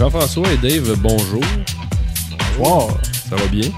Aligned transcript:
Jean-François 0.00 0.50
et 0.52 0.56
Dave, 0.56 0.96
bonjour. 1.02 1.42
Bonjour. 2.58 2.98
Ça 3.02 3.36
va 3.36 3.46
bien? 3.48 3.68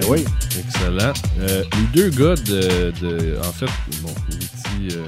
Ben 0.00 0.06
oui. 0.08 0.24
Excellent. 0.56 1.12
Euh, 1.40 1.64
les 1.76 1.86
deux 1.92 2.10
gars 2.10 2.36
de, 2.36 2.92
de 3.00 3.38
en 3.40 3.50
fait, 3.52 3.66
bon, 4.02 4.14
multi, 4.30 4.96
euh, 4.96 5.06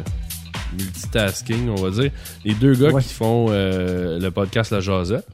multitasking, 0.73 1.69
on 1.69 1.77
va 1.77 1.91
dire. 1.91 2.11
Les 2.45 2.55
deux 2.55 2.75
gars 2.75 2.91
Ouais. 2.91 3.01
qui 3.03 3.15
font 3.15 3.47
euh, 3.51 4.19
le 4.19 4.31
podcast 4.33 4.73
La 4.73 4.81
Jazette 4.81 5.25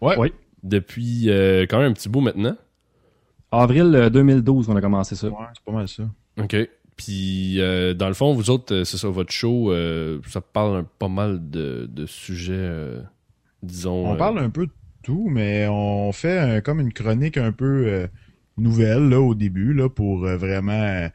Ouais. 0.00 0.16
Oui. 0.18 0.32
depuis 0.64 1.30
euh, 1.30 1.62
quand 1.70 1.78
même 1.78 1.92
un 1.92 1.94
petit 1.94 2.08
bout 2.08 2.20
maintenant. 2.20 2.56
Avril 3.52 3.94
euh, 3.94 4.10
2012 4.10 4.66
qu'on 4.66 4.74
a 4.74 4.80
commencé 4.80 5.14
ça. 5.14 5.28
Ouais, 5.28 5.34
c'est 5.54 5.64
pas 5.64 5.70
mal 5.72 5.86
ça. 5.86 6.02
OK. 6.42 6.56
Puis, 6.96 7.60
euh, 7.60 7.94
dans 7.94 8.08
le 8.08 8.14
fond, 8.14 8.34
vous 8.34 8.50
autres, 8.50 8.82
c'est 8.82 8.96
ça, 8.96 9.06
votre 9.08 9.30
show, 9.30 9.70
euh, 9.70 10.18
ça 10.28 10.40
parle 10.40 10.78
un- 10.78 10.86
pas 10.98 11.08
mal 11.08 11.48
de, 11.48 11.86
de 11.88 12.06
sujets, 12.06 12.54
euh, 12.56 13.00
disons... 13.62 14.06
On 14.08 14.14
euh, 14.14 14.16
parle 14.16 14.38
un 14.38 14.50
peu 14.50 14.66
de 14.66 14.72
tout, 15.02 15.28
mais 15.30 15.66
on 15.68 16.12
fait 16.12 16.38
un- 16.38 16.60
comme 16.60 16.80
une 16.80 16.92
chronique 16.92 17.36
un 17.36 17.52
peu 17.52 17.86
euh, 17.86 18.06
nouvelle 18.56 19.08
là, 19.08 19.20
au 19.20 19.34
début 19.34 19.72
là, 19.74 19.88
pour 19.88 20.24
euh, 20.24 20.36
vraiment 20.36 20.72
euh, 20.72 21.08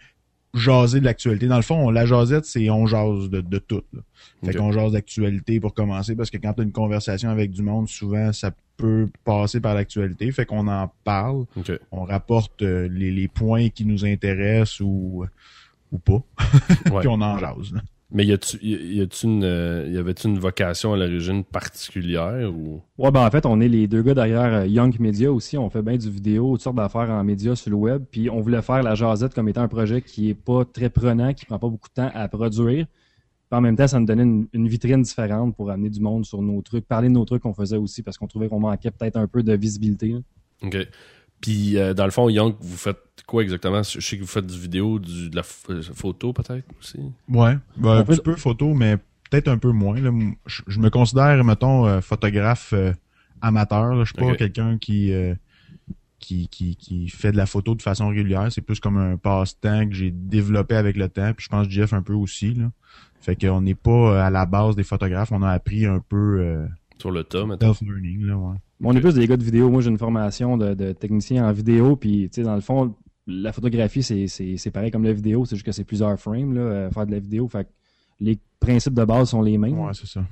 jaser 0.54 1.00
de 1.00 1.06
l'actualité. 1.06 1.48
Dans 1.48 1.56
le 1.58 1.62
fond, 1.62 1.90
la 1.90 2.06
jasette, 2.06 2.46
c'est 2.46 2.70
on 2.70 2.86
jase 2.86 3.30
de, 3.30 3.42
de 3.42 3.58
tout. 3.58 3.82
Là. 3.94 4.02
Fait 4.44 4.54
qu'on 4.54 4.72
jase 4.72 4.92
d'actualité 4.94 5.60
pour 5.60 5.74
commencer, 5.74 6.16
parce 6.16 6.30
que 6.30 6.38
quand 6.38 6.54
tu 6.54 6.62
as 6.62 6.64
une 6.64 6.72
conversation 6.72 7.30
avec 7.30 7.52
du 7.52 7.62
monde, 7.64 7.88
souvent 7.88 8.34
ça 8.34 8.52
peut 8.78 9.08
passer 9.24 9.60
par 9.62 9.76
l'actualité. 9.76 10.32
Fait 10.32 10.46
qu'on 10.46 10.68
en 10.68 10.92
parle, 11.04 11.46
on 11.92 12.04
rapporte 12.04 12.62
euh, 12.64 12.88
les, 12.92 13.12
les 13.12 13.28
points 13.28 13.70
qui 13.70 13.86
nous 13.86 14.06
intéressent 14.06 14.80
ou 14.82 15.26
ou 15.92 15.98
pas, 16.00 16.22
Ouais. 16.92 17.00
puis 17.02 17.08
on 17.10 17.22
en 17.22 17.38
jase. 17.38 17.74
là. 17.74 17.82
Mais 18.14 18.26
y 18.26 18.34
a-tu 18.34 18.58
y 18.62 19.02
a-tu 19.02 19.26
une, 19.26 19.44
euh, 19.46 19.88
y 19.90 19.98
avait-tu 19.98 20.28
une 20.28 20.38
vocation 20.38 20.94
à 20.94 20.98
l'origine 20.98 21.46
particulière 21.46 22.52
ou... 22.54 22.82
Ouais, 22.98 23.10
ben 23.10 23.26
en 23.26 23.32
fait, 23.32 23.46
on 23.46 23.62
est 23.62 23.70
les 23.70 23.88
deux 23.88 24.02
gars 24.02 24.14
derrière 24.14 24.54
euh, 24.54 24.68
Young 24.68 25.00
Media 25.00 25.32
aussi. 25.32 25.58
On 25.58 25.70
fait 25.70 25.82
bien 25.82 25.96
du 25.96 26.10
vidéo, 26.10 26.52
toutes 26.52 26.62
sortes 26.62 26.76
d'affaires 26.76 27.10
en 27.10 27.24
médias 27.24 27.56
sur 27.56 27.70
le 27.72 27.78
web. 27.78 28.04
Puis 28.12 28.30
on 28.30 28.42
voulait 28.42 28.62
faire 28.62 28.84
la 28.84 28.96
Jazette 28.96 29.34
comme 29.34 29.48
étant 29.48 29.62
un 29.62 29.70
projet 29.70 30.02
qui 30.02 30.30
est 30.30 30.34
pas 30.34 30.66
très 30.66 30.90
prenant, 30.90 31.34
qui 31.34 31.46
prend 31.46 31.58
pas 31.58 31.70
beaucoup 31.70 31.88
de 31.88 31.94
temps 31.94 32.12
à 32.14 32.28
produire. 32.28 32.86
Puis 32.86 33.58
en 33.58 33.62
même 33.62 33.78
temps, 33.78 33.88
ça 33.88 33.98
nous 33.98 34.06
donnait 34.06 34.24
une, 34.24 34.48
une 34.52 34.68
vitrine 34.68 35.02
différente 35.02 35.56
pour 35.56 35.72
amener 35.72 35.90
du 35.90 36.02
monde 36.02 36.26
sur 36.26 36.42
nos 36.42 36.62
trucs, 36.62 36.86
parler 36.86 37.08
de 37.08 37.14
nos 37.14 37.24
trucs 37.24 37.44
qu'on 37.44 37.54
faisait 37.54 37.78
aussi, 37.78 38.04
parce 38.04 38.18
qu'on 38.18 38.28
trouvait 38.28 38.50
qu'on 38.50 38.60
manquait 38.60 38.92
peut-être 38.92 39.18
un 39.18 39.28
peu 39.28 39.42
de 39.42 39.54
visibilité. 39.54 40.10
là. 40.10 40.20
OK. 40.64 40.78
Puis, 41.42 41.78
euh, 41.78 41.94
dans 41.94 42.06
le 42.06 42.12
fond, 42.12 42.30
Young, 42.30 42.56
vous 42.60 42.78
faites 42.78 43.00
quoi 43.26 43.42
exactement? 43.44 43.82
Je 43.84 44.00
sais 44.00 44.16
que 44.18 44.22
vous 44.22 44.28
faites 44.28 44.46
du 44.48 44.60
vidéo, 44.60 45.00
du, 45.00 45.30
de 45.30 45.36
la 45.36 45.42
euh, 45.70 45.82
photo 45.82 46.34
peut-être 46.34 46.66
aussi. 46.80 47.00
Ouais, 47.30 47.58
ben, 47.78 47.90
un 47.98 48.04
peut- 48.04 48.14
petit 48.14 48.22
peu 48.22 48.36
photo, 48.36 48.74
mais 48.74 48.98
peut-être 49.30 49.48
un 49.48 49.58
peu 49.58 49.72
moins. 49.72 50.00
là. 50.00 50.12
Je, 50.46 50.62
je 50.68 50.80
me 50.80 50.90
considère, 50.90 51.44
mettons, 51.44 51.88
euh, 51.88 52.02
photographe 52.02 52.74
euh, 52.74 52.94
amateur. 53.42 53.96
là. 53.96 54.04
Je 54.04 54.14
suis 54.14 54.24
pas 54.24 54.36
quelqu'un 54.36 54.78
qui, 54.78 55.12
euh, 55.14 55.34
qui, 56.20 56.48
qui, 56.50 56.76
qui 56.76 57.10
fait 57.10 57.32
de 57.32 57.38
la 57.38 57.48
photo 57.48 57.74
de 57.74 57.82
façon 57.82 58.10
régulière. 58.10 58.48
C'est 58.52 58.62
plus 58.62 58.80
comme 58.80 58.98
un 58.98 59.18
passe-temps 59.18 59.88
que 59.90 59.96
j'ai 59.96 60.12
développé 60.12 60.76
avec 60.76 60.96
le 60.96 61.10
temps. 61.10 61.34
Puis 61.34 61.46
je 61.46 61.50
pense 61.50 61.66
que 61.68 61.74
Jeff 61.74 61.94
un 61.94 62.04
peu 62.04 62.14
aussi. 62.14 62.54
Là. 62.54 62.72
Fait 63.20 63.36
qu'on 63.36 63.62
n'est 63.62 63.74
pas 63.76 64.26
à 64.26 64.30
la 64.30 64.46
base 64.46 64.76
des 64.76 64.84
photographes. 64.84 65.32
On 65.32 65.42
a 65.42 65.50
appris 65.50 65.86
un 65.88 66.00
peu 66.08 66.40
euh, 66.42 66.68
Sur 67.00 67.10
le 67.12 67.24
tas, 67.24 67.46
maintenant. 67.46 67.74
self-learning. 67.74 68.26
Là, 68.26 68.38
ouais. 68.38 68.58
On 68.84 68.96
est 68.96 69.02
plus 69.02 69.14
des 69.14 69.28
gars 69.28 69.38
de 69.38 69.44
vidéo. 69.44 69.70
Moi, 69.70 69.82
j'ai 69.82 69.90
une 69.90 69.98
formation 69.98 70.58
de, 70.58 70.74
de 70.74 70.92
technicien 70.92 71.48
en 71.48 71.52
vidéo. 71.52 71.96
Puis, 71.96 72.30
tu 72.30 72.42
sais, 72.42 72.44
dans 72.44 72.56
le 72.56 72.62
fond, 72.62 72.96
la 73.28 73.52
photographie, 73.52 74.04
c'est, 74.04 74.28
c'est, 74.28 74.58
c'est 74.58 74.72
pareil 74.72 74.92
comme 74.92 75.04
la 75.04 75.14
vidéo. 75.14 75.46
C'est 75.46 75.56
juste 75.56 75.66
que 75.66 75.72
c'est 75.72 75.84
plusieurs 75.84 76.20
frames, 76.20 76.54
là, 76.54 76.62
euh, 76.62 76.92
faire 76.92 77.06
de 77.06 77.12
la 77.12 77.20
vidéo. 77.20 77.48
Fait 77.48 77.66
que 77.66 77.70
les 78.20 78.40
principes 78.60 78.94
de 78.94 79.04
base 79.06 79.30
sont 79.30 79.42
les 79.42 79.58
mêmes. 79.58 79.80
Ouais, 79.80 79.94
c'est 79.94 80.08
ça. 80.08 80.24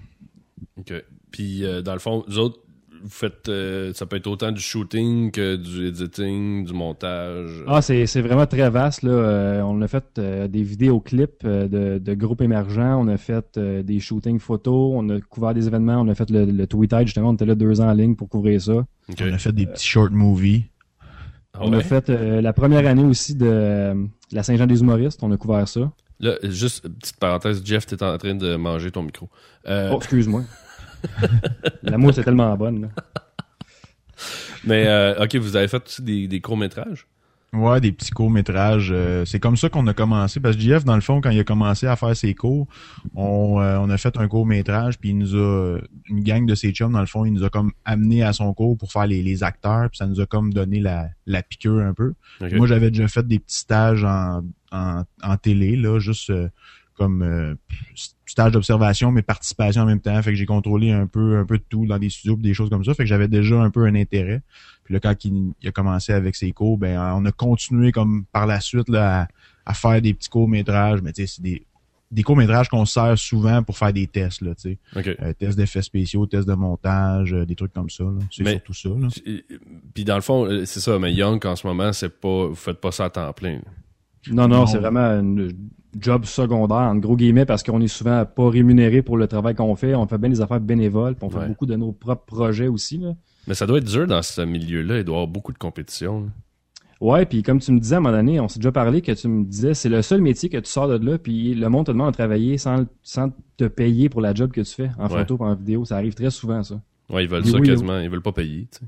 OK. 0.77 0.93
Puis, 1.31 1.63
euh, 1.63 1.81
dans 1.81 1.93
le 1.93 1.99
fond, 1.99 2.23
vous 2.27 2.39
autres, 2.39 2.59
vous 3.01 3.09
faites... 3.09 3.49
euh, 3.49 3.93
ça 3.93 4.05
peut 4.05 4.15
être 4.17 4.27
autant 4.27 4.51
du 4.51 4.61
shooting 4.61 5.31
que 5.31 5.55
du 5.55 5.87
editing, 5.87 6.65
du 6.65 6.73
montage. 6.73 7.49
Ah, 7.67 7.81
c'est, 7.81 8.05
c'est 8.05 8.21
vraiment 8.21 8.45
très 8.45 8.69
vaste. 8.69 9.03
Là. 9.03 9.11
Euh, 9.11 9.61
on 9.61 9.81
a 9.81 9.87
fait 9.87 10.05
euh, 10.17 10.47
des 10.47 10.63
vidéoclips 10.63 11.43
euh, 11.45 11.67
de, 11.67 11.97
de 11.99 12.13
groupes 12.13 12.41
émergents. 12.41 13.01
On 13.01 13.07
a 13.07 13.17
fait 13.17 13.57
euh, 13.57 13.83
des 13.83 13.99
shootings 13.99 14.39
photos. 14.39 14.91
On 14.95 15.07
a 15.09 15.19
couvert 15.21 15.53
des 15.53 15.67
événements. 15.67 16.01
On 16.01 16.07
a 16.07 16.15
fait 16.15 16.29
le, 16.29 16.45
le 16.45 16.67
Tweetide, 16.67 17.05
justement. 17.07 17.29
On 17.29 17.33
était 17.33 17.45
là 17.45 17.55
deux 17.55 17.81
ans 17.81 17.89
en 17.89 17.93
ligne 17.93 18.15
pour 18.15 18.29
couvrir 18.29 18.61
ça. 18.61 18.85
On 19.19 19.33
a 19.33 19.37
fait 19.37 19.51
des 19.51 19.65
petits 19.65 19.87
short 19.87 20.11
movies. 20.11 20.63
Ah 21.53 21.59
On 21.63 21.71
ouais? 21.71 21.77
a 21.77 21.81
fait 21.81 22.09
euh, 22.09 22.41
la 22.41 22.53
première 22.53 22.85
année 22.87 23.03
aussi 23.03 23.35
de 23.35 23.45
euh, 23.47 23.95
la 24.31 24.43
Saint-Jean 24.43 24.67
des 24.67 24.81
humoristes. 24.81 25.19
On 25.23 25.31
a 25.31 25.37
couvert 25.37 25.67
ça. 25.67 25.91
Là, 26.19 26.33
juste, 26.43 26.87
petite 26.99 27.17
parenthèse, 27.17 27.61
Jeff, 27.65 27.85
t'es 27.85 28.03
en 28.03 28.17
train 28.17 28.35
de 28.35 28.55
manger 28.57 28.91
ton 28.91 29.03
micro. 29.03 29.29
Euh, 29.67 29.89
Oh, 29.93 29.97
excuse-moi. 29.97 30.43
la 31.83 31.97
mousse 31.97 32.17
est 32.17 32.23
tellement 32.23 32.55
bonne. 32.55 32.81
là. 32.83 32.87
Mais, 34.65 34.85
euh, 34.87 35.23
OK, 35.23 35.35
vous 35.35 35.55
avez 35.55 35.67
fait 35.67 35.81
aussi 35.85 36.01
des, 36.01 36.27
des 36.27 36.41
courts-métrages? 36.41 37.07
Ouais, 37.51 37.81
des 37.81 37.91
petits 37.91 38.11
courts-métrages. 38.11 38.89
euh, 38.91 39.25
c'est 39.25 39.39
comme 39.39 39.57
ça 39.57 39.69
qu'on 39.69 39.87
a 39.87 39.93
commencé. 39.93 40.39
Parce 40.39 40.55
que 40.55 40.61
JF, 40.61 40.83
dans 40.83 40.93
le 40.95 41.01
fond, 41.01 41.19
quand 41.19 41.31
il 41.31 41.39
a 41.39 41.43
commencé 41.43 41.87
à 41.87 41.95
faire 41.95 42.15
ses 42.15 42.35
cours, 42.35 42.67
on, 43.15 43.59
euh, 43.59 43.77
on 43.79 43.89
a 43.89 43.97
fait 43.97 44.15
un 44.17 44.27
court-métrage, 44.27 44.99
puis 44.99 45.09
il 45.09 45.17
nous 45.17 45.35
a. 45.35 45.79
Une 46.09 46.21
gang 46.23 46.45
de 46.45 46.53
ses 46.53 46.71
chums, 46.71 46.91
dans 46.91 46.99
le 46.99 47.05
fond, 47.07 47.25
il 47.25 47.33
nous 47.33 47.43
a 47.43 47.49
comme 47.49 47.71
amené 47.85 48.21
à 48.23 48.33
son 48.33 48.53
cours 48.53 48.77
pour 48.77 48.91
faire 48.91 49.07
les, 49.07 49.23
les 49.23 49.41
acteurs, 49.43 49.89
puis 49.89 49.97
ça 49.97 50.05
nous 50.05 50.19
a 50.21 50.25
comme 50.27 50.53
donné 50.53 50.79
la, 50.79 51.07
la 51.25 51.41
piqûre 51.41 51.79
un 51.79 51.93
peu. 51.93 52.13
Moi, 52.51 52.67
j'avais 52.67 52.91
déjà 52.91 53.07
fait 53.07 53.25
des 53.27 53.39
petits 53.39 53.57
stages 53.59 54.03
en, 54.03 54.43
en, 54.71 55.03
en 55.23 55.37
télé, 55.37 55.75
là, 55.75 55.97
juste 55.99 56.29
euh, 56.29 56.49
comme 56.99 57.23
euh, 57.23 57.55
stage 58.27 58.51
d'observation, 58.51 59.11
mais 59.11 59.23
participation 59.23 59.81
en 59.81 59.85
même 59.85 59.99
temps. 60.01 60.21
Fait 60.21 60.29
que 60.31 60.35
j'ai 60.35 60.45
contrôlé 60.45 60.91
un 60.91 61.07
peu, 61.07 61.37
un 61.39 61.45
peu 61.45 61.57
de 61.57 61.63
tout 61.67 61.85
dans 61.87 61.97
des 61.97 62.09
studios, 62.09 62.35
des 62.35 62.53
choses 62.53 62.69
comme 62.69 62.83
ça. 62.83 62.93
Fait 62.93 63.03
que 63.03 63.09
j'avais 63.09 63.27
déjà 63.27 63.59
un 63.59 63.71
peu 63.71 63.85
un 63.85 63.95
intérêt. 63.95 64.41
Puis 64.83 64.93
là, 64.93 64.99
quand 64.99 65.25
il, 65.25 65.53
il 65.61 65.67
a 65.67 65.71
commencé 65.71 66.13
avec 66.13 66.35
ses 66.35 66.51
cours, 66.51 66.77
ben 66.77 66.99
on 67.15 67.25
a 67.25 67.31
continué 67.31 67.91
comme 67.91 68.25
par 68.31 68.45
la 68.45 68.59
suite 68.59 68.89
là, 68.89 69.21
à, 69.21 69.27
à 69.65 69.73
faire 69.73 70.01
des 70.01 70.13
petits 70.13 70.29
courts-métrages. 70.29 71.01
Mais 71.01 71.13
tu 71.13 71.25
sais, 71.25 71.33
c'est 71.35 71.41
des, 71.41 71.65
des 72.11 72.23
courts-métrages 72.23 72.69
qu'on 72.69 72.85
sert 72.85 73.17
souvent 73.19 73.61
pour 73.61 73.77
faire 73.77 73.93
des 73.93 74.07
tests, 74.07 74.41
là, 74.41 74.55
tu 74.55 74.71
sais. 74.71 74.77
OK. 74.95 75.07
Euh, 75.21 75.33
tests 75.33 75.57
d'effets 75.57 75.83
spéciaux, 75.83 76.25
tests 76.25 76.47
de 76.47 76.55
montage, 76.55 77.33
euh, 77.33 77.45
des 77.45 77.55
trucs 77.55 77.71
comme 77.73 77.89
ça. 77.89 78.03
là. 78.03 78.19
C'est 78.31 78.43
Mais- 78.43 78.53
surtout 78.53 78.73
ça. 78.73 78.89
Là. 78.89 79.07
Puis, 79.93 80.05
dans 80.05 80.15
le 80.15 80.21
fond, 80.21 80.45
euh, 80.45 80.65
c'est 80.65 80.79
ça, 80.79 80.97
mais 80.97 81.13
Young, 81.13 81.45
en 81.45 81.55
ce 81.55 81.67
moment, 81.67 81.93
c'est 81.93 82.09
pas... 82.19 82.47
Vous 82.47 82.55
faites 82.55 82.81
pas 82.81 82.91
ça 82.91 83.05
à 83.05 83.09
temps 83.11 83.31
plein. 83.33 83.53
là. 83.57 83.61
Non, 84.31 84.47
non, 84.47 84.57
Non. 84.61 84.65
c'est 84.67 84.79
vraiment 84.79 84.99
un 85.01 85.47
job 85.99 86.25
secondaire, 86.25 86.77
en 86.77 86.95
gros 86.95 87.15
guillemets, 87.15 87.45
parce 87.45 87.63
qu'on 87.63 87.81
est 87.81 87.87
souvent 87.87 88.25
pas 88.25 88.49
rémunéré 88.49 89.01
pour 89.01 89.17
le 89.17 89.27
travail 89.27 89.55
qu'on 89.55 89.75
fait. 89.75 89.95
On 89.95 90.05
fait 90.07 90.17
bien 90.17 90.29
des 90.29 90.41
affaires 90.41 90.59
bénévoles, 90.59 91.15
puis 91.15 91.25
on 91.25 91.29
fait 91.29 91.39
Ouais. 91.39 91.47
beaucoup 91.47 91.65
de 91.65 91.75
nos 91.75 91.91
propres 91.91 92.25
projets 92.25 92.67
aussi. 92.67 92.97
Là. 92.99 93.13
Mais 93.47 93.53
ça 93.55 93.65
doit 93.65 93.79
être 93.79 93.85
dur 93.89 94.05
dans 94.07 94.21
ce 94.21 94.41
milieu-là. 94.41 94.99
Il 94.99 95.03
doit 95.03 95.15
y 95.15 95.17
avoir 95.17 95.27
beaucoup 95.27 95.51
de 95.53 95.57
compétition. 95.57 96.21
là. 96.21 96.27
Ouais, 97.01 97.25
puis 97.25 97.43
comme 97.43 97.59
tu 97.59 97.71
me 97.71 97.79
disais 97.79 97.95
à 97.95 97.99
un 97.99 98.01
moment 98.01 98.17
donné, 98.17 98.41
on 98.41 98.49
s'est 98.49 98.59
déjà 98.59 98.73
parlé 98.73 99.01
que 99.01 99.13
tu 99.13 99.27
me 99.29 99.45
disais, 99.45 99.73
c'est 99.73 99.87
le 99.87 100.01
seul 100.01 100.21
métier 100.21 100.49
que 100.49 100.57
tu 100.57 100.69
sors 100.69 100.87
de 100.89 100.97
là, 100.97 101.17
puis 101.17 101.55
le 101.55 101.69
monde 101.69 101.85
te 101.85 101.91
demande 101.91 102.11
de 102.11 102.17
travailler 102.17 102.57
sans, 102.57 102.85
sans 103.03 103.31
te 103.55 103.63
payer 103.65 104.09
pour 104.09 104.19
la 104.19 104.33
job 104.33 104.51
que 104.51 104.59
tu 104.61 104.73
fais, 104.75 104.91
en 104.99 105.03
Ouais. 105.03 105.19
photo 105.19 105.37
ou 105.39 105.45
en 105.45 105.55
vidéo. 105.55 105.85
Ça 105.85 105.95
arrive 105.95 106.13
très 106.13 106.29
souvent, 106.29 106.61
ça. 106.61 106.81
Ouais, 107.09 107.23
ils 107.23 107.29
veulent 107.29 107.45
ça 107.45 107.57
oui, 107.57 107.67
quasiment. 107.67 107.99
Ils 107.99 108.09
veulent 108.09 108.21
pas 108.21 108.33
payer, 108.33 108.67
tu 108.71 108.79
sais. 108.79 108.85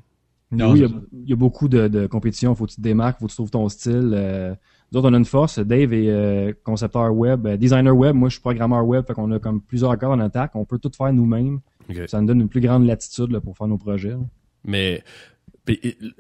Non, 0.52 0.74
oui, 0.74 0.80
il 0.80 0.82
y, 0.82 0.84
a, 0.84 0.88
c'est 0.90 0.94
ça. 0.96 1.00
il 1.24 1.30
y 1.30 1.34
a 1.34 1.36
beaucoup 1.38 1.70
de, 1.70 1.88
de 1.88 2.06
compétition. 2.08 2.54
Faut 2.54 2.66
que 2.66 2.72
tu 2.72 2.76
te 2.76 2.82
démarques, 2.82 3.20
faut 3.22 3.28
que 3.28 3.32
tu 3.32 3.38
trouves 3.38 3.50
ton 3.50 3.70
style. 3.70 4.12
Euh, 4.14 4.54
nous 4.92 5.00
autres, 5.00 5.10
on 5.10 5.14
a 5.14 5.18
une 5.18 5.26
force. 5.26 5.60
Dave 5.60 5.94
est 5.94 6.10
euh, 6.10 6.52
concepteur 6.64 7.14
web, 7.16 7.48
euh, 7.48 7.58
designer 7.58 7.96
web. 7.96 8.16
Moi, 8.16 8.30
je 8.30 8.34
suis 8.34 8.42
programmeur 8.42 8.86
web. 8.86 9.06
Fait 9.06 9.14
qu'on 9.14 9.32
a 9.32 9.40
comme 9.40 9.62
plusieurs 9.62 9.98
corps 9.98 10.12
en 10.12 10.20
attaque. 10.20 10.52
On 10.56 10.66
peut 10.66 10.80
tout 10.80 10.92
faire 10.96 11.12
nous-mêmes. 11.14 11.60
Ça 12.08 12.20
nous 12.22 12.28
donne 12.28 12.42
une 12.42 12.50
plus 12.50 12.62
grande 12.62 12.86
latitude 12.86 13.32
là, 13.32 13.40
pour 13.42 13.56
faire 13.58 13.68
nos 13.68 13.78
projets. 13.78 14.10
là. 14.10 14.20
Mais, 14.66 15.04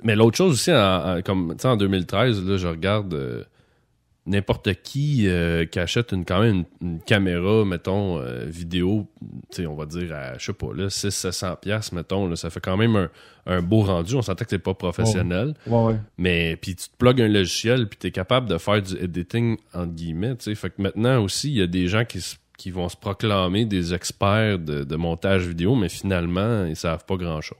mais 0.03 0.15
l'autre 0.15 0.37
chose 0.37 0.53
aussi, 0.53 0.71
en, 0.71 0.75
en- 1.17 1.21
comme 1.21 1.53
tu 1.55 1.61
sais, 1.61 1.67
en 1.67 1.77
2013, 1.77 2.45
là, 2.45 2.57
je 2.57 2.67
regarde 2.67 3.13
euh, 3.13 3.43
n'importe 4.27 4.73
qui 4.83 5.27
euh, 5.27 5.65
qui 5.65 5.79
achète 5.79 6.11
une, 6.11 6.25
quand 6.25 6.41
même 6.41 6.65
une, 6.81 6.87
une 6.89 6.99
caméra, 7.01 7.65
mettons, 7.65 8.19
euh, 8.19 8.45
vidéo, 8.45 9.07
on 9.59 9.75
va 9.75 9.85
dire 9.85 10.13
à, 10.13 10.37
je 10.37 10.45
sais 10.45 10.53
pas, 10.53 10.73
là, 10.75 10.87
600-700 10.87 11.59
piastres, 11.59 11.93
mettons, 11.95 12.27
là, 12.27 12.35
ça 12.35 12.49
fait 12.49 12.59
quand 12.59 12.77
même 12.77 12.95
un, 12.95 13.09
un 13.47 13.61
beau 13.61 13.81
rendu. 13.81 14.15
On 14.15 14.21
s'entend 14.21 14.43
que 14.45 14.49
c'est 14.51 14.59
pas 14.59 14.75
professionnel, 14.75 15.55
Ouais, 15.65 15.83
ouais. 15.85 15.95
mais 16.17 16.55
puis 16.55 16.75
tu 16.75 16.89
te 16.89 16.95
plugues 16.97 17.21
un 17.21 17.27
logiciel, 17.27 17.87
puis 17.87 17.97
tu 17.99 18.07
es 18.07 18.11
capable 18.11 18.47
de 18.47 18.57
faire 18.57 18.81
du 18.81 18.95
editing, 18.97 19.57
entre 19.73 19.93
guillemets, 19.93 20.35
tu 20.35 20.43
sais. 20.45 20.55
Fait 20.55 20.69
que 20.69 20.81
maintenant 20.81 21.23
aussi, 21.23 21.49
il 21.49 21.57
y 21.57 21.61
a 21.61 21.67
des 21.67 21.87
gens 21.87 22.05
qui 22.05 22.19
qui 22.57 22.69
vont 22.69 22.89
se 22.89 22.95
proclamer 22.95 23.65
des 23.65 23.95
experts 23.95 24.59
de, 24.59 24.83
de 24.83 24.95
montage 24.95 25.47
vidéo, 25.47 25.75
mais 25.75 25.89
finalement, 25.89 26.63
ils 26.65 26.75
savent 26.75 27.05
pas 27.05 27.15
grand-chose. 27.15 27.57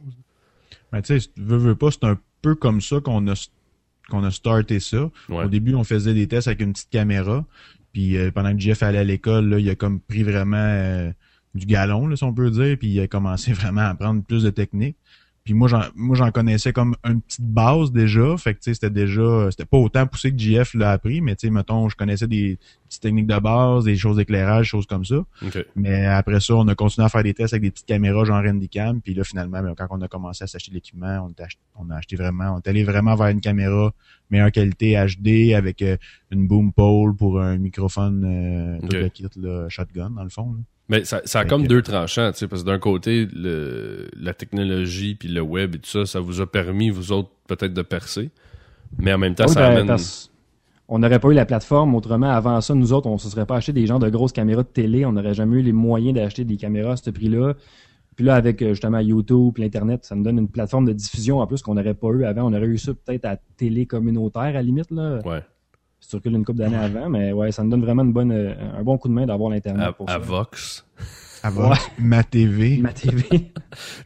Mais 0.94 1.01
tu 1.01 1.19
sais, 1.19 1.27
veux, 1.38 1.57
veux 1.57 1.75
pas, 1.75 1.89
c'est 1.89 2.03
un 2.03 2.19
peu 2.44 2.53
comme 2.53 2.81
ça 2.81 3.00
qu'on 3.00 3.27
a 3.27 3.33
qu'on 4.11 4.23
a 4.23 4.31
starté 4.31 4.79
ça. 4.79 5.09
Ouais. 5.29 5.45
Au 5.45 5.47
début, 5.47 5.73
on 5.73 5.83
faisait 5.83 6.13
des 6.13 6.27
tests 6.27 6.47
avec 6.47 6.61
une 6.61 6.73
petite 6.73 6.89
caméra. 6.89 7.45
Puis 7.93 8.17
euh, 8.17 8.31
pendant 8.31 8.53
que 8.53 8.59
Jeff 8.59 8.83
allait 8.83 8.99
à 8.99 9.03
l'école, 9.03 9.55
il 9.59 9.69
a 9.69 9.75
comme 9.75 9.99
pris 9.99 10.23
vraiment 10.23 10.57
euh, 10.57 11.11
du 11.55 11.65
galon, 11.65 12.07
là, 12.07 12.15
si 12.15 12.23
on 12.23 12.33
peut 12.33 12.51
dire, 12.51 12.77
puis 12.77 12.89
il 12.89 12.99
a 12.99 13.07
commencé 13.07 13.53
vraiment 13.53 13.81
à 13.81 13.89
apprendre 13.89 14.23
plus 14.23 14.43
de 14.43 14.49
techniques. 14.49 14.97
Puis 15.43 15.55
moi, 15.55 15.67
j'en, 15.67 15.81
moi, 15.95 16.15
j'en 16.15 16.29
connaissais 16.29 16.71
comme 16.71 16.95
une 17.03 17.19
petite 17.19 17.41
base 17.45 17.91
déjà. 17.91 18.38
Fait 18.38 18.53
que, 18.53 18.59
tu 18.59 18.65
sais, 18.65 18.73
c'était 18.75 18.91
déjà, 18.91 19.49
c'était 19.49 19.65
pas 19.65 19.77
autant 19.77 20.05
poussé 20.05 20.31
que 20.31 20.38
JF 20.38 20.75
l'a 20.75 20.91
appris, 20.91 21.19
mais 21.19 21.35
tu 21.35 21.47
sais, 21.47 21.51
mettons, 21.51 21.89
je 21.89 21.95
connaissais 21.95 22.27
des 22.27 22.59
petites 22.88 23.01
techniques 23.01 23.25
de 23.25 23.39
base, 23.39 23.85
des 23.85 23.95
choses 23.97 24.17
d'éclairage, 24.17 24.67
choses 24.67 24.85
comme 24.85 25.03
ça. 25.03 25.15
OK. 25.43 25.65
Mais 25.75 26.05
après 26.05 26.39
ça, 26.41 26.53
on 26.55 26.67
a 26.67 26.75
continué 26.75 27.05
à 27.05 27.09
faire 27.09 27.23
des 27.23 27.33
tests 27.33 27.53
avec 27.53 27.63
des 27.63 27.71
petites 27.71 27.88
caméras 27.88 28.23
genre 28.23 28.43
Handycam. 28.45 29.01
Puis 29.01 29.15
là, 29.15 29.23
finalement, 29.23 29.63
ben, 29.63 29.73
quand 29.75 29.88
on 29.89 30.01
a 30.01 30.07
commencé 30.07 30.43
à 30.43 30.47
s'acheter 30.47 30.69
de 30.69 30.75
l'équipement, 30.75 31.27
on, 31.27 31.44
ach- 31.44 31.57
on 31.75 31.89
a 31.89 31.95
acheté 31.95 32.15
vraiment, 32.15 32.53
on 32.55 32.57
est 32.59 32.67
allé 32.67 32.83
vraiment 32.83 33.15
vers 33.15 33.27
une 33.29 33.41
caméra 33.41 33.91
meilleure 34.29 34.51
qualité 34.51 34.94
HD 34.94 35.53
avec 35.55 35.81
euh, 35.81 35.97
une 36.29 36.47
boom 36.47 36.71
pole 36.71 37.15
pour 37.15 37.41
un 37.41 37.57
microphone, 37.57 38.23
euh, 38.25 38.79
tout 38.87 38.95
le 39.03 39.09
kit, 39.09 39.25
là, 39.37 39.67
shotgun, 39.69 40.11
dans 40.11 40.23
le 40.23 40.29
fond. 40.29 40.53
là. 40.53 40.59
Mais 40.91 41.05
ça, 41.05 41.21
ça 41.23 41.39
a 41.39 41.45
comme 41.45 41.67
deux 41.67 41.81
tranchants, 41.81 42.33
tu 42.33 42.39
sais, 42.39 42.47
parce 42.49 42.63
que 42.63 42.67
d'un 42.67 42.77
côté, 42.77 43.25
le, 43.33 44.09
la 44.19 44.33
technologie 44.33 45.15
puis 45.15 45.29
le 45.29 45.39
web 45.39 45.75
et 45.75 45.79
tout 45.79 45.89
ça, 45.89 46.05
ça 46.05 46.19
vous 46.19 46.41
a 46.41 46.45
permis, 46.51 46.89
vous 46.89 47.13
autres, 47.13 47.29
peut-être 47.47 47.73
de 47.73 47.81
percer. 47.81 48.29
Mais 48.97 49.13
en 49.13 49.17
même 49.17 49.33
temps, 49.33 49.45
Oui, 49.47 49.53
ça 49.53 49.69
ben, 49.69 49.89
amène... 49.89 49.97
On 50.89 50.99
n'aurait 50.99 51.19
pas 51.19 51.29
eu 51.29 51.33
la 51.33 51.45
plateforme 51.45 51.95
autrement. 51.95 52.29
Avant 52.29 52.59
ça, 52.59 52.75
nous 52.75 52.91
autres, 52.91 53.07
on 53.07 53.13
ne 53.13 53.19
se 53.19 53.29
serait 53.29 53.45
pas 53.45 53.55
acheté 53.55 53.71
des 53.71 53.88
gens 53.88 53.99
de 53.99 54.09
grosses 54.09 54.33
caméras 54.33 54.63
de 54.63 54.67
télé. 54.67 55.05
On 55.05 55.13
n'aurait 55.13 55.33
jamais 55.33 55.59
eu 55.59 55.61
les 55.61 55.71
moyens 55.71 56.13
d'acheter 56.13 56.43
des 56.43 56.57
caméras 56.57 56.91
à 56.91 56.97
ce 56.97 57.09
prix-là. 57.09 57.53
Puis 58.17 58.25
là, 58.25 58.35
avec 58.35 58.61
euh, 58.61 58.71
justement 58.71 58.99
YouTube 58.99 59.53
et 59.57 59.61
l'Internet, 59.61 60.03
ça 60.03 60.15
nous 60.15 60.23
donne 60.23 60.39
une 60.39 60.49
plateforme 60.49 60.83
de 60.83 60.91
diffusion 60.91 61.39
en 61.39 61.47
plus 61.47 61.61
qu'on 61.61 61.75
n'aurait 61.75 61.94
pas 61.94 62.09
eu 62.09 62.25
avant. 62.25 62.51
On 62.51 62.53
aurait 62.53 62.67
eu 62.67 62.77
ça 62.77 62.91
peut-être 62.94 63.23
à 63.23 63.37
télé 63.55 63.85
communautaire 63.85 64.41
à 64.41 64.51
la 64.51 64.61
limite, 64.61 64.91
là. 64.91 65.19
Ouais. 65.23 65.41
Tu 66.09 66.15
recules 66.15 66.33
une 66.33 66.44
couple 66.44 66.59
d'années 66.59 66.75
avant. 66.77 67.09
Mais 67.09 67.31
ouais, 67.31 67.51
ça 67.51 67.63
nous 67.63 67.69
donne 67.69 67.83
vraiment 67.83 68.03
une 68.03 68.12
bonne, 68.13 68.31
euh, 68.31 68.53
un 68.77 68.83
bon 68.83 68.98
coup 68.98 69.07
de 69.07 69.13
main 69.13 69.25
d'avoir 69.25 69.50
l'Internet 69.50 69.88
À, 69.88 69.94
pour 69.94 70.09
à 70.09 70.13
ça. 70.13 70.18
Vox. 70.19 70.86
Avoir 71.43 71.77
ma 71.97 72.23
TV. 72.23 72.77
Ma 72.77 72.93
TV. 72.93 73.23
tu 73.29 73.41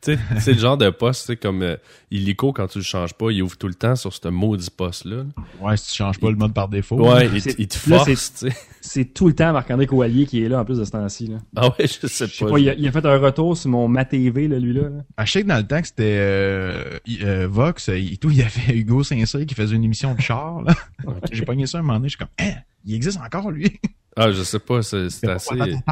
sais, 0.01 0.19
c'est 0.39 0.53
le 0.53 0.59
genre 0.59 0.77
de 0.77 0.89
poste, 0.89 1.21
tu 1.21 1.25
sais, 1.27 1.35
comme 1.37 1.61
euh, 1.63 1.75
illico, 2.11 2.53
quand 2.53 2.67
tu 2.67 2.77
le 2.77 2.83
changes 2.83 3.13
pas, 3.13 3.29
il 3.31 3.41
ouvre 3.43 3.57
tout 3.57 3.67
le 3.67 3.73
temps 3.73 3.95
sur 3.95 4.13
ce 4.13 4.27
maudit 4.29 4.69
poste-là. 4.69 5.23
Ouais, 5.59 5.75
si 5.75 5.91
tu 5.91 5.97
changes 5.97 6.19
pas 6.19 6.29
le 6.29 6.35
mode 6.37 6.53
par 6.53 6.69
défaut. 6.69 6.95
Ouais, 6.97 7.27
il, 7.33 7.41
C'est- 7.41 7.55
te- 7.55 7.61
il 7.61 7.67
te 7.67 7.89
là, 7.89 7.97
force, 8.05 8.33
tu 8.35 8.49
sais. 8.49 8.55
C'est 8.79 9.05
tout 9.13 9.27
le 9.27 9.33
temps 9.35 9.51
Marc-André 9.51 9.87
Coallier 9.87 10.25
qui 10.27 10.43
est 10.43 10.47
là 10.49 10.59
en 10.61 10.65
plus 10.65 10.77
de 10.77 10.83
ce 10.85 10.91
temps-ci. 10.91 11.31
Ah 11.55 11.67
ouais, 11.69 11.73
je 11.87 12.07
sais 12.07 12.27
Je 12.27 12.33
sais 12.35 12.45
pas. 12.45 12.51
pas, 12.51 12.59
il, 12.59 12.69
a, 12.69 12.73
il 12.75 12.87
a 12.87 12.91
fait 12.91 13.05
un 13.05 13.17
retour 13.17 13.57
sur 13.57 13.69
mon 13.69 13.87
Ma 13.87 14.05
TV, 14.05 14.47
là, 14.47 14.57
lui-là. 14.59 14.83
là. 14.83 14.89
Ah, 15.17 15.25
je 15.25 15.31
sais 15.33 15.43
que 15.43 15.47
dans 15.47 15.57
le 15.57 15.67
temps 15.67 15.81
que 15.81 15.87
c'était 15.87 16.17
euh, 16.19 16.99
euh, 17.23 17.47
Vox, 17.49 17.89
euh, 17.89 17.95
et 17.97 18.15
tout, 18.17 18.29
il 18.29 18.37
y 18.37 18.41
avait 18.43 18.73
Hugo 18.77 19.03
Saint-Cyr 19.03 19.45
qui 19.45 19.55
faisait 19.55 19.75
une 19.75 19.83
émission 19.83 20.13
de 20.13 20.21
char. 20.21 20.61
là. 20.61 20.73
J'ai 21.31 21.43
pogné 21.43 21.65
ça 21.67 21.79
un 21.79 21.81
moment 21.81 21.95
donné, 21.95 22.09
je 22.09 22.15
suis 22.15 22.19
comme, 22.19 22.27
hein, 22.39 22.59
il 22.85 22.95
existe 22.95 23.19
encore 23.19 23.51
lui? 23.51 23.79
Ah, 24.15 24.31
je 24.31 24.43
sais 24.43 24.59
pas, 24.59 24.81
c'est 24.83 25.09
c'est 25.09 25.25
C'est 25.25 25.29
assez... 25.31 25.57
pas 25.57 25.65
c'est- 25.65 25.83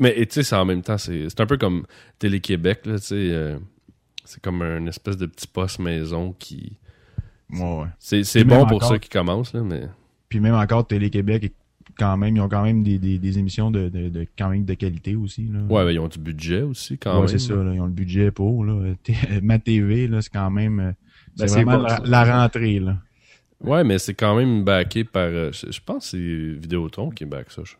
Mais 0.00 0.14
tu 0.26 0.26
sais, 0.30 0.42
c'est 0.42 0.56
en 0.56 0.64
même 0.64 0.82
temps, 0.82 0.98
c'est 0.98 1.28
c'est 1.28 1.40
un 1.40 1.46
peu 1.46 1.56
comme 1.56 1.84
Télé-Québec, 2.18 2.86
là, 2.86 2.98
tu 2.98 3.06
sais. 3.06 3.14
euh, 3.30 3.58
c'est 4.24 4.42
comme 4.42 4.60
un 4.62 4.86
espèce 4.86 5.16
de 5.16 5.26
petit 5.26 5.46
poste 5.46 5.78
maison 5.78 6.34
qui... 6.38 6.76
Ouais, 7.50 7.60
ouais. 7.80 7.86
C'est 7.98 8.44
bon 8.44 8.66
pour 8.66 8.76
encore- 8.76 8.88
ceux 8.90 8.98
qui 8.98 9.08
commencent, 9.08 9.54
là, 9.54 9.62
mais... 9.62 9.88
Puis 10.28 10.38
même 10.40 10.54
encore 10.54 10.86
Télé-Québec, 10.86 11.52
quand 11.98 12.16
même, 12.18 12.36
ils 12.36 12.40
ont 12.40 12.48
quand 12.48 12.62
même 12.62 12.82
des, 12.82 12.98
des, 12.98 13.18
des 13.18 13.38
émissions 13.38 13.70
de, 13.70 13.88
de, 13.88 14.08
de- 14.10 14.26
quand 14.38 14.50
même 14.50 14.64
de 14.66 14.74
qualité 14.74 15.16
aussi. 15.16 15.44
Là. 15.50 15.60
Ouais, 15.70 15.84
ben, 15.84 15.90
ils 15.92 15.98
ont 15.98 16.08
du 16.08 16.18
budget 16.18 16.60
aussi, 16.62 16.98
quand 16.98 17.14
Ouais, 17.14 17.18
même. 17.20 17.28
c'est 17.28 17.38
ça, 17.38 17.54
là, 17.54 17.72
ils 17.72 17.80
ont 17.80 17.86
le 17.86 17.92
budget 17.92 18.30
pour. 18.30 18.64
Là. 18.66 18.92
T- 19.02 19.14
Ma 19.42 19.58
TV, 19.58 20.06
là, 20.08 20.20
c'est 20.20 20.30
quand 20.32 20.50
même. 20.50 20.78
euh, 20.80 20.92
C'est 21.36 21.44
Ben, 21.44 21.48
c'est 21.48 21.64
vraiment 21.64 21.78
bon, 21.88 21.94
la, 22.04 22.42
rentrée, 22.42 22.80
là. 22.80 22.98
Ouais, 23.60 23.82
mais 23.82 23.98
c'est 23.98 24.14
quand 24.14 24.36
même 24.36 24.62
backé 24.64 25.04
par... 25.04 25.22
euh, 25.24 25.50
je, 25.52 25.72
je 25.72 25.80
pense 25.84 26.04
que 26.04 26.10
c'est 26.10 26.60
Vidéotron 26.60 27.08
qui 27.10 27.24
back 27.24 27.50
ça. 27.50 27.62
Je, 27.64 27.72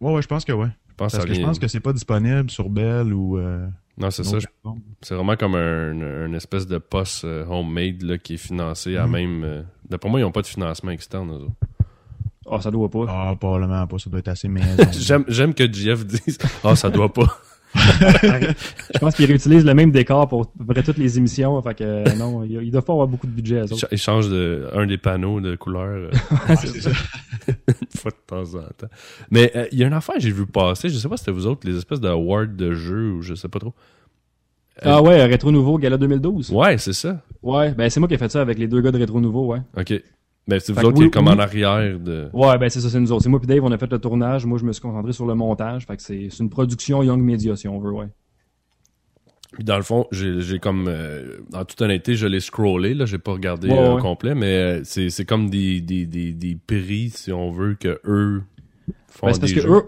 Ouais, 0.00 0.12
ouais, 0.14 0.22
je 0.22 0.28
pense 0.28 0.44
que 0.44 0.52
ouais. 0.52 0.68
Je 0.98 1.04
pense 1.04 1.12
Parce 1.12 1.24
que 1.26 1.34
je 1.34 1.40
pense 1.42 1.58
que 1.58 1.68
c'est 1.68 1.80
pas 1.80 1.92
disponible 1.92 2.50
sur 2.50 2.68
Bell 2.70 3.12
ou. 3.12 3.38
Euh, 3.38 3.66
Non, 3.98 4.10
c'est 4.10 4.24
ça. 4.24 4.38
je-. 4.38 4.46
C'est 5.02 5.14
vraiment 5.14 5.36
comme 5.36 5.54
un, 5.54 6.00
un 6.24 6.32
espèce 6.32 6.66
de 6.66 6.78
poste 6.78 7.24
euh, 7.24 7.44
homemade 7.46 8.02
là, 8.02 8.18
qui 8.18 8.34
est 8.34 8.38
financé 8.38 8.96
à 8.96 9.06
Mhm. 9.06 9.12
même... 9.12 9.44
euh, 9.44 9.62
D'après 9.88 10.08
moi, 10.10 10.18
ils 10.20 10.22
n'ont 10.22 10.32
pas 10.32 10.42
de 10.42 10.46
financement 10.46 10.90
externe, 10.90 11.30
eux 11.30 11.34
autres. 11.44 11.52
Ah, 12.50 12.60
ça 12.60 12.70
doit 12.70 12.88
pas. 12.90 13.04
Ah, 13.08 13.34
probablement 13.38 13.86
pas, 13.86 13.98
ça 13.98 14.08
doit 14.08 14.20
être 14.20 14.28
assez 14.28 14.48
maison. 14.48 14.84
J'aime 14.92 15.24
j'aime 15.28 15.52
que 15.54 15.64
JF 15.70 16.06
dise 16.06 16.38
«Ah, 16.64 16.76
ça 16.76 16.90
doit 16.90 17.12
pas. 17.12 17.26
Je 17.74 18.98
pense 18.98 19.14
qu'ils 19.14 19.26
réutilisent 19.26 19.64
le 19.64 19.74
même 19.74 19.90
décor 19.90 20.28
pour 20.28 20.42
à 20.42 20.64
peu 20.64 20.72
près 20.74 20.82
toutes 20.82 20.98
les 20.98 21.18
émissions. 21.18 21.60
Fait 21.62 21.74
que 21.74 21.84
euh, 21.84 22.04
non, 22.16 22.42
ils 22.44 22.62
ils 22.62 22.70
doivent 22.70 22.84
pas 22.84 22.92
avoir 22.92 23.06
beaucoup 23.08 23.26
de 23.26 23.32
budget, 23.32 23.56
eux» 23.56 23.64
Il 23.66 23.72
autres. 23.72 23.78
cha- 23.80 23.88
Il 23.92 23.98
change 23.98 24.28
de, 24.28 24.66
un 24.74 24.86
des 24.86 24.98
panneaux 24.98 25.40
de 25.40 25.56
couleur 25.56 25.86
euh, 26.10 26.10
c'est 26.56 26.80
ça. 26.80 26.90
une 27.48 27.54
fois 27.98 28.10
de 28.10 28.16
temps 28.26 28.54
en 28.58 28.62
temps. 28.76 28.88
Mais 29.30 29.52
euh, 29.56 29.66
il 29.72 29.78
y 29.78 29.84
a 29.84 29.86
une 29.86 29.92
affaire 29.92 30.14
que 30.16 30.20
j'ai 30.22 30.30
vu 30.30 30.46
passer, 30.46 30.88
je 30.88 30.96
sais 30.98 31.08
pas 31.08 31.16
si 31.16 31.24
c'était 31.24 31.32
vous 31.36 31.46
autres, 31.46 31.68
les 31.68 31.76
espèces 31.76 32.00
de 32.00 32.08
awards 32.08 32.46
de 32.48 32.72
jeux 32.72 33.10
ou 33.12 33.22
je 33.22 33.34
sais 33.34 33.48
pas 33.48 33.58
trop. 33.58 33.74
Ah 34.82 35.00
ouais, 35.02 35.24
Rétro 35.24 35.50
Nouveau, 35.50 35.78
Gala 35.78 35.96
2012. 35.96 36.50
Ouais, 36.52 36.76
c'est 36.76 36.92
ça. 36.92 37.22
Ouais, 37.42 37.72
ben 37.72 37.88
c'est 37.88 37.98
moi 37.98 38.08
qui 38.08 38.14
ai 38.14 38.18
fait 38.18 38.30
ça 38.30 38.42
avec 38.42 38.58
les 38.58 38.68
deux 38.68 38.80
gars 38.82 38.90
de 38.92 38.98
Rétro 38.98 39.20
Nouveau, 39.20 39.46
ouais. 39.46 39.60
OK. 39.76 40.02
Ben, 40.48 40.60
c'est 40.60 40.72
vous 40.72 40.78
autres 40.84 40.96
qui 40.96 41.02
oui, 41.04 41.10
comme 41.10 41.26
oui. 41.26 41.32
en 41.32 41.38
arrière 41.40 41.98
de... 41.98 42.28
Ouais, 42.32 42.56
ben 42.56 42.68
c'est 42.68 42.80
ça, 42.80 42.88
c'est 42.88 43.00
nous 43.00 43.10
autres. 43.10 43.24
C'est 43.24 43.28
moi 43.28 43.40
puis 43.40 43.48
Dave, 43.48 43.64
on 43.64 43.72
a 43.72 43.78
fait 43.78 43.90
le 43.90 43.98
tournage. 43.98 44.46
Moi, 44.46 44.58
je 44.58 44.64
me 44.64 44.72
suis 44.72 44.80
concentré 44.80 45.12
sur 45.12 45.26
le 45.26 45.34
montage. 45.34 45.86
Fait 45.86 45.96
que 45.96 46.02
c'est 46.02 46.28
c'est 46.30 46.42
une 46.42 46.50
production 46.50 47.02
Young 47.02 47.20
Media, 47.20 47.56
si 47.56 47.66
on 47.66 47.80
veut, 47.80 47.90
ouais. 47.90 48.06
Puis 49.52 49.64
dans 49.64 49.76
le 49.76 49.82
fond, 49.82 50.06
j'ai 50.12 50.40
j'ai 50.40 50.58
comme... 50.58 50.86
euh, 50.88 51.38
en 51.54 51.64
toute 51.64 51.80
honnêteté, 51.80 52.14
je 52.14 52.26
l'ai 52.26 52.40
scrollé, 52.40 52.94
là, 52.94 53.06
j'ai 53.06 53.18
pas 53.18 53.32
regardé 53.32 53.70
Ouais, 53.70 53.78
euh, 53.78 53.94
ouais. 53.94 54.00
complet, 54.00 54.34
mais 54.34 54.46
euh, 54.56 54.80
c'est 54.84 55.08
c'est 55.10 55.24
comme 55.24 55.50
des, 55.50 55.80
des, 55.80 56.06
des, 56.06 56.32
des 56.32 56.56
prix, 56.66 57.10
si 57.10 57.32
on 57.32 57.50
veut, 57.50 57.74
que 57.74 58.00
eux 58.04 58.42
font 59.08 59.26
Ben, 59.26 59.32
c'est 59.32 59.40
parce 59.40 59.52
des 59.52 59.52
que 59.52 59.60
jeux. 59.62 59.70
eux, 59.70 59.82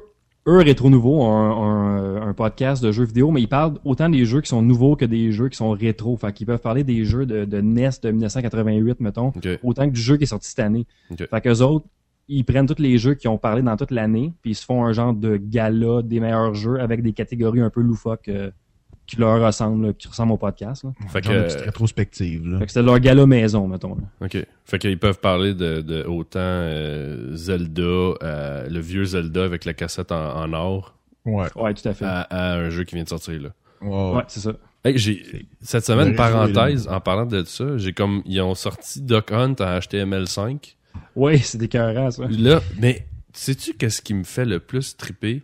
eux, 0.48 0.58
Rétro 0.58 0.90
Nouveau, 0.90 1.22
ont 1.22 1.30
un, 1.30 2.22
un, 2.22 2.28
un 2.28 2.34
podcast 2.34 2.82
de 2.82 2.90
jeux 2.90 3.04
vidéo, 3.04 3.30
mais 3.30 3.42
ils 3.42 3.48
parlent 3.48 3.74
autant 3.84 4.08
des 4.08 4.24
jeux 4.24 4.40
qui 4.40 4.48
sont 4.48 4.62
nouveaux 4.62 4.96
que 4.96 5.04
des 5.04 5.30
jeux 5.30 5.48
qui 5.48 5.56
sont 5.56 5.70
rétro. 5.70 6.16
Fait 6.16 6.32
qu'ils 6.32 6.46
peuvent 6.46 6.60
parler 6.60 6.84
des 6.84 7.04
jeux 7.04 7.26
de, 7.26 7.44
de 7.44 7.60
NES 7.60 7.90
de 8.02 8.10
1988, 8.10 9.00
mettons, 9.00 9.32
autant 9.62 9.86
que 9.86 9.94
du 9.94 10.00
jeu 10.00 10.16
qui 10.16 10.24
est 10.24 10.26
sorti 10.26 10.48
cette 10.48 10.60
année. 10.60 10.86
Fait 11.16 11.40
qu'eux 11.40 11.60
autres, 11.60 11.86
ils 12.28 12.44
prennent 12.44 12.66
tous 12.66 12.80
les 12.82 12.98
jeux 12.98 13.14
qui 13.14 13.28
ont 13.28 13.38
parlé 13.38 13.62
dans 13.62 13.76
toute 13.76 13.90
l'année, 13.90 14.32
puis 14.42 14.52
ils 14.52 14.54
se 14.54 14.64
font 14.64 14.84
un 14.84 14.92
genre 14.92 15.14
de 15.14 15.36
gala 15.36 16.02
des 16.02 16.20
meilleurs 16.20 16.54
jeux 16.54 16.80
avec 16.80 17.02
des 17.02 17.12
catégories 17.12 17.60
un 17.60 17.70
peu 17.70 17.80
loufoques 17.80 18.28
euh, 18.28 18.50
qui 19.08 19.16
leur 19.16 19.44
ressemblent, 19.44 19.86
là, 19.88 19.92
qui 19.94 20.06
ressemblent 20.06 20.32
au 20.32 20.36
podcast. 20.36 20.84
Là. 20.84 20.92
Fait 21.08 21.20
que- 21.22 21.42
petite 21.46 21.60
rétrospective, 21.62 22.46
là. 22.46 22.58
Fait 22.60 22.66
que 22.66 22.70
c'était 22.72 22.84
leur 22.86 23.00
gala 23.00 23.26
maison, 23.26 23.66
mettons. 23.66 23.96
Là. 23.96 24.26
OK. 24.26 24.36
Fait 24.66 24.78
qu'ils 24.78 24.98
peuvent 24.98 25.18
parler 25.18 25.54
de, 25.54 25.80
de 25.80 26.04
autant 26.04 26.38
euh, 26.38 27.34
Zelda, 27.34 27.82
euh, 27.82 28.68
le 28.68 28.78
vieux 28.80 29.04
Zelda 29.04 29.42
avec 29.44 29.64
la 29.64 29.72
cassette 29.74 30.12
en, 30.12 30.36
en 30.36 30.52
or, 30.52 30.94
Ouais. 31.24 31.46
Ouais, 31.56 31.74
tout 31.74 31.86
à 31.88 31.92
fait. 31.94 32.04
à, 32.04 32.20
à 32.22 32.54
un 32.54 32.70
jeu 32.70 32.84
qui 32.84 32.94
vient 32.94 33.04
de 33.04 33.08
sortir, 33.08 33.40
là. 33.42 33.48
Ouais, 33.82 34.16
ouais, 34.18 34.22
c'est 34.28 34.40
ça. 34.40 34.52
Hey, 34.84 34.96
j'ai 34.96 35.46
cette 35.60 35.84
semaine 35.84 36.14
parenthèse 36.14 36.86
en 36.88 37.00
parlant 37.00 37.26
de 37.26 37.42
ça, 37.44 37.76
j'ai 37.78 37.92
comme 37.92 38.22
ils 38.24 38.40
ont 38.40 38.54
sorti 38.54 39.00
Duck 39.02 39.32
Hunt 39.32 39.54
en 39.60 39.78
HTML5. 39.78 40.74
Ouais, 41.16 41.38
c'est 41.42 41.60
écœurant, 41.62 42.10
ça. 42.10 42.24
Là, 42.30 42.60
mais 42.80 43.06
sais-tu 43.32 43.74
qu'est-ce 43.74 44.00
qui 44.02 44.14
me 44.14 44.24
fait 44.24 44.44
le 44.44 44.60
plus 44.60 44.96
triper? 44.96 45.42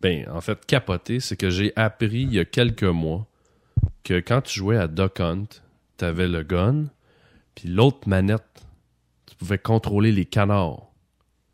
Ben, 0.00 0.28
en 0.32 0.40
fait, 0.40 0.64
capoter, 0.66 1.20
c'est 1.20 1.36
que 1.36 1.50
j'ai 1.50 1.72
appris 1.76 2.22
il 2.22 2.32
y 2.32 2.38
a 2.38 2.44
quelques 2.44 2.84
mois 2.84 3.26
que 4.04 4.20
quand 4.20 4.42
tu 4.42 4.58
jouais 4.58 4.76
à 4.76 4.86
Duck 4.88 5.20
Hunt, 5.20 5.46
t'avais 5.96 6.28
le 6.28 6.42
gun, 6.44 6.84
puis 7.54 7.68
l'autre 7.68 8.08
manette, 8.08 8.66
tu 9.26 9.34
pouvais 9.36 9.58
contrôler 9.58 10.12
les 10.12 10.24
canards. 10.24 10.86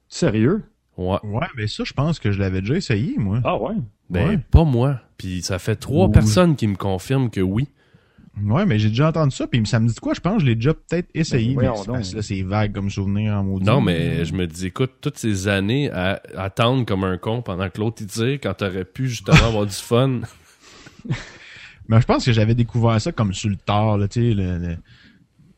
Sérieux? 0.08 0.64
Ouais. 0.96 1.18
Ouais, 1.24 1.46
mais 1.56 1.66
ça, 1.66 1.84
je 1.84 1.92
pense 1.92 2.18
que 2.18 2.30
je 2.32 2.38
l'avais 2.38 2.60
déjà 2.60 2.76
essayé, 2.76 3.16
moi. 3.18 3.40
Ah 3.44 3.56
ouais? 3.56 3.74
Ben, 4.10 4.28
Ouais. 4.28 4.38
pas 4.38 4.64
moi. 4.64 5.00
Puis 5.16 5.42
ça 5.42 5.58
fait 5.58 5.76
trois 5.76 6.06
Ouh. 6.08 6.10
personnes 6.12 6.54
qui 6.56 6.66
me 6.68 6.76
confirment 6.76 7.30
que 7.30 7.40
oui. 7.40 7.68
Ouais, 8.43 8.67
mais 8.67 8.79
j'ai 8.81 8.88
déjà 8.88 9.09
entendu 9.11 9.35
ça, 9.35 9.47
puis 9.47 9.64
ça 9.64 9.79
me 9.79 9.87
dit 9.87 9.95
de 9.95 10.00
quoi, 10.00 10.12
je 10.12 10.21
pense, 10.21 10.35
que 10.37 10.41
je 10.41 10.47
l'ai 10.47 10.55
déjà 10.57 10.75
peut-être 10.75 11.09
essayé, 11.14 11.55
Ben, 11.55 11.71
mais 11.73 11.87
parce 11.87 12.14
là, 12.14 12.21
c'est 12.23 12.43
vague 12.43 12.73
comme 12.73 12.91
souvenir 12.91 13.35
en 13.35 13.45
maudit. 13.45 13.64
Non, 13.64 13.81
mais 13.81 14.25
je 14.25 14.35
me 14.35 14.47
dis, 14.47 14.67
écoute, 14.67 14.93
toutes 15.00 15.19
ces 15.19 15.47
années 15.47 15.88
à 15.93 16.21
attendre 16.37 16.85
comme 16.85 17.05
un 17.05 17.17
con 17.17 17.43
pendant 17.43 17.69
que 17.71 17.79
l'autre 17.79 17.99
il 18.00 18.07
tire, 18.09 18.38
quand 18.43 18.55
t'aurais 18.55 18.85
pu 18.85 19.09
justement 19.09 19.37
avoir 19.47 19.67
du 19.67 19.73
fun. 19.75 20.21
Mais 21.88 22.00
je 22.00 22.07
pense 22.07 22.25
que 22.25 22.33
j'avais 22.33 22.55
découvert 22.55 22.99
ça 23.00 23.12
comme 23.12 23.33
sur 23.35 23.50
le 23.50 23.57
tard, 23.57 23.99
là, 23.99 24.09
tu 24.09 24.21
sais, 24.31 24.35
le, 24.35 24.59
le, 24.59 24.76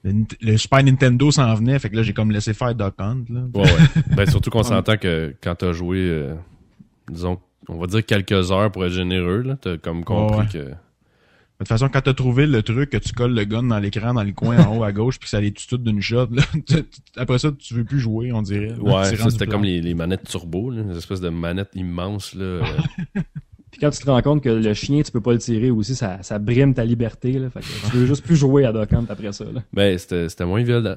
le 0.03 0.13
Nint- 0.13 0.37
le 0.41 0.57
Super 0.57 0.83
Nintendo 0.83 1.31
s'en 1.31 1.55
venait, 1.55 1.79
fait 1.79 1.89
que 1.89 1.97
là, 1.97 2.03
j'ai 2.03 2.13
comme 2.13 2.33
laissé 2.33 2.53
faire 2.53 2.75
Duck 2.75 2.95
Hunt, 2.99 3.25
là. 3.31 3.43
Ouais, 3.55 3.63
ouais. 3.63 4.03
Ben, 4.17 4.27
surtout 4.31 4.51
qu'on 4.51 4.65
s'entend 4.65 4.97
que 4.97 5.35
quand 5.41 5.55
t'as 5.55 5.73
joué, 5.73 5.99
euh, 6.01 6.35
disons, 7.09 7.39
on 7.69 7.79
va 7.79 7.87
dire 7.87 8.05
quelques 8.05 8.51
heures 8.51 8.71
pour 8.73 8.85
être 8.85 8.93
généreux, 8.93 9.43
là, 9.43 9.57
t'as 9.61 9.77
comme 9.79 10.05
compris 10.05 10.39
Ouais, 10.41 10.47
que. 10.53 10.73
De 11.59 11.65
toute 11.65 11.69
façon, 11.69 11.89
quand 11.89 12.03
t'as 12.03 12.13
trouvé 12.13 12.47
le 12.47 12.63
truc 12.63 12.91
que 12.91 12.99
tu 12.99 13.13
colles 13.15 13.35
le 13.35 13.45
gun 13.45 13.63
dans 13.63 13.79
l'écran, 13.79 14.13
dans 14.13 14.23
le 14.23 14.33
coin 14.33 14.59
en 14.59 14.77
haut 14.77 14.85
à 14.85 14.93
gauche, 14.93 15.19
puis 15.19 15.25
que 15.25 15.31
ça 15.31 15.41
les 15.41 15.53
tue 15.53 15.67
tout 15.67 15.79
d'une 15.79 16.03
shot, 16.03 16.29
là, 16.31 16.43
après 17.17 17.39
ça, 17.39 17.51
tu 17.53 17.73
veux 17.73 17.85
plus 17.85 17.99
jouer, 17.99 18.31
on 18.33 18.43
dirait. 18.43 18.75
Ouais, 18.75 19.17
ça 19.17 19.31
c'était 19.31 19.47
comme 19.47 19.65
les, 19.65 19.81
les 19.81 19.95
manettes 19.95 20.25
turbo, 20.29 20.71
là, 20.71 20.83
une 20.83 20.91
espèce 20.91 21.21
de 21.23 21.31
manette 21.31 21.71
immense, 21.75 22.35
là. 22.35 22.45
euh, 22.45 22.63
Puis 23.71 23.81
quand 23.81 23.91
tu 23.91 24.01
te 24.03 24.11
rends 24.11 24.21
compte 24.23 24.43
que 24.43 24.49
le 24.49 24.75
chien, 24.75 25.03
tu 25.03 25.11
peux 25.13 25.21
pas 25.21 25.33
le 25.33 25.39
tirer 25.39 25.71
aussi, 25.71 25.95
ça, 25.95 26.23
ça 26.23 26.39
brime 26.39 26.73
ta 26.75 26.85
liberté. 26.85 27.33
Là, 27.33 27.49
fait 27.51 27.61
que 27.61 27.91
tu 27.91 27.97
veux 27.97 28.07
juste 28.07 28.25
plus 28.25 28.37
jouer 28.37 28.65
à 28.67 28.73
Duck 28.73 28.93
Hunt 28.93 29.07
après 29.09 29.33
ça. 29.33 29.45
Là. 29.45 29.63
ben, 29.73 29.97
c'était 29.99 30.29
c'était 30.29 30.45
moins 30.47 30.63
violent. 30.63 30.97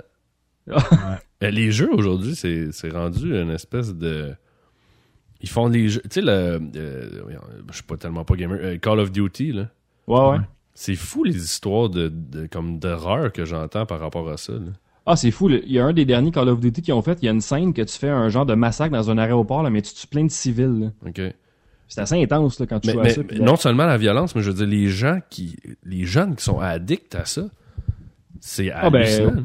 Ouais. 0.67 0.75
Euh, 1.41 1.51
Les 1.51 1.71
jeux 1.71 1.89
aujourd'hui, 1.93 2.35
c'est 2.35 2.73
c'est 2.73 2.89
rendu 2.89 3.33
une 3.33 3.49
espèce 3.51 3.95
de. 3.95 4.33
Ils 5.41 5.47
font 5.49 5.67
les 5.69 5.87
jeux. 5.87 6.01
Tu 6.03 6.09
sais, 6.15 6.21
le. 6.21 6.59
euh, 6.75 7.09
je 7.69 7.73
suis 7.75 7.83
pas 7.83 7.95
tellement 7.95 8.25
pas 8.25 8.35
gamer. 8.35 8.57
euh, 8.61 8.77
Call 8.77 8.99
of 8.99 9.09
Duty, 9.11 9.53
là. 9.53 9.69
Ouais, 10.09 10.29
ouais. 10.31 10.37
C'est 10.73 10.95
fou 10.95 11.23
les 11.23 11.35
histoires 11.37 11.89
de, 11.89 12.09
de 12.09 12.47
comme 12.47 12.79
d'horreur 12.79 13.31
que 13.31 13.45
j'entends 13.45 13.85
par 13.85 13.99
rapport 13.99 14.29
à 14.29 14.37
ça. 14.37 14.53
là. 14.53 14.59
Ah, 15.05 15.15
c'est 15.15 15.31
fou. 15.31 15.47
là. 15.47 15.57
Il 15.65 15.71
y 15.71 15.79
a 15.79 15.85
un 15.85 15.93
des 15.93 16.05
derniers 16.05 16.31
Call 16.31 16.49
of 16.49 16.59
Duty 16.59 16.81
qui 16.81 16.91
ont 16.91 17.01
fait. 17.01 17.17
Il 17.21 17.25
y 17.25 17.29
a 17.29 17.31
une 17.31 17.41
scène 17.41 17.73
que 17.73 17.81
tu 17.81 17.97
fais 17.97 18.09
un 18.09 18.29
genre 18.29 18.45
de 18.45 18.53
massacre 18.53 18.91
dans 18.93 19.09
un 19.09 19.17
aéroport, 19.17 19.63
là, 19.63 19.69
mais 19.69 19.81
tu 19.81 19.93
tues 19.93 20.07
plein 20.07 20.23
de 20.23 20.31
civils. 20.31 20.79
là. 20.81 20.87
OK. 21.07 21.21
C'est 21.87 22.01
assez 22.01 22.21
intense 22.21 22.59
là, 22.59 22.67
quand 22.67 22.79
tu 22.79 22.87
Mais, 22.87 22.93
joues 22.93 22.99
à 22.99 23.03
mais- 23.03 23.09
ça. 23.09 23.21
mais 23.31 23.39
non 23.39 23.55
seulement 23.55 23.85
la 23.87 23.97
violence, 23.97 24.35
mais 24.35 24.41
je 24.43 24.51
veux 24.51 24.57
dire, 24.57 24.67
les 24.67 24.87
gens 24.89 25.19
qui. 25.29 25.55
Les 25.83 26.05
jeunes 26.05 26.35
qui 26.35 26.43
sont 26.43 26.59
addicts 26.59 27.15
à 27.15 27.25
ça, 27.25 27.43
c'est 28.39 28.71
Ah, 28.71 28.89
ben, 28.89 29.01
hallucinant. 29.01 29.43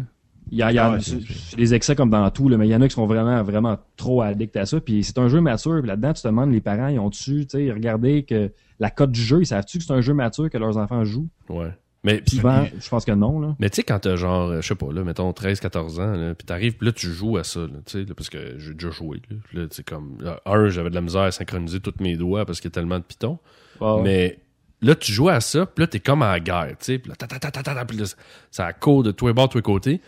Il 0.51 0.59
y 0.59 0.63
a, 0.63 0.71
il 0.71 0.75
y 0.75 0.79
a- 0.79 0.93
Ah 0.93 1.57
des 1.57 1.75
excès 1.75 1.97
comme 1.97 2.11
dans 2.11 2.31
tout, 2.31 2.49
là, 2.51 2.59
mais 2.59 2.69
il 2.69 2.71
y 2.71 2.77
en 2.77 2.83
a 2.83 2.87
qui 2.89 2.95
sont 2.95 3.07
vraiment, 3.07 3.43
vraiment 3.43 3.79
trop 3.97 4.21
addicts 4.23 4.57
à 4.57 4.67
ça. 4.67 4.79
Puis 4.81 5.03
c'est 5.03 5.19
un 5.19 5.29
jeu 5.29 5.41
mature. 5.41 5.79
Puis 5.81 5.89
là-dedans, 5.89 6.13
tu 6.13 6.23
te 6.23 6.29
demandes, 6.29 6.53
les 6.53 6.61
parents, 6.61 6.89
ils 6.89 6.99
ont-tu, 6.99 7.47
tu 7.47 7.59
sais, 7.59 7.73
regardé 7.73 8.25
que 8.25 8.53
la 8.81 8.91
cote 8.91 9.13
du 9.13 9.21
jeu, 9.23 9.41
ils 9.43 9.47
savent-tu 9.47 9.79
que 9.79 9.85
c'est 9.85 9.93
un 9.93 10.01
jeu 10.01 10.15
mature 10.15 10.51
que 10.51 10.59
leurs 10.59 10.77
enfants 10.77 11.05
jouent? 11.05 11.29
Ouais. 11.49 11.71
Mais, 12.03 12.19
puis- 12.21 12.37
Souvent, 12.37 12.67
je 12.79 12.89
pense 12.91 13.05
que 13.07 13.13
non, 13.13 13.41
là. 13.41 13.57
mais 13.59 13.71
tu 13.71 13.77
sais, 13.77 13.83
quand 13.83 13.99
t'as 13.99 14.17
genre, 14.17 14.51
euh, 14.51 14.61
je 14.61 14.67
sais 14.69 14.75
pas, 14.75 14.93
là, 14.93 15.05
mettons 15.05 15.31
13-14 15.33 15.99
ans, 16.01 16.13
là, 16.13 16.35
puis 16.35 16.45
t'arrives, 16.45 16.77
puis 16.77 16.87
là, 16.87 16.93
tu 16.93 17.11
joues 17.11 17.39
à 17.39 17.45
ça, 17.45 17.61
là, 17.61 17.69
tu 17.87 18.05
sais, 18.07 18.15
parce 18.15 18.29
que 18.29 18.59
j'ai 18.59 18.75
déjà 18.75 18.91
joué. 18.91 19.23
Là, 19.55 19.67
c'est 19.71 19.87
comme. 19.87 20.19
là, 20.21 20.39
un, 20.45 20.69
j'avais 20.69 20.91
de 20.91 20.95
la 20.95 21.01
misère 21.01 21.23
à 21.23 21.31
synchroniser 21.31 21.81
tous 21.81 21.95
mes 22.01 22.17
doigts 22.17 22.45
parce 22.45 22.61
qu'il 22.61 22.69
y 22.69 22.73
a 22.73 22.75
tellement 22.75 22.99
de 22.99 23.05
pitons. 23.05 23.39
Ah, 23.81 23.97
Mais 24.05 24.39
là, 24.83 24.95
tu 24.95 25.13
joues 25.13 25.31
à 25.31 25.41
ça, 25.41 25.65
puis 25.65 25.83
là, 25.83 25.87
t'es 25.87 26.01
comme 26.01 26.21
en 26.21 26.37
guerre, 26.39 26.75
tu 26.79 26.85
sais. 26.85 26.99
Puis 26.99 27.09
là, 27.09 27.17
ta, 27.17 27.27
ta, 27.27 27.39
ta, 27.39 27.51
ta, 27.51 27.63
ta, 27.63 27.75
ta, 27.75 27.85
puis 27.87 27.97
là, 27.97 28.05
ça 28.51 28.71
court 28.75 29.03
de 29.03 29.11
tous 29.11 29.29
les 29.29 29.33
bords, 29.33 29.47
de 29.49 29.53
tous 29.53 29.59
les 29.59 29.63
côtés. 29.63 30.01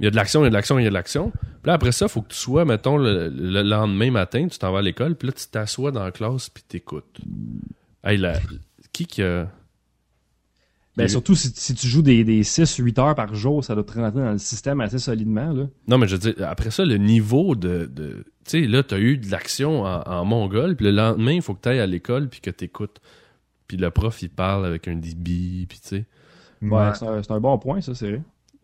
Il 0.00 0.04
y 0.04 0.08
a 0.08 0.10
de 0.10 0.16
l'action, 0.16 0.40
il 0.40 0.44
y 0.44 0.46
a 0.48 0.50
de 0.50 0.54
l'action, 0.54 0.78
il 0.80 0.82
y 0.82 0.86
a 0.86 0.90
de 0.90 0.94
l'action. 0.94 1.30
Puis 1.30 1.42
là, 1.66 1.74
après 1.74 1.92
ça, 1.92 2.08
faut 2.08 2.22
que 2.22 2.28
tu 2.30 2.36
sois, 2.36 2.64
mettons, 2.64 2.96
le, 2.96 3.28
le 3.28 3.62
lendemain 3.62 4.10
matin, 4.10 4.48
tu 4.48 4.58
t'en 4.58 4.72
vas 4.72 4.80
à 4.80 4.82
l'école, 4.82 5.14
puis 5.14 5.28
là, 5.28 5.32
tu 5.32 5.46
t'assois 5.46 5.92
dans 5.92 6.02
la 6.02 6.10
classe, 6.10 6.50
puis 6.50 6.64
t'écoutes. 6.66 7.20
Hey, 8.06 8.16
là, 8.18 8.38
qui 8.92 9.06
qui 9.06 9.22
a... 9.22 9.48
Ben, 10.96 11.08
surtout 11.08 11.34
si, 11.34 11.52
si 11.54 11.74
tu 11.74 11.86
joues 11.88 12.00
des, 12.00 12.24
des 12.24 12.42
6-8 12.42 12.98
heures 13.00 13.14
par 13.14 13.34
jour, 13.34 13.62
ça 13.62 13.74
doit 13.74 13.84
te 13.84 13.92
rentrer 13.92 14.22
dans 14.22 14.32
le 14.32 14.38
système 14.38 14.80
assez 14.80 14.98
solidement, 14.98 15.52
là. 15.52 15.64
Non, 15.88 15.98
mais 15.98 16.08
je 16.08 16.16
veux 16.16 16.32
dire, 16.32 16.48
après 16.48 16.70
ça, 16.70 16.86
le 16.86 16.96
niveau 16.96 17.54
de... 17.54 17.84
de 17.84 18.24
tu 18.46 18.62
sais, 18.62 18.66
là, 18.66 18.82
t'as 18.82 18.98
eu 18.98 19.18
de 19.18 19.30
l'action 19.30 19.82
en, 19.84 20.00
en 20.06 20.24
mongol, 20.24 20.74
puis 20.74 20.86
le 20.86 20.92
lendemain, 20.92 21.32
il 21.32 21.42
faut 21.42 21.52
que 21.54 21.60
t'ailles 21.60 21.80
à 21.80 21.86
l'école, 21.86 22.28
puis 22.30 22.40
que 22.40 22.48
t'écoutes. 22.50 23.00
Puis 23.68 23.76
le 23.76 23.90
prof, 23.90 24.22
il 24.22 24.30
parle 24.30 24.64
avec 24.64 24.88
un 24.88 24.94
débit, 24.94 25.66
puis 25.68 25.80
tu 25.82 25.88
sais... 25.88 26.04
Ouais, 26.62 26.94
c'est 26.94 27.06
un, 27.06 27.22
c'est 27.22 27.32
un 27.32 27.40
bon 27.40 27.58
point, 27.58 27.82
ça, 27.82 27.94
c'est 27.94 28.08
vrai. 28.08 28.22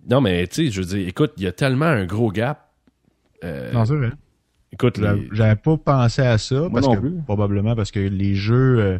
Non, 0.08 0.22
mais 0.22 0.46
tu 0.46 0.66
sais, 0.66 0.70
je 0.70 0.80
veux 0.80 0.87
dire, 0.96 1.06
écoute, 1.06 1.32
il 1.37 1.42
y 1.42 1.46
a 1.46 1.52
tellement 1.52 1.84
un 1.87 2.06
gros 2.06 2.30
gap. 2.32 2.70
Euh, 3.44 3.72
Non, 3.72 3.84
c'est 3.84 3.96
vrai. 3.96 4.12
écoute, 4.72 4.99
J'avais 4.99 5.20
les- 5.20 5.28
j'avais 5.32 5.56
pas 5.56 5.76
pensé 5.76 6.22
à 6.22 6.38
ça. 6.38 6.68
parce 6.72 6.87
non 6.87 6.94
que, 6.94 7.00
plus. 7.00 7.20
Probablement 7.26 7.76
parce 7.76 7.90
que 7.90 8.00
les 8.00 8.34
jeux, 8.37 8.78
euh, 8.80 8.99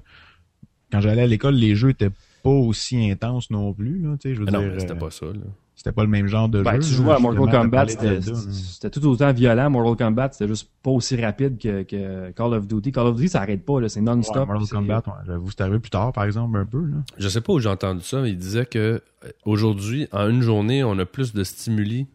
quand 0.93 1.01
j'allais 1.01 1.23
à 1.23 1.27
l'école, 1.27 1.55
les 1.55 1.75
jeux 1.75 1.91
étaient 1.91 2.11
pas 2.45 2.51
aussi 2.51 3.11
intenses 3.11 3.51
non 3.51 3.73
plus. 3.73 3.99
Là, 4.03 4.17
tu 4.21 4.29
sais, 4.29 4.35
je 4.35 4.41
veux 4.41 4.47
Ah 4.49 4.53
non, 4.53 4.61
dire, 4.61 4.73
c'était 4.81 4.93
euh, 4.93 4.97
pas 4.97 5.11
ça. 5.11 5.27
Là. 5.27 5.33
c'était 5.75 5.93
pas 5.93 6.03
le 6.03 6.09
même 6.09 6.27
genre 6.27 6.49
de 6.49 6.63
Ben, 6.63 6.75
jeu. 6.75 6.81
tu 6.81 6.95
jouais 6.95 7.13
à 7.13 7.19
Mortal 7.19 7.51
Kombat, 7.63 7.87
c'était 7.89 8.91
tout 8.91 9.07
autant 9.07 9.33
violent. 9.33 9.71
Mortal 9.71 10.07
Kombat, 10.09 10.31
c'était 10.33 10.49
juste 10.49 10.69
pas 10.83 10.91
aussi 10.91 11.21
rapide 11.23 11.59
que, 11.59 11.83
que 11.85 12.31
Call 12.33 12.55
of 12.55 12.67
Duty. 12.67 12.93
Call 12.93 13.07
of 13.07 13.17
Duty, 13.17 13.29
ça 13.29 13.41
arrête 13.43 13.65
pas, 13.65 13.81
là, 13.81 13.89
c'est 13.89 14.01
Ouais, 14.01 14.07
non-stop. 14.07 14.49
Mortal 14.49 14.67
c'est- 14.67 14.75
Kombat, 14.75 15.03
ouais, 15.07 15.13
j'avoue, 15.27 15.51
c'est 15.51 15.61
arrivé 15.63 15.79
plus 15.79 15.91
tard, 15.91 16.13
par 16.13 16.25
exemple, 16.25 16.59
un 16.59 16.67
peu. 16.67 16.81
Là. 16.85 16.97
Je 17.19 17.29
sais 17.29 17.41
pas 17.41 17.53
où 17.53 17.59
j'ai 17.61 17.69
entendu 17.69 18.03
ça, 18.03 18.21
mais 18.21 18.31
il 18.31 18.39
disait 18.39 18.67
que 18.67 18.79
euh, 19.25 19.29
aujourd'hui, 19.45 20.09
en 20.13 20.29
une 20.29 20.43
journée, 20.43 20.83
on 20.85 20.99
a 20.99 21.07
plus 21.07 21.33
de 21.33 21.45
stimuli 21.45 22.07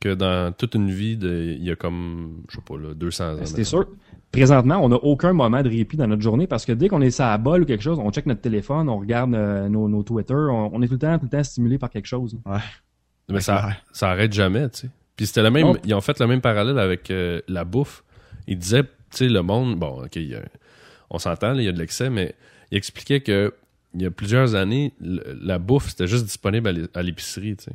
que 0.00 0.14
dans 0.14 0.52
toute 0.52 0.74
une 0.74 0.90
vie 0.90 1.16
de, 1.16 1.54
il 1.58 1.64
y 1.64 1.70
a 1.70 1.76
comme, 1.76 2.42
je 2.48 2.56
sais 2.56 2.62
pas, 2.66 2.76
là, 2.76 2.94
200 2.94 3.24
ans. 3.32 3.36
Ben, 3.38 3.46
C'était 3.46 3.64
sûr. 3.64 3.86
Présentement, 4.36 4.78
on 4.82 4.88
n'a 4.88 4.96
aucun 4.96 5.32
moment 5.32 5.62
de 5.62 5.68
répit 5.68 5.96
dans 5.96 6.06
notre 6.06 6.22
journée 6.22 6.46
parce 6.46 6.64
que 6.64 6.72
dès 6.72 6.88
qu'on 6.88 7.00
est 7.00 7.10
ça 7.10 7.32
à 7.32 7.38
bol 7.38 7.62
ou 7.62 7.64
quelque 7.64 7.82
chose, 7.82 7.98
on 7.98 8.10
check 8.10 8.26
notre 8.26 8.40
téléphone, 8.40 8.88
on 8.88 8.98
regarde 8.98 9.34
euh, 9.34 9.68
nos, 9.68 9.88
nos 9.88 10.02
Twitter, 10.02 10.34
on, 10.34 10.70
on 10.74 10.82
est 10.82 10.86
tout 10.88 10.94
le 10.94 10.98
temps, 10.98 11.18
tout 11.18 11.24
le 11.26 11.30
temps 11.30 11.44
stimulé 11.44 11.78
par 11.78 11.90
quelque 11.90 12.06
chose. 12.06 12.36
Mais 13.28 13.40
ça, 13.40 13.70
ça 13.92 14.10
arrête 14.10 14.32
jamais, 14.32 14.68
tu 14.70 14.80
sais. 14.82 14.90
Puis 15.16 15.26
c'était 15.26 15.42
le 15.42 15.50
même, 15.50 15.66
ils 15.84 15.94
ont 15.94 16.00
fait 16.00 16.18
le 16.18 16.26
même 16.26 16.40
parallèle 16.40 16.78
avec 16.78 17.10
euh, 17.10 17.40
la 17.48 17.64
bouffe. 17.64 18.02
Ils 18.48 18.58
disaient, 18.58 18.82
tu 18.82 18.88
sais, 19.10 19.28
le 19.28 19.42
monde, 19.42 19.78
bon, 19.78 20.02
ok, 20.04 20.16
il 20.16 20.28
y 20.30 20.34
a- 20.34 20.42
on 21.10 21.18
s'entend, 21.18 21.52
là, 21.52 21.62
il 21.62 21.64
y 21.64 21.68
a 21.68 21.72
de 21.72 21.78
l'excès, 21.78 22.10
mais 22.10 22.34
il 22.72 22.76
expliquait 22.76 23.20
que 23.20 23.54
il 23.94 24.02
y 24.02 24.06
a 24.06 24.10
plusieurs 24.10 24.56
années, 24.56 24.92
le- 25.00 25.22
la 25.40 25.58
bouffe, 25.60 25.90
c'était 25.90 26.08
juste 26.08 26.24
disponible 26.24 26.68
à 26.68 26.72
l'é- 26.72 26.88
à 26.94 27.02
l'épicerie, 27.02 27.56
tu 27.56 27.64
sais. 27.64 27.72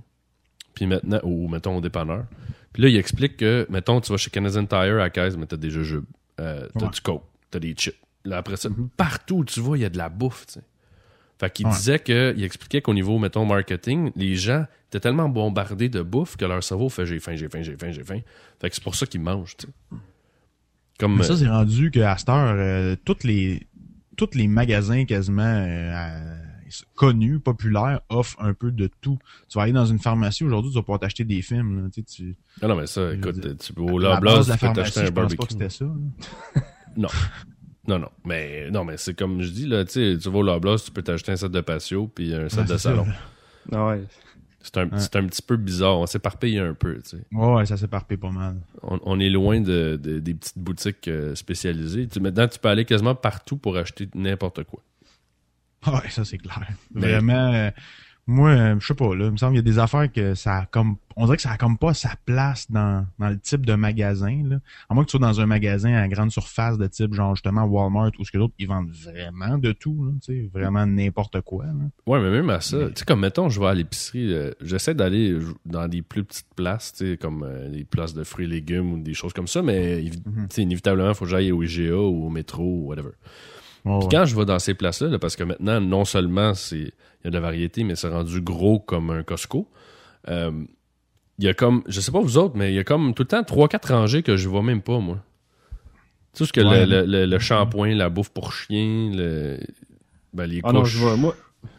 Puis 0.76 0.86
maintenant, 0.86 1.20
ou 1.24 1.48
mettons 1.48 1.78
au 1.78 1.82
dépanneur. 1.82 2.26
Puis 2.74 2.84
là, 2.84 2.90
il 2.90 2.98
explique 2.98 3.38
que, 3.38 3.66
mettons, 3.70 4.02
tu 4.02 4.12
vas 4.12 4.18
chez 4.18 4.30
Canadian 4.30 4.66
Tire 4.66 4.78
à 4.80 4.88
la 4.98 5.10
caisse, 5.10 5.38
mais 5.38 5.46
t'as 5.46 5.56
des 5.58 5.70
jujubes, 5.72 6.04
euh, 6.40 6.68
t'as 6.78 6.86
Ouais. 6.86 6.92
du 6.92 7.02
coke, 7.02 7.24
t'as 7.52 7.60
des 7.60 7.74
chips. 7.74 7.96
Là, 8.26 8.38
après 8.38 8.58
ça, 8.58 8.70
Mhm. 8.70 8.90
partout 8.98 9.38
où 9.38 9.46
tu 9.46 9.60
vas, 9.62 9.76
il 9.78 9.82
y 9.82 9.86
a 9.86 9.90
de 9.90 9.98
la 9.98 10.10
bouffe, 10.10 10.46
tu 10.48 10.54
sais. 10.54 10.62
Fait 11.40 11.50
qu'il 11.54 11.66
Ouais. 11.68 11.72
disait 11.74 12.00
que, 12.00 12.34
il 12.36 12.44
expliquait 12.44 12.82
qu'au 12.82 12.94
niveau, 12.94 13.18
mettons, 13.18 13.46
marketing, 13.46 14.12
les 14.16 14.36
gens 14.36 14.66
étaient 14.88 15.00
tellement 15.00 15.30
bombardés 15.30 15.88
de 15.88 16.02
bouffe 16.02 16.36
que 16.36 16.44
leur 16.46 16.62
cerveau 16.64 16.90
fait 16.90 17.06
j'ai 17.06 17.20
faim, 17.20 17.36
j'ai 17.36 17.48
faim, 17.48 17.62
j'ai 17.62 17.78
faim, 17.78 17.92
j'ai 17.92 18.04
faim. 18.04 18.20
Fait 18.60 18.70
que 18.70 18.76
c'est 18.76 18.84
pour 18.84 18.96
ça 18.96 19.06
qu'ils 19.06 19.22
mangent. 19.22 19.56
Comme, 21.00 21.18
Mais 21.18 21.24
ça, 21.24 21.34
euh, 21.34 21.36
c'est 21.38 21.48
rendu 21.48 21.92
qu'à 21.92 22.18
cette 22.18 22.28
heure, 22.28 22.56
euh, 22.58 22.96
toutes 23.06 23.24
les, 23.24 23.66
tous 24.18 24.32
les 24.36 24.48
magasins 24.50 25.06
quasiment 25.06 25.44
euh, 25.44 26.36
connus, 26.96 27.40
populaires, 27.40 28.02
offrent 28.10 28.42
un 28.42 28.54
peu 28.54 28.72
de 28.72 28.90
tout. 29.02 29.18
Tu 29.48 29.58
vas 29.58 29.64
aller 29.64 29.72
dans 29.74 29.86
une 29.86 30.00
pharmacie 30.00 30.44
aujourd'hui, 30.44 30.72
tu 30.72 30.76
vas 30.78 30.82
pouvoir 30.84 31.00
t'acheter 31.00 31.24
des 31.26 31.42
films. 31.42 31.84
Là, 31.84 31.90
tu 31.94 32.02
sais, 32.02 32.04
tu, 32.06 32.36
ah 32.62 32.68
non, 32.68 32.76
mais 32.76 32.88
ça, 32.88 33.14
écoute, 33.14 33.40
dire, 33.40 33.56
tu 33.58 33.74
peux 33.74 33.82
au 33.82 33.98
la 34.00 34.16
Loblaws, 34.16 34.44
tu 34.46 34.52
peux 34.52 34.58
pharmacie, 34.58 34.76
t'acheter 34.94 35.00
un 35.02 35.06
je 35.06 35.10
pense 35.12 35.16
pas 35.16 35.22
barbecue. 35.22 35.46
que 35.46 35.52
c'était 35.54 35.70
ça. 35.70 35.86
là. 36.98 37.08
Non, 37.88 37.98
non, 37.98 38.10
mais 38.26 38.70
non, 38.70 38.84
mais 38.86 38.98
c'est 38.98 39.16
comme 39.18 39.42
je 39.42 39.50
dis 39.52 39.66
là, 39.66 39.84
tu 39.86 39.94
sais, 39.94 40.18
tu 40.22 40.30
vas 40.30 40.38
au 40.40 40.44
Loblaws, 40.44 40.78
tu 40.78 40.92
peux 40.92 41.02
t'acheter 41.02 41.32
un 41.32 41.36
set 41.38 41.52
de 41.52 41.62
patio 41.62 42.08
puis 42.08 42.34
un 42.36 42.48
set 42.50 42.60
Ouais, 42.60 42.66
de 42.74 42.78
salon. 42.78 43.06
Ah 43.72 43.88
ouais. 43.88 44.04
C'est 44.62 44.78
un, 44.78 44.90
Ouais. 44.90 44.98
un 45.16 45.26
petit 45.26 45.42
peu 45.42 45.56
bizarre, 45.56 45.98
on 46.00 46.06
s'éparpille 46.06 46.60
un 46.60 46.74
peu, 46.74 46.96
tu 47.02 47.10
sais. 47.12 47.24
Ouais, 47.32 47.54
ouais, 47.54 47.66
ça 47.66 47.78
s'éparpille 47.78 48.18
pas 48.18 48.30
mal. 48.30 48.58
On, 48.84 49.00
on 49.04 49.20
est 49.20 49.30
loin 49.30 49.62
de, 49.62 49.98
de- 50.00 50.20
des 50.20 50.34
petites 50.36 50.58
boutiques 50.60 51.08
euh, 51.08 51.34
spécialisées. 51.34 52.08
Tu, 52.08 52.20
maintenant, 52.20 52.48
tu 52.48 52.60
peux 52.60 52.68
aller 52.68 52.84
quasiment 52.86 53.16
partout 53.16 53.56
pour 53.58 53.78
acheter 53.78 54.10
n'importe 54.14 54.66
quoi. 54.66 54.84
Ouais, 55.88 56.10
ça 56.10 56.26
c'est 56.26 56.38
clair. 56.38 56.68
Vraiment, 56.94 57.54
euh, 57.54 57.72
moi, 58.28 58.50
euh, 58.52 58.76
je 58.80 58.86
sais 58.86 58.94
pas, 58.94 59.16
là, 59.16 59.26
il 59.26 59.32
me 59.32 59.38
semble 59.38 59.54
qu'il 59.54 59.66
y 59.66 59.70
a 59.70 59.72
des 59.74 59.80
affaires 59.80 60.12
que 60.12 60.36
ça 60.36 60.58
a 60.58 60.66
comme, 60.68 60.98
on 61.16 61.26
dirait 61.26 61.38
que 61.38 61.42
ça 61.42 61.52
a 61.52 61.58
comme 61.58 61.78
pas 61.80 61.96
sa 61.96 62.12
place 62.26 62.70
dans, 62.70 63.08
dans 63.18 63.30
le 63.30 63.40
type 63.40 63.66
de 63.66 63.74
magasin, 63.74 64.44
là. 64.46 64.58
À 64.88 64.94
moins 64.94 65.04
que 65.04 65.10
tu 65.10 65.18
sois 65.18 65.26
dans 65.28 65.42
un 65.42 65.48
magasin 65.48 65.94
à 65.96 66.08
grande 66.08 66.32
surface 66.32 66.78
de 66.78 66.86
type, 66.86 67.14
genre, 67.16 67.34
justement, 67.36 67.64
Walmart 67.64 68.12
ou 68.20 68.26
ce 68.26 68.32
que 68.32 68.38
d'autres, 68.38 68.54
ils 68.60 68.68
vendent 68.68 68.92
vraiment 68.92 69.58
de 69.58 69.72
tout, 69.72 70.06
là, 70.06 70.12
tu 70.24 70.34
sais, 70.44 70.50
vraiment 70.54 70.86
n'importe 70.86 71.42
quoi, 71.42 71.66
là. 71.66 71.74
Ouais, 72.06 72.20
mais 72.22 72.30
même 72.30 72.50
à 72.52 72.62
ça, 72.62 72.78
Mais- 72.78 72.88
tu 72.90 73.00
sais, 73.00 73.06
comme 73.06 73.22
mettons, 73.22 73.50
je 73.50 73.60
vais 73.60 73.68
à 73.68 73.74
l'épicerie, 73.74 74.32
euh, 74.34 74.52
j'essaie 74.62 74.94
d'aller 74.94 75.40
dans 75.66 75.88
des 75.88 76.02
plus 76.04 76.24
petites 76.24 76.54
places, 76.56 76.94
tu 76.94 77.12
sais, 77.12 77.18
comme 77.18 77.42
euh, 77.44 77.70
des 77.70 77.84
places 77.86 78.14
de 78.14 78.24
fruits 78.24 78.46
et 78.46 78.50
légumes 78.50 78.92
ou 78.94 79.00
des 79.02 79.14
choses 79.16 79.34
comme 79.34 79.48
ça, 79.48 79.64
mais 79.64 80.04
tu 80.04 80.12
sais, 80.52 80.62
inévitablement, 80.62 81.10
il 81.10 81.16
faut 81.16 81.26
que 81.26 81.32
j'aille 81.32 81.52
au 81.52 81.64
IGA 81.64 81.96
ou 81.96 82.26
au 82.28 82.30
métro 82.30 82.64
ou 82.64 82.88
whatever. 82.90 83.12
Ouais, 83.86 84.00
Puis 84.00 84.10
quand 84.12 84.26
je 84.26 84.36
vais 84.36 84.46
dans 84.46 84.60
ces 84.60 84.74
places-là, 84.74 85.08
là, 85.10 85.20
parce 85.20 85.36
que 85.36 85.44
maintenant, 85.44 85.80
non 85.80 86.06
seulement 86.06 86.54
c'est 86.54 86.78
il 87.22 87.26
y 87.26 87.28
a 87.28 87.30
de 87.32 87.36
la 87.36 87.42
variété, 87.42 87.84
mais 87.84 87.96
c'est 87.96 88.08
rendu 88.10 88.42
gros 88.42 88.80
comme 88.80 89.10
un 89.10 89.24
Costco. 89.24 89.68
euh, 90.30 90.52
Il 91.38 91.46
y 91.46 91.48
a 91.48 91.54
comme, 91.54 91.84
je 91.88 92.02
sais 92.02 92.12
pas 92.12 92.20
vous 92.20 92.38
autres, 92.38 92.56
mais 92.58 92.72
il 92.72 92.76
y 92.76 92.80
a 92.80 92.84
comme 92.84 93.14
tout 93.14 93.24
le 93.24 93.28
temps 93.28 93.42
3-4 93.42 93.88
rangées 93.94 94.24
que 94.24 94.36
je 94.38 94.48
vois 94.50 94.62
même 94.64 94.82
pas, 94.82 95.00
moi. 95.00 95.18
Tu 96.34 96.40
sais, 96.40 96.46
ce 96.48 96.54
que 96.54 96.62
Ouais. 96.62 96.86
le, 96.86 97.02
le, 97.02 97.06
le- 97.06 97.26
le 97.26 97.40
shampoing, 97.40 97.96
la 97.96 98.10
bouffe 98.10 98.30
pour 98.30 98.54
chien, 98.54 99.12
le, 99.14 99.58
ben, 100.34 100.46
les 100.46 100.62
Ah 100.64 100.72
non, 100.74 100.84
je 100.86 101.04
vais, 101.04 101.18
moi, 101.18 101.36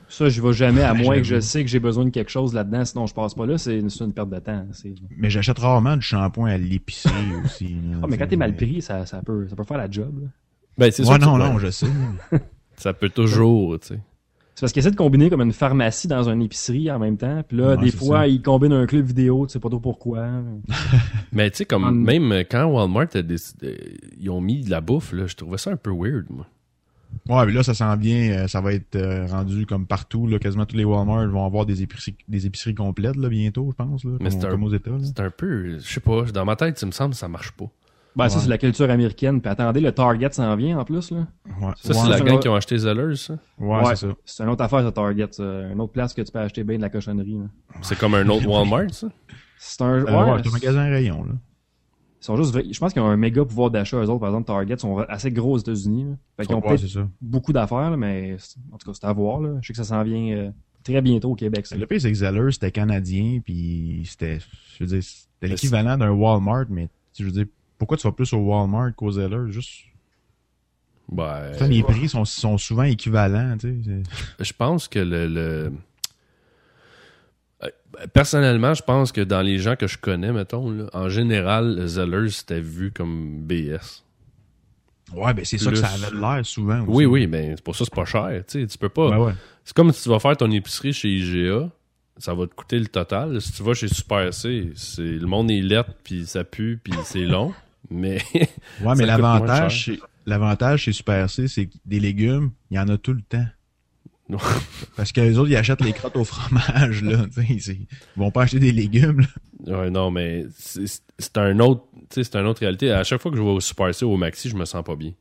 ça, 0.09 0.28
je 0.28 0.42
vais 0.42 0.52
jamais, 0.52 0.83
à 0.83 0.92
Ouais, 0.92 1.02
moins 1.04 1.16
que 1.19 1.23
je 1.25 1.38
sais 1.40 1.62
que 1.62 1.71
j'ai 1.71 1.78
besoin 1.78 2.04
de 2.07 2.11
quelque 2.11 2.30
chose 2.30 2.52
là-dedans, 2.54 2.85
sinon 2.85 3.07
je 3.07 3.14
passe 3.14 3.35
pas 3.35 3.47
là, 3.47 3.59
c'est 3.59 3.78
une 3.78 4.12
perte 4.12 4.30
de 4.30 4.38
temps. 4.40 4.66
Mais 5.16 5.30
j'achète 5.30 5.59
rarement 5.59 5.97
du 5.97 6.02
shampoing 6.02 6.49
à 6.50 6.59
l'épicerie 6.59 7.14
aussi. 7.45 7.69
là, 7.69 7.99
Ah, 8.02 8.07
mais 8.09 8.16
quand 8.19 8.25
tu 8.25 8.30
t'es 8.30 8.37
mal 8.37 8.57
pris, 8.57 8.83
ça, 8.83 9.07
ça, 9.07 9.23
peut, 9.23 9.47
ça 9.49 9.54
peut 9.57 9.64
faire 9.64 9.78
la 9.78 9.90
job. 9.90 10.21
là. 10.23 10.28
Ben, 10.81 10.91
c'est 10.91 11.07
Ouais, 11.07 11.19
non, 11.19 11.37
non, 11.39 11.59
je 11.59 11.71
sais. 11.71 11.87
Ça 12.77 12.93
peut 12.95 13.11
toujours, 13.11 13.79
tu 13.79 13.89
sais. 13.89 14.01
C'est 14.55 14.63
parce 14.63 14.73
qu'ils 14.73 14.81
essaient 14.81 14.91
de 14.91 14.97
combiner 14.97 15.31
comme 15.31 15.41
une 15.43 15.53
pharmacie 15.53 16.07
dans 16.09 16.29
une 16.29 16.43
épicerie 16.43 16.91
en 16.91 16.99
même 16.99 17.17
temps. 17.17 17.43
Puis 17.47 17.57
là, 17.57 17.69
Ouais, 17.69 17.77
des 17.79 17.91
fois, 17.91 18.21
ça. 18.21 18.27
ils 18.29 18.43
combinent 18.43 18.73
un 18.75 18.87
club 18.87 19.07
vidéo, 19.07 19.47
tu 19.47 19.53
sais 19.53 19.59
pas 19.61 19.69
trop 19.71 19.81
pourquoi. 19.81 20.27
Mais 21.33 21.51
tu 21.51 21.59
sais, 21.59 21.65
comme 21.65 21.85
En- 21.85 21.93
même 21.93 22.33
quand 22.51 22.65
Walmart 22.67 23.07
a 23.15 23.23
décidé- 23.23 23.99
ils 24.19 24.29
ont 24.31 24.41
mis 24.41 24.63
de 24.63 24.71
la 24.71 24.81
bouffe, 24.81 25.13
là, 25.13 25.27
je 25.27 25.35
trouvais 25.37 25.57
ça 25.59 25.71
un 25.71 25.77
peu 25.77 25.91
weird, 25.93 26.27
moi. 26.31 26.47
Ouais, 27.29 27.45
mais 27.47 27.53
là, 27.53 27.63
ça 27.65 27.75
sent 27.75 27.97
bien, 27.97 28.31
euh, 28.33 28.49
ça 28.49 28.61
va 28.61 28.73
être 28.73 28.95
euh, 28.97 29.27
rendu 29.27 29.67
comme 29.67 29.85
partout, 29.87 30.27
là, 30.29 30.39
quasiment 30.39 30.65
tous 30.65 30.77
les 30.77 30.85
Walmart 30.85 31.27
vont 31.29 31.45
avoir 31.45 31.67
des 31.67 31.83
épiceries, 31.83 32.15
des 32.29 32.47
épiceries 32.47 32.75
complètes, 32.75 33.17
là, 33.17 33.29
bientôt, 33.29 33.69
je 33.71 33.75
pense, 33.77 34.05
là, 34.05 34.13
Mais 34.21 34.31
comme, 34.31 34.41
c'est 34.41 34.47
un- 34.47 34.51
comme 34.51 34.63
aux 34.65 34.73
États. 34.73 34.91
C'est 35.03 35.21
un 35.21 35.31
peu, 35.31 35.79
je 35.79 35.85
sais 35.93 36.01
pas, 36.01 36.23
dans 36.33 36.45
ma 36.45 36.55
tête, 36.57 36.79
ça 36.79 36.87
me 36.87 36.93
semble 36.93 37.11
que 37.13 37.17
ça 37.17 37.29
marche 37.29 37.51
pas. 37.53 37.67
Ben, 38.17 38.29
ça, 38.29 38.40
c'est 38.40 38.49
la 38.49 38.59
culture 38.59 38.90
américaine. 38.90 39.40
Puis 39.40 39.50
attendez, 39.50 39.81
le 39.81 39.93
Target 39.93 40.31
s'en 40.33 40.57
vient 40.57 40.79
en 40.79 40.85
plus. 40.85 41.11
là. 41.12 41.26
Ouais, 41.61 41.73
Ça, 41.76 41.95
c'est 41.95 42.02
Ouais, 42.02 42.09
la 42.09 42.21
gang 42.21 42.38
qui 42.40 42.49
ont 42.49 42.55
acheté 42.55 42.76
Zellers, 42.76 43.14
ça? 43.17 43.38
ouais, 43.59 43.85
c'est 43.95 44.07
ça. 44.09 44.14
C'est 44.25 44.43
une 44.43 44.49
autre 44.50 44.64
affaire, 44.64 44.83
ce 44.85 44.88
Target. 44.90 45.29
ça. 45.31 45.43
Une 45.73 45.81
autre 45.81 45.93
place 45.93 46.12
que 46.12 46.23
tu 46.23 46.33
peux 46.33 46.40
acheter 46.40 46.64
bien 46.64 46.76
de 46.76 46.83
la 46.83 46.88
cochonnerie. 46.90 47.38
là. 47.38 47.45
C'est 47.83 47.97
comme 47.99 48.14
un 48.14 48.29
autre 48.29 48.47
Walmart, 48.49 48.93
ça? 48.93 49.09
C'est 49.59 49.83
un. 49.83 49.87
Euh, 49.87 50.05
ouais, 50.05 50.33
ouais, 50.33 50.40
c'est 50.43 50.49
un 50.49 50.52
magasin 50.52 50.83
rayon, 50.90 51.25
là. 51.25 51.33
Ils 52.21 52.25
sont 52.25 52.37
juste. 52.37 52.55
Je 52.73 52.79
pense 52.79 52.93
qu'ils 52.93 53.00
ont 53.00 53.07
un 53.09 53.17
méga 53.17 53.45
pouvoir 53.45 53.71
d'achat, 53.71 53.97
eux 53.97 54.09
autres. 54.09 54.19
Par 54.21 54.29
exemple, 54.31 54.47
Target 54.47 54.76
sont 54.79 54.99
assez 54.99 55.31
gros 55.31 55.52
aux 55.55 55.59
États-Unis. 55.59 56.05
là. 56.05 56.17
Fait 56.37 56.47
qu'ils 56.47 56.55
ont 56.55 56.59
Ouais, 56.61 56.69
peut-être 56.69 56.81
c'est 56.81 56.88
ça. 56.99 57.09
beaucoup 57.21 57.52
d'affaires, 57.52 57.90
là, 57.90 57.97
mais 57.97 58.37
en 58.73 58.76
tout 58.76 58.90
cas, 58.90 58.99
c'est 59.00 59.07
à 59.07 59.12
voir. 59.12 59.40
Là. 59.40 59.50
Je 59.62 59.67
sais 59.69 59.73
que 59.73 59.76
ça 59.79 59.85
s'en 59.85 60.02
vient. 60.02 60.37
euh, 60.37 60.50
très 60.83 61.00
bientôt 61.02 61.31
au 61.31 61.35
Québec. 61.35 61.67
Ça. 61.67 61.76
Le 61.76 61.87
pire, 61.87 62.00
c'est 62.00 62.11
que 62.11 62.17
Zeller, 62.17 62.52
c'était 62.52 62.71
canadien, 62.73 63.40
puis 63.45 64.02
c'était, 64.07 64.38
je 64.79 64.85
veux 64.85 64.88
dire, 64.88 65.02
c'était 65.02 65.47
l'équivalent 65.49 65.97
d'un 65.99 66.11
Walmart, 66.11 66.64
mais 66.71 66.88
je 67.19 67.25
veux 67.25 67.31
dire, 67.31 67.45
pourquoi 67.81 67.97
tu 67.97 68.07
vas 68.07 68.13
plus 68.13 68.33
au 68.33 68.37
Walmart 68.39 68.95
qu'au 68.95 69.11
Zeller? 69.11 69.51
Juste. 69.51 69.87
Enfin, 71.13 71.67
les 71.67 71.83
prix 71.83 72.09
sont, 72.09 72.25
sont 72.25 72.57
souvent 72.57 72.85
équivalents, 72.85 73.57
tu 73.59 73.83
sais. 73.83 74.03
Je 74.45 74.53
pense 74.53 74.87
que 74.87 75.01
le, 75.01 75.27
le- 75.27 75.73
Euh, 77.65 77.69
Personnellement, 78.13 78.73
je 78.75 78.83
pense 78.83 79.11
que 79.13 79.21
dans 79.21 79.43
les 79.43 79.59
gens 79.59 79.75
que 79.77 79.87
je 79.89 79.99
connais, 79.99 80.33
mettons, 80.33 80.71
là, 80.71 80.89
en 80.93 81.09
général, 81.09 81.75
le 81.77 81.87
Zellers 81.89 82.31
c'était 82.31 82.61
vu 82.61 82.93
comme 82.93 83.41
BS. 83.43 84.05
Ouais, 85.13 85.35
ben 85.35 85.45
c'est 85.45 85.59
ça 85.59 85.71
que 85.71 85.77
ça 85.77 85.89
avait 85.89 86.17
l'air 86.17 86.47
souvent. 86.47 86.83
Aussi. 86.83 86.91
Oui, 86.91 87.05
oui, 87.07 87.27
mais 87.27 87.55
c'est 87.57 87.65
pour 87.65 87.75
ça 87.75 87.81
que 87.81 87.91
c'est 87.93 87.95
pas 87.97 88.05
cher. 88.05 88.45
Tu 88.47 88.61
sais, 88.61 88.67
tu 88.69 88.79
peux 88.79 88.89
pas. 88.89 89.19
Ouais. 89.19 89.33
C'est 89.65 89.75
comme 89.75 89.93
si 89.93 90.05
tu 90.05 90.09
vas 90.09 90.21
faire 90.21 90.37
ton 90.37 90.51
épicerie 90.53 90.93
chez 90.93 91.09
IGA, 91.09 91.69
ça 92.17 92.33
va 92.33 92.47
te 92.47 92.55
coûter 92.55 92.79
le 92.79 92.87
total. 92.87 93.41
Si 93.43 93.53
tu 93.53 93.63
vas 93.65 93.75
chez 93.75 93.89
Super 93.89 94.33
C, 94.33 94.71
c'est 94.77 95.03
le 95.03 95.27
monde 95.27 95.51
est 95.51 95.61
lettre, 95.61 95.91
puis 96.05 96.25
ça 96.27 96.45
pue, 96.45 96.79
puis 96.83 96.95
c'est 97.05 97.25
long. 97.27 97.53
Mais 97.89 98.19
Ouais, 98.35 98.95
mais 98.97 99.07
l'avantage, 99.07 99.91
l'avantage 100.27 100.83
chez 100.83 100.93
Super 100.93 101.31
C, 101.31 101.49
c'est 101.49 101.67
que 101.67 101.75
des 101.87 102.01
légumes, 102.01 102.51
il 102.71 102.77
y 102.77 102.81
en 102.81 102.89
a 102.89 102.99
tout 102.99 103.13
le 103.15 103.23
temps. 103.23 103.47
Parce 104.97 105.11
que 105.11 105.21
les 105.21 105.39
autres, 105.39 105.51
ils 105.51 105.57
achètent 105.57 105.81
les 105.81 105.93
crottes 105.93 106.17
au 106.17 106.25
fromage, 106.25 107.03
là. 107.03 107.27
Ils 107.37 107.87
vont 108.17 108.31
pas 108.31 108.43
acheter 108.43 108.61
des 108.61 108.71
légumes, 108.73 109.23
là. 109.67 109.81
Ouais, 109.81 109.91
non, 109.91 110.11
mais 110.11 110.47
c'est 110.57 111.37
un 111.37 111.59
autre, 111.61 111.85
c'est 112.11 112.35
une 112.37 112.47
autre 112.47 112.61
réalité. 112.61 112.93
À 112.93 113.03
chaque 113.05 113.21
fois 113.21 113.31
que 113.31 113.37
je 113.37 113.43
vais 113.43 113.49
au 113.49 113.61
Super 113.61 113.93
C 113.95 114.05
ou 114.05 114.13
au 114.13 114.17
Maxi, 114.17 114.49
je 114.49 114.57
me 114.57 114.65
sens 114.65 114.85
pas 114.85 114.95
bien. 114.97 115.13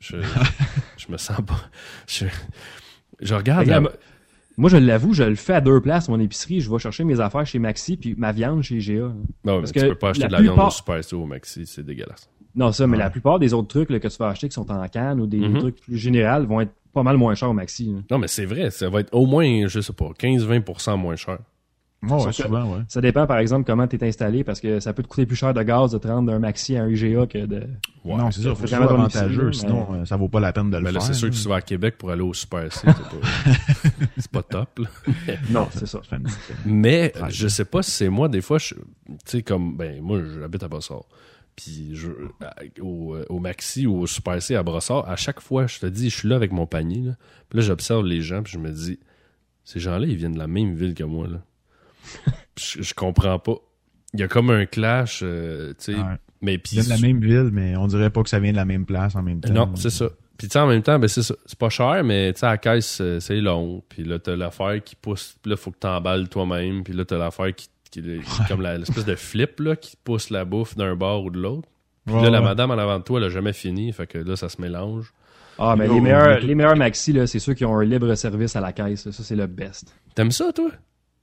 Je, 0.00 0.16
je 0.96 1.12
me 1.12 1.16
sens 1.18 1.36
pas. 1.46 1.60
Je, 2.08 2.26
je 3.20 3.34
regarde. 3.34 3.66
la- 3.66 3.78
Regarde, 3.78 3.96
Moi, 4.56 4.70
je 4.70 4.76
l'avoue, 4.76 5.12
je 5.14 5.24
le 5.24 5.34
fais 5.34 5.54
à 5.54 5.60
deux 5.60 5.80
places, 5.80 6.08
mon 6.08 6.20
épicerie. 6.20 6.60
Je 6.60 6.70
vais 6.70 6.78
chercher 6.78 7.02
mes 7.04 7.18
affaires 7.20 7.44
chez 7.46 7.58
Maxi, 7.58 7.96
puis 7.96 8.14
ma 8.16 8.30
viande 8.32 8.62
chez 8.62 8.78
GA. 8.78 9.00
Non, 9.02 9.14
mais 9.44 9.58
parce 9.60 9.72
tu 9.72 9.80
que 9.80 9.86
peux 9.88 9.94
pas 9.96 10.10
acheter 10.10 10.26
de 10.28 10.32
la 10.32 10.40
viande 10.42 10.58
au 10.58 10.70
Super 10.70 11.00
au 11.14 11.26
Maxi, 11.26 11.66
c'est 11.66 11.84
dégueulasse. 11.84 12.28
Non, 12.54 12.70
ça, 12.70 12.86
mais 12.86 12.96
Ouais. 12.96 13.02
la 13.02 13.10
plupart 13.10 13.40
des 13.40 13.52
autres 13.52 13.66
trucs 13.68 13.90
là, 13.90 13.98
que 13.98 14.06
tu 14.06 14.16
vas 14.16 14.28
acheter 14.28 14.48
qui 14.48 14.54
sont 14.54 14.70
en 14.70 14.86
canne 14.88 15.20
ou 15.20 15.26
des 15.26 15.40
Mhm. 15.40 15.58
trucs 15.58 15.80
plus 15.80 15.96
généraux 15.98 16.46
vont 16.46 16.60
être 16.60 16.72
pas 16.92 17.02
mal 17.02 17.16
moins 17.16 17.34
chers 17.34 17.50
au 17.50 17.52
Maxi. 17.52 17.86
là. 17.92 17.98
Non, 18.12 18.18
mais 18.18 18.28
c'est 18.28 18.44
vrai, 18.46 18.70
ça 18.70 18.88
va 18.88 19.00
être 19.00 19.12
au 19.12 19.26
moins, 19.26 19.66
je 19.66 19.80
sais 19.80 19.92
pas, 19.92 20.10
15-20% 20.16 20.96
moins 20.96 21.16
cher. 21.16 21.38
Ouais, 22.08 22.32
souvent, 22.32 22.72
ouais. 22.76 22.82
Ça 22.88 23.00
dépend, 23.00 23.26
par 23.26 23.38
exemple, 23.38 23.64
comment 23.66 23.86
tu 23.86 23.96
es 23.96 24.08
installé, 24.08 24.44
parce 24.44 24.60
que 24.60 24.80
ça 24.80 24.92
peut 24.92 25.02
te 25.02 25.08
coûter 25.08 25.26
plus 25.26 25.36
cher 25.36 25.54
de 25.54 25.62
gaz 25.62 25.92
de 25.92 25.98
te 25.98 26.06
rendre 26.08 26.30
d'un 26.30 26.38
Maxi 26.38 26.76
à 26.76 26.84
un 26.84 26.88
IGA 26.88 27.26
que 27.26 27.46
de... 27.46 27.62
Ouais. 28.04 28.16
non, 28.16 28.30
c'est 28.30 28.42
ça, 28.42 28.54
faut 28.54 28.66
ton 28.66 28.76
avantageux, 28.82 29.52
sinon 29.52 29.86
euh, 29.94 30.04
ça 30.04 30.16
vaut 30.16 30.28
pas 30.28 30.40
la 30.40 30.52
peine 30.52 30.70
de 30.70 30.76
le 30.76 30.82
Mais 30.82 30.92
là, 30.92 31.00
faire. 31.00 31.06
c'est 31.08 31.14
sûr 31.14 31.30
que 31.30 31.34
tu 31.34 31.48
vas 31.48 31.56
à 31.56 31.60
Québec 31.62 31.96
pour 31.98 32.10
aller 32.10 32.20
au 32.22 32.34
Super 32.34 32.70
C, 32.72 32.80
c'est 32.84 32.92
pas, 32.92 34.00
c'est 34.18 34.30
pas 34.30 34.42
top. 34.42 34.78
là. 34.80 34.88
Non, 35.50 35.68
c'est 35.72 35.86
ça. 35.86 36.00
Mais 36.66 37.12
Ouais. 37.20 37.28
je 37.30 37.48
sais 37.48 37.64
pas 37.64 37.82
si 37.82 37.90
c'est 37.92 38.08
moi, 38.08 38.28
des 38.28 38.40
fois, 38.42 38.58
je- 38.58 38.74
tu 38.74 38.80
sais, 39.24 39.42
comme, 39.42 39.76
ben, 39.76 40.00
moi, 40.02 40.20
j'habite 40.38 40.62
à 40.62 40.68
Brossard. 40.68 41.04
Puis 41.56 41.90
je, 41.94 42.08
au 42.80 43.38
Maxi 43.38 43.86
ou 43.86 44.00
au 44.00 44.06
Super 44.06 44.42
C 44.42 44.54
à 44.56 44.62
Brossard, 44.62 45.08
à 45.08 45.16
chaque 45.16 45.40
fois, 45.40 45.66
je 45.66 45.78
te 45.78 45.86
dis, 45.86 46.10
je 46.10 46.16
suis 46.18 46.28
là 46.28 46.36
avec 46.36 46.52
mon 46.52 46.66
panier, 46.66 47.00
là. 47.00 47.12
Puis 47.48 47.58
là, 47.60 47.64
j'observe 47.64 48.04
les 48.04 48.20
gens, 48.22 48.42
puis 48.42 48.52
je 48.52 48.58
me 48.58 48.70
dis, 48.70 48.98
ces 49.64 49.80
gens-là, 49.80 50.06
ils 50.06 50.16
viennent 50.16 50.34
de 50.34 50.38
la 50.38 50.46
même 50.48 50.74
ville 50.74 50.94
que 50.94 51.04
moi, 51.04 51.26
là. 51.28 51.38
Je, 52.58 52.82
je 52.82 52.94
comprends 52.94 53.38
pas. 53.38 53.56
Il 54.12 54.20
y 54.20 54.22
a 54.22 54.28
comme 54.28 54.50
un 54.50 54.64
clash, 54.66 55.20
euh, 55.24 55.70
tu 55.78 55.92
sais. 55.92 55.94
Ouais. 55.94 56.02
Mais 56.40 56.58
puis. 56.58 56.76
de 56.76 56.88
la 56.88 56.98
même 56.98 57.20
ville, 57.20 57.50
mais 57.52 57.76
on 57.76 57.86
dirait 57.86 58.10
pas 58.10 58.22
que 58.22 58.28
ça 58.28 58.38
vient 58.38 58.52
de 58.52 58.56
la 58.56 58.64
même 58.64 58.84
place 58.86 59.16
en 59.16 59.22
même 59.22 59.40
temps. 59.40 59.52
Non, 59.52 59.70
c'est 59.76 59.90
ça. 59.90 60.08
Puis 60.36 60.48
tu 60.48 60.52
sais, 60.52 60.58
en 60.58 60.66
même 60.66 60.82
temps, 60.82 60.98
ben 60.98 61.08
c'est 61.08 61.22
ça. 61.22 61.34
C'est 61.46 61.58
pas 61.58 61.68
cher, 61.68 62.02
mais 62.04 62.32
tu 62.32 62.40
sais, 62.40 62.46
à 62.46 62.50
la 62.50 62.58
caisse, 62.58 62.98
euh, 63.00 63.18
c'est 63.20 63.40
long. 63.40 63.82
Puis 63.88 64.04
là, 64.04 64.18
t'as 64.18 64.36
l'affaire 64.36 64.82
qui 64.84 64.94
pousse. 64.96 65.36
Puis 65.42 65.50
là, 65.50 65.56
faut 65.56 65.70
que 65.70 65.78
t'emballes 65.78 66.28
toi-même. 66.28 66.84
Puis 66.84 66.92
là, 66.92 67.04
t'as 67.04 67.18
l'affaire 67.18 67.54
qui, 67.54 67.68
qui, 67.90 68.02
qui- 68.02 68.20
comme 68.48 68.62
l'espèce 68.62 69.04
de 69.04 69.14
flip, 69.16 69.60
là, 69.60 69.74
qui 69.76 69.96
pousse 70.02 70.30
la 70.30 70.44
bouffe 70.44 70.76
d'un 70.76 70.94
bord 70.96 71.24
ou 71.24 71.30
de 71.30 71.38
l'autre. 71.40 71.68
Puis 72.06 72.14
Ouais, 72.14 72.22
là, 72.22 72.30
la 72.30 72.38
ouais. 72.40 72.44
madame 72.44 72.70
en 72.72 72.78
avant 72.78 72.98
de 72.98 73.04
toi, 73.04 73.18
elle 73.20 73.26
a 73.26 73.28
jamais 73.30 73.52
fini. 73.52 73.92
Fait 73.92 74.06
que 74.06 74.18
là, 74.18 74.36
ça 74.36 74.48
se 74.48 74.60
mélange. 74.60 75.12
Ah, 75.58 75.76
mais 75.78 75.86
les 75.88 76.00
meilleurs, 76.00 76.40
les 76.40 76.54
meilleurs 76.56 76.76
Maxi, 76.76 77.12
là, 77.12 77.26
c'est 77.28 77.38
ceux 77.38 77.54
qui 77.54 77.64
ont 77.64 77.76
un 77.78 77.84
libre 77.84 78.12
service 78.16 78.56
à 78.56 78.60
la 78.60 78.72
caisse. 78.72 79.08
Ça, 79.10 79.22
c'est 79.22 79.36
le 79.36 79.46
best. 79.46 79.94
T'aimes 80.16 80.32
ça, 80.32 80.52
toi? 80.52 80.70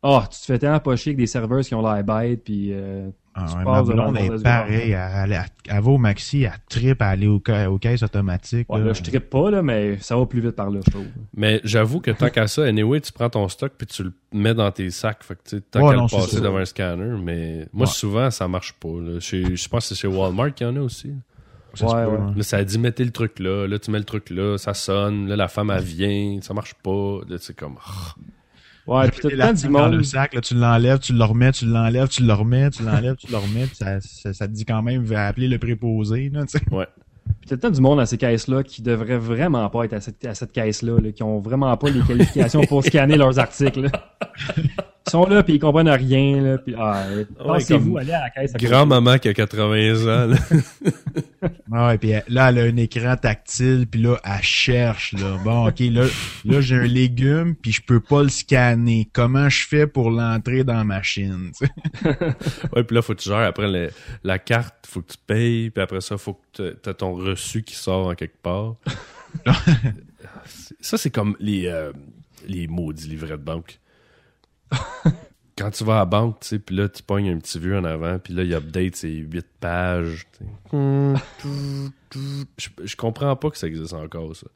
Ah, 0.04 0.24
tu 0.32 0.40
te 0.40 0.46
fais 0.46 0.58
tellement 0.58 0.80
pas 0.80 0.96
chier 0.96 1.12
avec 1.12 1.18
des 1.18 1.28
serveurs 1.28 1.62
qui 1.62 1.76
ont 1.76 1.82
l'air 1.82 2.04
bêtes, 2.04 2.44
puis 2.44 2.70
euh, 2.74 3.10
Ah, 3.36 3.46
Tu 3.50 3.56
ouais, 3.58 3.64
passes 3.64 3.88
ma 3.88 3.94
blonde 3.94 4.18
est 4.18 4.44
pareil. 4.44 4.92
Elle, 4.92 5.32
elle, 5.32 5.46
elle 5.70 5.82
va 5.82 5.92
au 5.92 5.98
maxi, 6.00 6.42
elle 6.44 6.52
tripe 6.68 7.02
à 7.04 7.10
aller 7.10 7.28
au 7.28 7.40
aux 7.70 7.78
caisses 7.78 8.02
automatiques. 8.04 8.68
ouais, 8.70 8.80
là. 8.80 8.86
là, 8.88 8.94
je 8.94 9.04
trippe 9.04 9.30
pas, 9.30 9.52
là, 9.52 9.62
mais 9.62 9.98
ça 10.00 10.18
va 10.18 10.26
plus 10.26 10.42
vite 10.42 10.56
par 10.56 10.70
là, 10.72 10.80
je 10.86 10.90
trouve. 10.92 11.06
Mais 11.36 11.62
j'avoue 11.64 12.02
que 12.02 12.10
tant 12.12 12.30
qu'à 12.30 12.48
ça, 12.48 12.64
anyway, 12.66 13.00
tu 13.00 13.12
prends 13.14 13.30
ton 13.30 13.48
stock 13.48 13.74
puis 13.78 13.86
tu 13.88 14.04
le 14.04 14.14
mets 14.34 14.54
dans 14.56 14.72
tes 14.72 14.90
sacs. 14.90 15.24
Fait 15.24 15.36
que 15.36 15.42
tu 15.46 15.56
sais, 15.58 15.62
tant 15.62 15.82
Ouais, 15.88 15.96
qu'à 15.96 16.02
le 16.02 16.08
passer 16.10 16.42
devant 16.42 16.58
un 16.58 16.66
scanner. 16.66 17.16
Mais 17.22 17.68
moi, 17.72 17.86
Ouais. 17.86 17.94
souvent, 17.94 18.32
ça 18.32 18.48
marche 18.48 18.74
pas. 18.74 18.90
Là. 19.00 19.20
Chez- 19.20 19.56
je 19.56 19.70
pense 19.70 19.88
que 19.88 19.96
c'est 19.96 20.02
chez 20.02 20.08
Walmart 20.08 20.54
qu'il 20.54 20.66
y 20.68 20.70
en 20.70 20.76
a 20.78 20.82
aussi. 20.82 21.14
Ça 21.76 21.86
Ouais, 21.86 21.94
ouais. 22.06 22.18
hein. 22.20 22.34
Là, 22.36 22.44
ça 22.44 22.58
a 22.58 22.64
dit 22.66 22.78
mettez 22.80 23.06
le 23.06 23.12
truc 23.12 23.40
là. 23.40 23.66
Là, 23.66 23.80
tu 23.80 23.92
mets 23.92 24.00
le 24.00 24.04
truc 24.04 24.30
là, 24.32 24.58
ça 24.58 24.74
sonne. 24.74 25.28
Là, 25.30 25.36
la 25.38 25.48
femme, 25.48 25.70
elle 25.72 25.82
vient. 25.84 26.40
Ça 26.42 26.54
marche 26.54 26.74
pas. 26.74 27.20
Là, 27.30 27.38
c'est 27.40 27.56
comme. 27.56 27.76
Ouais, 28.88 29.10
Tu 29.12 29.22
puis 29.22 29.38
t'as 29.38 29.48
temps 29.48 29.54
du 29.54 29.64
dans 29.64 29.70
monde. 29.70 29.94
le 29.94 30.04
sac, 30.04 30.34
là, 30.34 30.42
tu 30.42 30.56
l'enlèves, 30.56 31.00
tu 31.00 31.14
le 31.14 31.24
remets, 31.24 31.52
tu 31.52 31.66
l'enlèves, 31.66 32.08
tu 32.08 32.24
le 32.24 32.34
remets, 32.34 32.70
tu 32.72 32.84
l'enlèves, 32.84 33.16
tu 33.16 33.32
le 33.32 33.38
remets, 33.38 33.66
puis 33.68 33.76
ça, 33.76 34.02
ça, 34.02 34.34
ça 34.34 34.48
te 34.48 34.54
dit 34.54 34.66
quand 34.66 34.82
même, 34.82 35.04
va 35.04 35.28
appeler 35.28 35.48
le 35.48 35.60
préposé, 35.60 36.30
là, 36.34 36.42
tu 36.46 36.58
sais. 36.58 36.64
Ouais. 36.72 36.88
Puis 37.40 37.50
t'as 37.50 37.58
temps 37.58 37.70
du 37.70 37.82
monde 37.82 38.00
à 38.00 38.06
ces 38.06 38.18
caisses-là 38.18 38.64
qui 38.64 38.82
devrait 38.82 39.18
vraiment 39.18 39.70
pas 39.70 39.86
être 39.86 39.94
à 39.94 40.02
cette, 40.02 40.24
à 40.26 40.34
cette 40.36 40.52
caisse-là, 40.52 41.00
là, 41.00 41.12
qui 41.12 41.24
ont 41.24 41.40
vraiment 41.40 41.76
pas 41.78 41.90
les 41.90 42.02
qualifications 42.02 42.64
pour 42.66 42.84
scanner 42.84 43.18
leurs 43.18 43.38
articles. 43.40 43.88
Ils 45.08 45.10
sont 45.10 45.26
là, 45.26 45.42
puis 45.42 45.56
ils 45.56 45.60
comprennent 45.60 45.90
rien. 45.90 46.42
Là, 46.42 46.58
puis, 46.60 46.76
ah, 46.78 47.06
pensez-vous, 47.40 47.98
allez 47.98 48.14
à 48.14 48.22
la 48.22 48.30
caisse. 48.30 48.52
à 48.52 48.54
côté. 48.54 48.66
Grand-maman 48.68 49.18
qui 49.18 49.30
a 49.30 49.34
80 49.34 50.06
ans. 50.06 50.28
là. 50.28 50.38
Ah 51.74 51.88
Ouais, 51.88 51.98
puis 51.98 52.12
elle- 52.12 52.24
là, 52.28 52.50
elle 52.50 52.60
a 52.60 52.62
un 52.64 52.78
écran 52.78 53.16
tactile, 53.16 53.88
puis 53.90 54.00
là, 54.02 54.20
elle 54.24 54.44
cherche, 54.44 55.14
là. 55.14 55.38
Bon, 55.44 55.68
OK, 55.68 55.80
là, 55.80 56.06
là 56.46 56.62
j'ai 56.62 56.76
un 56.76 56.84
légume, 56.86 57.56
puis 57.56 57.72
je 57.72 57.82
peux 57.82 58.00
pas 58.00 58.22
le 58.22 58.30
scanner. 58.30 59.10
Comment 59.12 59.50
je 59.50 59.66
fais 59.66 59.88
pour 59.88 60.12
l'entrer 60.12 60.64
dans 60.64 60.76
la 60.76 60.84
machine, 60.84 61.50
tu 61.58 61.66
sais? 61.66 62.10
ouais, 62.76 62.84
puis 62.84 62.96
là, 62.96 63.02
faut 63.02 63.16
que 63.16 63.22
tu 63.22 63.30
gères 63.30 63.40
après 63.40 63.68
le- 63.72 63.90
la 64.24 64.38
carte, 64.38 64.86
faut 64.88 65.02
que 65.02 65.14
tu 65.14 65.18
payes, 65.26 65.72
puis 65.72 65.82
après 65.82 66.02
ça, 66.02 66.16
faut 66.20 66.40
que 66.54 66.76
tu 66.84 66.90
as 66.90 66.94
ton 66.94 67.16
reçu 67.16 67.64
qui 67.64 67.74
sort 67.74 68.08
en 68.08 68.14
quelque 68.14 68.38
part. 68.44 68.76
ça, 70.80 70.98
c'est 70.98 71.10
comme 71.10 71.36
les, 71.40 71.66
euh, 71.68 71.92
les 72.48 72.68
maudits 72.68 73.08
livrets 73.08 73.30
de 73.32 73.44
banque. 73.44 73.80
Quand 75.58 75.70
tu 75.70 75.84
vas 75.84 75.96
à 75.96 76.00
la 76.00 76.06
banque, 76.06 76.40
tu 76.40 76.48
sais, 76.48 76.60
puis 76.60 76.76
là, 76.76 76.90
tu 76.90 77.04
pognes 77.04 77.30
un 77.30 77.38
petit 77.38 77.60
vieux 77.60 77.78
en 77.78 77.84
avant, 77.84 78.18
puis 78.20 78.34
là, 78.34 78.44
il 78.44 78.54
update 78.54 78.96
ses 78.96 79.10
8 79.12 79.46
pages. 79.60 80.26
Je, 82.58 82.70
je 82.84 82.96
comprends 82.96 83.36
pas 83.36 83.50
que 83.50 83.58
ça 83.58 83.68
existe 83.68 83.94
encore, 83.94 84.36
ça. 84.36 84.48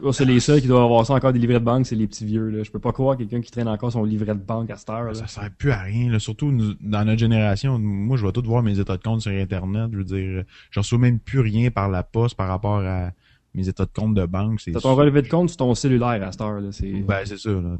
Oh, 0.00 0.12
c'est 0.12 0.24
les 0.24 0.38
seuls 0.38 0.60
qui 0.60 0.68
doivent 0.68 0.84
avoir 0.84 1.04
ça 1.04 1.14
encore 1.14 1.32
des 1.32 1.40
livrets 1.40 1.58
de 1.58 1.64
banque, 1.64 1.86
c'est 1.86 1.96
les 1.96 2.06
petits 2.06 2.24
vieux. 2.24 2.48
Là. 2.50 2.62
Je 2.62 2.70
peux 2.70 2.78
pas 2.78 2.92
croire 2.92 3.16
quelqu'un 3.16 3.40
qui 3.40 3.50
traîne 3.50 3.66
encore 3.66 3.90
son 3.90 4.04
livret 4.04 4.34
de 4.34 4.40
banque 4.40 4.70
à 4.70 4.76
cette 4.76 4.90
heure. 4.90 5.04
Là. 5.04 5.14
Ça 5.14 5.26
sert 5.26 5.50
plus 5.50 5.72
à 5.72 5.80
rien, 5.80 6.10
là. 6.10 6.20
Surtout 6.20 6.52
nous- 6.52 6.74
dans 6.80 7.04
notre 7.04 7.18
génération. 7.18 7.78
Moi, 7.78 8.16
je 8.16 8.24
vais 8.24 8.32
tout 8.32 8.42
voir 8.44 8.62
mes 8.62 8.78
états 8.78 8.96
de 8.96 9.02
compte 9.02 9.22
sur 9.22 9.32
Internet. 9.32 9.88
Je 9.92 9.96
veux 9.98 10.04
dire, 10.04 10.44
je 10.70 10.78
reçois 10.80 10.98
même 10.98 11.18
plus 11.18 11.40
rien 11.40 11.70
par 11.70 11.88
la 11.88 12.04
poste 12.04 12.36
par 12.36 12.46
rapport 12.46 12.78
à 12.78 13.10
mes 13.54 13.68
états 13.68 13.84
de 13.84 13.90
compte 13.92 14.14
de 14.14 14.24
banque. 14.24 14.60
C'est 14.60 14.70
T'as 14.70 14.80
ton 14.80 14.94
relevé 14.94 15.22
de 15.22 15.28
compte 15.28 15.48
sur 15.48 15.56
ton 15.58 15.74
cellulaire 15.74 16.22
à 16.22 16.30
cette 16.30 16.40
heure. 16.40 16.60
Là. 16.60 16.70
C'est... 16.70 16.92
Ben, 16.92 17.22
c'est 17.24 17.38
ça, 17.38 17.50
là. 17.50 17.76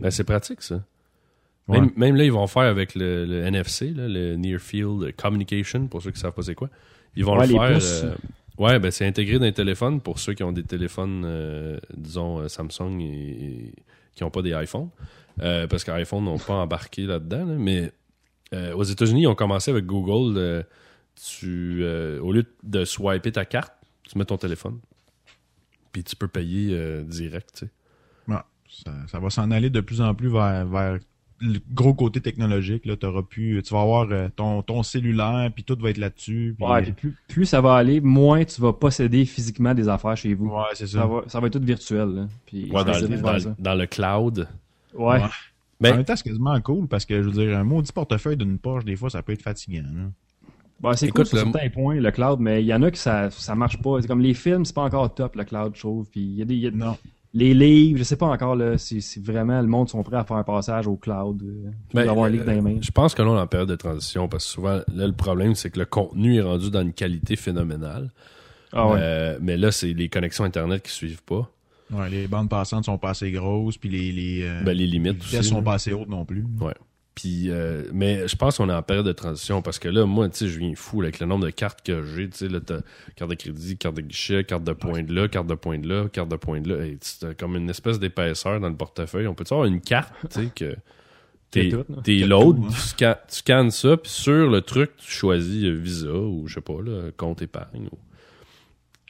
Ben, 0.00 0.10
c'est 0.10 0.24
pratique, 0.24 0.60
ça. 0.60 0.82
Ouais. 1.68 1.80
Même, 1.80 1.90
même 1.96 2.16
là, 2.16 2.24
ils 2.24 2.32
vont 2.32 2.46
faire 2.46 2.64
avec 2.64 2.94
le, 2.94 3.24
le 3.24 3.42
NFC, 3.44 3.90
là, 3.90 4.06
le 4.06 4.36
Near 4.36 4.60
Field 4.60 5.14
Communication, 5.16 5.86
pour 5.86 6.02
ceux 6.02 6.10
qui 6.10 6.20
savent 6.20 6.34
pas 6.34 6.42
c'est 6.42 6.54
quoi. 6.54 6.68
Ils 7.16 7.24
vont 7.24 7.38
Ouais, 7.38 7.46
le 7.46 7.52
faire. 7.80 8.04
euh, 8.04 8.14
ouais, 8.58 8.78
ben 8.78 8.90
c'est 8.90 9.06
intégré 9.06 9.38
dans 9.38 9.46
les 9.46 9.52
téléphones 9.54 10.00
pour 10.02 10.18
ceux 10.18 10.34
qui 10.34 10.42
ont 10.42 10.52
des 10.52 10.64
téléphones, 10.64 11.22
euh, 11.24 11.78
disons, 11.96 12.40
euh, 12.40 12.48
Samsung 12.48 13.00
et, 13.00 13.04
et 13.66 13.74
qui 14.14 14.22
n'ont 14.24 14.30
pas 14.30 14.42
des 14.42 14.50
iPhones. 14.50 14.90
Euh, 15.40 15.66
parce 15.66 15.84
qu'iPhone 15.84 16.24
n'ont 16.24 16.38
pas 16.38 16.54
embarqué 16.54 17.06
là-dedans. 17.06 17.44
là, 17.46 17.54
mais 17.58 17.92
euh, 18.52 18.74
aux 18.74 18.84
États-Unis, 18.84 19.22
ils 19.22 19.26
ont 19.26 19.34
commencé 19.34 19.70
avec 19.70 19.86
Google. 19.86 20.64
tu, 21.16 21.82
au 22.20 22.30
lieu 22.32 22.44
de 22.62 22.84
swiper 22.84 23.32
ta 23.32 23.44
carte, 23.44 23.72
tu 24.02 24.18
mets 24.18 24.24
ton 24.26 24.36
téléphone. 24.36 24.80
Puis 25.92 26.04
tu 26.04 26.14
peux 26.16 26.28
payer 26.28 26.76
direct, 27.04 27.50
tu 27.54 27.58
sais. 27.66 27.70
Ouais, 28.28 28.40
ça, 28.68 28.92
ça 29.08 29.18
va 29.18 29.30
s'en 29.30 29.50
aller 29.50 29.70
de 29.70 29.80
plus 29.80 30.00
en 30.00 30.14
plus 30.14 30.28
vers, 30.28 30.66
vers 30.66 30.98
le 31.44 31.60
gros 31.72 31.94
côté 31.94 32.20
technologique. 32.20 32.86
Là, 32.86 32.96
t'auras 32.96 33.22
pu, 33.22 33.60
tu 33.64 33.74
vas 33.74 33.82
avoir 33.82 34.08
euh, 34.10 34.28
ton, 34.34 34.62
ton 34.62 34.82
cellulaire, 34.82 35.50
puis 35.54 35.62
tout 35.64 35.76
va 35.80 35.90
être 35.90 35.98
là-dessus. 35.98 36.54
puis- 36.56 36.66
Ouais, 36.66 36.82
puis 36.82 36.92
plus, 36.92 37.16
plus 37.28 37.46
ça 37.46 37.60
va 37.60 37.74
aller, 37.74 38.00
moins 38.00 38.44
tu 38.44 38.60
vas 38.60 38.72
posséder 38.72 39.24
physiquement 39.24 39.74
des 39.74 39.88
affaires 39.88 40.16
chez 40.16 40.34
vous. 40.34 40.46
Ouais, 40.48 40.62
c'est 40.74 40.86
ça. 40.86 41.00
Ça 41.00 41.06
va, 41.06 41.22
ça 41.26 41.40
va 41.40 41.46
être 41.48 41.58
tout 41.58 41.64
virtuel. 41.64 42.08
Là. 42.08 42.26
Puis 42.46 42.70
Ouais, 42.70 42.78
ça 42.78 42.84
dans, 42.84 42.98
le, 43.00 43.08
dans 43.16 43.22
vers 43.22 43.32
le- 43.34 43.40
ça. 43.40 43.56
dans 43.58 43.74
le 43.74 43.86
cloud. 43.86 44.48
Ouais. 44.94 45.20
Ouais. 45.80 45.90
En 45.92 45.96
même 45.96 46.04
temps, 46.04 46.16
c'est 46.16 46.24
quasiment 46.24 46.58
cool 46.62 46.86
parce 46.88 47.04
que, 47.04 47.22
je 47.22 47.28
veux 47.28 47.44
dire, 47.46 47.58
un 47.58 47.64
maudit 47.64 47.92
portefeuille 47.92 48.36
d'une 48.36 48.58
poche, 48.58 48.84
des 48.84 48.96
fois, 48.96 49.10
ça 49.10 49.22
peut 49.22 49.32
être 49.32 49.42
fatigant. 49.42 49.82
là. 49.82 50.10
Bon, 50.80 50.92
c'est 50.94 51.08
cool 51.10 51.24
sur 51.26 51.36
le- 51.38 51.52
certains 51.52 51.68
points, 51.70 51.94
le 51.96 52.10
cloud, 52.10 52.40
mais 52.40 52.62
il 52.62 52.66
y 52.66 52.74
en 52.74 52.82
a 52.82 52.90
que 52.90 52.98
ça, 52.98 53.30
ça 53.30 53.54
marche 53.54 53.78
pas. 53.80 54.00
C'est 54.00 54.08
comme 54.08 54.20
les 54.20 54.34
films, 54.34 54.64
c'est 54.64 54.74
pas 54.74 54.82
encore 54.82 55.14
top, 55.14 55.36
le 55.36 55.44
cloud, 55.44 55.72
je 55.74 55.80
trouve. 55.80 56.08
Puis 56.10 56.20
il 56.20 56.34
y 56.36 56.42
a 56.42 56.44
des, 56.44 56.54
il 56.54 56.60
y 56.62 56.66
a- 56.66 56.70
Non. 56.72 56.96
Les 57.34 57.52
livres, 57.52 57.98
je 57.98 58.04
sais 58.04 58.16
pas 58.16 58.26
encore 58.26 58.54
là, 58.54 58.78
si, 58.78 59.02
si 59.02 59.18
vraiment 59.20 59.60
le 59.60 59.66
monde 59.66 59.88
sont 59.88 60.02
prêts 60.04 60.16
à 60.16 60.24
faire 60.24 60.36
un 60.36 60.44
passage 60.44 60.86
au 60.86 60.96
cloud, 60.96 61.42
euh, 61.42 61.70
Ben, 61.92 62.06
d'avoir 62.06 62.26
un 62.26 62.28
euh, 62.28 62.32
livre 62.32 62.44
dans 62.44 62.52
les 62.52 62.60
mains. 62.60 62.78
Je 62.80 62.90
pense 62.92 63.14
que 63.14 63.22
là, 63.22 63.28
on 63.30 63.36
est 63.36 63.40
en 63.40 63.46
période 63.48 63.68
de 63.68 63.74
transition 63.76 64.28
parce 64.28 64.44
que 64.46 64.50
souvent, 64.52 64.80
là, 64.94 65.06
le 65.06 65.12
problème, 65.12 65.54
c'est 65.56 65.70
que 65.70 65.80
le 65.80 65.84
contenu 65.84 66.36
est 66.36 66.42
rendu 66.42 66.70
dans 66.70 66.82
une 66.82 66.92
qualité 66.92 67.34
phénoménale. 67.36 68.12
Ah 68.72 68.88
ouais. 68.88 68.98
Euh, 69.00 69.38
mais 69.42 69.56
là, 69.56 69.72
c'est 69.72 69.92
les 69.92 70.08
connexions 70.08 70.44
Internet 70.44 70.82
qui 70.82 70.92
suivent 70.92 71.22
pas. 71.24 71.50
Ouais, 71.92 72.08
les 72.08 72.26
bandes 72.28 72.48
passantes 72.48 72.86
sont 72.86 72.98
pas 72.98 73.10
assez 73.10 73.30
grosses, 73.30 73.76
puis 73.78 73.88
les, 73.88 74.10
les, 74.10 74.42
euh, 74.42 74.62
Ben, 74.64 74.72
les 74.76 74.86
limites 74.86 75.20
aussi, 75.22 75.42
sont 75.44 75.56
là. 75.56 75.62
pas 75.62 75.74
assez 75.74 75.92
hautes 75.92 76.08
non 76.08 76.24
plus. 76.24 76.44
Puis, 77.14 77.50
euh, 77.50 77.84
mais 77.92 78.26
je 78.26 78.34
pense 78.34 78.56
qu'on 78.56 78.68
est 78.68 78.74
en 78.74 78.82
période 78.82 79.06
de 79.06 79.12
transition 79.12 79.62
parce 79.62 79.78
que 79.78 79.88
là, 79.88 80.04
moi, 80.04 80.28
tu 80.28 80.36
sais, 80.38 80.48
je 80.48 80.58
viens 80.58 80.74
fou 80.74 81.00
avec 81.02 81.20
le 81.20 81.26
nombre 81.26 81.44
de 81.44 81.50
cartes 81.50 81.80
que 81.86 82.02
j'ai. 82.02 82.28
Tu 82.28 82.36
sais, 82.38 82.48
là, 82.48 82.58
t'as 82.60 82.80
carte 83.14 83.30
de 83.30 83.36
crédit, 83.36 83.76
carte 83.76 83.94
de 83.94 84.00
guichet, 84.00 84.42
carte 84.42 84.64
de 84.64 84.72
pointe 84.72 85.08
là, 85.10 85.28
carte 85.28 85.46
de 85.46 85.54
pointe 85.54 85.86
là, 85.86 86.08
carte 86.08 86.28
de 86.28 86.36
pointe 86.36 86.66
là. 86.66 86.84
Et 86.84 86.98
c'est 87.00 87.36
comme 87.38 87.54
une 87.56 87.70
espèce 87.70 88.00
d'épaisseur 88.00 88.58
dans 88.58 88.68
le 88.68 88.76
portefeuille. 88.76 89.28
On 89.28 89.34
peut 89.34 89.44
avoir 89.48 89.66
une 89.66 89.80
carte, 89.80 90.12
tu 90.28 90.40
sais, 90.42 90.50
que 90.54 90.74
t'es 91.52 91.68
là. 91.70 91.84
hein. 91.88 92.68
tu, 92.70 92.80
sca- 92.80 93.20
tu 93.28 93.36
scannes 93.36 93.70
ça, 93.70 93.96
puis 93.96 94.10
sur 94.10 94.50
le 94.50 94.60
truc, 94.60 94.90
tu 94.96 95.08
choisis 95.12 95.62
Visa 95.66 96.10
ou 96.12 96.48
je 96.48 96.54
sais 96.54 96.60
pas, 96.60 96.82
là, 96.84 97.10
compte 97.16 97.42
épargne. 97.42 97.86
ou- 97.92 97.98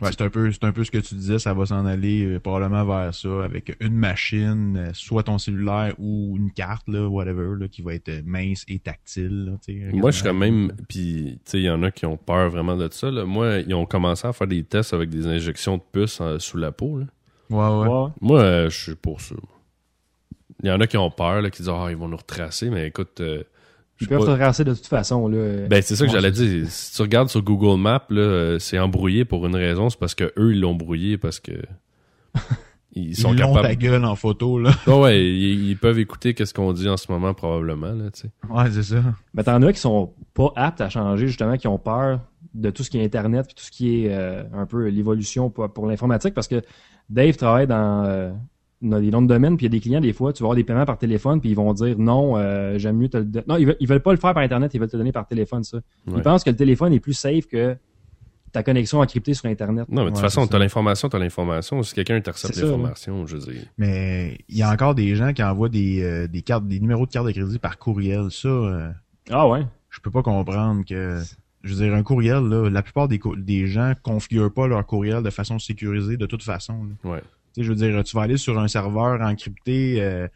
Ouais, 0.01 0.11
c'est 0.11 0.23
un 0.23 0.31
peu, 0.31 0.51
c'est 0.51 0.65
un 0.65 0.73
peu 0.73 0.83
ce 0.83 0.91
que 0.91 0.99
tu 0.99 1.15
disais, 1.15 1.39
ça 1.39 1.55
va 1.55 1.67
s'en 1.67 1.87
aller 1.87 2.25
euh, 2.25 2.41
probablement 2.41 2.85
vers 2.85 3.15
ça, 3.15 3.45
avec 3.45 3.77
une 3.79 3.95
machine, 3.95 4.77
euh, 4.77 4.91
soit 4.93 5.23
ton 5.23 5.39
cellulaire 5.39 5.95
ou 5.99 6.35
une 6.37 6.51
carte, 6.51 6.89
là, 6.89 7.07
whatever, 7.09 7.57
là, 7.57 7.69
qui 7.69 7.83
va 7.83 7.95
être 7.95 8.09
euh, 8.09 8.21
mince 8.25 8.65
et 8.67 8.81
tactile. 8.81 9.45
Là, 9.45 9.93
Moi, 9.93 10.11
je 10.11 10.19
serais 10.19 10.33
même. 10.33 10.73
Puis, 10.89 11.39
tu 11.45 11.51
sais, 11.51 11.59
il 11.61 11.65
y 11.65 11.71
en 11.71 11.85
a 11.85 11.93
qui 11.93 12.07
ont 12.07 12.17
peur 12.17 12.51
vraiment 12.51 12.77
de 12.77 12.89
ça. 12.91 13.09
Là. 13.09 13.25
Moi, 13.25 13.59
ils 13.61 13.75
ont 13.75 13.87
commencé 13.87 14.27
à 14.27 14.33
faire 14.33 14.49
des 14.49 14.65
tests 14.65 14.93
avec 14.93 15.11
des 15.11 15.29
injections 15.29 15.77
de 15.77 15.83
puces 15.93 16.19
euh, 16.21 16.41
sous 16.41 16.57
la 16.57 16.73
peau. 16.73 16.99
Là. 16.99 17.07
Ouais, 17.51 17.87
ouais. 17.87 17.89
Ouais. 17.89 18.11
Moi, 18.21 18.41
euh, 18.41 18.71
je 18.71 18.77
suis 18.77 18.95
pour 18.97 19.21
ça. 19.21 19.37
Il 20.65 20.69
y 20.69 20.73
en 20.73 20.81
a 20.81 20.89
qui 20.89 20.97
ont 20.97 21.11
peur, 21.11 21.41
là, 21.41 21.51
qui 21.51 21.63
disent 21.63 21.73
Ah, 21.73 21.87
ils 21.91 21.97
vont 21.97 22.09
nous 22.09 22.17
retracer, 22.17 22.69
mais 22.69 22.89
écoute. 22.89 23.23
Je 23.97 24.05
Ils 24.05 24.09
sais 24.09 24.15
peuvent 24.17 24.27
pas. 24.27 24.33
te 24.33 24.39
tracer 24.39 24.65
de 24.65 24.75
toute 24.75 24.87
façon 24.87 25.29
là. 25.29 25.67
Ben, 25.69 25.83
c'est 25.83 25.97
ça 25.97 26.05
que 26.07 26.13
j'allais 26.13 26.31
dire. 26.33 26.67
Si 26.69 26.95
tu 26.97 27.03
regardes 27.03 27.29
sur 27.29 27.43
Google 27.43 27.81
Maps, 27.81 28.05
là, 28.11 28.21
euh, 28.21 28.59
c'est 28.59 28.79
embrouillé 28.79 29.25
pour 29.25 29.47
une 29.47 29.57
raison, 29.57 29.89
c'est 29.91 29.99
parce 29.99 30.15
que 30.15 30.33
eux 30.39 30.53
ils 30.53 30.61
l'ont 30.61 30.75
brouillé 30.75 31.17
parce 31.19 31.39
que 31.41 31.53
ils 32.95 33.17
sont 33.17 33.33
Ils 33.33 33.41
l'ont 33.41 33.55
ta 33.55 33.63
capables. 33.63 33.77
gueule 33.77 34.05
en 34.05 34.15
photo, 34.17 34.59
là. 34.59 34.71
Ouais, 34.87 34.95
ouais, 35.01 35.25
ils, 35.25 35.69
ils 35.71 35.77
peuvent 35.77 35.99
écouter 35.99 36.35
qu'est-ce 36.35 36.55
qu'on 36.55 36.73
dit 36.73 36.89
en 36.89 36.97
ce 36.97 37.11
moment 37.11 37.35
probablement 37.35 37.93
là, 37.93 38.11
tu 38.13 38.23
sais. 38.23 38.31
Ouais, 38.49 38.71
c'est 38.71 38.83
ça. 38.83 39.03
Mais 39.35 39.43
t'en 39.45 39.61
as 39.63 39.73
qui 39.73 39.81
sont 39.81 40.13
pas 40.35 40.53
aptes 40.57 40.81
à 40.81 40.89
changer, 40.91 41.27
justement, 41.27 41.57
qui 41.57 41.69
ont 41.69 41.79
peur 41.79 42.21
de 42.55 42.71
tout 42.71 42.85
ce 42.85 42.91
qui 42.91 42.99
est 42.99 43.05
Internet 43.05 43.47
puis 43.47 43.55
tout 43.57 43.65
ce 43.65 43.71
qui 43.73 44.05
est 44.05 44.13
euh, 44.15 44.45
un 44.53 44.65
peu 44.67 44.87
l'évolution 44.89 45.51
pour, 45.51 45.73
pour 45.73 45.87
l'informatique, 45.87 46.35
parce 46.35 46.47
que 46.49 46.63
Dave 47.11 47.37
travaille 47.37 47.67
dans, 47.67 48.05
euh, 48.07 48.31
dans 48.85 49.01
des 49.01 49.11
noms 49.11 49.23
de 49.23 49.27
domaine, 49.27 49.57
puis 49.57 49.67
il 49.67 49.69
y 49.69 49.73
a 49.73 49.77
des 49.77 49.81
clients, 49.81 50.01
des 50.01 50.13
fois, 50.13 50.33
tu 50.33 50.43
vas 50.43 50.47
avoir 50.49 50.57
des 50.57 50.63
paiements 50.65 50.85
par 50.85 50.99
téléphone, 50.99 51.41
puis 51.41 51.51
ils 51.51 51.57
vont 51.57 51.73
dire 51.73 51.99
non, 51.99 52.37
euh, 52.37 52.79
j'aime 52.79 52.97
mieux 52.99 53.09
te 53.09 53.17
le 53.17 53.25
donner. 53.25 53.45
Non, 53.49 53.57
ils 53.57 53.67
veulent, 53.67 53.77
ils 53.81 53.89
veulent 53.89 54.03
pas 54.03 54.13
le 54.13 54.19
faire 54.19 54.35
par 54.35 54.43
Internet, 54.43 54.73
ils 54.75 54.79
veulent 54.79 54.89
te 54.91 54.97
le 54.97 55.01
donner 55.01 55.13
par 55.13 55.27
téléphone, 55.27 55.65
ça. 55.65 55.79
Ouais. 56.07 56.15
Ils 56.17 56.23
pensent 56.23 56.45
que 56.45 56.51
le 56.51 56.57
téléphone 56.57 56.93
est 56.93 57.01
plus 57.01 57.15
safe 57.15 57.47
que 57.47 57.77
ta 58.53 58.63
connexion 58.63 59.01
encryptée 59.01 59.35
sur 59.35 59.47
Internet. 59.47 59.87
Non, 59.89 60.03
mais 60.03 60.05
de 60.05 60.09
toute 60.11 60.17
Ouais, 60.19 60.23
façon, 60.23 60.47
t'as 60.47 60.53
ça. 60.53 60.59
l'information, 60.61 61.09
t'as 61.09 61.19
l'information. 61.19 61.83
Si 61.83 61.93
quelqu'un 61.95 62.15
intercepte 62.17 62.57
l'information, 62.57 63.27
je 63.27 63.37
veux 63.37 63.53
dire. 63.53 63.63
Mais 63.79 64.39
il 64.49 64.57
y 64.57 64.63
a 64.63 64.71
encore 64.71 64.95
des 64.95 65.17
gens 65.17 65.33
qui 65.33 65.43
envoient 65.43 65.69
des, 65.69 66.03
euh, 66.05 66.29
des 66.29 66.43
cartes, 66.43 66.67
des 66.69 66.79
numéros 66.79 67.05
de 67.07 67.11
carte 67.11 67.27
de 67.27 67.33
crédit 67.33 67.59
par 67.59 67.79
courriel. 67.79 68.27
Ça, 68.31 68.49
euh, 68.49 68.91
Ah 69.31 69.49
ouais? 69.49 69.67
je 69.91 69.99
peux 70.01 70.11
pas 70.11 70.23
comprendre 70.23 70.85
que. 70.89 71.21
Je 71.65 71.75
veux 71.75 71.83
dire, 71.87 71.95
un 71.95 72.03
courriel, 72.03 72.45
là, 72.45 72.69
la 72.69 72.83
plupart 72.83 73.09
des, 73.09 73.19
co- 73.19 73.35
des 73.37 73.67
gens 73.67 73.95
configurent 74.03 74.53
pas 74.53 74.67
leur 74.69 74.85
courriel 74.87 75.23
de 75.23 75.31
façon 75.31 75.59
sécurisée 75.59 76.19
de 76.19 76.27
toute 76.27 76.43
façon. 76.43 76.75
là. 77.05 77.11
Ouais. 77.13 77.23
Tu 77.55 77.61
sais, 77.61 77.65
je 77.65 77.71
veux 77.73 77.77
dire, 77.77 78.03
tu 78.05 78.17
vas 78.17 78.23
aller 78.23 78.37
sur 78.37 78.59
un 78.59 78.69
serveur 78.69 79.21
encrypté 79.21 80.03
euh, 80.03 80.27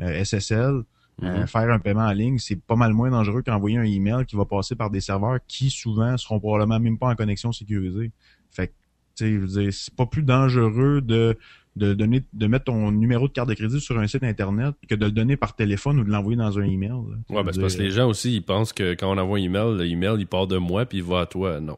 euh, 0.00 0.24
SSL, 0.24 0.82
euh, 1.22 1.40
Mhm. 1.40 1.46
faire 1.46 1.70
un 1.70 1.78
paiement 1.78 2.02
en 2.06 2.12
ligne, 2.12 2.38
c'est 2.38 2.60
pas 2.60 2.76
mal 2.76 2.92
moins 2.92 3.10
dangereux 3.10 3.40
qu'envoyer 3.42 3.78
un 3.78 3.84
email 3.84 4.26
qui 4.26 4.36
va 4.36 4.44
passer 4.44 4.74
par 4.76 4.90
des 4.90 5.00
serveurs 5.00 5.38
qui 5.48 5.70
souvent 5.70 6.14
seront 6.18 6.38
probablement 6.38 6.78
même 6.78 6.98
pas 6.98 7.08
en 7.08 7.14
connexion 7.14 7.52
sécurisée. 7.52 8.12
Fait 8.50 8.68
que, 8.68 8.72
tu 9.16 9.24
sais, 9.24 9.32
je 9.32 9.38
veux 9.38 9.46
dire, 9.62 9.72
c'est 9.72 9.94
pas 9.94 10.04
plus 10.04 10.22
dangereux 10.22 11.00
de 11.00 11.38
de 11.76 11.92
donner 11.94 12.22
de 12.32 12.46
mettre 12.46 12.64
ton 12.64 12.90
numéro 12.90 13.28
de 13.28 13.32
carte 13.32 13.48
de 13.50 13.54
crédit 13.54 13.80
sur 13.80 13.98
un 13.98 14.06
site 14.06 14.24
internet 14.24 14.74
que 14.88 14.94
de 14.94 15.04
le 15.04 15.12
donner 15.12 15.36
par 15.36 15.54
téléphone 15.54 16.00
ou 16.00 16.04
de 16.04 16.10
l'envoyer 16.10 16.38
dans 16.38 16.58
un 16.58 16.62
email. 16.64 16.88
là. 16.88 16.96
Ouais, 17.36 17.42
ben 17.44 17.52
c'est 17.52 17.60
parce 17.60 17.76
que 17.76 17.82
les 17.82 17.90
gens 17.90 18.08
aussi, 18.08 18.34
ils 18.36 18.40
pensent 18.42 18.72
que 18.72 18.94
quand 18.94 19.14
on 19.14 19.18
envoie 19.18 19.38
un 19.38 19.42
email, 19.42 19.76
le 19.76 19.84
email, 19.86 20.14
il 20.18 20.26
part 20.26 20.46
de 20.46 20.56
moi 20.56 20.86
puis 20.86 20.98
il 20.98 21.04
va 21.04 21.20
à 21.20 21.26
toi. 21.26 21.60
Non. 21.60 21.76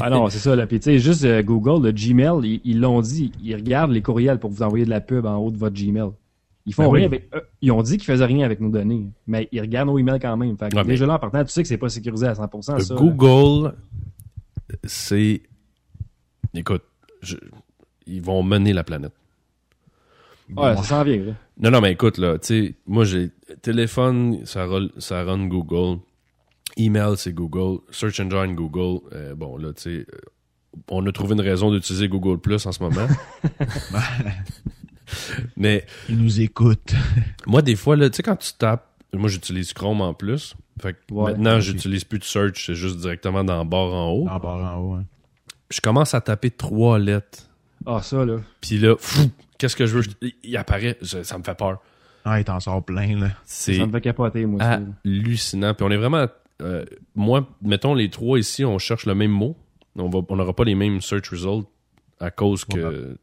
Ah 0.00 0.10
non, 0.10 0.28
c'est 0.28 0.38
ça. 0.38 0.54
Là. 0.54 0.66
Puis 0.66 0.78
tu 0.80 0.84
sais, 0.84 0.98
juste 0.98 1.24
euh, 1.24 1.42
Google, 1.42 1.82
le 1.86 1.92
Gmail, 1.92 2.46
ils 2.46 2.60
ils 2.64 2.80
l'ont 2.80 3.00
dit, 3.00 3.32
ils 3.42 3.54
regardent 3.54 3.92
les 3.92 4.02
courriels 4.02 4.38
pour 4.38 4.50
vous 4.50 4.62
envoyer 4.62 4.84
de 4.84 4.90
la 4.90 5.00
pub 5.00 5.24
en 5.24 5.36
haut 5.38 5.50
de 5.50 5.56
votre 5.56 5.74
Gmail. 5.74 6.10
Ils 6.66 6.74
font 6.74 6.82
Ben 6.82 6.88
oui. 6.90 6.98
rien 6.98 7.06
avec. 7.08 7.30
euh, 7.34 7.40
ils 7.62 7.72
ont 7.72 7.80
dit 7.82 7.96
qu'ils 7.96 8.04
faisaient 8.04 8.26
rien 8.26 8.44
avec 8.44 8.60
nos 8.60 8.68
données, 8.68 9.06
mais 9.26 9.48
ils 9.52 9.60
regardent 9.62 9.88
nos 9.88 9.98
emails 9.98 10.20
quand 10.20 10.36
même. 10.36 10.58
Fait 10.58 10.68
que 10.68 10.76
Ouais, 10.76 10.82
mais- 10.84 10.90
déjà 10.90 11.06
là, 11.06 11.14
en 11.14 11.18
partant, 11.18 11.42
tu 11.42 11.50
sais 11.50 11.62
que 11.62 11.68
c'est 11.68 11.78
pas 11.78 11.88
sécurisé 11.88 12.26
à 12.26 12.34
100%. 12.34 12.74
Euh, 12.74 12.78
ça, 12.80 12.94
là. 12.94 13.00
Google, 13.00 13.74
c'est. 14.84 15.40
Écoute, 16.54 16.82
je- 17.22 17.36
ils 18.06 18.22
vont 18.22 18.42
mener 18.42 18.72
la 18.72 18.84
planète. 18.84 19.12
Ouais, 20.56 20.76
ça 20.76 20.82
s'en 20.82 21.04
vient. 21.04 21.18
Là. 21.18 21.32
Non, 21.60 21.70
non, 21.70 21.80
mais 21.80 21.92
écoute, 21.92 22.18
là, 22.18 22.38
tu 22.38 22.46
sais, 22.46 22.74
moi, 22.86 23.04
j'ai 23.04 23.30
téléphone, 23.62 24.44
ça, 24.44 24.66
ça 24.98 25.24
run 25.24 25.46
Google. 25.46 26.00
Email, 26.76 27.16
c'est 27.16 27.32
Google. 27.32 27.80
Search 27.90 28.20
engine, 28.20 28.54
Google. 28.54 29.00
Euh, 29.12 29.34
bon, 29.34 29.56
là, 29.56 29.72
tu 29.72 29.82
sais, 29.82 30.06
euh, 30.12 30.18
on 30.88 31.04
a 31.06 31.12
trouvé 31.12 31.34
une 31.34 31.40
raison 31.40 31.70
d'utiliser 31.70 32.08
Google 32.08 32.38
Plus 32.38 32.64
en 32.66 32.72
ce 32.72 32.82
moment. 32.82 33.06
mais 35.56 35.84
ils 36.08 36.18
nous 36.18 36.40
écoutent. 36.40 36.94
moi, 37.46 37.62
des 37.62 37.76
fois, 37.76 37.96
là, 37.96 38.08
tu 38.10 38.16
sais, 38.16 38.22
quand 38.22 38.36
tu 38.36 38.52
tapes, 38.54 38.86
moi, 39.12 39.28
j'utilise 39.28 39.72
Chrome 39.72 40.00
en 40.00 40.14
plus. 40.14 40.54
Fait 40.80 40.92
que 40.92 41.12
Ouais, 41.14 41.32
maintenant, 41.32 41.60
j'utilise 41.60 42.04
plus 42.04 42.18
de 42.18 42.24
search, 42.24 42.66
c'est 42.66 42.74
juste 42.74 42.98
directement 42.98 43.42
dans 43.42 43.58
le 43.58 43.68
bord 43.68 43.92
en 43.94 44.10
haut. 44.12 44.28
En 44.28 44.38
bas 44.38 44.74
en 44.74 44.78
haut. 44.78 44.92
hein. 44.94 45.04
Je 45.70 45.80
commence 45.80 46.14
à 46.14 46.20
taper 46.20 46.50
trois 46.50 46.98
lettres. 46.98 47.44
Ah, 47.84 48.00
ça, 48.02 48.24
là. 48.24 48.36
Puis 48.60 48.78
là, 48.78 48.94
fou, 48.98 49.30
qu'est-ce 49.58 49.76
que 49.76 49.86
je 49.86 49.98
veux? 49.98 50.04
Il- 50.42 50.56
apparaît, 50.56 50.96
je- 51.02 51.22
ça 51.22 51.36
me 51.38 51.42
fait 51.42 51.56
peur. 51.56 51.80
Ah, 52.24 52.40
il 52.40 52.44
t'en 52.44 52.60
sort 52.60 52.84
plein, 52.84 53.18
là. 53.18 53.28
Ça 53.44 53.72
me 53.86 53.92
fait 53.92 54.00
capoter, 54.00 54.44
moi 54.46 54.60
aussi. 54.62 54.84
hallucinant. 55.04 55.74
Puis 55.74 55.84
on 55.86 55.90
est 55.90 55.96
vraiment. 55.96 56.26
euh, 56.62 56.84
moi, 57.14 57.48
mettons 57.62 57.94
les 57.94 58.10
trois 58.10 58.38
ici, 58.38 58.64
on 58.64 58.78
cherche 58.78 59.06
le 59.06 59.14
même 59.14 59.30
mot. 59.30 59.56
On 59.96 60.08
va, 60.08 60.20
on 60.28 60.36
n'aura 60.36 60.54
pas 60.54 60.64
les 60.64 60.74
mêmes 60.74 61.00
search 61.00 61.28
results 61.30 61.68
à 62.20 62.30
cause 62.30 62.64
que. 62.64 63.16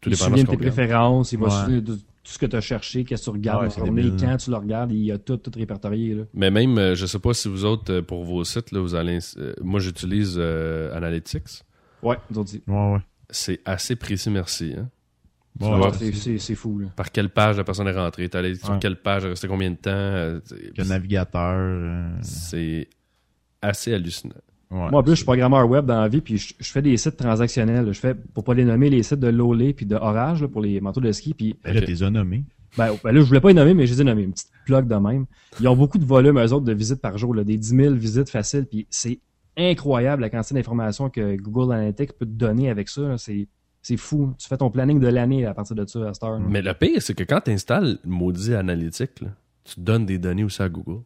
Tout 0.00 0.10
Il 0.10 0.16
de 0.16 0.42
tes 0.50 0.56
préférences, 0.56 1.32
il 1.32 1.38
va 1.40 1.66
Ouais. 1.66 1.80
tout 1.82 1.98
ce 2.22 2.38
que 2.38 2.46
tu 2.46 2.54
as 2.54 2.60
cherché, 2.60 3.04
qu'est-ce 3.04 3.22
que 3.22 3.24
tu 3.24 3.30
regardes 3.30 3.64
Ouais, 3.64 3.70
journée, 3.70 4.12
quand 4.20 4.36
tu 4.36 4.50
le 4.50 4.56
regardes, 4.56 4.92
il 4.92 5.02
y 5.04 5.10
a 5.10 5.18
tout, 5.18 5.36
tout 5.36 5.50
répertorié. 5.56 6.14
Là. 6.14 6.22
Mais 6.34 6.50
même, 6.50 6.78
euh, 6.78 6.94
je 6.94 7.06
sais 7.06 7.18
pas 7.18 7.34
si 7.34 7.48
vous 7.48 7.64
autres, 7.64 7.92
euh, 7.92 8.02
pour 8.02 8.24
vos 8.24 8.44
sites, 8.44 8.70
là, 8.72 8.80
vous 8.80 8.94
allez. 8.94 9.18
euh, 9.38 9.54
moi, 9.62 9.80
j'utilise 9.80 10.36
euh, 10.38 10.94
Analytics. 10.96 11.64
Ouais, 12.02 12.18
nous 12.30 12.44
dit. 12.44 12.62
Ouais, 12.68 12.92
ouais. 12.94 12.98
C'est 13.30 13.60
assez 13.64 13.96
précis, 13.96 14.30
merci. 14.30 14.74
hein. 14.78 14.88
Ouais, 15.60 16.38
c'est, 16.38 16.54
fou. 16.54 16.78
Là. 16.78 16.88
Par 16.96 17.10
quelle 17.10 17.30
page 17.30 17.56
la 17.56 17.64
personne 17.64 17.88
est 17.88 17.92
rentrée? 17.92 18.28
T'es 18.28 18.38
allé 18.38 18.54
sur 18.54 18.70
Ouais. 18.70 18.78
quelle 18.80 18.96
page? 18.96 19.22
Elle 19.22 19.28
est 19.28 19.30
restée 19.30 19.48
combien 19.48 19.70
de 19.70 19.76
temps? 19.76 19.90
Euh, 19.90 20.40
le 20.76 20.84
navigateur. 20.84 21.54
euh, 21.56 22.10
C'est 22.22 22.88
assez 23.62 23.94
hallucinant. 23.94 24.34
ouais. 24.70 24.90
Moi, 24.90 25.00
en 25.00 25.02
plus, 25.02 25.12
je 25.12 25.16
suis 25.16 25.24
programmeur 25.24 25.68
web 25.68 25.86
dans 25.86 26.00
la 26.00 26.08
vie, 26.08 26.20
puis 26.20 26.36
je, 26.38 26.54
je 26.58 26.70
fais 26.70 26.82
des 26.82 26.96
sites 26.96 27.16
transactionnels. 27.16 27.86
Je 27.92 27.98
fais, 27.98 28.14
pour 28.14 28.44
pas 28.44 28.54
les 28.54 28.64
nommer, 28.64 28.90
les 28.90 29.02
sites 29.02 29.20
de 29.20 29.28
Lolé 29.28 29.72
puis 29.72 29.86
de 29.86 29.94
Orage 29.96 30.42
là, 30.42 30.48
pour 30.48 30.60
les 30.60 30.80
manteaux 30.80 31.00
de 31.00 31.10
ski. 31.12 31.34
Puis, 31.34 31.56
Ben 31.64 31.74
là, 31.74 31.80
t'es 31.82 32.02
as 32.02 32.10
nommé. 32.10 32.44
ben, 32.76 32.90
ben 33.02 33.12
là, 33.12 33.20
je 33.20 33.24
voulais 33.26 33.40
pas 33.40 33.48
les 33.48 33.54
nommer, 33.54 33.74
mais 33.74 33.86
je 33.86 33.94
les 33.94 34.00
ai 34.02 34.04
nommés. 34.04 34.22
Une 34.24 34.32
petite 34.32 34.50
plug 34.66 34.86
de 34.86 34.94
même. 34.96 35.26
Ils 35.60 35.68
ont 35.68 35.76
beaucoup 35.76 35.98
de 35.98 36.04
volume, 36.04 36.38
eux 36.38 36.52
autres, 36.52 36.66
de 36.66 36.72
visites 36.74 37.00
par 37.00 37.16
jour, 37.16 37.34
là, 37.34 37.44
des 37.44 37.56
10 37.56 37.68
000 37.76 37.94
visites 37.94 38.28
faciles. 38.28 38.66
Puis 38.66 38.86
c'est 38.90 39.18
incroyable 39.56 40.20
la 40.22 40.28
quantité 40.30 40.54
d'informations 40.54 41.08
que 41.08 41.36
Google 41.36 41.72
Analytics 41.72 42.12
peut 42.18 42.26
te 42.26 42.30
donner 42.30 42.68
avec 42.68 42.88
ça. 42.90 43.16
C'est, 43.16 43.48
c'est 43.86 43.96
fou. 43.96 44.34
Tu 44.36 44.48
fais 44.48 44.56
ton 44.56 44.68
planning 44.68 44.98
de 44.98 45.06
l'année 45.06 45.46
à 45.46 45.54
partir 45.54 45.76
de 45.76 45.86
ça 45.86 46.08
à 46.08 46.12
cette 46.12 46.24
heure. 46.24 46.40
là. 46.40 46.44
Mais 46.48 46.60
le 46.60 46.74
pire, 46.74 47.00
c'est 47.00 47.14
que 47.14 47.22
quand 47.22 47.42
tu 47.42 47.52
installes 47.52 47.98
le 48.02 48.10
maudit 48.10 48.52
analytique, 48.54 49.20
là, 49.20 49.28
tu 49.62 49.78
donnes 49.78 50.04
des 50.04 50.18
données 50.18 50.42
aussi 50.42 50.60
à 50.60 50.68
Google. 50.68 51.02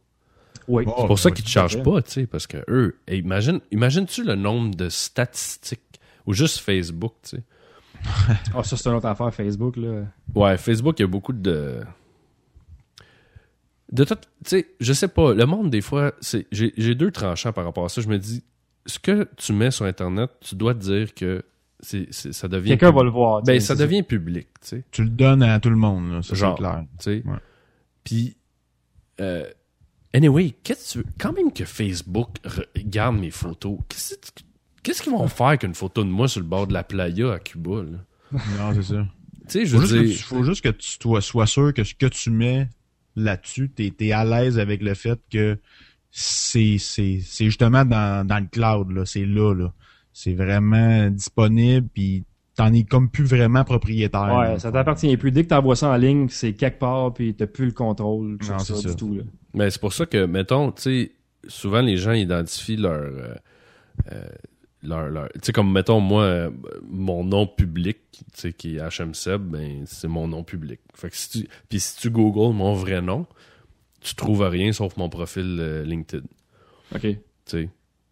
Oui. 0.67 0.85
Oh, 0.87 0.95
C'est 1.01 1.07
pour 1.07 1.19
ça 1.19 1.31
qu'ils 1.31 1.45
te 1.45 1.53
tout 1.53 1.59
à 1.59 1.69
chargent 1.69 1.83
pas, 1.83 2.01
tu 2.01 2.11
sais, 2.11 2.27
parce 2.27 2.47
que 2.47 2.57
eux, 2.69 2.97
imagine, 3.07 3.61
imagines-tu 3.71 4.25
le 4.25 4.35
nombre 4.35 4.75
de 4.75 4.89
statistiques 4.89 6.01
ou 6.27 6.33
juste 6.33 6.61
Facebook, 6.61 7.13
tu 7.23 7.37
sais? 7.37 7.43
Ah, 8.55 8.65
ça, 8.65 8.79
c'est 8.79 8.89
une 8.89 8.95
autre 8.97 9.09
affaire, 9.09 9.35
Facebook. 9.35 9.77
Là. 9.77 10.07
Ouais, 10.35 10.57
Facebook, 10.57 10.99
il 11.01 11.03
y 11.03 11.05
a 11.05 11.09
beaucoup 11.09 11.35
de. 11.35 11.81
De 13.93 14.05
tout. 14.05 14.15
Tu 14.15 14.23
sais, 14.47 14.69
je 14.81 14.93
sais 14.95 15.09
pas. 15.09 15.35
Le 15.35 15.45
monde, 15.45 15.69
des 15.69 15.83
fois, 15.83 16.13
c'est 16.23 16.47
j'ai 16.51 16.73
j'ai 16.79 16.95
deux 16.95 17.11
tranchants 17.11 17.53
par 17.53 17.67
rapport 17.67 17.85
à 17.85 17.91
ça. 17.91 18.01
Je 18.01 18.09
me 18.09 18.17
dis, 18.17 18.43
ce 18.87 18.99
que 18.99 19.29
tu 19.37 19.53
mets 19.53 19.71
sur 19.71 19.85
Internet, 19.85 20.31
tu 20.41 20.55
dois 20.55 20.73
te 20.73 20.79
dire 20.79 21.13
que 21.13 21.45
c'est 21.83 22.07
c'est- 22.13 22.33
ça 22.33 22.49
devient. 22.49 22.71
Quelqu'un 22.71 22.89
pub- 22.91 22.97
va 22.97 23.05
le 23.05 23.11
voir. 23.11 23.43
tu 23.43 23.47
Ben, 23.47 23.61
ça 23.61 23.75
c'est 23.77 23.83
devient 23.83 24.03
public, 24.03 24.49
tu 24.61 24.69
sais. 24.69 24.85
Tu 24.91 25.03
le 25.05 25.11
donnes 25.11 25.43
à 25.43 25.59
tout 25.61 25.71
le 25.71 25.77
monde, 25.77 26.11
là, 26.13 26.23
ça 26.23 26.35
Genre. 26.35 26.57
c'est 26.57 26.63
clair. 26.63 26.85
tu 26.99 27.05
sais. 27.05 27.23
Ouais. 27.27 27.39
Puis, 28.05 28.37
euh, 29.21 29.45
anyway, 30.15 30.55
qu'est-ce 30.63 30.95
que 30.99 31.01
tu 31.03 31.07
veux? 31.07 31.13
Quand 31.19 31.33
même 31.33 31.53
que 31.53 31.65
Facebook 31.65 32.29
regarde 32.75 33.17
mes 33.17 33.31
photos, 33.31 33.79
qu'est-ce 33.89 34.15
que- 34.17 34.43
qu'est-ce 34.83 35.03
qu'ils 35.03 35.13
vont 35.13 35.29
faire 35.29 35.59
qu'une 35.59 35.75
photo 35.75 36.03
de 36.05 36.09
moi 36.09 36.29
sur 36.29 36.41
le 36.41 36.47
bord 36.47 36.67
de 36.67 36.73
la 36.73 36.85
playa 36.85 37.33
à 37.33 37.39
Cuba, 37.39 37.83
là? 37.83 37.99
Non, 38.59 38.73
c'est 38.75 38.83
ça. 38.95 39.07
Tu 39.49 39.59
sais, 39.61 39.67
je 39.67 39.77
Faut 39.77 39.83
veux 39.83 39.87
juste, 39.87 39.95
que 40.01 40.05
dire... 40.07 40.17
tu, 40.17 40.23
faut 40.23 40.43
juste 40.45 40.65
que 40.65 40.69
tu 40.69 40.89
sois, 41.01 41.21
sois 41.21 41.47
sûr 41.47 41.75
que 41.75 41.83
ce 41.85 41.95
que 41.95 42.07
tu 42.07 42.31
mets 42.31 42.69
là-dessus, 43.17 43.69
t'es 43.71 43.93
es 44.01 44.13
à 44.13 44.25
l'aise 44.25 44.59
avec 44.59 44.81
le 44.83 44.95
fait 44.95 45.21
que 45.31 45.59
c'est 46.13 46.79
c'est 46.79 47.21
c'est 47.25 47.45
justement 47.47 47.85
dans, 47.85 48.25
dans 48.27 48.39
le 48.39 48.47
cloud 48.47 48.91
là, 48.93 49.05
c'est 49.07 49.27
là 49.27 49.53
là. 49.55 49.73
C'est 50.13 50.35
vraiment 50.35 51.09
disponible 51.11 51.89
puis 51.95 52.25
t'en 52.57 52.73
es 52.73 52.83
comme 52.85 53.09
plus 53.11 53.25
vraiment 53.25 53.65
propriétaire. 53.65 54.35
Ouais, 54.37 54.49
là. 54.53 54.59
ça 54.59 54.71
t'appartient 54.73 55.17
plus. 55.17 55.31
Dès 55.31 55.45
que 55.45 55.49
t'envoies 55.49 55.77
ça 55.77 55.89
en 55.91 55.97
ligne, 55.97 56.29
c'est 56.29 56.53
quelque 56.53 56.79
part, 56.79 57.15
puis 57.15 57.35
t'as 57.35 57.47
plus 57.47 57.67
le 57.67 57.73
contrôle 57.73 58.37
sur 58.43 58.53
Non, 58.53 58.59
ça, 58.59 58.75
c'est 58.75 58.83
ça. 58.83 58.89
du 58.91 58.97
tout. 58.97 59.15
Là. 59.15 59.23
Mais 59.55 59.71
c'est 59.71 59.81
pour 59.81 59.93
ça 59.93 60.05
que, 60.07 60.27
mettons, 60.27 60.73
tu 60.73 60.83
sais, 60.83 61.13
souvent 61.49 61.81
les 61.81 61.97
gens 61.97 62.13
identifient 62.13 62.77
leur. 62.77 63.01
euh, 63.01 63.35
euh, 64.13 64.25
leur, 64.83 65.11
leur- 65.11 65.29
tu 65.35 65.41
sais, 65.43 65.53
comme, 65.53 65.71
mettons, 65.73 66.01
moi, 66.01 66.23
euh, 66.23 66.51
mon 66.89 67.23
nom 67.23 67.47
public, 67.47 67.99
tu 68.13 68.25
sais, 68.35 68.53
qui 68.55 68.77
est 68.77 68.81
HMSeb, 68.81 69.43
ben, 69.43 69.83
c'est 69.87 70.09
mon 70.09 70.27
nom 70.27 70.43
public. 70.43 70.81
Fait 70.95 71.11
que 71.11 71.17
si 71.17 71.31
tu. 71.43 71.49
Puis 71.69 71.81
si 71.81 71.97
tu 71.99 72.11
googles 72.11 72.55
mon 72.55 72.73
vrai 72.73 73.03
nom, 73.03 73.27
tu 74.01 74.15
trouves 74.15 74.43
rien 74.43 74.73
sauf 74.73 74.97
mon 74.97 75.09
profil 75.11 75.59
euh, 75.61 75.83
LinkedIn. 75.85 76.25
OK. 76.95 77.01
tu 77.03 77.17
sais. 77.47 77.69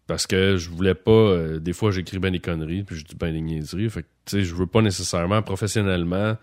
Parce 0.09 0.25
que 0.25 0.57
je 0.57 0.69
voulais 0.71 0.95
pas. 0.95 1.11
euh, 1.11 1.59
des 1.59 1.71
fois, 1.71 1.91
j'écris 1.91 2.17
ben 2.17 2.31
des 2.31 2.39
conneries, 2.39 2.83
puis 2.83 2.95
je 2.97 3.05
dis 3.05 3.15
ben 3.15 3.31
des 3.31 3.41
niaiseries. 3.41 3.89
Fait 3.91 4.01
que, 4.01 4.07
tu 4.25 4.37
sais, 4.37 4.43
je 4.43 4.55
veux 4.55 4.65
pas 4.65 4.81
nécessairement, 4.81 5.41
professionnellement, 5.43 6.35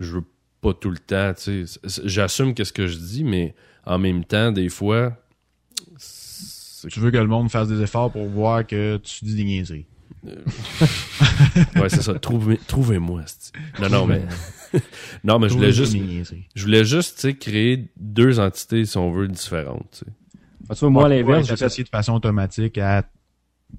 je 0.00 0.12
veux 0.14 0.24
pas 0.62 0.72
tout 0.72 0.88
le 0.90 0.96
temps, 0.96 1.34
tu 1.34 1.66
sais. 1.66 1.78
J'assume 2.06 2.54
qu'est-ce 2.54 2.72
que 2.72 2.86
je 2.86 2.96
dis, 2.96 3.22
mais 3.22 3.54
en 3.84 3.98
même 3.98 4.24
temps, 4.24 4.52
des 4.52 4.70
fois. 4.70 5.18
Tu 6.88 6.98
veux 7.00 7.10
que 7.10 7.16
le 7.18 7.26
monde 7.26 7.50
fasse 7.50 7.68
des 7.68 7.82
efforts 7.82 8.10
pour 8.10 8.26
voir 8.26 8.66
que 8.66 8.96
tu 8.96 9.24
dis 9.26 9.34
des 9.34 9.44
niaiseries. 9.44 9.86
Ouais, 11.76 11.88
c'est 11.88 12.02
ça. 12.02 12.14
Trouvez- 12.18 12.58
Trouvez-moi. 12.66 13.22
non, 13.82 13.88
non, 13.90 14.06
mais. 14.06 14.22
non, 15.24 15.38
mais 15.38 15.48
je 15.50 15.54
voulais 15.54 15.72
juste. 15.72 15.92
Je 16.54 16.62
voulais 16.64 16.84
juste, 16.84 17.16
tu 17.16 17.20
sais, 17.22 17.34
créer 17.34 17.88
deux 17.98 18.40
entités, 18.40 18.84
si 18.86 18.96
on 18.96 19.10
veut, 19.12 19.28
différentes, 19.28 19.88
tu 19.92 19.98
sais. 20.06 20.10
Moi, 20.82 21.06
à 21.06 21.08
l'inverse, 21.08 21.50
associé 21.50 21.84
de 21.84 21.88
façon 21.88 22.14
automatique 22.14 22.78
à, 22.78 22.98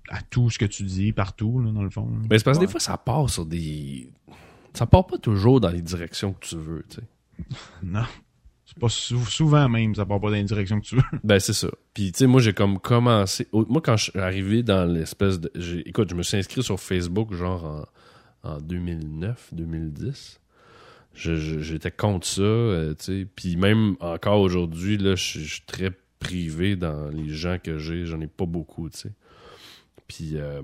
à 0.10 0.22
tout 0.30 0.50
ce 0.50 0.58
que 0.60 0.66
tu 0.66 0.84
dis 0.84 1.12
partout, 1.12 1.60
là, 1.62 1.72
dans 1.72 1.84
le 1.84 1.90
fond. 1.90 2.08
là. 2.10 2.18
Mais 2.30 2.38
c'est 2.38 2.44
parce 2.46 2.58
que 2.58 2.62
Ouais. 2.62 2.68
des 2.68 2.72
fois, 2.72 2.80
ça 2.80 2.98
part 2.98 3.30
sur 3.30 3.46
des. 3.46 4.10
Ça 4.74 4.86
part 4.86 5.08
pas 5.08 5.18
toujours 5.18 5.62
dans 5.62 5.70
les 5.70 5.82
directions 5.82 6.34
que 6.34 6.46
tu 6.46 6.58
veux, 6.58 6.84
tu 6.90 6.98
sais. 6.98 7.04
Non. 7.84 8.04
C'est 8.66 8.80
pas 8.80 8.90
sou- 8.90 9.24
souvent 9.26 9.70
même, 9.70 9.94
ça 9.96 10.06
part 10.06 10.20
pas 10.20 10.28
dans 10.32 10.36
la 10.38 10.44
direction 10.44 10.80
que 10.82 10.86
tu 10.86 10.96
veux. 10.96 11.04
Ben, 11.24 11.40
c'est 11.40 11.54
ça. 11.54 11.68
Puis, 11.94 12.12
tu 12.12 12.18
sais, 12.20 12.28
moi, 12.28 12.42
j'ai 12.42 12.52
comme 12.54 12.80
commencé. 12.80 13.48
Moi, 13.54 13.80
quand 13.82 13.96
je 13.96 14.10
suis 14.12 14.20
arrivé 14.20 14.64
dans 14.64 14.86
l'espèce 14.92 15.40
de. 15.40 15.52
j'ai- 15.56 15.88
Écoute, 15.88 16.10
je 16.10 16.16
me 16.16 16.24
suis 16.24 16.36
inscrit 16.38 16.64
sur 16.64 16.80
Facebook, 16.80 17.34
genre 17.34 17.86
en, 18.44 18.50
en 18.50 18.58
2009, 18.60 19.50
2010. 19.54 20.40
Je- 21.14 21.36
je- 21.36 21.60
J'étais 21.60 21.92
contre 21.92 22.26
ça, 22.28 22.42
euh, 22.42 22.94
tu 22.96 23.06
sais. 23.06 23.28
Puis, 23.36 23.56
même 23.56 23.96
encore 24.02 24.42
aujourd'hui, 24.42 24.98
là, 24.98 25.16
je 25.16 25.40
suis 25.40 25.62
très 25.66 25.92
privé 26.28 26.76
dans 26.76 27.10
les 27.10 27.30
gens 27.30 27.58
que 27.64 27.78
j'ai. 27.78 28.06
J'en 28.06 28.20
ai 28.22 28.28
pas 28.28 28.46
beaucoup, 28.46 28.90
tu 28.90 28.98
sais. 29.00 29.12
Puis, 30.08 30.32
euh, 30.36 30.62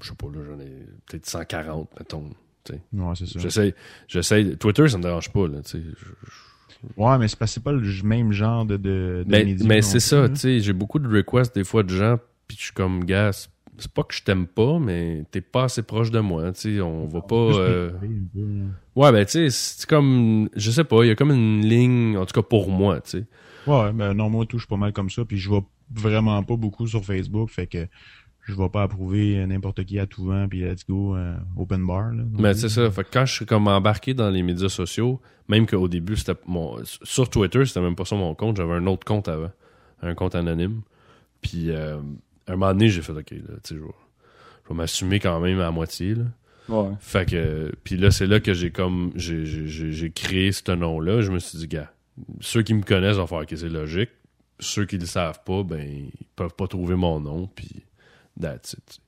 je 0.00 0.08
sais 0.08 0.14
pas, 0.14 0.26
là, 0.26 0.40
j'en 0.46 0.60
ai 0.60 0.70
peut-être 1.06 1.26
140, 1.26 1.88
mettons. 1.98 2.30
Ouais, 2.92 3.14
c'est 3.16 3.26
ça. 3.26 3.38
J'essaie. 3.38 3.74
J'essaie. 4.06 4.56
Twitter, 4.56 4.88
ça 4.88 4.98
me 4.98 5.02
dérange 5.02 5.30
pas, 5.32 5.46
là, 5.48 5.62
tu 5.62 5.70
sais. 5.78 5.82
Ouais, 6.96 7.18
mais 7.18 7.26
c'est 7.28 7.62
pas 7.62 7.72
le 7.72 8.02
même 8.04 8.32
genre 8.32 8.64
de, 8.64 8.76
de, 8.76 9.24
de 9.26 9.30
Mais, 9.30 9.44
médias 9.44 9.66
mais 9.66 9.82
c'est 9.82 10.00
ça, 10.00 10.28
tu 10.28 10.36
sais, 10.36 10.60
j'ai 10.60 10.72
beaucoup 10.72 10.98
de 10.98 11.08
requests 11.08 11.54
des 11.54 11.64
fois 11.64 11.82
de 11.82 11.88
gens, 11.90 12.18
puis 12.46 12.56
je 12.56 12.64
suis 12.64 12.72
comme, 12.72 13.04
gars, 13.04 13.32
c'est- 13.32 13.50
pas 13.94 14.02
que 14.02 14.14
je 14.14 14.22
t'aime 14.22 14.46
pas, 14.46 14.78
mais 14.78 15.24
t'es 15.30 15.40
pas 15.40 15.64
assez 15.64 15.82
proche 15.82 16.10
de 16.10 16.20
moi, 16.20 16.52
tu 16.52 16.76
sais, 16.76 16.80
on 16.80 17.06
va 17.06 17.20
pas... 17.20 17.34
Euh. 17.36 17.90
Ouais, 18.96 19.12
ben 19.12 19.24
tu 19.24 19.32
sais, 19.32 19.50
c'est 19.50 19.88
comme, 19.88 20.48
je 20.54 20.70
sais 20.70 20.84
pas, 20.84 21.04
il 21.04 21.08
y 21.08 21.10
a 21.10 21.14
comme 21.14 21.30
une 21.30 21.64
ligne, 21.64 22.16
en 22.16 22.26
tout 22.26 22.34
cas 22.40 22.46
pour 22.46 22.70
moi, 22.70 23.00
tu 23.00 23.10
sais. 23.10 23.24
Ouais, 23.68 23.92
ben 23.92 24.14
non, 24.14 24.30
moi 24.30 24.46
tout, 24.46 24.58
je 24.58 24.62
suis 24.62 24.68
pas 24.68 24.76
mal 24.76 24.92
comme 24.92 25.10
ça, 25.10 25.24
puis 25.24 25.36
je 25.38 25.50
vais 25.50 25.62
vraiment 25.94 26.42
pas 26.42 26.56
beaucoup 26.56 26.86
sur 26.86 27.04
Facebook, 27.04 27.50
fait 27.50 27.66
que 27.66 27.86
je 28.46 28.54
vais 28.54 28.68
pas 28.70 28.82
approuver 28.82 29.44
n'importe 29.46 29.84
qui 29.84 29.98
à 29.98 30.06
tout 30.06 30.24
vent, 30.24 30.48
puis 30.48 30.60
let's 30.60 30.86
go, 30.88 31.14
euh, 31.16 31.34
open 31.56 31.86
bar. 31.86 32.12
Là, 32.12 32.22
Mais 32.38 32.52
plus. 32.52 32.60
c'est 32.60 32.68
ça, 32.70 32.90
fait 32.90 33.04
que 33.04 33.08
quand 33.12 33.26
je 33.26 33.34
suis 33.34 33.46
comme 33.46 33.68
embarqué 33.68 34.14
dans 34.14 34.30
les 34.30 34.42
médias 34.42 34.70
sociaux, 34.70 35.20
même 35.48 35.66
qu'au 35.66 35.86
début, 35.88 36.16
c'était 36.16 36.38
mon... 36.46 36.78
Sur 36.84 37.28
Twitter, 37.28 37.64
c'était 37.66 37.80
même 37.82 37.94
pas 37.94 38.04
ça 38.06 38.16
mon 38.16 38.34
compte, 38.34 38.56
j'avais 38.56 38.72
un 38.74 38.86
autre 38.86 39.04
compte 39.04 39.28
avant, 39.28 39.50
un 40.02 40.14
compte 40.14 40.34
anonyme. 40.34 40.80
Puis, 41.42 41.70
euh, 41.70 41.98
un 42.46 42.52
moment 42.52 42.72
donné, 42.72 42.88
j'ai 42.88 43.02
fait, 43.02 43.12
OK, 43.12 43.30
là, 43.30 43.36
tu 43.36 43.44
sais, 43.64 43.74
je 43.74 43.80
vais, 43.80 43.86
je 44.64 44.68
vais 44.70 44.74
m'assumer 44.74 45.20
quand 45.20 45.38
même 45.40 45.60
à 45.60 45.70
moitié, 45.70 46.14
là. 46.14 46.24
Ouais. 46.70 46.90
Fait 47.00 47.26
que, 47.28 47.72
puis 47.84 47.96
là, 47.96 48.10
c'est 48.10 48.26
là 48.26 48.40
que 48.40 48.52
j'ai 48.52 48.70
comme, 48.70 49.10
j'ai, 49.14 49.46
j'ai- 49.46 49.66
j'ai 49.68 49.90
j'ai 49.90 50.10
créé 50.10 50.52
ce 50.52 50.70
nom-là. 50.72 51.22
Je 51.22 51.30
me 51.32 51.38
suis 51.38 51.56
dit, 51.58 51.66
gars, 51.66 51.90
ceux 52.40 52.62
qui 52.62 52.74
me 52.74 52.82
connaissent 52.82 53.16
vont 53.16 53.26
faire 53.26 53.46
que 53.46 53.56
c'est 53.56 53.68
logique. 53.68 54.10
Ceux 54.60 54.86
qui 54.86 54.98
le 54.98 55.06
savent 55.06 55.40
pas, 55.44 55.62
ben, 55.62 55.80
ils 55.88 56.10
peuvent 56.36 56.54
pas 56.54 56.66
trouver 56.66 56.96
mon 56.96 57.20
nom, 57.20 57.48
puis 57.54 57.68
that's 58.40 58.72
it. 58.72 59.00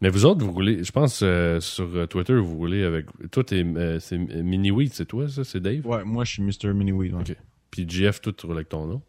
Mais 0.00 0.08
vous 0.08 0.24
autres, 0.24 0.44
vous 0.44 0.52
roulez, 0.52 0.84
je 0.84 0.92
pense, 0.92 1.20
euh, 1.22 1.60
sur 1.60 1.88
euh, 1.96 2.06
Twitter, 2.06 2.34
vous 2.34 2.56
roulez 2.56 2.84
avec, 2.84 3.06
toi, 3.30 3.42
t'es, 3.42 3.64
euh, 3.64 3.98
c'est 4.00 4.18
Mini 4.18 4.70
Weed, 4.70 4.92
c'est 4.92 5.06
toi, 5.06 5.28
ça, 5.28 5.42
c'est 5.44 5.60
Dave? 5.60 5.86
Ouais, 5.86 6.04
moi 6.04 6.24
je 6.24 6.32
suis 6.32 6.42
Mr. 6.42 6.72
Miniweed. 6.74 7.14
Ouais. 7.14 7.20
Ok. 7.20 7.36
Puis 7.70 7.88
GF, 7.88 8.20
toi, 8.20 8.32
tu 8.36 8.46
roules 8.46 8.56
avec 8.56 8.68
ton 8.68 8.86
nom? 8.86 9.02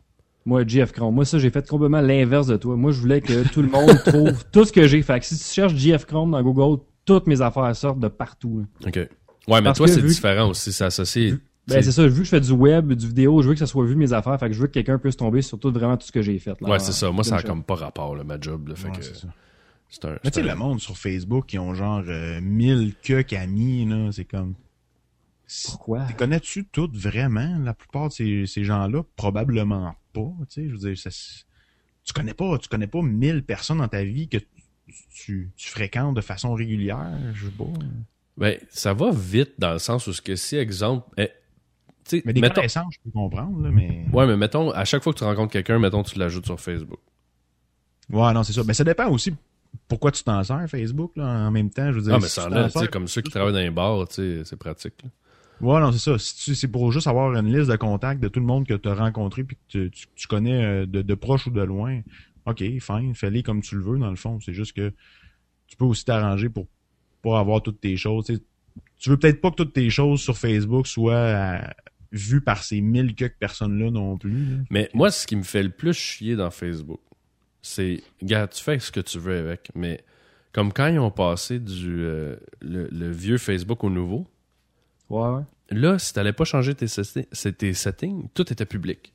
Moi, 0.48 0.64
GF 0.66 0.92
Chrome. 0.92 1.14
Moi, 1.16 1.26
ça, 1.26 1.40
j'ai 1.40 1.50
fait 1.50 1.68
complètement 1.68 2.02
l'inverse 2.02 2.46
de 2.48 2.56
toi. 2.56 2.76
Moi, 2.76 2.92
je 2.92 3.00
voulais 3.02 3.20
que 3.20 3.48
tout 3.52 3.62
le 3.64 3.68
monde 3.68 3.98
trouve 4.06 4.44
tout 4.52 4.64
ce 4.64 4.72
que 4.72 4.88
j'ai. 4.88 5.02
Fait 5.02 5.20
que 5.20 5.26
si 5.26 5.36
tu 5.38 5.44
cherches 5.44 5.74
GF 5.76 6.06
Chrome 6.06 6.32
dans 6.32 6.42
Google, 6.44 6.82
toutes 7.04 7.26
mes 7.28 7.42
affaires 7.42 7.76
sortent 7.76 8.00
de 8.00 8.08
partout. 8.08 8.60
là. 8.82 8.88
OK. 8.88 8.96
Ouais, 8.96 9.08
mais 9.48 9.64
Parce 9.64 9.78
toi, 9.80 9.88
c'est 9.88 10.02
vu- 10.02 10.08
différent 10.10 10.50
aussi, 10.50 10.72
c'est 10.72 10.84
associé. 10.84 11.34
Ben, 11.68 11.82
c'est 11.82 11.92
ça. 11.92 12.06
Vu 12.08 12.20
que 12.20 12.24
je 12.26 12.30
fais 12.30 12.42
du 12.42 12.52
web, 12.52 12.94
du 12.94 13.08
vidéo, 13.08 13.42
je 13.42 13.48
veux 13.48 13.54
que 13.54 13.60
ça 13.60 13.66
soit 13.66 13.86
vu 13.86 13.96
mes 13.96 14.14
affaires. 14.14 14.40
Fait 14.40 14.48
que 14.48 14.54
je 14.54 14.60
veux 14.62 14.68
que 14.68 14.74
quelqu'un 14.74 15.00
puisse 15.00 15.18
tomber 15.18 15.42
sur 15.42 15.60
tout, 15.60 15.72
vraiment 15.72 15.98
tout 15.98 16.06
ce 16.06 16.12
que 16.12 16.22
j'ai 16.22 16.38
fait. 16.40 16.60
Là, 16.62 16.70
Ouais, 16.70 16.80
c'est 16.80 16.92
ça. 16.92 17.12
Moi, 17.12 17.24
ça 17.24 17.38
a 17.38 17.40
D'une 17.40 17.48
comme 17.50 17.64
pas 17.64 17.76
rapport, 17.76 18.16
là, 18.16 18.24
ma 18.24 18.40
job, 18.40 18.68
là. 18.68 18.76
Fait 18.76 18.90
Ouais, 18.90 18.98
que, 18.98 19.04
c'est 19.04 19.16
ça. 19.16 19.28
c'est 19.90 20.06
un. 20.06 20.12
Mais 20.12 20.20
c'est 20.26 20.32
tu 20.32 20.42
sais, 20.42 20.50
un- 20.50 20.54
le 20.54 20.60
monde 20.60 20.80
sur 20.80 20.98
Facebook 20.98 21.46
qui 21.48 21.58
ont 21.58 21.74
genre 21.74 22.04
euh, 22.08 22.40
1000 22.42 22.94
cucs 23.02 23.34
amis, 23.34 23.86
là, 23.88 24.12
c'est 24.12 24.26
comme. 24.26 24.54
Pourquoi? 25.66 26.06
Connais-tu 26.18 26.66
toutes 26.66 26.96
vraiment 26.98 27.60
la 27.64 27.74
plupart 27.74 28.08
de 28.10 28.14
ces, 28.14 28.46
ces 28.48 28.64
gens-là? 28.64 29.04
Probablement 29.16 29.96
pas. 30.14 30.32
Tu 30.50 30.56
sais, 30.64 30.68
je 30.68 30.72
veux 30.74 30.94
dire, 30.94 30.98
ça, 30.98 31.10
tu 32.04 32.14
connais 32.14 32.34
pas, 32.34 32.58
tu 32.58 32.68
connais 32.68 32.88
pas 32.88 33.02
1000 33.02 33.44
personnes 33.44 33.78
dans 33.80 33.88
ta 33.88 34.04
vie 34.04 34.28
que 34.28 34.38
tu, 34.38 34.48
tu, 35.14 35.52
tu 35.56 35.70
fréquentes 35.70 36.16
de 36.16 36.22
façon 36.22 36.54
régulière. 36.54 37.12
Je 37.34 37.46
sais 37.46 37.52
pas. 37.52 37.66
Ben, 38.38 38.58
ça 38.70 38.94
va 38.94 39.12
vite 39.12 39.54
dans 39.60 39.74
le 39.74 39.80
sens 39.80 40.08
où 40.08 40.14
ce 40.14 40.22
que 40.22 40.36
si, 40.36 40.56
exemple, 40.58 41.08
eh, 42.06 42.10
tu 42.10 42.18
sais, 42.18 42.24
Mais 42.26 42.34
des 42.34 42.42
mettons, 42.42 42.56
connaissances, 42.56 42.94
je 42.94 43.00
peux 43.04 43.12
comprendre, 43.12 43.62
là, 43.62 43.72
mais. 43.72 44.06
ouais, 44.14 44.28
mais 44.28 44.38
mettons, 44.38 44.72
à 44.72 44.86
chaque 44.86 45.04
fois 45.04 45.14
que 45.14 45.20
tu 45.20 45.24
rencontres 45.24 45.52
quelqu'un, 45.54 45.80
mettons, 45.80 46.04
tu 46.04 46.18
l'ajoutes 46.20 46.46
sur 46.46 46.60
Facebook. 46.60 47.00
Ouais, 48.10 48.34
non, 48.34 48.44
c'est 48.44 48.54
ça. 48.54 48.64
Mais 48.66 48.74
ça 48.74 48.84
dépend 48.84 49.10
aussi 49.10 49.34
pourquoi 49.88 50.12
tu 50.12 50.24
t'en 50.24 50.44
sers, 50.44 50.70
Facebook, 50.70 51.12
là, 51.16 51.26
en 51.26 51.52
même 51.52 51.70
temps. 51.70 51.92
Je 51.92 51.98
veux 51.98 52.04
dire, 52.04 52.14
Ah, 52.16 52.20
mais 52.22 52.28
si 52.28 52.36
ça 52.36 52.48
en 52.50 52.70
tu 52.70 52.80
sais, 52.80 52.88
comme 52.88 53.08
ceux 53.08 53.22
qui 53.22 53.32
travaillent 53.32 53.54
dans 53.54 53.60
les 53.60 53.72
bars, 53.72 54.08
tu 54.08 54.16
sais, 54.16 54.42
c'est 54.46 54.56
pratique. 54.58 54.94
là. 55.04 55.10
Ouais, 55.62 55.80
non, 55.80 55.92
c'est 55.92 56.00
ça. 56.00 56.18
Si 56.18 56.36
tu, 56.36 56.56
c'est 56.56 56.68
pour 56.68 56.92
juste 56.92 57.08
avoir 57.08 57.34
une 57.34 57.52
liste 57.56 57.70
de 57.72 57.76
contacts 57.78 58.22
de 58.22 58.28
tout 58.28 58.40
le 58.42 58.46
monde 58.46 58.66
que 58.68 58.74
tu 58.74 58.90
as 58.90 58.94
rencontré 58.94 59.44
puis 59.44 59.56
que 59.56 59.62
tu, 59.68 59.92
tu, 59.92 60.06
tu 60.16 60.28
connais 60.28 60.64
euh, 60.64 60.86
de, 60.86 61.02
de 61.02 61.14
proche 61.16 61.48
ou 61.48 61.50
de 61.50 61.62
loin, 61.62 62.02
OK, 62.46 62.60
fine, 62.80 63.16
fais-les 63.16 63.42
comme 63.42 63.62
tu 63.62 63.76
le 63.76 63.82
veux, 63.82 63.98
dans 63.98 64.10
le 64.10 64.18
fond. 64.18 64.40
C'est 64.42 64.54
juste 64.54 64.74
que 64.74 64.94
tu 65.68 65.78
peux 65.78 65.86
aussi 65.86 66.04
t'arranger 66.06 66.50
pour 66.50 66.68
pas 67.24 67.40
avoir 67.40 67.62
toutes 67.64 67.80
tes 67.80 67.96
choses. 67.98 68.26
Tu 68.26 68.36
sais, 68.36 68.42
tu 69.00 69.10
veux 69.10 69.18
peut-être 69.18 69.40
pas 69.42 69.50
que 69.50 69.56
toutes 69.56 69.74
tes 69.74 69.90
choses 69.90 70.22
sur 70.22 70.38
Facebook 70.38 70.88
soient 70.88 71.14
euh, 71.14 71.58
vues 72.12 72.42
par 72.42 72.64
ces 72.64 72.82
mille 72.82 73.16
quelques 73.16 73.38
personnes-là 73.38 73.92
non 73.92 74.18
plus. 74.18 74.46
là. 74.46 74.58
Mais 74.70 74.90
moi, 74.94 75.12
ce 75.12 75.26
qui 75.28 75.36
me 75.36 75.44
fait 75.44 75.64
le 75.64 75.70
plus 75.70 75.94
chier 75.94 76.36
dans 76.36 76.52
Facebook, 76.52 77.02
c'est, 77.62 78.04
gars, 78.22 78.48
tu 78.48 78.64
fais 78.64 78.80
ce 78.80 78.92
que 78.92 79.00
tu 79.00 79.20
veux 79.20 79.38
avec, 79.38 79.70
mais 79.76 80.04
comme 80.54 80.72
quand 80.72 80.88
ils 80.88 81.00
ont 81.00 81.12
passé 81.12 81.60
du 81.60 81.98
euh, 82.04 82.36
le, 82.62 82.88
le 82.92 83.12
vieux 83.12 83.38
Facebook 83.38 83.84
au 83.84 83.90
nouveau, 83.90 84.28
Ouais, 85.10 85.28
ouais. 85.30 85.42
là, 85.70 86.00
si 86.00 86.14
t'allais 86.14 86.34
pas 86.34 86.46
changer 86.46 86.74
tes, 86.76 86.86
tes 86.88 87.74
settings, 87.74 88.28
tout 88.34 88.52
était 88.52 88.66
public. 88.66 89.14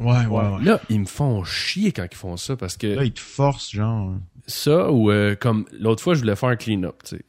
Ouais, 0.00 0.26
ouais, 0.26 0.62
Là, 0.64 0.80
ils 0.90 1.00
me 1.00 1.06
font 1.06 1.42
chier 1.42 1.90
quand 1.90 2.06
ils 2.10 2.16
font 2.16 2.36
ça 2.36 2.56
parce 2.56 2.76
que 2.76 2.86
Là, 2.86 3.04
ils 3.04 3.12
te 3.12 3.18
forcent, 3.20 3.72
genre. 3.72 4.14
ça 4.46 4.92
ou 4.92 5.10
euh, 5.10 5.34
comme 5.34 5.64
l'autre 5.72 6.02
fois, 6.02 6.14
je 6.14 6.20
voulais 6.20 6.36
faire 6.36 6.50
un 6.50 6.56
clean-up, 6.56 7.02
tu 7.04 7.16
sais. 7.16 7.24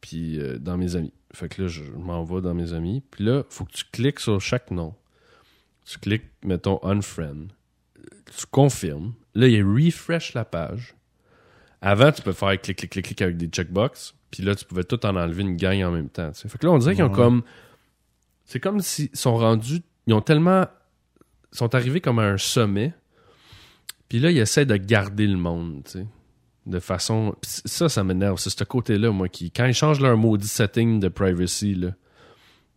Puis 0.00 0.38
euh, 0.40 0.58
dans 0.58 0.78
mes 0.78 0.96
amis. 0.96 1.12
Fait 1.32 1.48
que 1.48 1.62
là, 1.62 1.68
je 1.68 1.82
m'en 1.84 2.24
vais 2.24 2.40
dans 2.40 2.54
mes 2.54 2.72
amis. 2.72 3.02
Puis 3.10 3.24
là, 3.24 3.44
faut 3.50 3.64
que 3.64 3.72
tu 3.72 3.84
cliques 3.90 4.20
sur 4.20 4.40
chaque 4.40 4.70
nom. 4.70 4.94
Tu 5.84 5.98
cliques, 5.98 6.30
mettons, 6.44 6.80
unfriend. 6.82 7.48
Tu 8.36 8.46
confirmes. 8.50 9.14
Là, 9.34 9.46
il 9.46 9.62
refresh 9.62 10.34
la 10.34 10.44
page. 10.44 10.94
Avant, 11.80 12.12
tu 12.12 12.22
peux 12.22 12.32
faire 12.32 12.60
clic, 12.60 12.76
clic, 12.76 12.90
clic, 12.90 13.04
clic 13.06 13.22
avec 13.22 13.36
des 13.36 13.46
checkbox. 13.46 14.14
Puis 14.30 14.42
là, 14.42 14.54
tu 14.54 14.64
pouvais 14.64 14.84
tout 14.84 15.04
en 15.06 15.16
enlever 15.16 15.42
une 15.42 15.56
gang 15.56 15.82
en 15.84 15.90
même 15.90 16.08
temps. 16.08 16.32
Fait 16.32 16.58
que 16.58 16.66
là, 16.66 16.72
on 16.72 16.78
dirait 16.78 16.94
qu'ils 16.94 17.04
ont 17.04 17.10
comme. 17.10 17.42
C'est 18.44 18.60
comme 18.60 18.80
s'ils 18.80 19.10
sont 19.14 19.36
rendus. 19.36 19.82
Ils 20.06 20.14
ont 20.14 20.20
tellement. 20.20 20.66
Ils 21.52 21.58
sont 21.58 21.74
arrivés 21.74 22.00
comme 22.00 22.18
à 22.18 22.24
un 22.24 22.38
sommet. 22.38 22.92
Puis 24.08 24.18
là, 24.18 24.30
ils 24.30 24.38
essaient 24.38 24.66
de 24.66 24.76
garder 24.76 25.26
le 25.26 25.36
monde, 25.36 25.82
tu 25.84 25.92
sais. 25.92 26.06
De 26.66 26.78
façon. 26.78 27.34
Pis 27.40 27.62
ça, 27.64 27.88
ça 27.88 28.04
m'énerve. 28.04 28.38
C'est 28.38 28.50
ce 28.50 28.64
côté-là, 28.64 29.10
moi, 29.10 29.28
qui. 29.28 29.50
Quand 29.50 29.64
ils 29.66 29.74
changent 29.74 30.00
leur 30.00 30.16
maudit 30.16 30.46
setting 30.46 31.00
de 31.00 31.08
privacy, 31.08 31.74
là. 31.74 31.90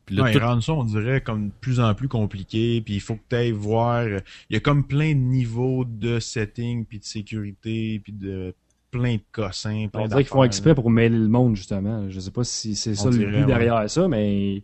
Puis 0.05 0.15
là, 0.15 0.23
Ouais, 0.23 0.31
tout- 0.33 0.39
ils 0.39 0.43
rendent 0.43 0.61
ça, 0.63 0.73
on 0.73 0.83
dirait, 0.83 1.21
comme 1.21 1.47
de 1.47 1.53
plus 1.61 1.79
en 1.79 1.93
plus 1.95 2.09
compliqué, 2.09 2.81
puis 2.81 2.95
il 2.95 2.99
faut 2.99 3.15
que 3.15 3.21
tu 3.29 3.35
ailles 3.37 3.51
voir... 3.51 4.05
Il 4.49 4.53
y 4.53 4.55
a 4.57 4.59
comme 4.59 4.85
plein 4.85 5.13
de 5.13 5.19
niveaux 5.19 5.85
de 5.85 6.19
setting, 6.19 6.85
puis 6.85 6.99
de 6.99 7.05
sécurité, 7.05 8.01
puis 8.03 8.11
de 8.11 8.53
plein 8.91 9.15
de 9.15 9.21
cossins, 9.31 9.87
plein 9.91 10.01
On 10.01 10.07
dirait 10.07 10.23
qu'ils 10.23 10.29
font 10.31 10.43
exprès 10.43 10.75
pour 10.75 10.89
mêler 10.89 11.17
le 11.17 11.29
monde, 11.29 11.55
justement. 11.55 12.09
Je 12.09 12.19
sais 12.19 12.31
pas 12.31 12.43
si 12.43 12.75
c'est 12.75 12.95
ça 12.95 13.09
le 13.09 13.17
but 13.17 13.45
derrière 13.45 13.89
ça, 13.89 14.07
mais 14.09 14.63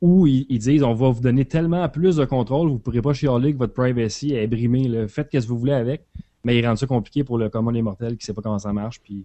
ou 0.00 0.26
ils, 0.26 0.46
ils 0.48 0.58
disent 0.58 0.82
on 0.82 0.94
va 0.94 1.10
vous 1.10 1.20
donner 1.20 1.44
tellement 1.44 1.86
plus 1.88 2.16
de 2.16 2.24
contrôle, 2.24 2.68
vous 2.68 2.78
pourrez 2.78 3.02
pas 3.02 3.12
chialer 3.12 3.52
que 3.52 3.58
votre 3.58 3.74
privacy 3.74 4.32
est 4.32 4.46
brimée. 4.46 4.88
là. 4.88 5.06
Faites 5.06 5.28
ce 5.32 5.38
que 5.38 5.46
vous 5.46 5.58
voulez 5.58 5.72
avec, 5.72 6.06
mais 6.44 6.58
ils 6.58 6.66
rendent 6.66 6.78
ça 6.78 6.86
compliqué 6.86 7.24
pour 7.24 7.38
le 7.38 7.48
commun 7.48 7.72
des 7.72 7.82
mortels 7.82 8.16
qui 8.16 8.24
sait 8.26 8.32
pas 8.34 8.42
comment 8.42 8.58
ça 8.58 8.72
marche. 8.72 9.00
Puis 9.00 9.24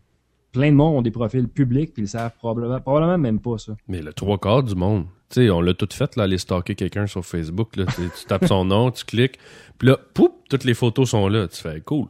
plein 0.51 0.69
de 0.71 0.75
monde 0.75 0.97
ont 0.97 1.01
des 1.01 1.11
profils 1.11 1.47
publics, 1.47 1.93
puis 1.93 2.03
ils 2.03 2.07
savent 2.07 2.33
probablement, 2.37 2.79
probablement 2.79 3.17
même 3.17 3.39
pas 3.39 3.57
ça. 3.57 3.75
Mais 3.87 4.01
le 4.01 4.13
trois 4.13 4.37
quarts 4.37 4.63
du 4.63 4.75
monde. 4.75 5.05
Tu 5.29 5.41
sais, 5.41 5.49
on 5.49 5.61
l'a 5.61 5.73
tout 5.73 5.87
fait, 5.91 6.15
là, 6.15 6.23
aller 6.23 6.37
stalker 6.37 6.75
quelqu'un 6.75 7.07
sur 7.07 7.25
Facebook. 7.25 7.75
Là. 7.75 7.85
Tu, 7.87 8.03
tapes 8.27 8.45
son 8.45 8.65
nom, 8.65 8.91
tu 8.91 9.03
cliques, 9.03 9.39
puis 9.79 9.87
là, 9.87 9.97
poup, 10.13 10.31
toutes 10.49 10.63
les 10.63 10.75
photos 10.75 11.09
sont 11.09 11.27
là. 11.27 11.47
Tu 11.47 11.59
fais 11.59 11.81
cool. 11.81 12.05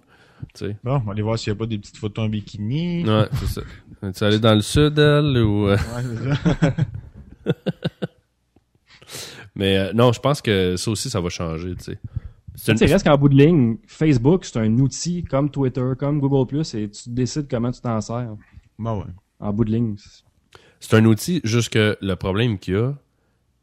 Tu 0.53 0.65
sais. 0.65 0.75
Bon, 0.83 0.95
on 0.95 0.99
va 0.99 1.11
aller 1.13 1.21
voir 1.21 1.39
s'il 1.39 1.53
n'y 1.53 1.57
a 1.57 1.59
pas 1.59 1.65
des 1.67 1.77
petites 1.77 1.95
photos 1.95 2.25
en 2.25 2.27
bikini. 2.29 3.05
Ouais, 3.05 3.27
c'est 3.39 3.47
ça. 3.47 3.61
Tu 4.01 4.07
es 4.07 4.23
allé 4.27 4.39
dans 4.39 4.53
le 4.55 4.61
sud, 4.61 4.99
elle, 4.99 5.37
ou... 5.37 5.69
euh, 5.69 5.77
Ouais, 5.77 6.03
c'est 6.03 6.33
ça. 6.65 6.73
Mais 9.55 9.77
euh, 9.77 9.93
non, 9.93 10.11
je 10.11 10.19
pense 10.19 10.41
que 10.41 10.75
ça 10.77 10.91
aussi, 10.91 11.09
ça 11.09 11.21
va 11.21 11.29
changer, 11.29 11.75
tu 11.75 11.83
sais. 11.83 11.99
C'est 12.55 12.73
Tu 12.73 12.79
sais, 12.79 12.93
reste 12.93 13.05
qu'en 13.05 13.17
bout 13.17 13.29
de 13.29 13.35
ligne, 13.35 13.77
Facebook, 13.87 14.45
c'est 14.45 14.59
un 14.59 14.77
outil 14.77 15.23
comme 15.23 15.49
Twitter, 15.49 15.91
comme 15.97 16.19
Google+, 16.19 16.61
et 16.75 16.89
tu 16.89 17.09
décides 17.09 17.47
comment 17.49 17.71
tu 17.71 17.81
t'en 17.81 17.99
sers. 17.99 18.35
Bon, 18.77 18.99
ouais. 18.99 19.11
En 19.39 19.51
bout 19.51 19.65
de 19.65 19.71
ligne. 19.71 19.95
C'est 20.79 20.95
un 20.95 21.05
outil, 21.05 21.41
juste 21.43 21.69
que 21.69 21.97
le 22.01 22.15
problème 22.15 22.59
qu'il 22.59 22.73
y 22.75 22.77
a, 22.77 22.93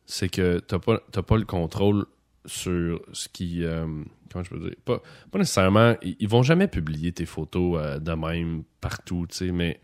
c'est 0.06 0.28
que 0.28 0.58
t'as 0.58 0.78
pas, 0.78 1.00
t'as 1.12 1.22
pas 1.22 1.36
le 1.36 1.44
contrôle 1.44 2.06
sur 2.46 3.00
ce 3.12 3.28
qui. 3.28 3.64
euh, 3.64 3.86
comment 4.32 4.42
je 4.42 4.50
peux 4.50 4.58
dire? 4.58 4.74
Pas, 4.84 5.00
pas 5.30 5.38
nécessairement. 5.38 5.94
Ils, 6.02 6.16
ils 6.18 6.28
vont 6.28 6.42
jamais 6.42 6.66
publier 6.66 7.12
tes 7.12 7.26
photos 7.26 7.78
euh, 7.80 7.98
de 7.98 8.12
même 8.12 8.64
partout, 8.80 9.26
tu 9.28 9.36
sais, 9.36 9.52
mais 9.52 9.80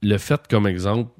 le 0.00 0.18
fait, 0.18 0.46
comme 0.48 0.66
exemple, 0.66 1.10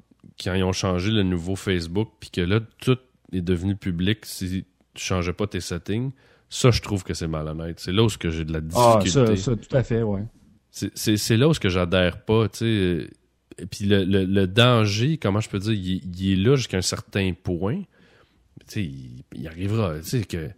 quand 0.41 0.53
ils 0.53 0.63
ont 0.63 0.73
changé 0.73 1.11
le 1.11 1.23
nouveau 1.23 1.55
Facebook, 1.55 2.09
puis 2.19 2.29
que 2.31 2.41
là, 2.41 2.59
tout 2.79 2.97
est 3.31 3.41
devenu 3.41 3.75
public 3.75 4.25
si 4.25 4.65
tu 4.93 5.03
changeais 5.03 5.33
pas 5.33 5.47
tes 5.47 5.59
settings, 5.61 6.11
ça, 6.49 6.71
je 6.71 6.81
trouve 6.81 7.03
que 7.03 7.13
c'est 7.13 7.27
malhonnête. 7.27 7.79
C'est 7.79 7.91
là 7.91 8.03
où 8.03 8.07
que 8.19 8.29
j'ai 8.29 8.45
de 8.45 8.53
la 8.53 8.59
Ah, 8.75 8.99
difficulté. 9.01 9.35
ça, 9.37 9.51
ça, 9.51 9.55
tout 9.55 9.75
à 9.77 9.83
fait, 9.83 10.03
ouais. 10.03 10.23
C'est- 10.71 11.37
là 11.37 11.47
où 11.47 11.53
que 11.53 11.69
j'adhère 11.69 12.21
pas, 12.23 12.47
tu 12.49 12.57
sais. 12.59 13.07
Et 13.59 13.65
puis 13.67 13.85
le, 13.85 14.03
le- 14.03 14.25
le 14.25 14.47
danger, 14.47 15.17
comment 15.17 15.39
je 15.39 15.49
peux 15.49 15.59
dire, 15.59 15.73
il, 15.73 15.95
est- 15.97 16.01
il 16.19 16.31
est 16.33 16.43
là 16.43 16.55
jusqu'à 16.55 16.77
un 16.77 16.81
certain 16.81 17.33
point. 17.33 17.81
Tu 17.81 17.85
sais, 18.67 18.83
il, 18.83 19.23
il 19.35 19.47
arrivera, 19.47 19.99
tu 19.99 20.05
sais, 20.09 20.23
que, 20.23 20.49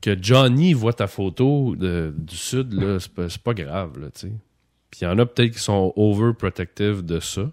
que 0.00 0.16
Johnny 0.20 0.72
voit 0.72 0.92
ta 0.94 1.06
photo 1.06 1.74
de- 1.76 2.14
du 2.16 2.36
Sud, 2.36 2.72
là, 2.72 2.98
c'est 3.00 3.38
pas, 3.42 3.52
grave, 3.54 3.98
là, 3.98 4.06
tu 4.10 4.20
sais. 4.28 4.32
Puis 4.90 5.00
il 5.02 5.04
y 5.04 5.06
en 5.06 5.18
a 5.18 5.26
peut-être 5.26 5.52
qui 5.52 5.58
sont 5.58 5.92
overprotective 5.96 7.04
de 7.04 7.20
ça. 7.20 7.50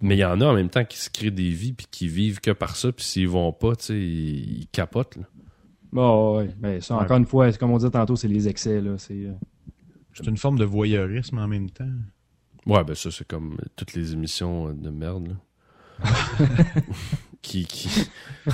Mais 0.00 0.16
il 0.16 0.20
y 0.20 0.24
en 0.24 0.40
a 0.40 0.46
en 0.46 0.54
même 0.54 0.68
temps 0.68 0.84
qui 0.84 0.98
se 0.98 1.08
créent 1.10 1.30
des 1.30 1.50
vies 1.50 1.72
puis 1.72 1.86
qui 1.90 2.08
vivent 2.08 2.40
que 2.40 2.50
par 2.50 2.76
ça. 2.76 2.92
Puis 2.92 3.04
s'ils 3.04 3.28
vont 3.28 3.52
pas, 3.52 3.74
tu 3.76 3.84
sais, 3.86 3.94
ils, 3.98 4.60
ils 4.62 4.68
capotent, 4.68 5.16
là. 5.16 5.22
Bon, 5.92 6.38
ouais. 6.38 6.50
Mais 6.60 6.80
ça, 6.80 6.96
Ouais. 6.96 7.04
encore 7.04 7.16
une 7.16 7.24
fois, 7.26 7.50
comme 7.52 7.70
on 7.70 7.78
disait 7.78 7.90
tantôt, 7.90 8.16
c'est 8.16 8.28
les 8.28 8.48
excès, 8.48 8.80
là. 8.80 8.98
C'est... 8.98 9.14
euh, 9.26 9.32
C'est 10.12 10.26
une 10.26 10.36
forme 10.36 10.58
de 10.58 10.64
voyeurisme 10.64 11.38
en 11.38 11.48
même 11.48 11.70
temps. 11.70 11.88
Ouais, 12.66 12.82
ben 12.84 12.94
ça, 12.94 13.10
c'est 13.10 13.26
comme 13.26 13.56
toutes 13.76 13.94
les 13.94 14.12
émissions 14.12 14.72
de 14.74 14.90
merde, 14.90 15.28
là. 15.28 15.34
qui, 17.42 17.64
qui... 17.64 17.88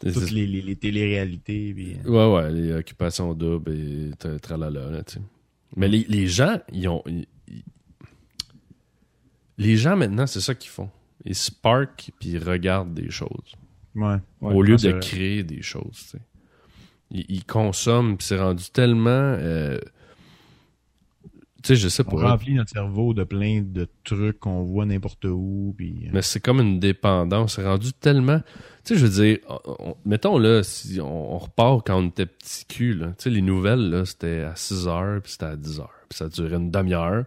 Toutes 0.00 0.30
les, 0.30 0.46
les, 0.46 0.62
les 0.62 0.76
téléréalités. 0.76 1.74
Puis... 1.74 1.96
Ouais, 2.06 2.32
ouais, 2.32 2.50
les 2.52 2.72
occupations 2.72 3.34
doubles 3.34 3.72
et 3.72 4.10
tra- 4.12 4.38
tralala, 4.40 4.90
là, 4.90 5.02
tu 5.02 5.14
sais. 5.14 5.20
Mais 5.76 5.88
les, 5.88 6.04
les 6.08 6.26
gens, 6.26 6.58
ils 6.72 6.88
ont... 6.88 7.02
ils- 7.06 7.26
Les 9.60 9.76
gens, 9.76 9.96
maintenant, 9.96 10.26
c'est 10.26 10.40
ça 10.40 10.54
qu'ils 10.54 10.70
font. 10.70 10.90
Ils 11.24 11.34
spark 11.34 12.10
puis 12.18 12.30
ils 12.30 12.38
regardent 12.42 12.94
des 12.94 13.10
choses. 13.10 13.54
Ouais. 13.94 14.16
Ouais, 14.40 14.54
au 14.54 14.62
lieu 14.62 14.76
de 14.76 14.92
créer 14.92 15.42
des 15.42 15.62
choses, 15.62 15.92
tu 15.92 16.04
sais. 16.10 16.18
Ils, 17.10 17.26
ils 17.28 17.44
consomment 17.44 18.16
puis 18.16 18.26
c'est 18.26 18.38
rendu 18.40 18.64
tellement... 18.72 19.10
euh, 19.10 19.78
Tu 21.62 21.74
sais, 21.74 21.76
je 21.76 21.88
sais 21.88 22.04
On 22.06 22.16
pas. 22.16 22.30
remplit 22.30 22.54
notre 22.54 22.70
cerveau 22.70 23.12
de 23.12 23.24
plein 23.24 23.60
de 23.62 23.86
trucs 24.04 24.38
qu'on 24.40 24.62
voit 24.62 24.86
n'importe 24.86 25.24
où. 25.26 25.74
Puis... 25.76 26.04
euh, 26.06 26.10
Mais 26.14 26.22
c'est 26.22 26.40
comme 26.40 26.60
une 26.60 26.80
dépendance. 26.80 27.56
C'est 27.56 27.66
rendu 27.66 27.92
tellement. 27.92 28.38
Tu 28.84 28.94
sais, 28.94 28.96
je 28.96 29.04
veux 29.06 29.22
dire, 29.24 29.38
on- 29.48 29.76
on- 29.90 29.96
mettons 30.06 30.38
là, 30.38 30.62
si 30.62 31.00
on, 31.02 31.34
on 31.34 31.38
repart 31.38 31.86
quand 31.86 31.98
on 32.02 32.08
était 32.08 32.24
petit 32.26 32.64
cul, 32.66 32.94
là. 32.94 33.08
Tu 33.18 33.24
sais, 33.24 33.30
les 33.30 33.42
nouvelles, 33.42 33.90
là, 33.90 34.04
c'était 34.06 34.40
à 34.40 34.56
6 34.56 34.86
heures, 34.88 35.20
puis 35.20 35.32
c'était 35.32 35.44
à 35.46 35.56
10 35.56 35.80
heures. 35.80 35.90
Puis 36.08 36.16
ça 36.16 36.28
durait 36.30 36.56
une 36.56 36.70
demi-heure. 36.70 37.24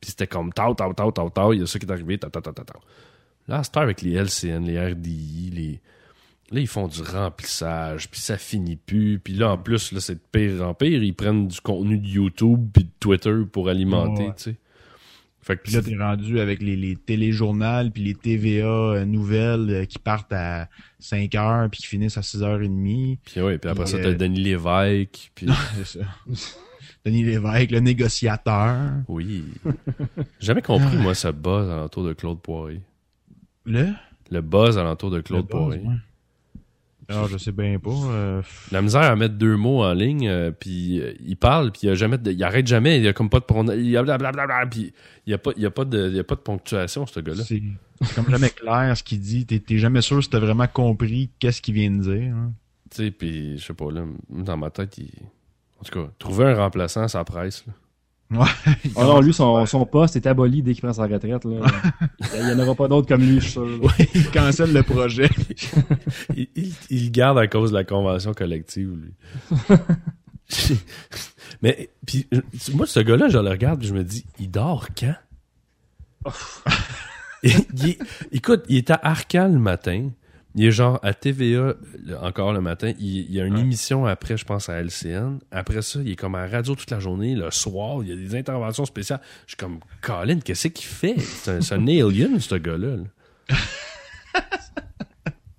Puis 0.00 0.10
c'était 0.10 0.26
comme 0.26 0.52
tau, 0.52 0.74
tau, 0.74 0.92
tau, 0.94 1.10
tau, 1.12 1.30
tau. 1.30 1.52
Il 1.52 1.60
y 1.60 1.62
a 1.62 1.66
ça 1.66 1.78
qui 1.78 1.86
est 1.86 1.90
arrivé, 1.92 2.18
tau, 2.18 2.28
tau, 2.30 2.40
tau, 2.40 2.52
tau. 2.52 2.64
Là, 3.48 3.58
à 3.58 3.64
cette 3.64 3.76
heure, 3.76 3.82
avec 3.82 4.02
les 4.02 4.12
LCN, 4.12 4.64
les 4.64 4.78
RDI, 4.92 5.50
les. 5.52 5.80
Là, 6.52 6.58
ils 6.60 6.66
font 6.66 6.88
du 6.88 7.00
remplissage, 7.02 8.10
puis 8.10 8.18
ça 8.20 8.36
finit 8.36 8.76
plus. 8.76 9.20
Puis 9.22 9.34
là, 9.34 9.50
en 9.52 9.58
plus, 9.58 9.92
là, 9.92 10.00
c'est 10.00 10.14
de 10.16 10.20
pire 10.32 10.66
en 10.66 10.74
pire. 10.74 11.02
Ils 11.02 11.14
prennent 11.14 11.46
du 11.46 11.60
contenu 11.60 11.98
de 11.98 12.06
YouTube 12.08 12.70
puis 12.72 12.84
de 12.84 12.90
Twitter 12.98 13.34
pour 13.52 13.68
alimenter, 13.68 14.24
Ouais. 14.24 14.34
tu 14.36 14.42
sais. 14.42 14.56
Fait 15.42 15.56
que 15.56 15.62
Puis 15.62 15.72
là, 15.72 15.80
t'es 15.82 15.96
rendu 15.96 16.38
avec 16.38 16.60
les, 16.60 16.76
les 16.76 16.96
téléjournaux 16.96 17.88
puis 17.94 18.02
les 18.02 18.14
TVA 18.14 18.66
euh, 18.66 19.04
nouvelles 19.06 19.70
euh, 19.70 19.84
qui 19.86 19.98
partent 19.98 20.32
à 20.34 20.68
5 20.98 21.34
heures 21.34 21.70
puis 21.70 21.80
qui 21.80 21.86
finissent 21.86 22.18
à 22.18 22.22
6 22.22 22.42
heures 22.42 22.60
et 22.60 22.68
demie. 22.68 23.18
Puis 23.24 23.40
ouais, 23.40 23.56
puis 23.56 23.70
après 23.70 23.86
ça, 23.86 23.98
t'as 23.98 24.08
euh, 24.08 24.14
Denis 24.14 24.40
Lévesque, 24.42 25.30
puis... 25.34 25.46
C'est 25.76 25.98
ça. 25.98 26.04
Denis 27.04 27.24
Lévesque, 27.24 27.70
le 27.70 27.80
négociateur. 27.80 28.78
Oui. 29.08 29.44
J'ai 30.38 30.46
jamais 30.46 30.62
compris, 30.62 30.96
moi, 30.96 31.14
ce 31.14 31.28
buzz 31.28 31.70
alentour 31.70 32.04
de 32.04 32.12
Claude 32.12 32.40
Poirier. 32.40 32.80
Le? 33.64 33.88
Le 34.30 34.40
buzz 34.42 34.76
alentour 34.78 35.10
de 35.10 35.20
Claude 35.20 35.46
buzz, 35.46 35.50
Poirier. 35.50 35.82
ouais. 35.86 35.94
Ah, 37.12 37.24
je 37.28 37.38
sais 37.38 37.50
bien 37.50 37.76
pas. 37.80 37.90
euh, 37.90 38.40
La 38.70 38.82
misère 38.82 39.00
à 39.02 39.16
mettre 39.16 39.34
deux 39.34 39.56
mots 39.56 39.82
en 39.82 39.92
ligne, 39.94 40.28
euh, 40.28 40.52
puis 40.52 41.00
euh, 41.00 41.12
il 41.26 41.36
parle, 41.36 41.72
puis 41.72 41.80
il, 41.84 41.90
a 41.90 41.96
jamais 41.96 42.18
de- 42.18 42.30
il 42.30 42.44
arrête 42.44 42.68
jamais, 42.68 43.00
il 43.00 43.08
a 43.08 43.12
comme 43.12 43.28
pas 43.28 43.40
de 43.40 43.46
pronom- 43.46 43.76
il 43.76 43.96
a 43.96 44.02
blablabla, 44.04 44.64
puis 44.70 44.92
il 45.26 45.30
y 45.30 45.34
a 45.34 45.38
pas, 45.38 45.50
il 45.56 45.62
y 45.62 45.66
a 45.66 45.72
pas 45.72 45.84
de, 45.84 46.08
il 46.08 46.14
y 46.14 46.20
a 46.20 46.24
pas 46.24 46.36
de 46.36 46.40
ponctuation, 46.40 47.06
ce 47.06 47.18
gars-là. 47.18 47.42
c'est 47.42 47.60
comme 48.14 48.30
jamais 48.30 48.50
clair 48.50 48.96
ce 48.96 49.02
qu'il 49.02 49.18
dit. 49.18 49.44
T'es 49.44 49.58
t'es 49.58 49.78
jamais 49.78 50.02
sûr 50.02 50.22
si 50.22 50.30
t'as 50.30 50.38
vraiment 50.38 50.68
compris 50.68 51.30
qu'est-ce 51.40 51.60
qu'il 51.60 51.74
vient 51.74 51.90
de 51.90 52.00
dire. 52.02 52.32
hein. 52.32 52.52
Tu 52.92 52.98
sais, 53.04 53.10
puis 53.10 53.58
je 53.58 53.64
sais 53.64 53.74
pas, 53.74 53.90
là, 53.90 54.04
dans 54.28 54.56
ma 54.56 54.70
tête, 54.70 54.96
il... 54.98 55.10
En 55.80 55.84
tout 55.84 55.98
cas, 55.98 56.10
trouver 56.18 56.44
un 56.44 56.54
remplaçant 56.54 57.02
à 57.02 57.08
sa 57.08 57.24
presse, 57.24 57.64
là. 57.66 57.72
Ouais. 58.30 58.46
Oh 58.94 59.02
non, 59.02 59.20
lui, 59.20 59.32
son, 59.34 59.66
son 59.66 59.84
poste 59.84 60.14
est 60.14 60.26
aboli 60.26 60.62
dès 60.62 60.72
qu'il 60.72 60.82
prend 60.82 60.92
sa 60.92 61.02
retraite. 61.06 61.44
Là. 61.44 61.66
Il 62.36 62.44
n'y 62.44 62.52
en 62.52 62.58
aura 62.60 62.74
pas 62.76 62.86
d'autres 62.86 63.08
comme 63.08 63.22
lui, 63.22 63.40
je 63.40 63.44
suis 63.44 63.52
sûr. 63.52 63.66
il 64.14 64.30
cancelle 64.30 64.72
le 64.72 64.82
projet. 64.84 65.28
il, 66.36 66.48
il- 66.90 67.10
garde 67.10 67.38
à 67.38 67.48
cause 67.48 67.70
de 67.70 67.76
la 67.76 67.84
convention 67.84 68.32
collective, 68.32 68.94
lui. 68.94 69.14
Mais, 71.62 71.90
puis, 72.06 72.28
moi, 72.74 72.86
ce 72.86 73.00
gars-là, 73.00 73.28
je 73.28 73.38
le 73.38 73.50
regarde, 73.50 73.80
puis 73.80 73.88
je 73.88 73.94
me 73.94 74.04
dis, 74.04 74.24
il 74.38 74.50
dort 74.50 74.88
quand? 74.96 75.14
il, 77.42 77.96
écoute, 78.32 78.62
il 78.68 78.76
est 78.76 78.90
à 78.90 79.00
Arcal 79.02 79.52
le 79.54 79.58
matin. 79.58 80.10
Il 80.56 80.64
est 80.64 80.70
genre 80.72 80.98
à 81.02 81.14
TVA 81.14 81.74
le- 82.04 82.18
encore 82.18 82.52
le 82.52 82.60
matin. 82.60 82.92
Il, 82.98 83.06
il 83.06 83.32
y 83.32 83.40
a 83.40 83.44
une 83.44 83.54
Ouais. 83.54 83.60
émission 83.60 84.04
après, 84.06 84.36
je 84.36 84.44
pense, 84.44 84.68
à 84.68 84.80
LCN. 84.82 85.38
Après 85.52 85.80
ça, 85.82 86.00
il 86.02 86.10
est 86.10 86.16
comme 86.16 86.34
à 86.34 86.44
la 86.46 86.48
radio 86.56 86.74
toute 86.74 86.90
la 86.90 86.98
journée. 86.98 87.34
Le 87.36 87.50
soir, 87.52 88.02
il 88.02 88.08
y 88.08 88.12
a 88.12 88.16
des 88.16 88.34
interventions 88.34 88.84
spéciales. 88.84 89.20
Je 89.46 89.50
suis 89.52 89.56
comme, 89.56 89.78
Colin, 90.00 90.40
qu'est-ce 90.40 90.68
qu'il 90.68 90.86
fait? 90.86 91.18
C'est 91.20 91.50
un, 91.52 91.60
c'est 91.60 91.74
un 91.76 91.86
alien, 91.86 92.40
ce 92.40 92.56
gars-là. 92.56 92.96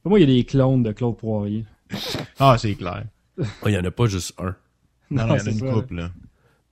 Pour 0.03 0.09
moi, 0.09 0.19
il 0.19 0.29
y 0.29 0.31
a 0.33 0.35
des 0.35 0.43
clones 0.45 0.83
de 0.83 0.91
Claude 0.91 1.15
Poirier. 1.17 1.65
Ah, 2.39 2.57
c'est 2.57 2.75
clair. 2.75 3.03
Ah, 3.39 3.45
il 3.67 3.71
n'y 3.71 3.77
en 3.77 3.85
a 3.85 3.91
pas 3.91 4.07
juste 4.07 4.33
un. 4.39 4.55
Non, 5.09 5.27
non, 5.27 5.35
il 5.35 5.39
y 5.39 5.41
en 5.41 5.45
a 5.45 5.49
une 5.51 5.59
ça. 5.59 5.71
couple, 5.71 5.95
là. 5.95 6.11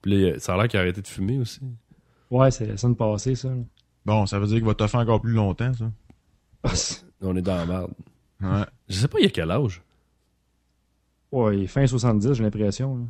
Puis 0.01 0.31
là, 0.31 0.39
ça 0.39 0.53
a 0.53 0.57
l'air 0.57 0.67
qu'il 0.67 0.77
a 0.79 0.81
arrêté 0.81 1.01
de 1.01 1.07
fumer 1.07 1.37
aussi. 1.37 1.59
Ouais, 2.31 2.51
c'est 2.51 2.65
la 2.65 2.77
semaine 2.77 2.95
passée, 2.95 3.35
ça. 3.35 3.49
Bon, 4.05 4.25
ça 4.25 4.39
veut 4.39 4.47
dire 4.47 4.57
qu'il 4.57 4.65
va 4.65 4.73
te 4.73 4.87
faire 4.87 4.99
encore 4.99 5.21
plus 5.21 5.33
longtemps, 5.33 5.71
ça. 5.73 5.91
On 7.21 7.35
est 7.35 7.41
dans 7.41 7.55
la 7.57 7.65
merde. 7.65 7.91
Ouais. 8.41 8.63
Je 8.87 8.95
sais 8.95 9.07
pas, 9.07 9.19
il 9.19 9.25
a 9.25 9.29
quel 9.29 9.51
âge? 9.51 9.81
Ouais, 11.31 11.57
il 11.57 11.63
est 11.63 11.67
fin 11.67 11.85
70, 11.85 12.33
j'ai 12.33 12.43
l'impression. 12.43 12.97
là. 12.97 13.03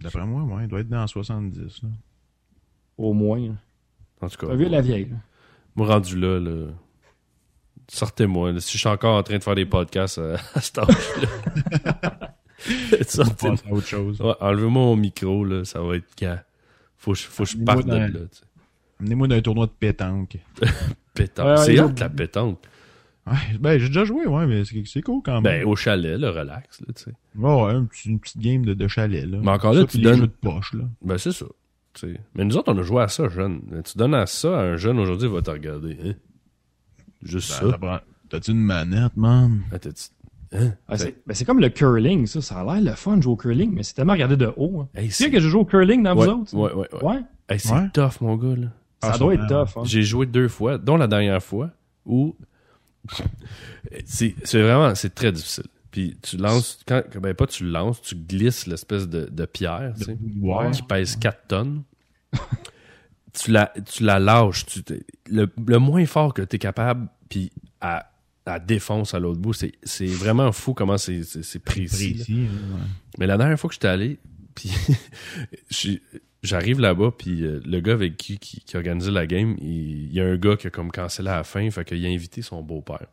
D'après 0.00 0.24
moi, 0.26 0.42
ouais, 0.56 0.64
il 0.64 0.68
doit 0.68 0.80
être 0.80 0.88
dans 0.88 1.06
70. 1.06 1.82
Là. 1.82 1.88
Au 2.98 3.12
moins. 3.12 3.40
là. 3.40 3.54
En 4.22 4.28
tout 4.28 4.36
cas, 4.38 4.46
T'as 4.46 4.54
vu 4.54 4.68
la 4.68 4.80
vieille. 4.80 5.06
là. 5.10 5.16
moi 5.74 5.86
rendu 5.88 6.18
là, 6.18 6.38
là 6.40 6.68
sortez-moi. 7.88 8.52
là. 8.52 8.60
si 8.60 8.72
je 8.72 8.78
suis 8.78 8.88
encore 8.88 9.16
en 9.16 9.22
train 9.22 9.38
de 9.38 9.42
faire 9.42 9.54
des 9.54 9.66
podcasts 9.66 10.18
euh, 10.18 10.36
à 10.54 10.60
cet 10.60 10.78
âge-là. 10.78 12.32
Sortez-moi. 13.06 13.56
autre 13.70 13.86
chose. 13.86 14.20
Ouais, 14.20 14.34
enlevez-moi 14.40 14.82
mon 14.82 14.96
micro, 14.96 15.44
là, 15.44 15.64
ça 15.64 15.80
va 15.82 15.96
être 15.96 16.08
quand. 16.18 16.38
Faut 16.96 17.12
que 17.12 17.18
je- 17.18 17.26
faut 17.26 17.44
que 17.44 17.50
je 17.50 17.56
Amenez-moi 17.56 17.74
parte 17.74 17.86
de 17.86 17.90
dans- 17.90 18.20
là. 18.20 18.26
tu 18.30 18.38
sais. 18.38 18.44
Amenez-moi 19.00 19.28
d'un 19.28 19.40
tournoi 19.42 19.66
de 19.66 19.72
pétanque. 19.72 20.38
Pétanque. 21.14 21.46
Ouais, 21.58 21.64
C'est 21.64 21.76
faut- 21.76 21.90
la 21.98 22.08
pétanque. 22.08 22.58
Ouais, 23.26 23.58
ben, 23.58 23.78
j'ai 23.78 23.88
déjà 23.88 24.04
joué, 24.04 24.26
ouais, 24.26 24.46
mais 24.46 24.64
c'est 24.64 24.82
c'est 24.86 25.02
cool 25.02 25.20
quand 25.24 25.42
Ben, 25.42 25.58
même. 25.60 25.68
au 25.68 25.74
chalet, 25.74 26.18
le 26.18 26.30
relax, 26.30 26.80
là, 26.80 26.86
tu 26.94 27.02
sais. 27.04 27.12
Ouais, 27.36 27.62
ouais, 27.64 27.72
une 28.06 28.20
petite 28.20 28.38
game 28.40 28.64
de, 28.64 28.72
de 28.74 28.86
chalet, 28.88 29.26
là. 29.26 29.38
Mais 29.42 29.50
encore 29.50 29.72
là, 29.74 29.80
Ça, 29.80 29.86
tu 29.88 29.96
les 29.98 30.02
donnes- 30.04 30.14
jeux 30.20 30.26
de 30.28 30.32
poche, 30.40 30.74
là. 30.74 30.84
Ben, 31.02 31.18
c'est 31.18 31.32
ça. 31.32 31.46
tu 31.94 32.12
sais. 32.12 32.20
Mais 32.34 32.44
nous 32.44 32.56
autres, 32.56 32.72
on 32.72 32.78
a 32.78 32.82
joué 32.82 33.02
à 33.02 33.08
ça, 33.08 33.28
jeune. 33.28 33.82
Tu 33.84 33.98
donnes 33.98 34.14
à 34.14 34.26
ça 34.26 34.58
à 34.60 34.62
un 34.62 34.76
jeune 34.76 34.98
aujourd'hui, 35.00 35.26
il 35.28 35.34
va 35.34 35.42
te 35.42 35.50
regarder. 35.50 35.96
Hein? 36.04 36.14
Juste 37.22 37.60
Ben, 37.62 37.70
ça. 37.72 37.78
prend- 37.78 37.98
T'as-tu 38.28 38.50
une 38.52 38.60
manette, 38.60 39.16
man? 39.16 39.62
T'as-tu- 39.70 40.10
Hein? 40.52 40.74
Ah, 40.88 40.96
c'est 40.96 41.16
ben, 41.26 41.34
c'est 41.34 41.44
comme 41.44 41.58
le 41.60 41.68
curling, 41.68 42.26
ça. 42.26 42.40
Ça 42.40 42.60
a 42.60 42.64
l'air 42.64 42.92
le 42.92 42.96
fun 42.96 43.16
de 43.16 43.22
jouer 43.22 43.32
au 43.32 43.36
curling, 43.36 43.72
mais 43.74 43.82
c'est 43.82 43.94
tellement 43.94 44.12
regardé 44.12 44.36
de 44.36 44.52
haut. 44.56 44.80
Hein. 44.82 44.88
Hey, 44.94 45.06
Tu 45.08 45.12
sais 45.14 45.30
que 45.30 45.40
je 45.40 45.48
joue 45.48 45.60
au 45.60 45.64
curling 45.64 46.02
dans 46.04 46.16
ouais, 46.16 46.26
vous 46.26 46.32
autres? 46.32 46.54
ouais, 46.54 46.72
ouais, 46.72 46.88
ouais. 46.94 47.02
Ouais? 47.04 47.20
Hey, 47.48 47.58
c'est 47.58 47.72
Ouais. 47.72 47.88
tough, 47.92 48.20
mon 48.20 48.36
gars, 48.36 48.54
là. 48.56 48.68
Ça 49.02 49.12
Ah, 49.14 49.18
doit 49.18 49.34
être 49.34 49.46
tough. 49.48 49.76
Hein. 49.76 49.82
J'ai 49.84 50.02
joué 50.02 50.24
deux 50.26 50.46
fois, 50.48 50.78
dont 50.78 50.96
la 50.96 51.08
dernière 51.08 51.42
fois, 51.42 51.70
où 52.04 52.36
c'est 54.04 54.34
vraiment, 54.60 54.94
c'est 54.94 55.14
très 55.14 55.32
difficile. 55.32 55.64
Puis 55.90 56.16
tu 56.22 56.36
lances, 56.36 56.78
quand, 56.86 57.02
ben 57.20 57.32
pas 57.34 57.46
tu 57.46 57.64
le 57.64 57.70
lances, 57.70 58.02
tu 58.02 58.14
glisses 58.16 58.66
l'espèce 58.66 59.08
de, 59.08 59.26
de 59.30 59.46
pierre, 59.46 59.94
tu 59.98 60.04
sais, 60.04 60.18
Ouais. 60.40 60.70
qui 60.70 60.82
pèse 60.82 61.16
4 61.16 61.46
tonnes. 61.48 61.82
tu, 63.32 63.50
la, 63.50 63.72
tu 63.94 64.02
la 64.02 64.18
lâches, 64.18 64.66
tu, 64.66 64.82
le, 65.30 65.48
le 65.66 65.78
moins 65.78 66.04
fort 66.06 66.34
que 66.34 66.42
tu 66.42 66.56
es 66.56 66.58
capable, 66.58 67.08
puis 67.28 67.50
à, 67.80 68.10
à 68.44 68.58
défonce 68.58 69.14
à 69.14 69.18
l'autre 69.18 69.40
bout, 69.40 69.52
c'est 69.54 69.72
c'est 69.82 70.06
vraiment 70.06 70.52
fou 70.52 70.74
comment 70.74 70.98
c'est 70.98 71.20
précis. 71.64 72.14
Précis, 72.14 72.32
ouais. 72.34 72.48
Mais 73.18 73.26
la 73.26 73.36
dernière 73.38 73.58
fois 73.58 73.68
que 73.68 73.74
j'étais 73.74 73.88
allé, 73.88 74.18
puis 74.54 74.70
j'arrive 76.46 76.80
là-bas, 76.80 77.10
puis 77.16 77.44
euh, 77.44 77.60
le 77.64 77.80
gars 77.80 77.92
avec 77.92 78.16
qui, 78.16 78.38
qui, 78.38 78.60
qui 78.60 78.76
organisait 78.76 79.10
la 79.10 79.26
game, 79.26 79.56
il, 79.60 80.06
il 80.06 80.12
y 80.14 80.20
a 80.20 80.24
un 80.24 80.36
gars 80.36 80.56
qui 80.56 80.66
a 80.66 80.70
comme 80.70 80.90
cancellé 80.90 81.28
à 81.28 81.36
la 81.36 81.44
fin, 81.44 81.70
fait 81.70 81.84
qu'il 81.84 82.04
a 82.04 82.08
invité 82.08 82.42
son 82.42 82.62
beau-père. 82.62 83.06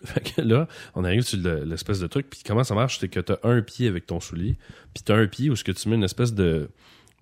Fait 0.04 0.20
que 0.34 0.40
là, 0.42 0.68
on 0.94 1.02
arrive 1.02 1.22
sur 1.22 1.40
le- 1.40 1.64
l'espèce 1.64 1.98
de 1.98 2.06
truc, 2.06 2.30
puis 2.30 2.42
comment 2.46 2.62
ça 2.62 2.74
marche, 2.76 3.00
c'est 3.00 3.08
que 3.08 3.18
t'as 3.18 3.38
un 3.42 3.62
pied 3.62 3.88
avec 3.88 4.06
ton 4.06 4.20
soulier, 4.20 4.56
puis 4.94 5.02
t'as 5.04 5.16
un 5.16 5.26
pied 5.26 5.50
où 5.50 5.56
ce 5.56 5.64
que 5.64 5.72
tu 5.72 5.88
mets 5.88 5.96
une 5.96 6.04
espèce 6.04 6.34
de, 6.34 6.70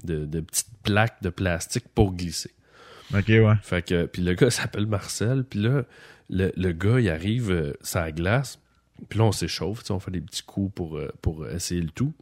de, 0.04 0.26
de 0.26 0.40
petite 0.40 0.68
plaque 0.82 1.22
de 1.22 1.30
plastique 1.30 1.86
pour 1.94 2.12
glisser. 2.12 2.50
Ok, 3.14 3.28
ouais. 3.28 3.54
Fait 3.62 3.80
que, 3.82 4.04
puis 4.04 4.20
le 4.20 4.34
gars 4.34 4.50
s'appelle 4.50 4.84
Marcel, 4.86 5.44
puis 5.44 5.60
là, 5.60 5.84
le, 6.28 6.52
le 6.54 6.72
gars, 6.72 7.00
il 7.00 7.08
arrive 7.08 7.50
euh, 7.50 7.72
sur 7.82 8.00
la 8.00 8.12
glace, 8.12 8.58
puis 9.08 9.18
là, 9.20 9.24
on 9.24 9.32
s'échauffe, 9.32 9.90
on 9.90 9.98
fait 9.98 10.10
des 10.10 10.20
petits 10.20 10.42
coups 10.42 10.74
pour, 10.74 10.98
euh, 10.98 11.10
pour 11.22 11.48
essayer 11.48 11.80
le 11.80 11.88
tout. 11.90 12.12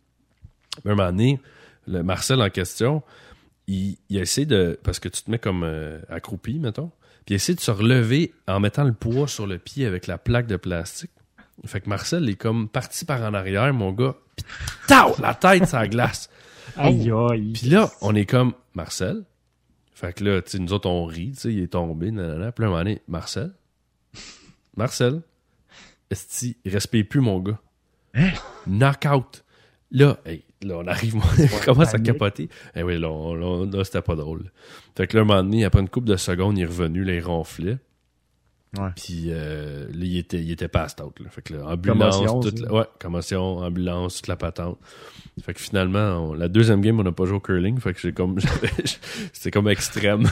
Puis 0.82 0.82
à 0.88 0.92
un 0.92 0.94
moment 0.94 1.10
donné, 1.10 1.40
le 1.86 2.02
Marcel 2.02 2.40
en 2.40 2.50
question, 2.50 3.02
il, 3.66 3.96
il 4.08 4.18
essaie 4.18 4.46
de... 4.46 4.78
Parce 4.82 5.00
que 5.00 5.08
tu 5.08 5.22
te 5.22 5.30
mets 5.30 5.38
comme 5.38 5.62
euh, 5.64 6.00
accroupi, 6.08 6.58
mettons, 6.58 6.90
puis 7.24 7.34
il 7.34 7.36
essaie 7.36 7.54
de 7.54 7.60
se 7.60 7.70
relever 7.70 8.32
en 8.46 8.60
mettant 8.60 8.84
le 8.84 8.92
poids 8.92 9.28
sur 9.28 9.46
le 9.46 9.58
pied 9.58 9.86
avec 9.86 10.06
la 10.06 10.18
plaque 10.18 10.46
de 10.46 10.56
plastique. 10.56 11.10
Fait 11.64 11.80
que 11.80 11.88
Marcel 11.88 12.28
est 12.28 12.34
comme 12.34 12.68
parti 12.68 13.04
par 13.04 13.22
en 13.22 13.32
arrière, 13.32 13.72
mon 13.72 13.92
gars, 13.92 14.16
puis 14.36 14.44
tao, 14.88 15.14
la 15.20 15.34
tête 15.34 15.70
la 15.72 15.88
glace. 15.88 16.28
Aïe, 16.76 17.12
aïe. 17.12 17.52
Puis 17.52 17.68
là, 17.68 17.88
on 18.00 18.14
est 18.16 18.26
comme 18.26 18.52
Marcel? 18.74 19.24
Fait 19.94 20.12
que 20.12 20.24
là, 20.24 20.42
tu 20.42 20.50
sais, 20.50 20.58
nous 20.58 20.72
autres, 20.72 20.88
on 20.88 21.04
rit, 21.04 21.32
tu 21.32 21.40
sais, 21.40 21.52
il 21.52 21.62
est 21.62 21.68
tombé, 21.68 22.10
nanana. 22.10 22.50
Puis 22.50 22.62
là, 22.62 22.66
un 22.66 22.70
moment 22.70 22.82
donné, 22.82 23.00
Marcel? 23.06 23.52
Marcel? 24.76 25.22
Esti, 26.10 26.56
respire 26.66 27.06
plus, 27.08 27.20
mon 27.20 27.38
gars. 27.38 27.60
Hein? 28.14 28.30
Knockout. 28.66 29.44
Là, 29.92 30.18
hey, 30.26 30.44
là, 30.62 30.76
on 30.78 30.86
arrive, 30.86 31.16
on 31.16 31.64
commence 31.64 31.88
à 31.88 31.92
panique. 31.92 32.06
capoter. 32.12 32.48
Eh 32.74 32.82
oui, 32.82 32.98
là, 32.98 33.10
on- 33.10 33.34
là, 33.34 33.66
là, 33.66 33.84
c'était 33.84 34.02
pas 34.02 34.14
drôle. 34.16 34.50
Fait 34.96 35.06
que 35.06 35.16
là, 35.16 35.22
un 35.22 35.26
moment 35.26 35.42
donné, 35.42 35.64
après 35.64 35.80
une 35.80 35.88
couple 35.88 36.08
de 36.08 36.16
secondes, 36.16 36.56
il 36.58 36.62
est 36.62 36.66
revenu, 36.66 37.04
là, 37.04 37.14
il 37.14 37.24
ronflait. 37.24 37.78
Ouais. 38.78 38.88
Puis 38.96 39.26
euh, 39.28 39.86
là, 39.86 39.92
il 40.04 40.16
était, 40.18 40.40
il 40.42 40.50
était 40.50 40.66
passed 40.66 41.00
out. 41.00 41.20
Là. 41.20 41.30
Fait 41.30 41.42
que 41.42 41.54
là, 41.54 41.64
ambulance, 41.68 42.16
Commotion, 42.16 42.40
toute 42.40 42.58
la, 42.58 42.72
ouais, 42.72 42.84
commotion, 43.00 43.58
ambulance, 43.58 44.16
toute 44.16 44.26
la 44.26 44.34
patente. 44.36 44.78
Fait 45.42 45.54
que 45.54 45.60
finalement, 45.60 46.30
on- 46.30 46.34
la 46.34 46.48
deuxième 46.48 46.80
game, 46.80 46.98
on 46.98 47.04
n'a 47.04 47.12
pas 47.12 47.24
joué 47.24 47.36
au 47.36 47.40
curling. 47.40 47.78
Fait 47.78 47.94
que 47.94 48.00
j'ai 48.00 48.12
comme, 48.12 48.36
c'était 49.32 49.52
comme 49.52 49.68
extrême. 49.68 50.28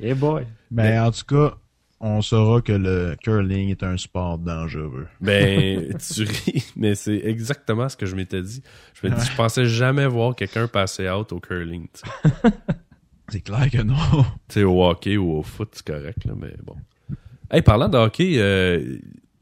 Hey 0.00 0.14
boy. 0.14 0.46
Ben, 0.70 1.02
en 1.04 1.10
tout 1.10 1.24
cas, 1.26 1.56
on 2.00 2.20
saura 2.22 2.60
que 2.60 2.72
le 2.72 3.16
curling 3.22 3.70
est 3.70 3.82
un 3.82 3.96
sport 3.96 4.38
dangereux. 4.38 5.06
Ben, 5.20 5.96
tu 6.14 6.22
ris, 6.24 6.72
mais 6.76 6.94
c'est 6.94 7.16
exactement 7.24 7.88
ce 7.88 7.96
que 7.96 8.06
je 8.06 8.14
m'étais 8.16 8.42
dit. 8.42 8.62
Je 8.94 9.06
me 9.08 9.14
dis, 9.14 9.26
je 9.26 9.34
pensais 9.36 9.64
jamais 9.66 10.06
voir 10.06 10.34
quelqu'un 10.36 10.66
passer 10.68 11.08
out 11.08 11.32
au 11.32 11.40
curling. 11.40 11.86
C'est 13.28 13.40
clair 13.40 13.68
que 13.72 13.82
non. 13.82 13.94
Tu 14.48 14.60
sais, 14.60 14.62
au 14.62 14.84
hockey 14.84 15.16
ou 15.16 15.32
au 15.38 15.42
foot, 15.42 15.70
c'est 15.72 15.84
correct, 15.84 16.24
là, 16.26 16.34
mais 16.40 16.54
bon. 16.62 16.76
Hey, 17.50 17.60
parlant 17.60 17.88
de 17.88 17.98
hockey, 17.98 18.34
euh, 18.36 18.98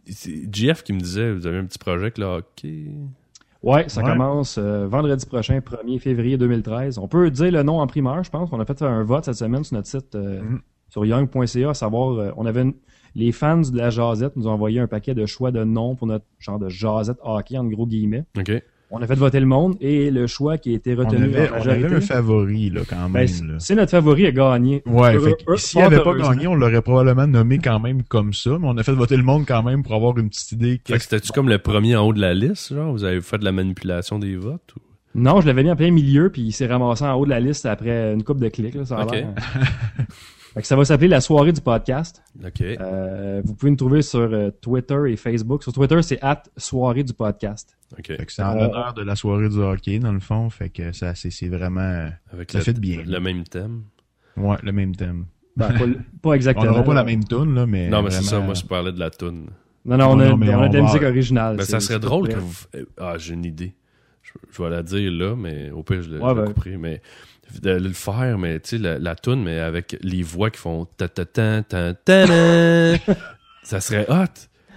c'est 0.07 0.49
GF 0.51 0.83
qui 0.83 0.95
me 0.95 1.01
disait, 1.01 1.33
vous 1.33 1.47
avez 1.47 1.59
un 1.59 1.67
petit 1.67 1.79
projet 1.79 2.01
avec 2.05 2.17
le 2.17 2.25
hockey? 2.25 2.87
Ouais, 3.63 3.87
ça 3.91 4.03
Ouais. 4.03 4.11
commence 4.11 4.57
euh, 4.57 4.87
vendredi 4.87 5.27
prochain, 5.27 5.59
1er 5.61 5.99
février 5.99 6.39
2013. 6.39 6.97
On 6.97 7.09
peut 7.09 7.31
dire 7.31 7.53
le 7.53 7.63
nom 7.63 7.79
en 7.81 7.87
primeur, 7.87 8.25
je 8.25 8.31
pense. 8.31 8.49
On 8.53 8.61
a 8.61 8.65
fait 8.65 8.81
un 8.81 9.03
vote 9.03 9.27
cette 9.27 9.35
semaine 9.37 9.65
sur 9.65 9.77
notre 9.77 9.89
site 9.89 10.15
euh, 10.15 10.41
Mhm. 10.43 10.61
Sur 10.89 11.05
young.ca, 11.05 11.71
à 11.71 11.75
savoir, 11.75 12.19
euh, 12.19 12.31
on 12.37 12.47
avait 12.47 12.63
une- 12.63 12.75
les 13.17 13.31
fans 13.33 13.61
de 13.61 13.77
la 13.77 13.91
Jazette 13.91 14.35
nous 14.37 14.49
ont 14.49 14.53
envoyé 14.53 14.81
un 14.81 14.87
paquet 14.89 15.15
de 15.15 15.25
choix 15.27 15.51
de 15.53 15.63
noms 15.65 15.95
pour 15.95 16.07
notre 16.09 16.25
genre 16.41 16.59
de 16.59 16.69
Jazette 16.69 17.19
hockey, 17.23 17.57
en 17.59 17.65
gros 17.65 17.87
guillemets. 17.87 18.25
OK. 18.39 18.51
On 18.91 19.01
a 19.03 19.07
fait 19.09 19.15
voter 19.17 19.41
le 19.41 19.47
monde 19.47 19.75
et 19.81 20.11
le 20.13 20.27
choix 20.29 20.57
qui 20.59 20.71
a 20.71 20.75
été 20.75 20.95
On 20.95 20.99
retenu 20.99 21.25
avait, 21.25 21.51
on 21.51 21.69
avait 21.69 21.95
un 21.95 22.01
favori, 22.01 22.71
là, 22.71 22.83
quand 22.89 23.09
Ben, 23.11 23.27
même. 23.27 23.59
c'est- 23.59 23.75
notre 23.75 23.91
favori 23.91 24.27
à 24.27 24.31
gagner. 24.31 24.83
Ouais, 24.87 25.17
s'il 25.57 25.81
avait 25.81 26.01
pas 26.03 26.15
gagné, 26.15 26.47
on 26.47 26.55
l'aurait 26.55 26.83
probablement 26.83 27.27
nommé 27.27 27.59
quand 27.59 27.81
même 27.81 28.03
comme 28.05 28.33
ça, 28.33 28.51
mais 28.61 28.69
on 28.69 28.77
a 28.77 28.83
fait 28.85 28.93
voter 28.93 29.17
le 29.17 29.25
monde 29.25 29.47
quand 29.49 29.63
même 29.65 29.83
pour 29.83 29.95
avoir 29.95 30.17
une 30.19 30.29
petite 30.29 30.53
idée. 30.53 30.81
Fait 30.87 30.95
que 30.99 31.03
c'était-tu 31.03 31.33
comme 31.33 31.49
le 31.49 31.59
premier 31.59 31.97
en 31.97 32.07
haut 32.07 32.13
de 32.13 32.21
la 32.21 32.35
liste, 32.35 32.73
genre? 32.75 32.93
Vous 32.93 33.03
avez 33.05 33.21
fait 33.21 33.39
de 33.39 33.45
la 33.45 33.53
manipulation 33.53 34.19
des 34.21 34.37
votes? 34.37 34.75
Ou... 34.77 34.81
Non, 35.17 35.41
je 35.41 35.47
l'avais 35.47 35.63
mis 35.65 35.71
en 35.71 35.77
plein 35.77 35.91
milieu, 35.91 36.31
puis 36.31 36.43
il 36.43 36.53
s'est 36.53 36.67
ramassé 36.67 37.05
en 37.05 37.15
haut 37.15 37.25
de 37.25 37.31
la 37.31 37.41
liste 37.41 37.67
après 37.67 38.13
une 38.13 38.23
coupe 38.23 38.39
de 38.41 38.49
clics. 38.49 38.75
Là, 38.75 38.85
ça 38.85 38.99
a. 38.99 39.07
Fait 40.55 40.61
que 40.61 40.67
ça 40.69 40.77
va 40.77 40.85
s'appeler 40.85 41.09
la 41.09 41.21
soirée 41.21 41.53
du 41.53 41.61
podcast. 41.61 42.23
OK. 42.45 42.61
Euh, 42.63 43.43
vous 43.45 43.55
pouvez 43.55 43.71
nous 43.71 43.77
trouver 43.77 44.03
sur 44.03 44.21
euh, 44.21 44.51
Twitter 44.61 44.99
et 45.09 45.17
Facebook. 45.17 45.65
Sur 45.65 45.73
Twitter, 45.73 46.01
c'est 46.03 46.23
at 46.23 46.45
soirée 46.57 47.03
du 47.03 47.13
podcast. 47.13 47.77
OK. 47.99 48.07
Fait 48.07 48.25
que 48.25 48.33
c'est 48.33 48.43
en 48.43 48.57
Euh, 48.57 48.69
l'honneur 48.69 48.95
de 48.95 49.03
la 49.03 49.17
soirée 49.17 49.49
du 49.49 49.59
hockey, 49.59 49.99
dans 49.99 50.13
le 50.13 50.21
fond. 50.21 50.49
Fait 50.51 50.69
que 50.71 50.93
ça, 50.93 51.15
c'est, 51.17 51.31
c'est 51.31 51.49
vraiment, 51.49 52.09
Avec 52.33 52.53
ça 52.53 52.59
le, 52.59 52.65
fait 52.65 52.79
bien. 52.79 53.03
le 53.05 53.19
même 53.19 53.43
thème. 53.45 53.83
ouais, 54.37 54.57
le 54.63 54.71
même 54.73 54.95
thème. 54.95 55.27
Ben, 55.57 55.69
pas, 55.73 55.79
pas 55.79 55.85
On 56.31 56.33
exactement. 56.35 56.67
n'aura 56.67 56.85
pas 56.85 56.95
la 56.95 57.05
même 57.05 57.25
tune, 57.25 57.55
là, 57.55 57.67
mais. 57.67 57.89
non, 57.89 58.03
mais 58.03 58.11
c'est 58.11 58.23
ça, 58.23 58.39
moi, 58.41 58.55
je 58.55 58.65
parlais 58.65 58.93
de 58.93 58.99
la 59.01 59.11
toune. 59.11 59.51
Non, 59.85 59.97
non, 59.99 60.11
on 60.13 60.21
a, 60.21 60.29
Non, 60.29 60.37
mais 60.37 60.55
on 60.55 60.61
a 60.63 60.67
on 60.67 60.69
de 60.69 60.75
la 60.77 60.81
va- 60.83 60.87
musique 60.87 61.03
originale. 61.03 61.57
Ben, 61.57 61.65
ça 61.65 61.79
serait 61.81 61.99
drôle 61.99 62.29
que 62.29 62.39
vous... 62.39 62.55
Ah, 62.97 63.15
j'ai 63.19 63.35
une 63.35 63.45
idée. 63.45 63.75
Je, 64.23 64.33
je 64.51 64.63
vais 64.63 64.71
la 64.71 64.83
dire 64.83 65.11
là, 65.13 65.35
mais 65.37 65.71
au 65.73 65.83
pire, 65.83 66.01
je 66.03 66.11
le, 66.11 66.21
Ouais, 66.23 66.31
je 66.31 66.35
le 66.37 66.41
ben. 66.43 66.47
couperai. 66.55 66.77
Mais 66.79 67.03
de 67.63 67.71
le 67.71 67.91
faire, 67.91 68.39
mais 68.39 68.61
tu 68.61 68.71
sais, 68.71 68.79
la, 68.79 68.99
la 68.99 69.15
toune, 69.15 69.43
mais 69.43 69.59
avec 69.59 69.97
les 70.03 70.23
voix 70.23 70.51
qui 70.51 70.59
font 70.59 70.87
ta 70.97 71.09
ta 71.09 71.25
ta 71.25 71.63
ta 71.63 71.95
ta 71.95 72.27
ta 72.27 73.15
ça 73.63 73.81
serait 73.81 74.07
hot. 74.09 74.25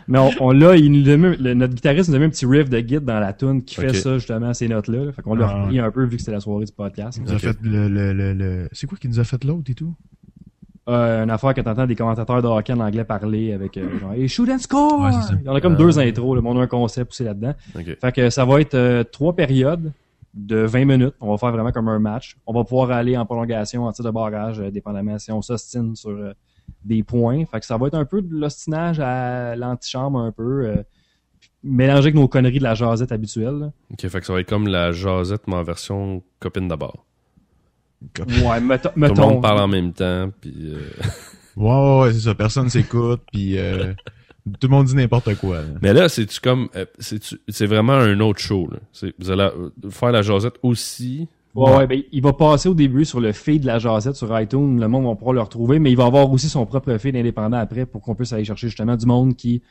Mais 0.10 0.20
on, 0.20 0.32
on 0.40 0.52
l'a, 0.52 0.78
il 0.78 0.90
nous 0.92 1.04
donne- 1.04 1.36
le- 1.38 1.54
notre 1.54 1.74
guitariste 1.74 2.08
nous 2.10 2.16
a 2.16 2.20
mis 2.20 2.26
un 2.26 2.30
petit 2.30 2.46
riff 2.46 2.70
de 2.70 2.80
guide 2.80 3.04
dans 3.04 3.20
la 3.20 3.34
tune 3.34 3.62
qui 3.64 3.76
fait 3.76 3.94
ça, 3.94 4.14
justement, 4.18 4.54
ces 4.54 4.70
notes-là. 4.70 5.04
là. 5.06 5.12
Fait 5.12 5.22
qu'on 5.22 5.36
l'a 5.36 5.48
Ah, 5.50 5.62
repris 5.64 5.80
un 5.80 5.92
peu 5.92 6.06
vu 6.06 6.12
que 6.16 6.22
c'était 6.22 6.32
la 6.32 6.40
soirée 6.40 6.64
du 6.64 6.72
podcast. 6.72 7.18
Il 7.18 7.24
nous 7.26 7.32
a 7.32 7.36
Ok. 7.36 7.42
fait 7.42 7.58
le, 7.62 7.90
le, 7.90 8.14
le, 8.14 8.34
le- 8.34 8.70
C'est 8.72 8.88
quoi 8.88 8.98
qui 8.98 9.10
nous 9.10 9.20
a 9.20 9.26
fait 9.26 9.44
l'autre 9.44 9.70
et 9.70 9.74
tout? 9.74 9.94
Euh, 10.88 11.24
une 11.26 11.30
affaire 11.32 11.54
que 11.54 11.60
t'entends 11.60 11.86
des 11.86 11.98
commentateurs 11.98 12.42
de 12.42 12.48
hockey 12.48 12.72
en 12.72 12.80
anglais 12.80 13.04
parler 13.04 13.52
avec 13.52 13.76
euh, 13.76 14.00
genre 14.00 14.14
hey, 14.14 14.30
shoot 14.30 14.48
and 14.50 14.60
score! 14.60 15.02
Ouais. 15.02 15.12
Il 15.42 15.46
y 15.46 15.50
en 15.50 15.56
a 15.56 15.60
comme 15.60 15.76
deux 15.76 16.00
intros, 16.00 16.34
le 16.34 16.40
monde 16.42 16.60
a 16.60 16.62
un 16.62 16.68
concept 16.68 17.12
aussi 17.12 17.26
là-dedans. 17.26 17.54
Fait 18.00 18.12
que 18.14 18.30
ça 18.30 18.46
va 18.46 18.62
être 18.62 18.76
euh, 18.76 19.04
trois 19.04 19.36
périodes 19.36 19.92
de 20.38 20.58
20 20.58 20.86
minutes. 20.86 21.16
On 21.20 21.32
va 21.32 21.38
faire 21.38 21.52
vraiment 21.52 21.72
comme 21.72 21.88
un 21.90 22.00
match. 22.00 22.38
On 22.46 22.54
va 22.54 22.64
pouvoir 22.64 22.92
aller 22.92 23.18
en 23.18 23.26
prolongation, 23.26 23.86
en 23.86 23.92
tir 23.92 24.06
de 24.06 24.12
barrage, 24.12 24.60
euh, 24.60 24.70
dépendamment 24.72 25.18
si 25.20 25.32
on 25.32 25.42
s'ostine 25.42 25.96
sur 25.96 26.12
euh, 26.12 26.34
des 26.86 27.04
points. 27.04 27.46
Fait 27.46 27.60
que 27.60 27.66
ça 27.66 27.78
va 27.78 27.88
être 27.88 27.96
un 27.96 28.06
peu 28.06 28.22
de 28.22 28.34
l'ostinage 28.34 29.00
à 29.00 29.56
l'antichambre 29.56 30.20
un 30.20 30.32
peu, 30.32 30.66
euh, 30.68 30.84
mélangé 31.64 32.00
avec 32.00 32.16
nos 32.16 32.28
conneries 32.28 32.60
de 32.60 32.64
la 32.64 32.76
jasette 32.76 33.12
habituelle. 33.12 33.56
là. 33.60 33.72
OK, 33.92 34.08
fait 34.08 34.20
que 34.20 34.26
ça 34.26 34.34
va 34.34 34.40
être 34.42 34.50
comme 34.50 34.68
la 34.68 34.92
jasette, 34.92 35.48
mais 35.48 35.56
en 35.56 35.64
version 35.64 36.22
copine 36.40 36.68
d'abord. 36.68 37.06
Ouais, 38.46 38.62
mettons. 38.62 38.90
Tout 38.90 39.00
le 39.00 39.08
mettons- 39.08 39.30
monde 39.32 39.42
parle 39.42 39.60
en 39.60 39.68
même 39.68 39.92
temps, 39.94 40.30
puis... 40.40 40.54
euh, 40.74 40.78
Ouais, 41.56 41.66
ouais, 41.72 42.00
ouais, 42.02 42.14
c'est 42.14 42.20
ça. 42.20 42.36
Personne 42.36 42.70
s'écoute, 42.70 43.22
puis 43.34 43.58
euh, 43.58 43.92
tout 44.60 44.68
le 44.68 44.72
monde 44.72 44.86
dit 44.88 44.96
n'importe 44.96 45.36
quoi. 45.36 45.58
là. 45.58 45.68
Mais 45.82 45.94
là, 45.94 46.10
c'est-tu 46.10 46.40
comme... 46.40 46.68
euh, 46.76 46.86
C'est 47.00 47.66
vraiment 47.66 47.94
un 47.94 48.20
autre 48.20 48.40
show, 48.40 48.68
là. 48.72 48.78
C'est- 48.94 49.14
Vous 49.20 49.32
allez 49.32 49.44
euh, 49.44 49.70
faire 49.90 50.12
la 50.12 50.22
jasette 50.22 50.56
aussi... 50.64 51.28
Ouais, 51.56 51.76
ouais, 51.76 51.88
ben, 51.88 52.04
il 52.12 52.22
va 52.22 52.34
passer 52.34 52.70
au 52.70 52.76
début 52.76 53.04
sur 53.04 53.20
le 53.20 53.32
feed 53.32 53.62
de 53.64 53.66
la 53.68 53.80
jasette 53.80 54.16
sur 54.16 54.40
iTunes. 54.40 54.80
Le 54.80 54.88
monde 54.88 55.06
va 55.06 55.16
pouvoir 55.16 55.34
le 55.34 55.42
retrouver, 55.42 55.80
mais 55.80 55.90
il 55.90 55.98
va 55.98 56.06
avoir 56.06 56.32
aussi 56.32 56.50
son 56.50 56.68
propre 56.68 56.96
feed 57.00 57.16
indépendant 57.16 57.58
après 57.58 57.88
pour 57.88 58.02
qu'on 58.04 58.14
puisse 58.14 58.32
aller 58.32 58.44
chercher 58.46 58.68
justement 58.68 58.96
du 58.96 59.08
monde 59.08 59.36
qui 59.36 59.64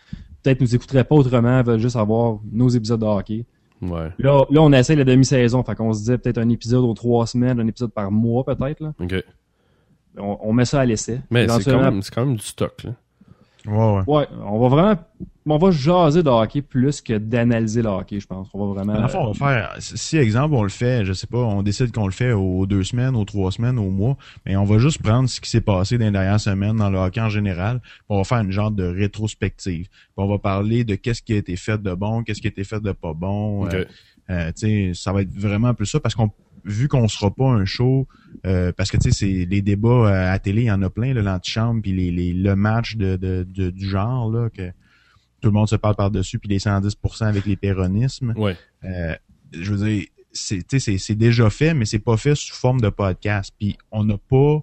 peut-être 0.43 0.61
nous 0.61 0.75
écouterait 0.75 1.05
pas 1.05 1.15
autrement, 1.15 1.63
veulent 1.63 1.79
juste 1.79 1.95
avoir 1.95 2.41
nos 2.51 2.69
épisodes 2.69 2.99
de 3.01 3.07
hockey. 3.07 3.45
Ouais. 3.83 4.09
Là, 4.19 4.45
là 4.51 4.63
on 4.63 4.73
essaie 4.73 4.97
la 4.97 5.05
demi-saison, 5.05 5.63
fait 5.63 5.77
qu'on 5.77 5.93
se 5.93 6.01
disait 6.01 6.19
peut-être 6.19 6.39
un 6.39 6.49
épisode 6.49 6.83
aux 6.83 6.95
trois 6.95 7.25
semaines, 7.29 7.61
un 7.61 7.67
épisode 7.69 7.93
par 7.93 8.11
mois 8.11 8.43
peut-être. 8.45 8.81
là. 8.81 8.93
OK. 9.01 9.15
On, 10.19 10.39
on 10.41 10.53
met 10.53 10.65
ça 10.65 10.81
à 10.81 10.85
l'essai. 10.87 11.21
Mais 11.31 11.47
c'est 11.47 11.71
quand, 11.71 11.83
même- 11.83 12.03
c'est 12.03 12.13
quand 12.15 12.27
même 12.27 12.37
du 12.37 12.45
stock, 12.45 12.83
là. 12.83 12.91
Ouais, 13.67 13.75
ouais. 13.77 14.03
Ouais, 14.07 14.29
on 14.45 14.59
va 14.61 14.69
vraiment. 14.69 14.97
On 15.49 15.59
va 15.59 15.71
jaser 15.71 16.25
de 16.25 16.29
hockey 16.29 16.61
plus 16.61 17.01
que 17.01 17.19
d'analyser 17.19 17.81
le 17.81 17.89
hockey, 17.89 18.19
je 18.19 18.27
pense. 18.27 18.49
On 18.53 18.67
va 18.67 18.75
vraiment. 18.75 19.07
Fond, 19.09 19.27
on 19.27 19.33
va 19.33 19.35
faire, 19.35 19.77
si 19.79 20.17
exemple 20.17 20.55
on 20.55 20.63
le 20.65 20.69
fait, 20.69 21.05
je 21.05 21.13
sais 21.13 21.29
pas, 21.29 21.39
on 21.39 21.63
décide 21.63 21.93
qu'on 21.93 22.07
le 22.07 22.13
fait 22.13 22.33
aux 22.33 22.67
deux 22.67 22.83
semaines, 22.83 23.15
aux 23.15 23.25
trois 23.25 23.53
semaines, 23.53 23.79
au 23.79 23.91
mois, 23.91 24.17
mais 24.45 24.57
on 24.57 24.65
va 24.65 24.79
juste 24.79 25.01
prendre 25.03 25.29
ce 25.29 25.41
qui 25.41 25.49
s'est 25.49 25.61
passé 25.61 25.99
dans 25.99 26.07
les 26.07 26.11
dernières 26.11 26.41
semaines 26.41 26.77
dans 26.77 26.91
le 26.91 26.99
hockey 26.99 27.21
en 27.21 27.29
général, 27.29 27.81
puis 27.81 27.91
on 28.09 28.19
va 28.19 28.25
faire 28.25 28.39
une 28.39 28.51
genre 28.51 28.73
de 28.73 28.85
rétrospective. 28.85 29.87
Puis 29.89 30.11
on 30.17 30.27
va 30.27 30.39
parler 30.39 30.83
de 30.83 30.97
qu'est-ce 30.97 31.23
qui 31.23 31.33
a 31.35 31.37
été 31.37 31.55
fait 31.57 31.81
de 31.81 31.95
bon, 31.95 32.25
qu'est-ce 32.25 32.41
qui 32.41 32.49
a 32.49 32.51
été 32.51 32.65
fait 32.65 32.81
de 32.81 32.91
pas 32.93 33.15
bon. 33.15 33.67
Ok. 33.67 33.75
Euh, 33.75 33.85
euh, 34.29 34.51
tu 34.53 34.67
sais, 34.67 34.93
ça 34.95 35.13
va 35.13 35.23
être 35.23 35.33
vraiment 35.33 35.73
peu 35.75 35.85
ça 35.85 36.01
parce 36.01 36.17
qu'on 36.17 36.31
vu 36.67 36.89
qu'on 36.89 37.09
sera 37.09 37.31
pas 37.31 37.49
un 37.49 37.65
show 37.65 38.07
euh, 38.45 38.73
parce 38.77 38.91
que 38.91 38.97
tu 38.99 39.11
sais 39.11 39.13
c'est 39.13 39.47
les 39.49 39.63
débats 39.63 39.89
euh, 39.89 40.33
à 40.35 40.39
télé 40.39 40.63
il 40.63 40.67
y 40.67 40.71
en 40.71 40.83
a 40.83 40.91
plein 40.91 41.15
le 41.15 41.21
l'antichambre 41.23 41.81
puis 41.81 41.93
les, 41.93 42.11
les 42.11 42.33
le 42.35 42.55
match 42.57 42.97
de, 42.97 43.17
de, 43.17 43.47
de- 43.49 43.71
du 43.71 43.89
genre 43.89 44.31
là 44.31 44.51
que 44.51 44.69
tout 45.41 45.49
le 45.49 45.53
monde 45.53 45.69
se 45.69 45.77
parle 45.77 45.95
par 45.97 46.11
dessus 46.11 46.39
puis 46.39 46.49
les 46.49 46.59
110% 46.59 47.25
avec 47.25 47.47
les 47.47 47.57
péronismes 47.57 48.35
Ouais. 48.37 48.57
euh, 48.85 49.15
je 49.53 49.73
veux 49.73 49.89
dire, 49.89 50.07
c'est, 50.33 50.59
tu 50.67 50.79
sais, 50.79 50.81
c'est, 50.81 50.99
c'est 50.99 51.15
déjà 51.15 51.49
fait, 51.51 51.73
mais 51.73 51.85
c'est 51.87 51.99
pas 52.01 52.17
fait 52.19 52.35
sous 52.35 52.53
forme 52.55 52.81
de 52.81 52.89
podcast. 52.91 53.55
Puis 53.59 53.79
on 53.91 54.05
n'a 54.05 54.19
pas 54.19 54.61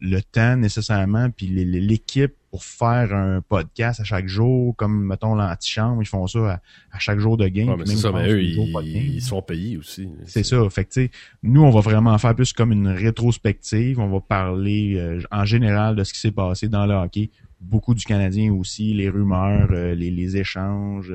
le 0.00 0.20
temps 0.20 0.56
nécessairement, 0.56 1.30
puis 1.30 1.46
l'équipe 1.46 2.34
pour 2.50 2.64
faire 2.64 3.14
un 3.14 3.42
podcast 3.42 4.00
à 4.00 4.04
chaque 4.04 4.26
jour, 4.26 4.74
comme 4.76 5.04
mettons 5.04 5.34
l'antichambre, 5.34 6.02
ils 6.02 6.06
font 6.06 6.26
ça 6.26 6.52
à, 6.52 6.60
à 6.92 6.98
chaque 6.98 7.18
jour 7.18 7.36
de 7.36 7.46
game. 7.48 7.68
Ouais, 7.68 7.76
mais 7.76 7.84
même 7.84 7.96
ça, 7.96 8.10
mais 8.10 8.30
eux, 8.30 8.42
ils, 8.42 9.14
ils 9.14 9.22
sont 9.22 9.42
payés 9.42 9.76
aussi. 9.76 10.08
C'est 10.24 10.44
ça. 10.44 10.68
Fait 10.70 10.84
que, 10.84 11.08
nous, 11.42 11.62
on 11.62 11.70
va 11.70 11.80
vraiment 11.80 12.16
faire 12.18 12.34
plus 12.34 12.52
comme 12.52 12.72
une 12.72 12.88
rétrospective. 12.88 13.98
On 13.98 14.08
va 14.08 14.20
parler 14.20 14.94
euh, 14.96 15.20
en 15.30 15.44
général 15.44 15.96
de 15.96 16.04
ce 16.04 16.12
qui 16.14 16.20
s'est 16.20 16.32
passé 16.32 16.68
dans 16.68 16.86
le 16.86 16.94
hockey. 16.94 17.30
Beaucoup 17.60 17.94
du 17.94 18.04
Canadien 18.04 18.52
aussi, 18.52 18.94
les 18.94 19.10
rumeurs, 19.10 19.68
euh, 19.72 19.94
les, 19.94 20.10
les 20.10 20.36
échanges. 20.36 21.12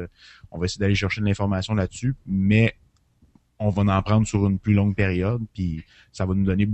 On 0.52 0.60
va 0.60 0.66
essayer 0.66 0.82
d'aller 0.82 0.96
chercher 0.96 1.22
de 1.22 1.26
l'information 1.26 1.74
là-dessus, 1.74 2.16
mais 2.28 2.76
on 3.58 3.70
va 3.70 3.98
en 3.98 4.02
prendre 4.02 4.28
sur 4.28 4.46
une 4.46 4.60
plus 4.60 4.74
longue 4.74 4.96
période, 4.96 5.42
puis 5.54 5.84
ça 6.12 6.26
va 6.26 6.34
nous 6.34 6.44
donner 6.44 6.68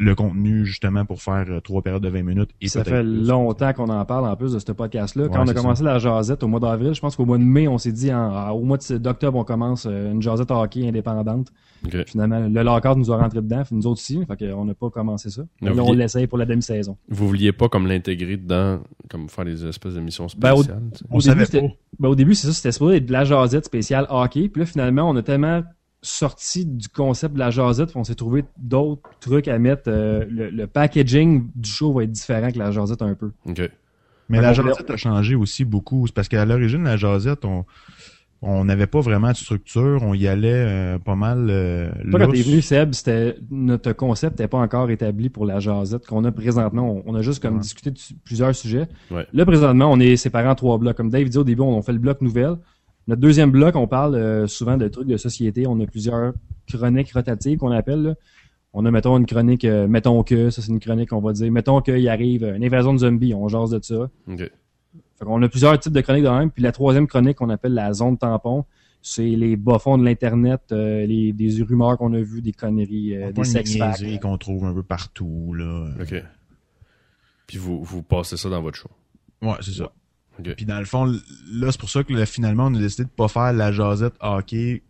le 0.00 0.14
contenu 0.14 0.64
justement 0.64 1.04
pour 1.04 1.20
faire 1.20 1.44
euh, 1.50 1.60
trois 1.60 1.82
périodes 1.82 2.02
de 2.02 2.08
20 2.08 2.22
minutes. 2.22 2.50
Et 2.60 2.68
ça 2.68 2.84
fait 2.84 3.02
plus. 3.02 3.26
longtemps 3.26 3.72
qu'on 3.72 3.88
en 3.88 4.04
parle 4.04 4.26
en 4.28 4.36
plus 4.36 4.52
de 4.52 4.58
ce 4.60 4.70
podcast-là. 4.72 5.26
Quand 5.28 5.40
Ouais, 5.40 5.44
on 5.46 5.48
a 5.48 5.54
commencé 5.54 5.82
la 5.82 5.98
jasette 5.98 6.42
au 6.44 6.48
mois 6.48 6.60
d'avril, 6.60 6.94
je 6.94 7.00
pense 7.00 7.16
qu'au 7.16 7.24
mois 7.26 7.36
de 7.38 7.42
mai, 7.42 7.66
on 7.66 7.78
s'est 7.78 7.90
dit 7.92 8.12
en- 8.14 8.50
au 8.50 8.62
mois 8.62 8.78
de- 8.78 8.98
d'octobre, 8.98 9.36
on 9.38 9.44
commence 9.44 9.86
euh, 9.90 10.12
une 10.12 10.22
jasette 10.22 10.50
hockey 10.52 10.86
indépendante. 10.88 11.48
Finalement, 12.06 12.40
le 12.40 12.62
lockout 12.62 12.96
nous 12.96 13.10
a 13.12 13.16
rentré 13.18 13.40
dedans, 13.40 13.62
nous 13.70 13.86
autres 13.86 14.00
aussi. 14.00 14.24
Fait 14.26 14.48
qu'on 14.48 14.64
n'a 14.64 14.74
pas 14.74 14.90
commencé 14.90 15.30
ça. 15.30 15.42
Mais 15.62 15.72
Là, 15.74 15.82
on 15.84 15.92
l'essaye 15.92 16.26
pour 16.26 16.38
la 16.38 16.44
demi-saison. 16.44 16.96
Vous 17.08 17.26
vouliez 17.28 17.52
pas 17.52 17.68
comme 17.68 17.86
l'intégrer 17.86 18.36
dedans, 18.36 18.80
comme 19.08 19.28
faire 19.28 19.44
des 19.44 19.64
espèces 19.66 19.94
d'émissions 19.94 20.26
Ben, 20.38 20.52
au- 20.54 20.62
spéciales. 20.62 20.82
On 21.10 21.16
au 21.16 21.20
début, 21.20 21.22
savait 21.22 21.44
c'était- 21.44 21.60
pas. 21.68 21.74
Ben, 22.00 22.08
au 22.08 22.14
début, 22.14 22.34
c'est 22.34 22.46
ça, 22.48 22.52
c'était 22.52 22.72
supposé 22.72 22.96
être 22.96 23.06
de 23.06 23.12
la 23.12 23.24
jasette 23.24 23.64
spéciale 23.64 24.06
hockey. 24.10 24.48
Puis 24.48 24.60
là, 24.60 24.66
finalement, 24.66 25.08
on 25.08 25.16
a 25.16 25.22
tellement 25.22 25.62
sorti 26.02 26.64
du 26.66 26.88
concept 26.88 27.34
de 27.34 27.38
la 27.38 27.50
jasette, 27.50 27.90
puis 27.90 27.98
on 27.98 28.04
s'est 28.04 28.14
trouvé 28.14 28.44
d'autres 28.56 29.08
trucs 29.20 29.48
à 29.48 29.58
mettre. 29.58 29.84
euh, 29.88 30.24
le, 30.30 30.50
le 30.50 30.66
packaging 30.66 31.48
du 31.54 31.68
show 31.70 31.92
va 31.92 32.04
être 32.04 32.12
différent 32.12 32.50
que 32.50 32.58
la 32.58 32.70
jasette 32.70 33.02
un 33.02 33.14
peu. 33.14 33.32
Ok. 33.46 33.68
Mais 34.28 34.40
la 34.40 34.52
jasette 34.52 34.90
a 34.90 34.96
changé 34.96 35.34
aussi 35.34 35.64
beaucoup. 35.64 36.06
C'est 36.06 36.14
parce 36.14 36.28
qu'à 36.28 36.44
l'origine, 36.44 36.84
la 36.84 36.96
jasette, 36.96 37.44
on 37.44 37.64
on 38.40 38.64
n'avait 38.66 38.86
pas 38.86 39.00
vraiment 39.00 39.32
de 39.32 39.36
structure. 39.36 39.98
On 40.02 40.14
y 40.14 40.28
allait 40.28 40.52
euh, 40.54 40.98
pas 41.00 41.16
mal 41.16 41.48
euh, 41.50 41.90
Toi, 42.08 42.20
quand 42.20 42.30
t'es 42.30 42.42
venu, 42.42 42.62
Seb, 42.62 42.92
c'était 42.94 43.36
notre 43.50 43.92
concept 43.94 44.34
n'était 44.38 44.46
pas 44.46 44.58
encore 44.58 44.88
établi 44.90 45.28
pour 45.28 45.44
la 45.44 45.58
jasette 45.58 46.06
qu'on 46.06 46.22
a 46.24 46.30
présentement. 46.30 46.88
On, 46.88 47.02
on 47.06 47.14
a 47.16 47.22
juste 47.22 47.42
comme 47.42 47.54
Ouais. 47.54 47.60
discuté 47.60 47.90
de 47.90 47.98
plusieurs 48.24 48.54
sujets. 48.54 48.86
Ouais. 49.10 49.26
Là, 49.32 49.44
présentement, 49.44 49.90
on 49.90 49.98
est 49.98 50.14
séparés 50.14 50.46
en 50.48 50.54
trois 50.54 50.78
blocs. 50.78 50.96
Comme 50.96 51.10
Dave 51.10 51.28
dit 51.28 51.36
au 51.36 51.42
début, 51.42 51.62
on 51.62 51.82
fait 51.82 51.90
le 51.92 51.98
bloc 51.98 52.20
nouvelle. 52.20 52.58
Notre 53.08 53.20
deuxième 53.20 53.50
bloc, 53.50 53.74
on 53.74 53.88
parle 53.88 54.14
euh, 54.14 54.46
souvent 54.46 54.76
de 54.76 54.86
trucs 54.86 55.08
de 55.08 55.16
société. 55.16 55.66
On 55.66 55.80
a 55.80 55.86
plusieurs 55.86 56.34
chroniques 56.68 57.12
rotatives 57.12 57.58
qu'on 57.58 57.72
appelle. 57.72 58.02
là. 58.02 58.14
On 58.74 58.84
a, 58.84 58.90
mettons, 58.90 59.16
une 59.16 59.26
chronique, 59.26 59.64
euh, 59.64 59.88
mettons 59.88 60.22
que, 60.22 60.50
ça 60.50 60.60
c'est 60.60 60.70
une 60.70 60.78
chronique, 60.78 61.12
on 61.12 61.20
va 61.20 61.32
dire, 61.32 61.50
mettons 61.50 61.80
qu'il 61.80 62.06
arrive 62.08 62.44
une 62.44 62.62
invasion 62.62 62.92
de 62.92 62.98
zombies, 62.98 63.32
on 63.34 63.48
jase 63.48 63.70
de 63.70 63.80
ça. 63.82 64.10
Ok. 64.28 64.38
Fait 64.38 65.24
qu'on 65.24 65.42
a 65.42 65.48
plusieurs 65.48 65.78
types 65.80 65.92
de 65.92 66.00
chroniques 66.00 66.24
de 66.24 66.28
même. 66.28 66.50
Puis 66.50 66.62
la 66.62 66.70
troisième 66.70 67.06
chronique 67.06 67.38
qu'on 67.38 67.50
appelle 67.50 67.74
la 67.74 67.92
zone 67.92 68.18
tampon, 68.18 68.64
c'est 69.00 69.24
les 69.26 69.56
bas-fonds 69.56 69.96
de 69.98 70.04
l'Internet, 70.04 70.60
euh, 70.72 71.06
les, 71.06 71.32
des 71.32 71.62
rumeurs 71.62 71.96
qu'on 71.96 72.12
a 72.12 72.20
vues, 72.20 72.42
des 72.42 72.52
conneries, 72.52 73.16
euh, 73.16 73.28
On 73.36 73.40
des 73.40 73.44
sex 73.44 73.78
qu'on 74.20 74.36
trouve 74.38 74.64
un 74.66 74.74
peu 74.74 74.82
partout. 74.82 75.54
Là. 75.54 75.88
Ok. 76.00 76.22
Puis 77.46 77.56
vous, 77.58 77.82
vous 77.82 78.02
passez 78.02 78.36
ça 78.36 78.50
dans 78.50 78.60
votre 78.60 78.76
show. 78.76 78.90
Ouais, 79.40 79.54
c'est 79.60 79.72
ça. 79.72 79.90
Ok. 80.38 80.54
Puis 80.56 80.64
dans 80.66 80.78
le 80.78 80.84
fond, 80.84 81.04
là, 81.04 81.70
c'est 81.72 81.80
pour 81.80 81.90
ça 81.90 82.02
que 82.04 82.24
finalement, 82.24 82.66
on 82.66 82.74
a 82.74 82.78
décidé 82.78 83.04
de 83.04 83.10
pas 83.10 83.28
faire 83.28 83.52
la 83.52 83.72
jasette 83.72 84.14
hockey 84.20 84.82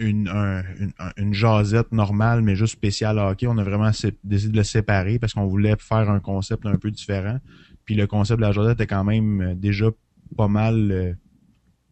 une, 0.00 0.28
un- 0.28 0.62
une, 0.78 0.92
un- 0.98 1.10
une 1.16 1.34
jasette 1.34 1.90
normale, 1.92 2.42
mais 2.42 2.54
juste 2.54 2.74
spéciale 2.74 3.18
hockey. 3.18 3.46
On 3.46 3.58
a 3.58 3.64
vraiment 3.64 3.90
décidé 4.24 4.52
de 4.52 4.56
le 4.56 4.62
séparer 4.64 5.18
parce 5.18 5.32
qu'on 5.34 5.46
voulait 5.46 5.74
faire 5.78 6.08
un 6.10 6.20
concept 6.20 6.66
un 6.66 6.76
peu 6.76 6.90
différent. 6.90 7.38
Puis 7.84 7.94
le 7.94 8.06
concept 8.06 8.38
de 8.40 8.44
la 8.46 8.52
jasette 8.52 8.80
est 8.80 8.86
quand 8.86 9.04
même 9.04 9.40
euh, 9.40 9.54
déjà 9.54 9.86
pas 10.36 10.46
mal 10.48 10.92
euh, 10.92 11.12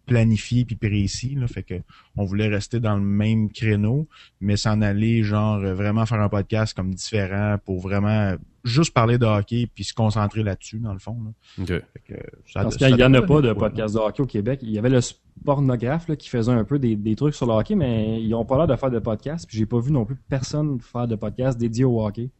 planifié 0.06 0.64
puis 0.64 0.76
précis. 0.76 1.34
Là, 1.34 1.46
fait 1.48 1.62
que 1.62 1.74
on 2.16 2.24
voulait 2.24 2.48
rester 2.48 2.80
dans 2.80 2.94
le 2.96 3.02
même 3.02 3.50
créneau, 3.50 4.06
mais 4.40 4.56
s'en 4.56 4.80
aller 4.80 5.22
genre 5.22 5.56
euh, 5.58 5.74
vraiment 5.74 6.06
faire 6.06 6.20
un 6.20 6.28
podcast 6.28 6.74
comme 6.74 6.94
différent 6.94 7.56
pour 7.64 7.80
vraiment 7.80 8.34
juste 8.64 8.92
parler 8.94 9.18
de 9.18 9.26
hockey 9.26 9.68
puis 9.72 9.84
se 9.84 9.94
concentrer 9.94 10.42
là-dessus 10.42 10.78
dans 10.78 10.92
le 10.92 10.98
fond. 10.98 11.16
Là. 11.24 11.62
Ok. 11.62 11.66
Fait 11.68 11.82
que 12.06 12.14
ça- 12.52 12.62
Parce 12.62 12.76
qu'il 12.76 12.94
n'y 12.94 13.02
en 13.04 13.14
a 13.14 13.22
pas 13.22 13.40
de 13.42 13.52
podcast 13.52 13.94
de 13.94 14.00
hockey 14.00 14.22
au 14.22 14.26
Québec. 14.26 14.60
Il 14.62 14.70
y 14.70 14.78
avait 14.78 14.88
le 14.90 15.00
pornographe 15.44 16.08
là, 16.08 16.16
qui 16.16 16.28
faisait 16.28 16.50
un 16.52 16.64
peu 16.64 16.78
des, 16.78 16.96
des 16.96 17.14
trucs 17.14 17.34
sur 17.34 17.46
le 17.46 17.52
hockey, 17.52 17.74
mais 17.74 18.20
ils 18.22 18.34
ont 18.34 18.44
pas 18.44 18.56
l'air 18.56 18.66
de 18.66 18.74
faire 18.76 18.90
de 18.90 18.98
podcast. 18.98 19.46
Puis 19.46 19.58
j'ai 19.58 19.66
pas 19.66 19.78
vu 19.78 19.92
non 19.92 20.04
plus 20.04 20.16
personne 20.28 20.80
faire 20.80 21.06
de 21.06 21.14
podcast 21.16 21.58
dédié 21.58 21.84
au 21.84 22.04
hockey. 22.04 22.30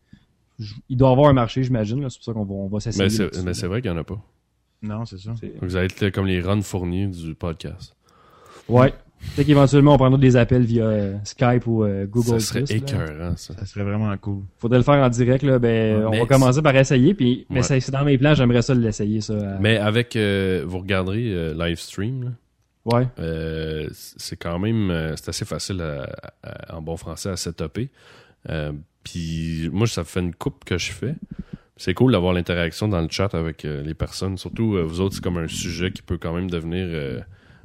Je- 0.59 0.75
Il 0.89 0.97
doit 0.97 1.11
y 1.11 1.13
avoir 1.13 1.29
un 1.29 1.35
marché, 1.35 1.63
j'imagine. 1.63 2.01
là. 2.01 2.09
C'est 2.11 2.19
pour 2.19 2.25
ça 2.25 2.33
qu'on 2.33 2.45
va, 2.45 2.55
on 2.55 2.69
va 2.69 2.81
s'essayer. 2.81 3.05
Mais 3.05 3.11
c'est 3.11 3.23
là-dessus. 3.25 3.43
mais 3.45 3.55
c'est 3.55 3.67
vrai 3.67 3.83
qu'il 3.83 3.91
y 3.91 3.95
en 3.95 3.99
a 3.99 4.05
pas. 4.05 4.21
Non, 4.83 5.05
c'est 5.05 5.19
ça. 5.19 5.33
Vous 5.63 5.77
allez 5.77 5.87
être 5.87 6.11
comme 6.11 6.27
les 6.27 6.41
Ron 6.41 6.63
Fournier 6.63 7.07
du 7.07 7.35
podcast. 7.35 7.95
Ouais. 8.69 8.93
Peut-être 9.35 9.47
qu'éventuellement, 9.47 9.95
on 9.95 9.97
prendra 9.99 10.19
des 10.19 10.37
appels 10.37 10.65
via 10.65 10.85
euh, 10.85 11.17
Skype 11.25 11.67
ou 11.67 11.85
euh, 11.85 12.07
Google+. 12.07 12.39
ça 12.39 12.41
serait 12.41 12.63
Plus, 12.65 12.75
là. 12.75 12.77
écœurant, 12.77 13.37
ça. 13.37 13.55
Ça 13.55 13.65
serait 13.65 13.85
vraiment 13.85 14.15
cool. 14.19 14.43
Faudrait 14.59 14.79
le 14.79 14.85
faire 14.85 15.03
en 15.03 15.09
direct. 15.09 15.43
Là. 15.43 15.59
Ben, 15.59 16.05
on 16.05 16.11
va 16.19 16.27
commencer 16.27 16.61
par 16.61 16.77
essayer. 16.77 17.15
Puis, 17.15 17.47
mais 17.49 17.69
Ouais. 17.69 17.81
c'est 17.81 17.91
dans 17.91 18.05
mes 18.05 18.19
plans. 18.19 18.35
J'aimerais 18.35 18.63
ça 18.63 18.75
l'essayer. 18.75 19.21
ça. 19.23 19.35
à- 19.35 19.59
Mais 19.59 19.79
avec, 19.79 20.15
euh, 20.17 20.65
vous 20.67 20.79
regarderez 20.81 21.33
euh, 21.35 21.55
live 21.55 21.79
stream, 21.79 22.25
là. 22.25 22.31
Ouais. 22.85 23.09
Euh, 23.19 23.89
c'est 23.93 24.37
quand 24.37 24.59
même 24.61 24.91
euh, 24.91 25.17
c'est 25.17 25.31
assez 25.31 25.45
facile 25.45 25.81
à- 25.81 26.09
à- 26.45 26.77
en 26.77 26.83
bon 26.83 26.97
français 26.97 27.31
à 27.31 27.37
setuper. 27.37 27.89
Euh, 28.51 28.73
Puis 29.03 29.71
moi, 29.73 29.87
ça 29.87 30.05
fait 30.05 30.21
une 30.21 30.35
coupe 30.35 30.65
que 30.65 30.79
je 30.79 30.93
fais. 30.93 31.15
C'est 31.77 31.95
cool 31.95 32.13
d'avoir 32.13 32.33
l'interaction 32.33 32.89
dans 32.89 33.01
le 33.03 33.09
chat 33.11 33.35
avec 33.35 33.65
euh, 33.65 33.83
les 33.83 33.95
personnes. 33.95 34.39
Surtout, 34.39 34.77
euh, 34.77 34.83
vous 34.83 35.01
autres, 35.01 35.17
c'est 35.17 35.23
comme 35.25 35.37
un 35.39 35.49
sujet 35.49 35.91
qui 35.91 36.01
peut 36.03 36.17
quand 36.19 36.33
même 36.35 36.51
devenir, 36.51 36.87
euh, 36.89 37.21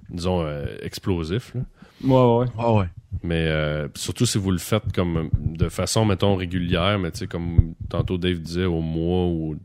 disons, 0.10 0.42
euh, 0.44 0.66
explosif. 0.82 1.54
là. 1.56 1.62
Ouais, 2.04 2.40
ouais. 2.40 2.52
Ah 2.58 2.74
ouais. 2.74 2.86
Mais 3.24 3.46
euh, 3.48 3.88
surtout 3.96 4.26
si 4.26 4.38
vous 4.38 4.52
le 4.52 4.58
faites 4.58 4.92
comme 4.94 5.30
de 5.40 5.70
façon, 5.70 6.04
mettons, 6.06 6.36
régulière, 6.36 6.98
mais 7.00 7.12
tu 7.12 7.20
sais, 7.20 7.28
comme 7.28 7.74
tantôt 7.90 8.18
Dave 8.18 8.40
disait, 8.40 8.66
au 8.66 8.82
mois 8.82 9.28
ou 9.28 9.56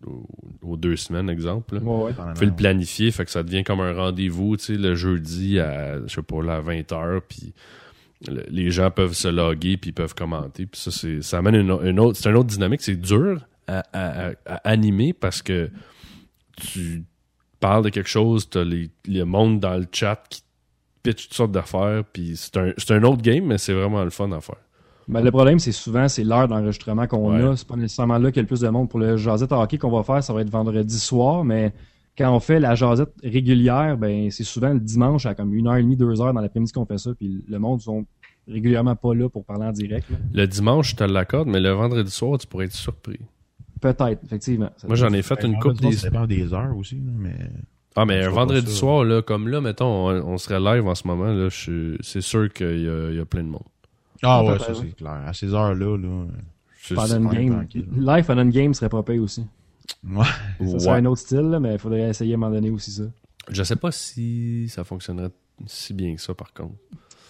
aux 0.62 0.76
deux 0.76 0.96
semaines, 0.96 1.30
exemple. 1.30 1.76
là. 1.76 1.80
Ouais, 1.80 2.04
ouais. 2.06 2.12
Vous 2.12 2.32
pouvez 2.34 2.46
le 2.46 2.52
planifier, 2.54 3.10
fait 3.10 3.24
que 3.24 3.30
ça 3.30 3.42
devient 3.42 3.64
comme 3.64 3.80
un 3.80 3.94
rendez-vous, 3.94 4.56
tu 4.56 4.64
sais, 4.64 4.74
le 4.74 4.94
jeudi 4.94 5.58
à, 5.58 5.98
je 6.06 6.12
sais 6.14 6.22
pas, 6.22 6.42
là, 6.42 6.56
à 6.56 6.60
20h, 6.60 7.20
puis 7.28 7.52
le- 8.28 8.44
les 8.50 8.70
gens 8.70 8.90
peuvent 8.90 9.14
se 9.14 9.28
loguer, 9.28 9.76
puis 9.76 9.90
ils 9.90 9.94
peuvent 9.94 10.14
commenter, 10.14 10.66
puis 10.66 10.80
ça, 10.80 10.90
c'est, 10.90 11.22
ça 11.22 11.38
amène 11.38 11.54
une, 11.54 11.78
une 11.84 12.00
autre, 12.00 12.18
c'est 12.20 12.28
une 12.28 12.36
autre 12.36 12.48
dynamique, 12.48 12.82
c'est 12.82 12.96
dur 13.00 13.40
à, 13.66 13.82
à- 13.92 14.28
à- 14.28 14.32
à 14.46 14.56
animer 14.68 15.12
parce 15.12 15.42
que 15.42 15.70
tu 16.56 17.04
parles 17.60 17.84
de 17.84 17.88
quelque 17.90 18.08
chose, 18.08 18.48
t'as 18.48 18.64
les, 18.64 18.90
le 19.06 19.24
monde 19.24 19.60
dans 19.60 19.76
le 19.76 19.86
chat 19.90 20.22
qui 20.28 20.42
pitch 21.02 21.24
toutes 21.28 21.34
sortes 21.36 21.52
d'affaires, 21.52 22.02
puis 22.12 22.36
c'est 22.36 22.56
un, 22.56 22.72
un 22.90 23.02
autre 23.04 23.22
game, 23.22 23.44
mais 23.44 23.58
c'est 23.58 23.72
vraiment 23.72 24.02
le 24.04 24.10
fun 24.10 24.30
à 24.32 24.40
faire. 24.40 24.56
Ben, 25.08 25.20
le 25.22 25.30
problème, 25.30 25.60
c'est 25.60 25.70
souvent, 25.72 26.08
c'est 26.08 26.24
l'heure 26.24 26.48
d'enregistrement 26.48 27.06
qu'on 27.06 27.32
Ouais. 27.32 27.42
a. 27.42 27.56
C'est 27.56 27.68
pas 27.68 27.76
nécessairement 27.76 28.18
là 28.18 28.30
qu'il 28.32 28.38
y 28.38 28.40
a 28.40 28.42
le 28.42 28.48
plus 28.48 28.60
de 28.60 28.68
monde. 28.68 28.88
Pour 28.90 28.98
le 28.98 29.16
jasette 29.16 29.52
hockey 29.52 29.78
qu'on 29.78 29.90
va 29.90 30.02
faire, 30.02 30.22
ça 30.24 30.32
va 30.32 30.40
être 30.40 30.50
vendredi 30.50 30.98
soir, 30.98 31.44
mais 31.44 31.72
quand 32.18 32.34
on 32.34 32.40
fait 32.40 32.58
la 32.58 32.74
jasette 32.74 33.12
régulière, 33.22 33.96
ben, 33.96 34.32
c'est 34.32 34.42
souvent 34.42 34.72
le 34.72 34.80
dimanche 34.80 35.24
à 35.26 35.34
comme 35.36 35.54
une 35.54 35.68
heure 35.68 35.76
et 35.76 35.82
demie, 35.82 35.96
deux 35.96 36.20
heures 36.20 36.32
dans 36.34 36.40
l'après-midi 36.40 36.72
qu'on 36.72 36.86
fait 36.86 36.98
ça, 36.98 37.12
puis 37.14 37.44
le 37.46 37.58
monde 37.60 37.80
sont 37.80 38.04
régulièrement 38.48 38.96
pas 38.96 39.14
là 39.14 39.28
pour 39.28 39.44
parler 39.44 39.66
en 39.66 39.72
direct. 39.72 40.10
là. 40.10 40.16
Le 40.32 40.46
dimanche, 40.48 40.90
je 40.90 40.96
te 40.96 41.04
l'accorde, 41.04 41.46
mais 41.46 41.60
le 41.60 41.70
vendredi 41.70 42.10
soir, 42.10 42.36
tu 42.38 42.48
pourrais 42.48 42.64
être 42.64 42.72
surpris. 42.72 43.20
Peut-être, 43.94 44.24
effectivement. 44.24 44.70
Ça- 44.76 44.86
Moi, 44.86 44.96
j'en 44.96 45.12
ai 45.12 45.22
fait 45.22 45.42
une 45.44 45.58
coupe 45.58 45.80
des... 45.80 45.92
Ça 45.92 46.08
dépend 46.10 46.26
des 46.26 46.52
heures 46.52 46.76
aussi, 46.76 46.96
mais. 46.96 47.34
Ah, 47.94 48.04
mais 48.04 48.22
un 48.24 48.28
vendredi 48.30 48.70
ça. 48.70 48.76
soir, 48.78 49.04
là, 49.04 49.22
comme 49.22 49.48
là, 49.48 49.60
mettons, 49.60 50.08
on, 50.08 50.32
on 50.32 50.38
serait 50.38 50.60
live 50.60 50.86
en 50.86 50.94
ce 50.94 51.06
moment, 51.06 51.32
là, 51.32 51.48
je 51.48 51.56
suis- 51.56 51.96
c'est 52.00 52.20
sûr 52.20 52.52
qu'il 52.52 52.82
y 52.84 52.88
a, 52.88 53.10
il 53.10 53.16
y 53.16 53.20
a 53.20 53.24
plein 53.24 53.42
de 53.42 53.48
monde. 53.48 53.62
Ah 54.22 54.38
Ah, 54.40 54.44
ouais, 54.44 54.58
ça 54.58 54.74
c'est 54.74 54.94
clair. 54.96 55.22
À 55.26 55.32
ces 55.32 55.52
heures-là, 55.54 55.96
là. 55.96 56.26
Je- 56.82 56.94
Pendant 56.94 57.16
une 57.16 57.28
game. 57.28 57.66
Live 57.96 58.24
pendant 58.26 58.42
une 58.42 58.50
game 58.50 58.72
serait 58.74 58.88
pas 58.88 59.02
payé 59.02 59.18
aussi. 59.18 59.44
Ouais. 60.08 60.24
Ça 60.72 60.78
serait 60.78 60.96
un 60.98 61.04
autre 61.06 61.20
style, 61.20 61.38
là, 61.50 61.58
mais 61.60 61.72
il 61.74 61.78
faudrait 61.78 62.08
essayer 62.10 62.34
à 62.34 62.36
un 62.36 62.38
moment 62.38 62.52
donné 62.54 62.70
aussi 62.70 62.90
ça. 62.90 63.04
Je 63.50 63.62
sais 63.62 63.76
pas 63.76 63.92
si 63.92 64.68
ça 64.68 64.84
fonctionnerait 64.84 65.30
si 65.66 65.94
bien 65.94 66.14
que 66.16 66.20
ça, 66.20 66.34
par 66.34 66.52
contre. 66.52 66.74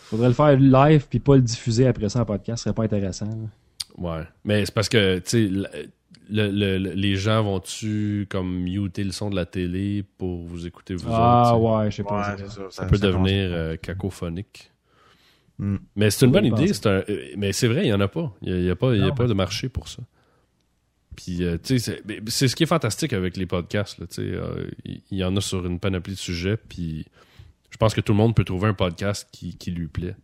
Faudrait 0.05 0.29
le 0.29 0.35
faire 0.35 0.57
live 0.59 1.07
puis 1.09 1.19
pas 1.21 1.37
le 1.37 1.43
diffuser 1.43 1.87
après 1.87 2.09
ça 2.09 2.21
en 2.23 2.25
podcast, 2.25 2.59
ce 2.59 2.65
serait 2.65 2.75
pas 2.75 2.85
intéressant. 2.85 3.27
là. 3.27 3.49
Ouais. 3.99 4.25
Mais 4.45 4.65
c'est 4.67 4.75
parce 4.75 4.89
que, 4.89 5.19
tu 5.19 5.49
sais, 5.55 5.91
le- 6.29 6.51
le- 6.51 6.51
le- 6.51 6.79
le- 6.79 6.93
les 6.93 7.17
gens 7.17 7.43
vont-tu 7.43 8.27
comme 8.31 8.61
muter 8.63 9.05
le 9.05 9.13
son 9.13 9.31
de 9.31 9.37
la 9.37 9.47
télé 9.47 10.05
pour 10.19 10.43
vous 10.45 10.67
écouter 10.67 10.95
vous 10.95 11.09
Ah 11.11 11.55
autres? 11.57 11.61
sais? 11.73 11.77
ouais, 11.85 11.91
je 11.91 11.97
sais 11.97 12.03
pas. 12.05 12.17
Ouais, 12.19 12.39
ça. 12.39 12.49
c'est 12.49 12.61
ça. 12.61 12.67
Ça 12.71 12.87
peut 12.87 12.99
devenir 12.99 13.51
euh, 13.53 13.77
cacophonique. 13.77 14.71
Mm. 15.59 15.77
Mais 15.97 16.11
c'est 16.11 16.27
une 16.27 16.33
bonne 16.33 16.45
idée. 16.47 16.67
je 16.69 16.73
c'est 16.75 16.87
un- 16.87 17.03
euh, 17.09 17.29
mais 17.37 17.53
c'est 17.53 17.69
vrai, 17.69 17.83
il 17.83 17.87
n'y 17.87 17.93
en 17.93 18.01
a 18.01 18.09
pas. 18.09 18.35
Il 18.43 18.53
n'y 18.53 18.59
a, 18.59 18.63
y 18.63 18.71
a 18.71 18.77
pas, 18.77 18.95
il 18.95 18.99
y 19.01 19.03
a 19.03 19.07
Non, 19.09 19.15
pas 19.15 19.23
mais- 19.25 19.29
de 19.31 19.35
marché 19.35 19.69
pour 19.69 19.89
ça. 19.89 20.03
Puis, 21.17 21.43
euh, 21.45 21.57
tu 21.63 21.79
sais, 21.79 22.03
c'est- 22.29 22.49
ce 22.49 22.55
qui 22.55 22.65
est 22.65 22.67
fantastique 22.67 23.15
avec 23.15 23.39
les 23.39 23.47
podcasts. 23.47 23.99
là, 23.99 24.07
tu 24.07 24.17
sais, 24.17 24.23
euh, 24.23 24.69
Il 24.85 25.01
il 25.11 25.19
y, 25.19 25.25
en 25.25 25.35
a 25.35 25.41
sur 25.41 25.65
une 25.65 25.81
panoplie 25.81 26.13
de 26.13 26.19
sujets. 26.19 26.59
Puis, 26.59 27.07
je 27.71 27.77
pense 27.79 27.95
que 27.95 28.03
tout 28.03 28.13
le 28.13 28.19
monde 28.19 28.35
peut 28.35 28.45
trouver 28.45 28.69
un 28.69 28.75
podcast 28.75 29.27
qui, 29.33 29.57
qui 29.57 29.71
lui 29.71 29.87
plaît. 29.89 30.15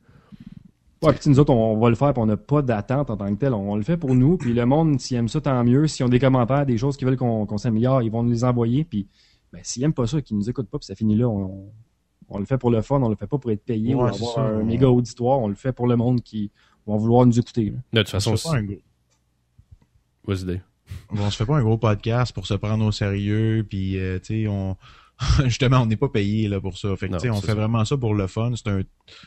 Ouais, 1.03 1.13
puis 1.13 1.29
nous 1.31 1.39
autres, 1.41 1.53
on, 1.53 1.73
on 1.73 1.79
va 1.79 1.89
le 1.89 1.95
faire, 1.97 2.13
puis 2.13 2.23
on 2.23 2.27
n'a 2.27 2.37
pas 2.37 2.63
d'attente 2.63 3.11
en 3.11 3.17
tant 3.17 3.29
que 3.35 3.39
tel. 3.39 3.55
On, 3.55 3.77
le 3.77 3.83
fait 3.83 3.97
pour 3.97 4.15
nous, 4.15 4.37
puis 4.37 4.53
le 4.55 4.65
monde, 4.67 5.01
s'il 5.01 5.17
aime 5.17 5.29
ça, 5.29 5.41
tant 5.41 5.63
mieux. 5.65 5.87
S'ils 5.89 6.05
ont 6.07 6.09
des 6.09 6.19
commentaires, 6.21 6.65
des 6.67 6.79
choses 6.79 6.97
qu'ils 6.97 7.07
veulent 7.09 7.17
qu'on 7.17 7.45
qu'on 7.47 7.59
s'améliore, 7.59 8.03
ils 8.03 8.11
vont 8.11 8.23
nous 8.23 8.31
les 8.31 8.45
envoyer. 8.45 8.85
Puis, 8.85 9.09
ben, 9.53 9.61
s'ils 9.65 9.83
aiment 9.83 9.93
pas 9.95 10.07
ça, 10.07 10.21
qu'ils 10.23 10.37
nous 10.37 10.49
écoutent 10.49 10.69
pas, 10.69 10.79
puis 10.79 10.87
ça 10.87 10.95
finit 10.95 11.17
là, 11.17 11.29
on, 11.29 11.71
on 12.29 12.39
le 12.39 12.45
fait 12.45 12.57
pour 12.59 12.71
le 12.71 12.81
fun, 12.83 13.03
on 13.03 13.09
le 13.09 13.17
fait 13.17 13.27
pas 13.27 13.39
pour 13.39 13.51
être 13.51 13.65
payé 13.65 13.95
Ouais, 13.95 14.05
ou 14.05 14.13
c'est 14.13 14.23
avoir 14.23 14.35
ça, 14.37 14.41
un 14.43 14.63
méga 14.63 14.89
auditoire. 14.89 15.41
On 15.41 15.49
le 15.49 15.55
fait 15.55 15.73
pour 15.73 15.87
le 15.87 15.97
monde 15.97 16.23
qui 16.23 16.51
va 16.87 16.97
vouloir 16.97 17.27
nous 17.27 17.39
écouter. 17.39 17.67
là. 17.67 17.77
De 17.93 18.03
toute 18.03 18.15
On 18.15 18.21
façon, 18.21 18.51
pas 18.51 18.57
un 18.59 18.63
gros- 18.63 18.77
vas-y, 20.27 20.45
Dave. 20.45 20.61
on 21.11 21.31
se 21.31 21.37
fait 21.37 21.47
pas 21.47 21.57
un 21.57 21.63
gros 21.63 21.79
podcast 21.79 22.33
pour 22.33 22.47
se 22.47 22.55
prendre 22.55 22.85
au 22.85 22.93
sérieux, 22.93 23.67
puis 23.69 23.99
euh, 23.99 24.19
tu 24.19 24.45
sais, 24.45 24.49
on 24.49 24.77
justement, 25.45 25.81
on 25.83 25.87
n'est 25.87 25.97
pas 25.97 26.09
payé 26.09 26.49
là 26.49 26.61
pour 26.61 26.77
ça. 26.79 26.95
Fait 26.97 27.07
que 27.09 27.13
Non, 27.13 27.19
tu 27.19 27.23
sais, 27.25 27.31
on 27.31 27.41
fait 27.41 27.49
ça. 27.49 27.55
vraiment 27.55 27.85
ça 27.85 27.97
pour 27.97 28.15
le 28.15 28.27
fun. 28.27 28.53
C'est 28.57 28.69
un, 28.69 28.83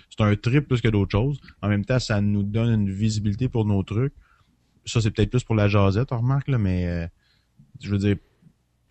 c'est 0.10 0.24
un 0.24 0.36
trip 0.36 0.68
plus 0.68 0.82
que 0.82 0.88
d'autres 0.90 1.12
choses. 1.12 1.40
En 1.62 1.68
même 1.70 1.86
temps, 1.86 2.00
ça 2.00 2.22
nous 2.22 2.44
donne 2.44 2.82
une 2.82 2.92
visibilité 2.92 3.50
pour 3.50 3.66
nos 3.66 3.82
trucs. 3.84 4.14
Ça, 4.86 5.02
c'est 5.02 5.12
peut-être 5.12 5.32
plus 5.32 5.44
pour 5.44 5.56
la 5.56 5.68
jasette, 5.68 6.12
on 6.12 6.18
remarque 6.20 6.48
là, 6.48 6.58
mais 6.60 6.86
euh, 6.88 7.08
je 7.82 7.90
veux 7.90 7.98
dire, 7.98 8.18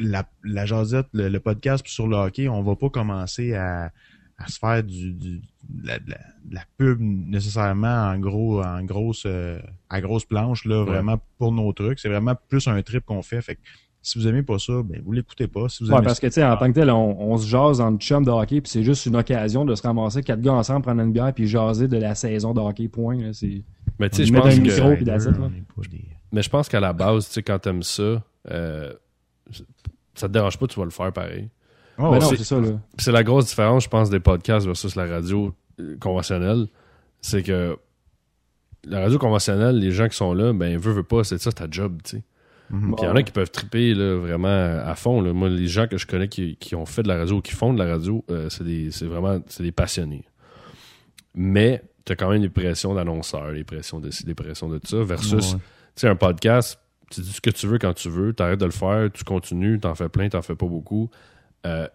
la, 0.01 0.29
la 0.43 0.67
jasette, 0.67 1.07
le, 1.13 1.29
le 1.29 1.41
podcast 1.41 1.87
sur 1.87 2.09
le 2.09 2.17
hockey, 2.17 2.49
on 2.49 2.63
va 2.63 2.75
pas 2.75 2.91
commencer 2.91 3.55
à, 3.55 3.93
à 4.39 4.49
se 4.49 4.59
faire 4.59 4.83
du, 4.83 5.13
du 5.13 5.41
de 5.69 5.87
la, 5.87 5.99
de 6.01 6.11
la, 6.11 6.19
de 6.47 6.55
la 6.57 6.63
pub 6.77 6.99
nécessairement 7.01 8.09
en 8.11 8.19
gros, 8.19 8.61
en 8.63 8.83
grosse, 8.83 9.23
euh, 9.27 9.61
à 9.89 10.01
grosse 10.01 10.25
planche 10.25 10.65
là, 10.65 10.81
Ouais. 10.81 10.85
vraiment 10.85 11.21
pour 11.39 11.53
nos 11.53 11.73
trucs. 11.73 12.01
C'est 12.01 12.09
vraiment 12.09 12.35
plus 12.49 12.67
un 12.67 12.83
trip 12.83 13.05
qu'on 13.05 13.23
fait. 13.23 13.41
Fait 13.41 13.55
que 13.55 13.61
si 14.05 14.19
vous 14.19 14.29
aimez 14.29 14.43
pas 14.43 14.59
ça, 14.61 14.75
ben 14.85 15.01
vous 15.05 15.11
l'écoutez 15.13 15.49
pas. 15.49 15.69
Si 15.69 15.83
vous 15.83 15.91
Ouais, 15.91 15.97
aimez 15.97 16.05
parce 16.07 16.21
que, 16.21 16.27
tu 16.29 16.35
sais, 16.35 16.45
en 16.45 16.57
tant 16.57 16.69
que 16.69 16.73
tel, 16.79 16.91
on, 16.91 17.21
on 17.33 17.37
se 17.39 17.49
jase 17.49 17.81
en 17.81 17.97
chum 17.97 18.25
de 18.25 18.31
hockey, 18.31 18.61
puis 18.61 18.71
c'est 18.71 18.85
juste 18.85 19.07
une 19.07 19.17
occasion 19.17 19.65
de 19.65 19.75
se 19.75 19.83
ramasser 19.83 20.23
quatre 20.23 20.41
gars 20.43 20.53
ensemble, 20.53 20.83
prendre 20.83 21.01
une 21.03 21.13
bière, 21.13 21.33
puis 21.35 21.49
jaser 21.49 21.89
de 21.89 21.97
la 21.97 22.15
saison 22.15 22.53
de 22.55 22.61
hockey, 22.61 22.87
point. 22.89 23.17
là. 23.17 23.33
C'est... 23.33 23.63
Mais 23.99 24.09
tu 24.11 24.19
sais, 24.19 24.27
je 24.27 24.33
pense 24.33 24.47
un 24.47 24.57
que. 24.57 24.61
micro, 24.63 24.89
là. 24.91 24.97
des- 25.89 26.05
Mais 26.33 26.43
je 26.43 26.51
pense 26.51 26.69
qu'à 26.69 26.81
la 26.81 26.93
base, 26.93 27.27
tu 27.29 27.33
sais, 27.33 27.43
quand 27.43 27.59
t'aimes 27.59 27.83
ça, 27.83 28.23
euh, 28.51 28.93
ça 30.15 30.29
te 30.29 30.33
dérange 30.33 30.59
pas, 30.59 30.67
tu 30.67 30.79
vas 30.79 30.85
le 30.85 30.91
faire 30.91 31.13
pareil. 31.13 31.49
Oh, 31.99 32.11
ben 32.11 32.19
non, 32.19 32.29
c'est- 32.29 32.37
c'est 32.37 32.45
ça, 32.45 32.61
là. 32.61 32.71
Puis 32.97 33.05
c'est 33.05 33.13
la 33.13 33.23
grosse 33.23 33.47
différence, 33.47 33.85
je 33.85 33.89
pense, 33.89 34.11
des 34.11 34.21
podcasts 34.21 34.67
versus 34.67 34.97
la 34.97 35.07
radio 35.07 35.55
euh, 35.81 35.97
conventionnelle. 35.99 36.67
C'est 37.21 37.43
que 37.43 37.77
la 38.85 39.01
radio 39.01 39.19
conventionnelle, 39.19 39.79
les 39.79 39.93
gens 39.93 40.09
qui 40.09 40.17
sont 40.17 40.35
là, 40.35 40.53
ben, 40.53 40.77
veut, 40.77 40.93
veut 40.93 41.03
pas, 41.05 41.25
c'est 41.25 41.39
ça 41.41 41.51
ta 41.53 41.67
job, 41.71 41.99
tu 42.05 42.17
sais. 42.19 42.23
Mhm. 42.71 42.95
Puis 42.97 43.05
il 43.05 43.05
y 43.05 43.09
en 43.09 43.17
a 43.17 43.23
qui 43.23 43.33
peuvent 43.33 43.51
triper 43.51 43.95
là, 43.95 44.17
vraiment 44.17 44.49
à 44.85 44.95
fond. 44.95 45.21
Là. 45.21 45.33
Moi, 45.33 45.49
les 45.51 45.67
gens 45.69 45.87
que 45.87 45.99
je 45.99 46.07
connais 46.07 46.29
qui, 46.29 46.57
qui 46.57 46.75
ont 46.75 46.87
fait 46.87 47.03
de 47.03 47.09
la 47.09 47.19
radio 47.19 47.37
ou 47.37 47.41
qui 47.43 47.53
font 47.53 47.73
de 47.75 47.79
la 47.79 47.91
radio, 47.91 48.25
euh, 48.31 48.49
c'est 48.49 48.65
des 48.65 48.91
c'est 48.91 49.07
vraiment 49.07 49.39
c'est 49.49 49.63
des 49.63 49.73
passionnés. 49.73 50.25
Mais 51.35 51.83
tu 52.05 52.13
as 52.13 52.17
quand 52.17 52.31
même 52.31 52.43
des 52.43 52.49
pressions 52.49 52.95
d'annonceurs, 52.95 53.53
des 53.53 53.65
pressions 53.65 54.01
de 54.01 54.11
ci, 54.11 54.25
des 54.25 54.35
pressions 54.35 54.69
de 54.69 54.81
ça, 54.85 55.03
versus 55.03 55.55
Ouais. 56.03 56.09
un 56.09 56.17
podcast, 56.17 56.79
tu 57.11 57.21
dis 57.21 57.33
ce 57.33 57.41
que 57.41 57.51
tu 57.51 57.67
veux 57.67 57.79
quand 57.79 57.95
tu 57.95 58.09
veux, 58.09 58.33
tu 58.35 58.43
arrêtes 58.43 58.61
de 58.61 58.65
le 58.67 58.71
faire, 58.71 59.11
tu 59.13 59.25
continues, 59.25 59.79
t'en 59.81 59.95
fais 59.95 60.09
plein, 60.09 60.29
t'en 60.29 60.43
fais 60.43 60.55
pas 60.55 60.67
beaucoup. 60.67 61.11
Euh, 61.67 61.89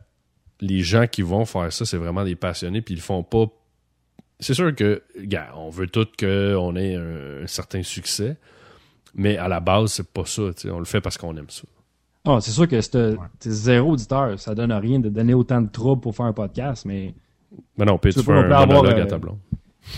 les 0.62 0.82
gens 0.82 1.08
qui 1.08 1.22
vont 1.22 1.46
faire 1.46 1.72
ça, 1.72 1.86
c'est 1.86 1.98
vraiment 1.98 2.24
des 2.24 2.36
passionnés, 2.36 2.82
puis 2.82 2.94
ils 2.96 2.98
le 2.98 3.04
font 3.04 3.24
pas. 3.24 3.46
C'est 4.42 4.54
sûr 4.54 4.74
que, 4.76 5.04
gars, 5.20 5.52
on 5.56 5.70
veut 5.70 5.88
tous 5.88 6.08
qu'on 6.20 6.76
ait 6.76 6.96
un, 6.96 7.44
un 7.44 7.48
certain 7.48 7.84
succès, 7.84 8.38
mais 9.16 9.38
à 9.38 9.47
la 9.47 9.60
base, 9.60 9.93
c'est 9.93 10.07
pas 10.07 10.26
ça. 10.26 10.43
tu 10.55 10.62
sais, 10.62 10.70
On 10.72 10.80
le 10.80 10.86
fait 10.86 11.01
parce 11.01 11.18
qu'on 11.18 11.36
aime 11.38 11.49
ça. 11.49 11.64
Ah, 12.26 12.39
c'est 12.41 12.51
sûr 12.51 12.68
que 12.68 12.80
c'est 12.82 13.16
c'est 13.39 13.51
zéro 13.51 13.91
auditeur. 13.93 14.38
Ça 14.39 14.53
donne 14.53 14.72
rien 14.74 14.99
de 14.99 15.10
donner 15.10 15.34
autant 15.34 15.62
de 15.62 15.70
troubles 15.70 16.01
pour 16.01 16.16
faire 16.16 16.26
un 16.28 16.34
podcast, 16.34 16.86
mais 16.86 17.14
Mais 17.78 17.86
non, 17.86 17.97
puis 17.97 18.12
Tu 18.14 18.20
tu 18.20 18.26
peux 18.26 18.34
fais 18.41 18.49
pas 18.49 18.60
un 18.62 18.66
monologue 18.66 18.99
euh, 18.99 19.03
à 19.03 19.05
ta 19.07 19.18
blonde. 19.18 19.38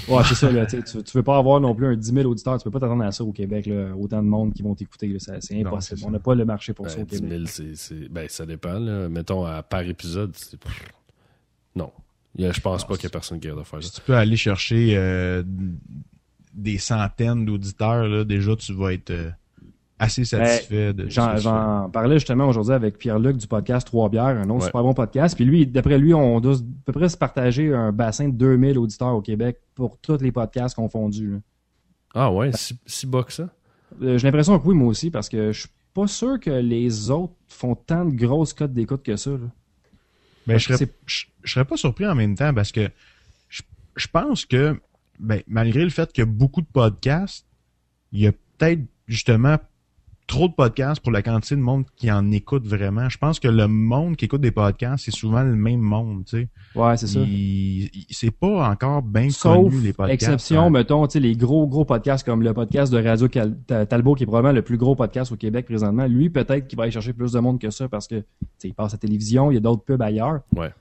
ouais, 0.08 0.24
c'est 0.26 0.36
ça. 0.36 0.52
Là, 0.52 0.66
tu, 0.68 0.82
tu, 0.84 1.02
veux 1.14 1.24
pas 1.24 1.38
avoir 1.38 1.60
non 1.60 1.74
plus 1.76 1.88
un 1.88 1.96
10 1.96 2.14
000 2.14 2.30
auditeurs. 2.30 2.58
Tu 2.60 2.64
peux 2.64 2.72
pas 2.72 2.80
t'attendre 2.80 3.04
à 3.04 3.12
ça 3.12 3.24
au 3.24 3.32
Québec. 3.32 3.66
Là, 3.66 3.94
autant 4.00 4.22
de 4.22 4.28
monde 4.28 4.54
qui 4.54 4.62
vont 4.62 4.76
t'écouter. 4.76 5.16
C'est 5.20 5.60
impossible. 5.66 6.02
On 6.06 6.12
n'a 6.12 6.20
pas 6.20 6.36
le 6.36 6.46
marché 6.46 6.74
pour 6.74 6.90
ça 6.90 6.98
Ben, 6.98 7.02
au 7.04 7.06
10 7.06 7.20
Québec. 7.22 7.32
000, 7.38 7.46
c'est- 7.48 7.76
c'est- 7.76 8.10
ben, 8.10 8.28
ça 8.30 8.46
dépend. 8.46 8.80
Là. 8.80 9.10
Mettons, 9.10 9.44
à, 9.46 9.64
par 9.64 9.82
épisode, 9.82 10.32
c'est... 10.36 10.58
Non. 11.76 11.92
Je 12.38 12.60
pense 12.62 12.86
pas 12.88 12.94
qu'il 12.96 13.04
y 13.04 13.08
a 13.08 13.10
personne 13.10 13.40
qui 13.40 13.50
a 13.50 13.56
de 13.56 13.64
faire 13.64 13.82
Si 13.84 13.90
ça. 13.90 13.96
tu 13.96 14.02
peux 14.06 14.16
aller 14.16 14.38
chercher 14.38 14.94
euh, 14.96 15.44
des 16.54 16.78
centaines 16.78 17.46
d'auditeurs, 17.46 18.08
là, 18.08 18.24
déjà 18.24 18.56
tu 18.56 18.74
vas 18.74 18.94
être 18.94 19.10
euh, 19.12 19.30
assez 20.00 20.26
satisfait 20.26 20.94
de 20.94 21.04
Ben, 21.04 21.10
J'en, 21.12 21.38
j'en 21.38 21.90
parlais 21.90 22.16
justement 22.16 22.48
aujourd'hui 22.48 22.74
avec 22.74 22.98
Pierre-Luc 22.98 23.38
du 23.38 23.48
podcast 23.48 23.86
Trois 23.88 24.10
Bières, 24.10 24.26
un 24.26 24.44
autre 24.50 24.54
Ouais. 24.62 24.66
super 24.66 24.84
bon 24.84 24.94
podcast. 24.94 25.36
Puis 25.36 25.46
lui, 25.46 25.66
d'après 25.68 25.98
lui, 25.98 26.14
on 26.14 26.40
doit 26.40 26.56
à 26.56 26.60
peu 26.86 26.92
près 26.94 27.08
se 27.10 27.18
partager 27.18 27.74
un 27.74 27.92
bassin 27.92 28.28
de 28.30 28.34
2000 28.34 28.78
auditeurs 28.78 29.14
au 29.16 29.22
Québec 29.22 29.60
pour 29.76 29.98
tous 30.00 30.20
les 30.22 30.32
podcasts 30.32 30.76
confondus. 30.76 31.32
là. 31.34 31.38
Ah 32.14 32.32
ouais, 32.32 32.52
si, 32.54 32.78
si 32.86 33.08
bas 33.08 33.24
que 33.24 33.32
ça? 33.32 33.48
Euh, 34.02 34.18
J'ai 34.18 34.28
l'impression 34.28 34.58
que 34.60 34.68
oui, 34.68 34.76
moi 34.76 34.88
aussi, 34.90 35.10
parce 35.12 35.30
que 35.30 35.52
je 35.54 35.62
suis 35.62 35.70
pas 35.94 36.08
sûr 36.08 36.40
que 36.40 36.50
les 36.50 37.10
autres 37.10 37.34
font 37.48 37.76
tant 37.76 38.04
de 38.06 38.16
grosses 38.16 38.54
cotes 38.54 38.74
d'écoute 38.74 39.04
que 39.04 39.16
ça. 39.16 39.32
là. 39.32 39.38
Ben, 40.48 40.58
je, 40.58 40.66
serais, 40.66 40.78
C'est- 40.78 40.94
je, 41.06 41.26
je 41.44 41.52
serais 41.54 41.66
pas 41.66 41.78
surpris 41.78 42.08
en 42.08 42.16
même 42.16 42.36
temps 42.36 42.54
parce 42.54 42.72
que 42.72 42.90
je, 43.48 43.62
je 43.96 44.08
pense 44.08 44.46
que 44.46 44.78
ben, 45.22 45.42
malgré 45.48 45.84
le 45.84 45.90
fait 45.90 46.12
qu'il 46.12 46.24
y 46.24 46.28
a 46.28 46.32
beaucoup 46.32 46.62
de 46.62 46.68
podcasts, 46.72 47.46
il 48.12 48.20
y 48.22 48.28
a 48.28 48.32
peut-être 48.58 48.82
justement 49.08 49.58
trop 50.28 50.48
de 50.48 50.54
podcasts 50.54 51.02
pour 51.02 51.12
la 51.12 51.22
quantité 51.22 51.56
de 51.58 51.62
monde 51.62 51.84
qui 51.98 52.10
en 52.10 52.32
écoute 52.32 52.66
vraiment. 52.66 53.10
Je 53.10 53.18
pense 53.18 53.40
que 53.40 53.50
le 53.50 53.68
monde 53.68 54.16
qui 54.16 54.26
écoute 54.26 54.40
des 54.40 54.52
podcasts, 54.52 55.04
c'est 55.06 55.12
souvent 55.12 55.44
le 55.44 55.56
même 55.58 55.82
monde, 55.82 56.24
tu 56.26 56.38
sais. 56.42 56.48
Ouais, 56.80 56.96
c'est 56.96 57.08
ça. 57.08 57.20
C'est 58.10 58.32
pas 58.32 58.70
encore 58.70 59.02
bien 59.02 59.30
Sauf 59.30 59.70
connu 59.70 59.82
les 59.82 59.92
podcasts. 59.94 60.14
exception, 60.24 60.62
hein. 60.62 60.70
mettons, 60.70 61.06
tu 61.08 61.14
sais, 61.14 61.20
les 61.20 61.36
gros, 61.36 61.68
gros 61.68 61.84
podcasts 61.84 62.26
comme 62.26 62.44
le 62.44 62.54
podcast 62.54 62.94
de 62.94 63.04
Radio 63.04 63.28
Cal- 63.28 63.58
Talbot, 63.90 64.16
qui 64.16 64.24
est 64.24 64.26
probablement 64.26 64.54
le 64.54 64.62
plus 64.62 64.78
gros 64.78 64.96
podcast 64.96 65.34
au 65.34 65.36
Québec 65.36 65.66
présentement. 65.66 66.06
Lui, 66.08 66.30
peut-être 66.30 66.68
qu'il 66.68 66.78
va 66.78 66.84
aller 66.84 66.92
chercher 66.94 67.12
plus 67.12 67.34
de 67.34 67.40
monde 67.40 67.60
que 67.60 67.70
ça 67.70 67.90
parce 67.90 68.08
que, 68.08 68.16
tu 68.20 68.26
sais, 68.58 68.68
il 68.70 68.74
passe 68.74 68.94
à 68.94 68.96
la 68.96 69.00
télévision, 69.00 69.52
il 69.52 69.56
y 69.56 69.58
a 69.58 69.62
d'autres 69.62 69.84
pubs 69.84 70.02
ailleurs. 70.02 70.42
Ouais. 70.56 70.72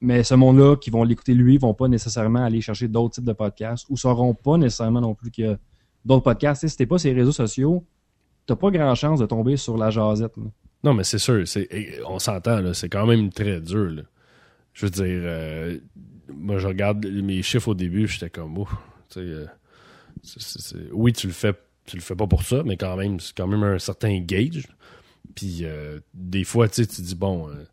Mais 0.00 0.22
ce 0.22 0.34
monde-là, 0.34 0.76
qui 0.76 0.90
vont 0.90 1.02
l'écouter 1.02 1.34
lui, 1.34 1.58
vont 1.58 1.74
pas 1.74 1.88
nécessairement 1.88 2.44
aller 2.44 2.60
chercher 2.60 2.86
d'autres 2.88 3.14
types 3.16 3.24
de 3.24 3.32
podcasts 3.32 3.86
ou 3.88 3.96
sauront 3.96 4.34
pas 4.34 4.56
nécessairement 4.56 5.00
non 5.00 5.14
plus 5.14 5.30
a 5.44 5.56
d'autres 6.04 6.22
podcasts. 6.22 6.66
Si 6.68 6.76
t'es 6.76 6.86
pas 6.86 6.96
les 7.02 7.12
réseaux 7.12 7.32
sociaux, 7.32 7.84
t'as 8.46 8.54
pas 8.56 8.70
grand 8.70 8.94
chance 8.94 9.18
de 9.18 9.26
tomber 9.26 9.56
sur 9.56 9.76
la 9.76 9.90
jasette. 9.90 10.34
Non, 10.84 10.94
mais 10.94 11.02
c'est 11.02 11.18
sûr. 11.18 11.46
c'est- 11.48 11.68
On 12.06 12.18
s'entend. 12.20 12.72
C'est 12.74 12.88
quand 12.88 13.06
même 13.06 13.30
très 13.30 13.60
dur. 13.60 14.04
Je 14.72 14.86
veux 14.86 14.90
dire, 14.90 15.04
euh, 15.06 15.78
moi, 16.32 16.58
je 16.58 16.68
regarde 16.68 17.04
mes 17.04 17.42
chiffres 17.42 17.68
au 17.68 17.74
début, 17.74 18.06
j'étais 18.06 18.30
comme, 18.30 18.64
c'est- 19.08 20.86
oui, 20.92 21.12
tu 21.12 21.26
le 21.26 21.32
fais, 21.32 21.54
tu 21.86 21.96
le 21.96 22.02
fais 22.02 22.14
pas 22.14 22.26
pour 22.26 22.42
ça, 22.42 22.62
mais 22.64 22.76
quand 22.76 22.96
même, 22.96 23.18
c'est 23.18 23.36
quand 23.36 23.46
même 23.48 23.62
un 23.64 23.78
certain 23.78 24.20
gauge. 24.20 24.68
Puis, 25.34 25.60
euh, 25.62 25.98
des 26.14 26.44
fois, 26.44 26.68
tu 26.68 26.86
tu 26.86 27.02
dis, 27.02 27.14
bon, 27.14 27.48
euh, 27.48 27.64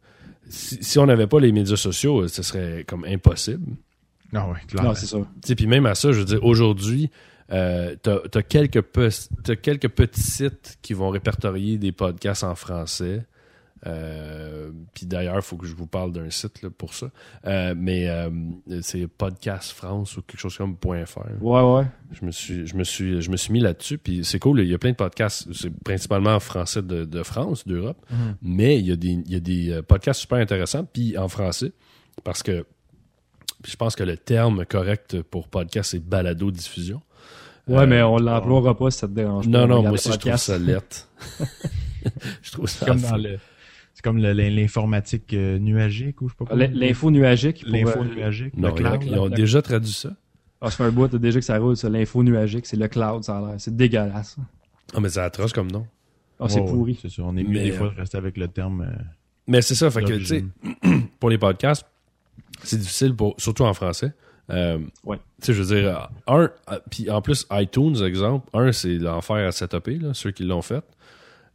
si, 0.49 0.83
si 0.83 0.99
on 0.99 1.05
n'avait 1.05 1.27
pas 1.27 1.39
les 1.39 1.51
médias 1.51 1.75
sociaux, 1.75 2.21
euh, 2.21 2.27
ce 2.27 2.43
serait 2.43 2.83
comme 2.87 3.05
impossible. 3.05 3.75
Ah 4.33 4.47
ouais, 4.49 4.57
clairement. 4.67 4.89
Non, 4.89 4.95
c'est 4.95 5.05
ça. 5.05 5.17
Tu 5.17 5.47
sais, 5.49 5.55
puis 5.55 5.67
même 5.67 5.85
à 5.85 5.95
ça, 5.95 6.11
je 6.11 6.19
veux 6.19 6.25
dire, 6.25 6.43
aujourd'hui, 6.43 7.09
euh, 7.51 7.95
t'as 8.01 8.17
as 8.33 8.43
quelques, 8.43 8.81
pe- 8.81 9.55
quelques 9.61 9.89
petits 9.89 10.21
sites 10.21 10.77
qui 10.81 10.93
vont 10.93 11.09
répertorier 11.09 11.77
des 11.77 11.91
podcasts 11.91 12.43
en 12.43 12.55
français. 12.55 13.25
Euh, 13.87 14.71
puis 14.93 15.05
d'ailleurs, 15.05 15.35
il 15.35 15.41
faut 15.41 15.57
que 15.57 15.67
je 15.67 15.75
vous 15.75 15.85
parle 15.87 16.11
d'un 16.11 16.29
site 16.29 16.61
là, 16.61 16.69
pour 16.69 16.93
ça. 16.93 17.11
Euh, 17.45 17.73
mais 17.77 18.09
euh, 18.09 18.29
c'est 18.81 19.07
Podcast 19.07 19.71
France 19.71 20.17
ou 20.17 20.21
quelque 20.23 20.39
chose 20.39 20.57
comme 20.57 20.75
.fr. 21.05 21.19
Ouais, 21.41 21.61
ouais. 21.61 21.85
Je 22.11 22.25
me 22.25 22.31
suis, 22.31 22.65
je 22.65 22.75
me 22.75 22.83
suis, 22.83 23.21
je 23.21 23.29
me 23.29 23.37
suis 23.37 23.53
mis 23.53 23.59
là-dessus. 23.59 23.97
Puis 23.97 24.23
c'est 24.25 24.39
cool. 24.39 24.61
Il 24.61 24.67
y 24.67 24.73
a 24.73 24.77
plein 24.77 24.91
de 24.91 24.95
podcasts. 24.95 25.51
C'est 25.53 25.71
principalement 25.83 26.35
en 26.35 26.39
français 26.39 26.81
de, 26.81 27.05
de 27.05 27.23
France, 27.23 27.67
d'Europe. 27.67 28.03
Mhm. 28.09 28.35
Mais 28.41 28.79
il 28.79 28.87
y 28.87 28.91
a 28.91 28.95
des, 28.95 29.09
il 29.09 29.31
y 29.31 29.35
a 29.35 29.39
des 29.39 29.71
euh, 29.71 29.81
podcasts 29.81 30.21
super 30.21 30.39
intéressants. 30.39 30.85
Puis 30.85 31.17
en 31.17 31.27
français, 31.27 31.71
parce 32.23 32.41
que 32.41 32.65
je 33.65 33.75
pense 33.75 33.95
que 33.95 34.03
le 34.03 34.17
terme 34.17 34.65
correct 34.65 35.21
pour 35.21 35.47
podcast, 35.47 35.91
c'est 35.91 35.99
balado 35.99 36.51
diffusion. 36.51 37.01
Ouais, 37.67 37.79
Euh, 37.79 37.87
mais 37.87 38.01
on 38.03 38.17
l'emploiera 38.17 38.77
pas 38.77 38.91
si 38.91 38.99
ça 38.99 39.07
te 39.07 39.13
dérange 39.13 39.45
pas. 39.45 39.51
non, 39.51 39.67
non, 39.67 39.81
moi 39.81 39.91
aussi, 39.91 40.11
je 40.11 40.17
trouve 40.17 40.35
ça 40.37 40.57
lettre. 40.57 41.07
je 42.43 42.51
trouve 42.51 42.67
ça 42.67 42.85
comme 42.85 42.99
fun. 42.99 43.11
dans 43.11 43.17
le. 43.17 43.39
C'est 43.95 44.03
comme 44.03 44.17
l'informatique 44.19 45.33
euh, 45.33 45.57
nuagique 45.57 46.21
ou 46.21 46.27
je 46.29 46.35
sais 46.37 46.45
pas. 46.45 46.53
L- 46.55 46.71
L'info 46.77 47.09
nuagique. 47.11 47.63
pour, 47.63 47.71
L'info 47.73 47.99
euh, 48.01 48.15
nuagique. 48.15 48.55
Non, 48.57 48.75
le 48.75 48.81
ils 48.81 48.85
ont- 48.85 48.89
cloud. 48.97 49.03
ils 49.07 49.19
ont 49.19 49.29
déjà 49.29 49.61
traduit 49.61 49.91
ça. 49.93 50.09
Ah, 50.61 50.69
ça 50.69 50.77
fait 50.77 50.83
un 50.83 50.91
bout 50.91 51.07
t'as 51.07 51.17
déjà 51.17 51.39
que 51.39 51.45
ça 51.45 51.57
roule, 51.57 51.77
ça. 51.77 51.89
L'info 51.89 52.21
nuagique, 52.23 52.65
c'est 52.65 52.77
le 52.77 52.87
cloud, 52.87 53.23
ça 53.23 53.37
a 53.37 53.41
l'air. 53.41 53.55
C'est 53.57 53.75
dégueulasse. 53.75 54.35
Ah, 54.93 54.99
mais 54.99 55.09
c'est 55.09 55.19
atroce 55.21 55.53
comme 55.53 55.71
nom. 55.71 55.87
Ah, 56.39 56.49
c'est 56.49 56.59
Ouais, 56.59 56.65
ouais, 56.65 56.71
pourri. 56.71 56.99
C'est 57.01 57.09
ça. 57.09 57.23
On 57.23 57.35
est 57.37 57.43
mieux 57.43 57.49
Mais, 57.59 57.63
des 57.65 57.71
fois 57.71 57.87
euh, 57.87 57.91
de 57.91 57.95
rester 58.01 58.17
avec 58.17 58.35
le 58.37 58.47
terme. 58.49 58.81
euh, 58.81 59.03
Mais 59.47 59.61
c'est 59.61 59.75
ça, 59.75 59.89
fait 59.89 60.03
que, 60.03 60.13
tu 60.13 60.25
sais, 60.25 60.43
pour 61.19 61.29
les 61.29 61.37
podcasts, 61.37 61.85
c'est 62.63 62.77
difficile, 62.79 63.15
pour, 63.15 63.35
surtout 63.37 63.63
en 63.63 63.73
français. 63.73 64.11
Euh, 64.49 64.79
Ouais. 65.05 65.17
Tu 65.41 65.47
sais, 65.47 65.53
je 65.53 65.61
veux 65.63 65.75
dire, 65.81 66.09
un, 66.27 66.49
euh, 66.71 66.79
puis 66.91 67.09
en 67.09 67.21
plus, 67.21 67.47
iTunes, 67.51 67.95
exemple, 68.05 68.49
un, 68.53 68.71
c'est 68.73 68.97
l'enfer 68.97 69.47
à 69.47 69.51
setuper, 69.51 69.95
là, 69.97 70.13
ceux 70.13 70.31
qui 70.31 70.43
l'ont 70.43 70.61
fait. 70.61 70.83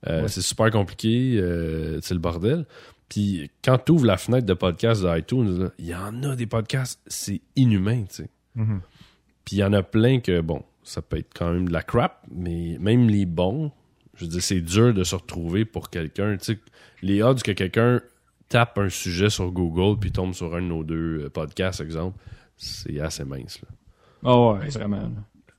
Euh, 0.06 0.22
Ouais. 0.22 0.28
C'est 0.28 0.42
super 0.42 0.70
compliqué, 0.70 1.38
euh, 1.38 2.00
c'est 2.00 2.14
le 2.14 2.20
bordel. 2.20 2.66
Puis 3.08 3.50
quand 3.64 3.78
tu 3.78 3.92
ouvres 3.92 4.06
la 4.06 4.16
fenêtre 4.16 4.46
de 4.46 4.54
podcast 4.54 5.04
d'iTunes, 5.04 5.70
il 5.78 5.86
y 5.86 5.94
en 5.94 6.22
a 6.22 6.36
des 6.36 6.46
podcasts, 6.46 7.00
c'est 7.06 7.40
inhumain, 7.56 8.04
tu 8.04 8.22
sais. 8.22 8.30
Mhm. 8.54 8.80
Puis 9.44 9.56
il 9.56 9.58
y 9.58 9.64
en 9.64 9.72
a 9.72 9.82
plein 9.82 10.20
que, 10.20 10.40
bon, 10.40 10.62
ça 10.84 11.02
peut 11.02 11.18
être 11.18 11.30
quand 11.34 11.52
même 11.52 11.68
de 11.68 11.72
la 11.72 11.82
crap, 11.82 12.24
mais 12.30 12.76
même 12.80 13.08
les 13.08 13.26
bons, 13.26 13.72
je 14.14 14.24
veux 14.24 14.30
dire, 14.30 14.42
c'est 14.42 14.60
dur 14.60 14.94
de 14.94 15.02
se 15.04 15.14
retrouver 15.16 15.64
pour 15.64 15.90
quelqu'un. 15.90 16.36
Tu 16.36 16.54
sais, 16.54 16.58
les 17.02 17.22
odds 17.22 17.42
que 17.42 17.52
quelqu'un 17.52 18.00
tape 18.48 18.78
un 18.78 18.88
sujet 18.88 19.28
sur 19.30 19.50
Google 19.50 19.98
puis 19.98 20.12
tombe 20.12 20.34
sur 20.34 20.54
un 20.54 20.62
de 20.62 20.66
nos 20.66 20.84
deux 20.84 21.24
euh, 21.24 21.30
podcasts, 21.30 21.80
exemple, 21.80 22.18
c'est 22.56 23.00
assez 23.00 23.24
mince. 23.24 23.60
Là. 23.62 23.68
Ah 24.24 24.38
ouais, 24.52 24.68
vraiment. 24.68 25.10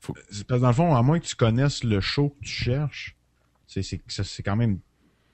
parce 0.05 0.43
que 0.43 0.53
dans 0.61 0.67
le 0.67 0.73
fond, 0.73 0.95
à 0.95 1.01
moins 1.01 1.19
que 1.19 1.25
tu 1.25 1.35
connaisses 1.35 1.83
le 1.83 1.99
show 2.01 2.29
que 2.39 2.45
tu 2.45 2.51
cherches, 2.51 3.15
c'est 3.71 3.81
c'est 3.83 4.01
ça- 4.07 4.23
c'est 4.23 4.43
quand 4.43 4.55
même 4.55 4.79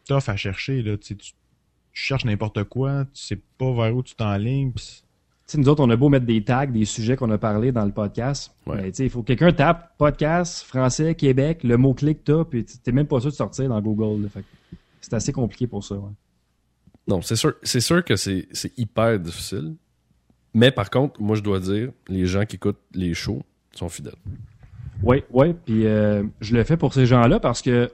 tough 0.07 0.27
à 0.27 0.35
chercher. 0.35 0.81
Là. 0.81 0.97
Tu, 0.97 1.15
tu- 1.17 1.33
cherches 1.91 2.25
n'importe 2.25 2.63
quoi, 2.65 3.05
tu 3.05 3.23
sais 3.23 3.39
pas 3.57 3.73
vers 3.73 3.95
où 3.95 4.03
tu 4.03 4.13
t'enlignes. 4.13 4.71
pis 4.71 5.01
Tu 5.47 5.53
sais, 5.53 5.57
nous 5.57 5.67
autres, 5.67 5.83
on 5.83 5.89
a 5.89 5.95
beau 5.95 6.09
mettre 6.09 6.27
des 6.27 6.43
tags, 6.43 6.67
des 6.67 6.85
sujets 6.85 7.15
qu'on 7.17 7.31
a 7.31 7.39
parlé 7.39 7.71
dans 7.71 7.85
le 7.85 7.91
podcast. 7.91 8.55
Ouais. 8.67 8.75
Mais 8.75 8.91
tu 8.91 8.97
sais, 8.97 9.03
il 9.05 9.09
faut 9.09 9.21
que 9.23 9.27
quelqu'un 9.33 9.51
tape 9.51 9.97
podcast, 9.97 10.61
français, 10.63 11.15
Québec, 11.15 11.63
le 11.63 11.75
mot-clé 11.77 12.13
que 12.13 12.21
t'as, 12.23 12.43
puis 12.45 12.63
t'es 12.65 12.91
même 12.91 13.07
pas 13.07 13.19
sûr 13.19 13.31
de 13.31 13.35
sortir 13.35 13.67
dans 13.69 13.81
Google. 13.81 14.21
là. 14.23 14.29
Fait 14.29 14.41
que 14.41 14.45
c'est 15.01 15.13
assez 15.15 15.31
compliqué 15.33 15.65
pour 15.65 15.83
ça. 15.83 15.95
ouais. 15.95 16.11
Non, 17.07 17.21
c'est 17.23 17.35
sûr, 17.38 17.53
c'est 17.63 17.79
sûr 17.81 18.03
que 18.05 18.15
c'est 18.15 18.47
c'est 18.51 18.77
hyper 18.77 19.17
difficile. 19.19 19.75
Mais 20.53 20.69
par 20.71 20.89
contre, 20.91 21.19
moi, 21.21 21.35
je 21.35 21.41
dois 21.41 21.59
dire, 21.59 21.91
les 22.07 22.25
gens 22.27 22.45
qui 22.45 22.57
écoutent 22.57 22.81
les 22.93 23.13
shows 23.15 23.41
sont 23.73 23.89
fidèles. 23.89 24.15
Oui, 25.01 25.23
oui. 25.31 25.53
Puis 25.65 25.85
euh, 25.88 26.23
je 26.41 26.55
le 26.55 26.63
fais 26.63 26.77
pour 26.77 26.93
ces 26.93 27.05
gens-là 27.07 27.39
parce 27.39 27.61
que 27.61 27.89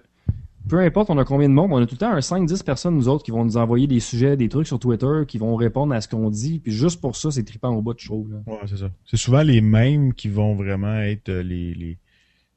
peu 0.70 0.80
importe 0.80 1.10
on 1.10 1.18
a 1.18 1.26
combien 1.26 1.50
de 1.50 1.54
monde, 1.54 1.72
on 1.74 1.78
a 1.78 1.86
tout 1.86 1.96
le 1.96 2.00
temps 2.00 2.12
un 2.12 2.20
5-10 2.20 2.64
personnes, 2.64 2.96
nous 2.96 3.08
autres, 3.10 3.24
qui 3.24 3.32
vont 3.32 3.44
nous 3.44 3.58
envoyer 3.58 3.88
des 3.88 4.00
sujets, 4.00 4.38
des 4.38 4.50
trucs 4.50 4.68
sur 4.68 4.80
Twitter, 4.80 5.22
qui 5.28 5.38
vont 5.38 5.56
répondre 5.56 5.94
à 5.94 6.02
ce 6.02 6.08
qu'on 6.08 6.30
dit. 6.30 6.60
Puis 6.60 6.72
juste 6.72 7.02
pour 7.02 7.16
ça, 7.16 7.32
c'est 7.32 7.44
trippant 7.44 7.70
au 7.76 7.82
bout, 7.82 7.94
trouve. 7.94 8.32
là. 8.32 8.38
Ouais, 8.48 8.60
c'est 8.68 8.78
ça. 8.78 8.90
C'est 9.06 9.18
souvent 9.18 9.42
les 9.42 9.62
mêmes 9.62 10.14
qui 10.14 10.30
vont 10.30 10.56
vraiment 10.56 10.98
être 11.00 11.30
euh, 11.30 11.44
les, 11.44 11.74
les 11.74 11.98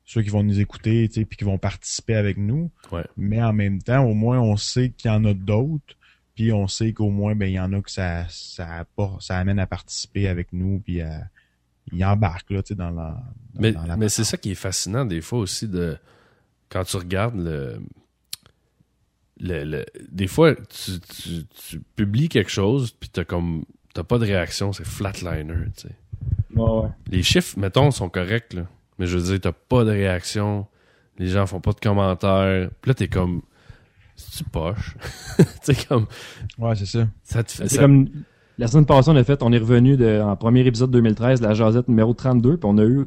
ceux 0.04 0.22
qui 0.22 0.28
vont 0.30 0.44
nous 0.44 0.60
écouter, 0.60 1.08
tu 1.08 1.14
sais, 1.20 1.24
puis 1.24 1.36
qui 1.36 1.42
vont 1.44 1.58
participer 1.58 2.14
avec 2.14 2.36
nous. 2.38 2.70
Ouais. 2.92 3.04
Mais 3.16 3.42
en 3.42 3.52
même 3.52 3.82
temps, 3.82 4.04
au 4.04 4.14
moins, 4.14 4.38
on 4.40 4.56
sait 4.56 4.90
qu'il 4.90 5.10
y 5.10 5.14
en 5.14 5.24
a 5.24 5.34
d'autres, 5.34 5.96
puis 6.36 6.52
on 6.52 6.68
sait 6.68 6.92
qu'au 6.92 7.10
moins, 7.10 7.34
ben, 7.34 7.46
il 7.46 7.54
y 7.54 7.60
en 7.60 7.72
a 7.72 7.80
que 7.80 7.90
ça, 7.90 8.24
ça, 8.28 8.66
apporte- 8.74 9.22
ça 9.22 9.36
amène 9.36 9.58
à 9.58 9.66
participer 9.66 10.28
avec 10.28 10.52
nous, 10.52 10.78
puis 10.78 11.00
à, 11.00 11.24
ils 11.92 12.04
embarquent 12.04 12.50
là, 12.52 12.62
tu 12.62 12.68
sais, 12.68 12.74
dans 12.76 12.90
la. 12.90 13.20
dans- 13.54 13.60
Mais, 13.60 13.72
dans 13.72 13.82
la 13.84 13.96
mais 13.96 14.08
c'est 14.08 14.22
ça 14.22 14.36
qui 14.36 14.52
est 14.52 14.54
fascinant 14.54 15.04
des 15.04 15.20
fois 15.20 15.40
aussi 15.40 15.66
de 15.66 15.96
quand 16.68 16.84
tu 16.84 16.96
regardes 16.96 17.36
le. 17.36 17.78
le, 19.40 19.64
le- 19.64 19.84
des 20.10 20.26
fois, 20.26 20.54
tu, 20.54 20.92
tu, 21.00 21.44
tu 21.46 21.80
publies 21.96 22.28
quelque 22.28 22.50
chose, 22.50 22.90
puis 22.92 23.08
t'as 23.08 23.24
comme. 23.24 23.64
T'as 23.94 24.02
pas 24.04 24.18
de 24.18 24.24
réaction, 24.26 24.72
c'est 24.74 24.86
flatliner, 24.86 25.54
tu 25.76 25.88
sais. 25.88 25.96
Ouais, 26.54 26.70
ouais. 26.82 26.88
Les 27.10 27.22
chiffres, 27.22 27.58
mettons, 27.58 27.90
sont 27.90 28.08
corrects, 28.10 28.52
là. 28.52 28.66
Mais 28.98 29.06
je 29.06 29.16
veux 29.18 29.24
dire, 29.24 29.40
t'as 29.40 29.52
pas 29.52 29.84
de 29.84 29.90
réaction, 29.90 30.66
les 31.18 31.28
gens 31.28 31.46
font 31.46 31.60
pas 31.60 31.72
de 31.72 31.80
commentaires. 31.80 32.68
Puis 32.82 32.90
là, 32.90 32.94
t'es 32.94 33.08
comme. 33.08 33.42
C'est-tu 34.16 34.44
poche? 34.44 34.96
tu 35.38 35.44
sais, 35.62 35.86
comme. 35.86 36.06
Ouais, 36.58 36.74
c'est 36.76 36.86
ça. 36.86 37.06
Ça 37.22 37.42
te 37.42 37.52
fait. 37.52 37.68
C'est 37.68 37.76
ça- 37.76 37.82
comme 37.82 38.08
la 38.58 38.66
semaine 38.68 38.86
passée, 38.86 39.10
on 39.10 39.16
a 39.16 39.24
fait, 39.24 39.42
on 39.42 39.52
est 39.52 39.58
revenu 39.58 39.96
de, 39.98 40.20
en 40.20 40.34
premier 40.36 40.66
épisode 40.66 40.90
2013, 40.90 41.42
la 41.42 41.52
Jazette 41.52 41.88
numéro 41.88 42.14
32, 42.14 42.56
puis 42.56 42.60
on 42.70 42.78
a 42.78 42.84
eu 42.84 43.06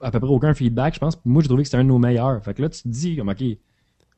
à 0.00 0.10
peu 0.10 0.20
près 0.20 0.28
aucun 0.28 0.54
feedback, 0.54 0.94
je 0.94 0.98
pense. 1.00 1.18
Moi, 1.24 1.42
j'ai 1.42 1.48
trouvé 1.48 1.62
que 1.62 1.68
c'était 1.68 1.78
un 1.78 1.84
de 1.84 1.88
nos 1.88 1.98
meilleurs. 1.98 2.42
Fait 2.44 2.54
que 2.54 2.62
là, 2.62 2.68
tu 2.68 2.82
te 2.82 2.88
dis, 2.88 3.16
comme, 3.16 3.28
OK, 3.28 3.42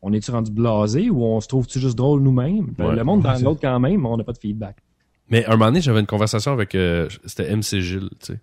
on 0.03 0.13
est-tu 0.13 0.31
rendu 0.31 0.51
blasé 0.51 1.11
ou 1.11 1.25
on 1.25 1.41
se 1.41 1.49
trouve-tu 1.49 1.81
juste 1.81 1.97
drôle 1.97 2.21
nous-mêmes? 2.23 2.73
Ben, 2.79 2.89
Ouais. 2.91 2.97
le 2.97 3.05
monde 3.05 3.23
dans 3.23 3.39
l'autre 3.43 3.61
quand 3.61 3.81
même, 3.81 4.01
mais 4.01 4.09
on 4.09 4.17
n'a 4.17 4.25
pas 4.25 4.33
de 4.33 4.39
feedback. 4.39 4.77
Mais 5.29 5.45
un 5.47 5.53
moment 5.53 5.67
donné, 5.67 5.81
j'avais 5.81 6.01
une 6.01 6.07
conversation 6.07 6.53
avec. 6.53 6.75
euh, 6.75 7.09
C'était 7.25 7.51
MC 7.55 7.81
Gilles, 7.81 8.11
tu 8.21 8.27
sais. 8.35 8.41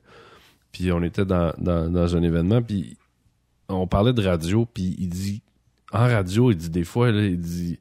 Puis 0.71 0.91
on 0.91 1.01
était 1.03 1.24
dans, 1.26 1.53
dans, 1.57 1.89
dans 1.89 2.15
un 2.15 2.24
événement, 2.24 2.61
puis 2.61 2.97
on 3.69 3.88
parlait 3.88 4.11
de 4.13 4.21
radio, 4.21 4.65
puis 4.65 4.95
il 4.99 5.07
dit. 5.09 5.41
En 5.93 5.99
radio, 6.07 6.49
il 6.51 6.57
dit 6.57 6.69
des 6.69 6.84
fois, 6.84 7.11
là, 7.11 7.24
il 7.24 7.39
dit. 7.39 7.80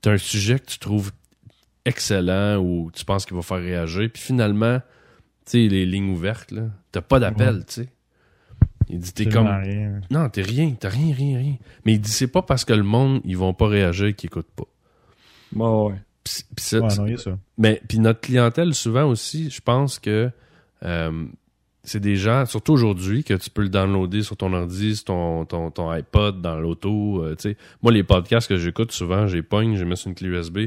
T'as 0.00 0.12
un 0.12 0.18
sujet 0.18 0.58
que 0.58 0.66
tu 0.66 0.78
trouves 0.78 1.12
excellent 1.84 2.58
ou 2.58 2.90
tu 2.92 3.04
penses 3.04 3.26
qu'il 3.26 3.36
va 3.36 3.42
faire 3.42 3.58
réagir, 3.58 4.08
puis 4.12 4.22
finalement, 4.22 4.78
tu 5.44 5.52
sais, 5.52 5.68
les 5.68 5.86
lignes 5.86 6.10
ouvertes, 6.10 6.50
là, 6.50 6.62
t'as 6.92 7.00
pas 7.00 7.20
d'appel, 7.20 7.64
tu 7.66 7.74
sais. 7.74 7.88
Il 8.88 8.98
dit, 9.00 9.12
t'es 9.12 9.26
comme. 9.26 9.46
rien. 9.48 10.00
Non, 10.10 10.28
t'es 10.28 10.42
rien, 10.42 10.74
t'as 10.78 10.88
rien, 10.90 11.14
rien, 11.14 11.38
rien. 11.38 11.56
Mais 11.84 11.94
il 11.94 12.00
dit, 12.00 12.10
c'est 12.10 12.28
pas 12.28 12.42
parce 12.42 12.64
que 12.64 12.72
le 12.72 12.82
monde, 12.84 13.20
ils 13.24 13.36
vont 13.36 13.52
pas 13.54 13.66
réagir 13.66 14.14
qu'ils 14.14 14.28
écoutent 14.28 14.46
pas. 14.54 14.64
Ouais. 15.54 15.94
Puis 16.24 16.42
ça- 16.58 16.80
Ouais, 16.80 16.94
non, 16.96 17.06
il 17.06 17.12
y 17.12 17.14
a 17.14 17.18
ça. 17.18 17.38
mais 17.58 17.80
puis 17.88 17.98
notre 18.00 18.20
clientèle, 18.20 18.74
souvent 18.74 19.04
aussi, 19.04 19.48
je 19.50 19.60
pense 19.60 19.98
que 20.00 20.30
euh, 20.82 21.24
c'est 21.84 22.00
des 22.00 22.16
gens, 22.16 22.44
surtout 22.46 22.72
aujourd'hui, 22.72 23.22
que 23.22 23.34
tu 23.34 23.48
peux 23.48 23.62
le 23.62 23.68
downloader 23.68 24.22
sur 24.22 24.36
ton 24.36 24.52
ordi, 24.52 24.96
sur 24.96 25.04
ton, 25.06 25.44
ton, 25.44 25.70
ton 25.70 25.88
iPod, 25.90 26.40
dans 26.42 26.56
l'auto. 26.58 27.22
euh, 27.22 27.36
tu 27.36 27.50
sais. 27.50 27.56
Moi, 27.82 27.92
les 27.92 28.02
podcasts 28.02 28.48
que 28.48 28.56
j'écoute, 28.58 28.90
souvent, 28.92 29.26
j'ai 29.28 29.42
pogne, 29.42 29.76
je 29.76 29.84
mets 29.84 29.94
sur 29.96 30.08
une 30.08 30.14
clé 30.16 30.28
USB, 30.28 30.58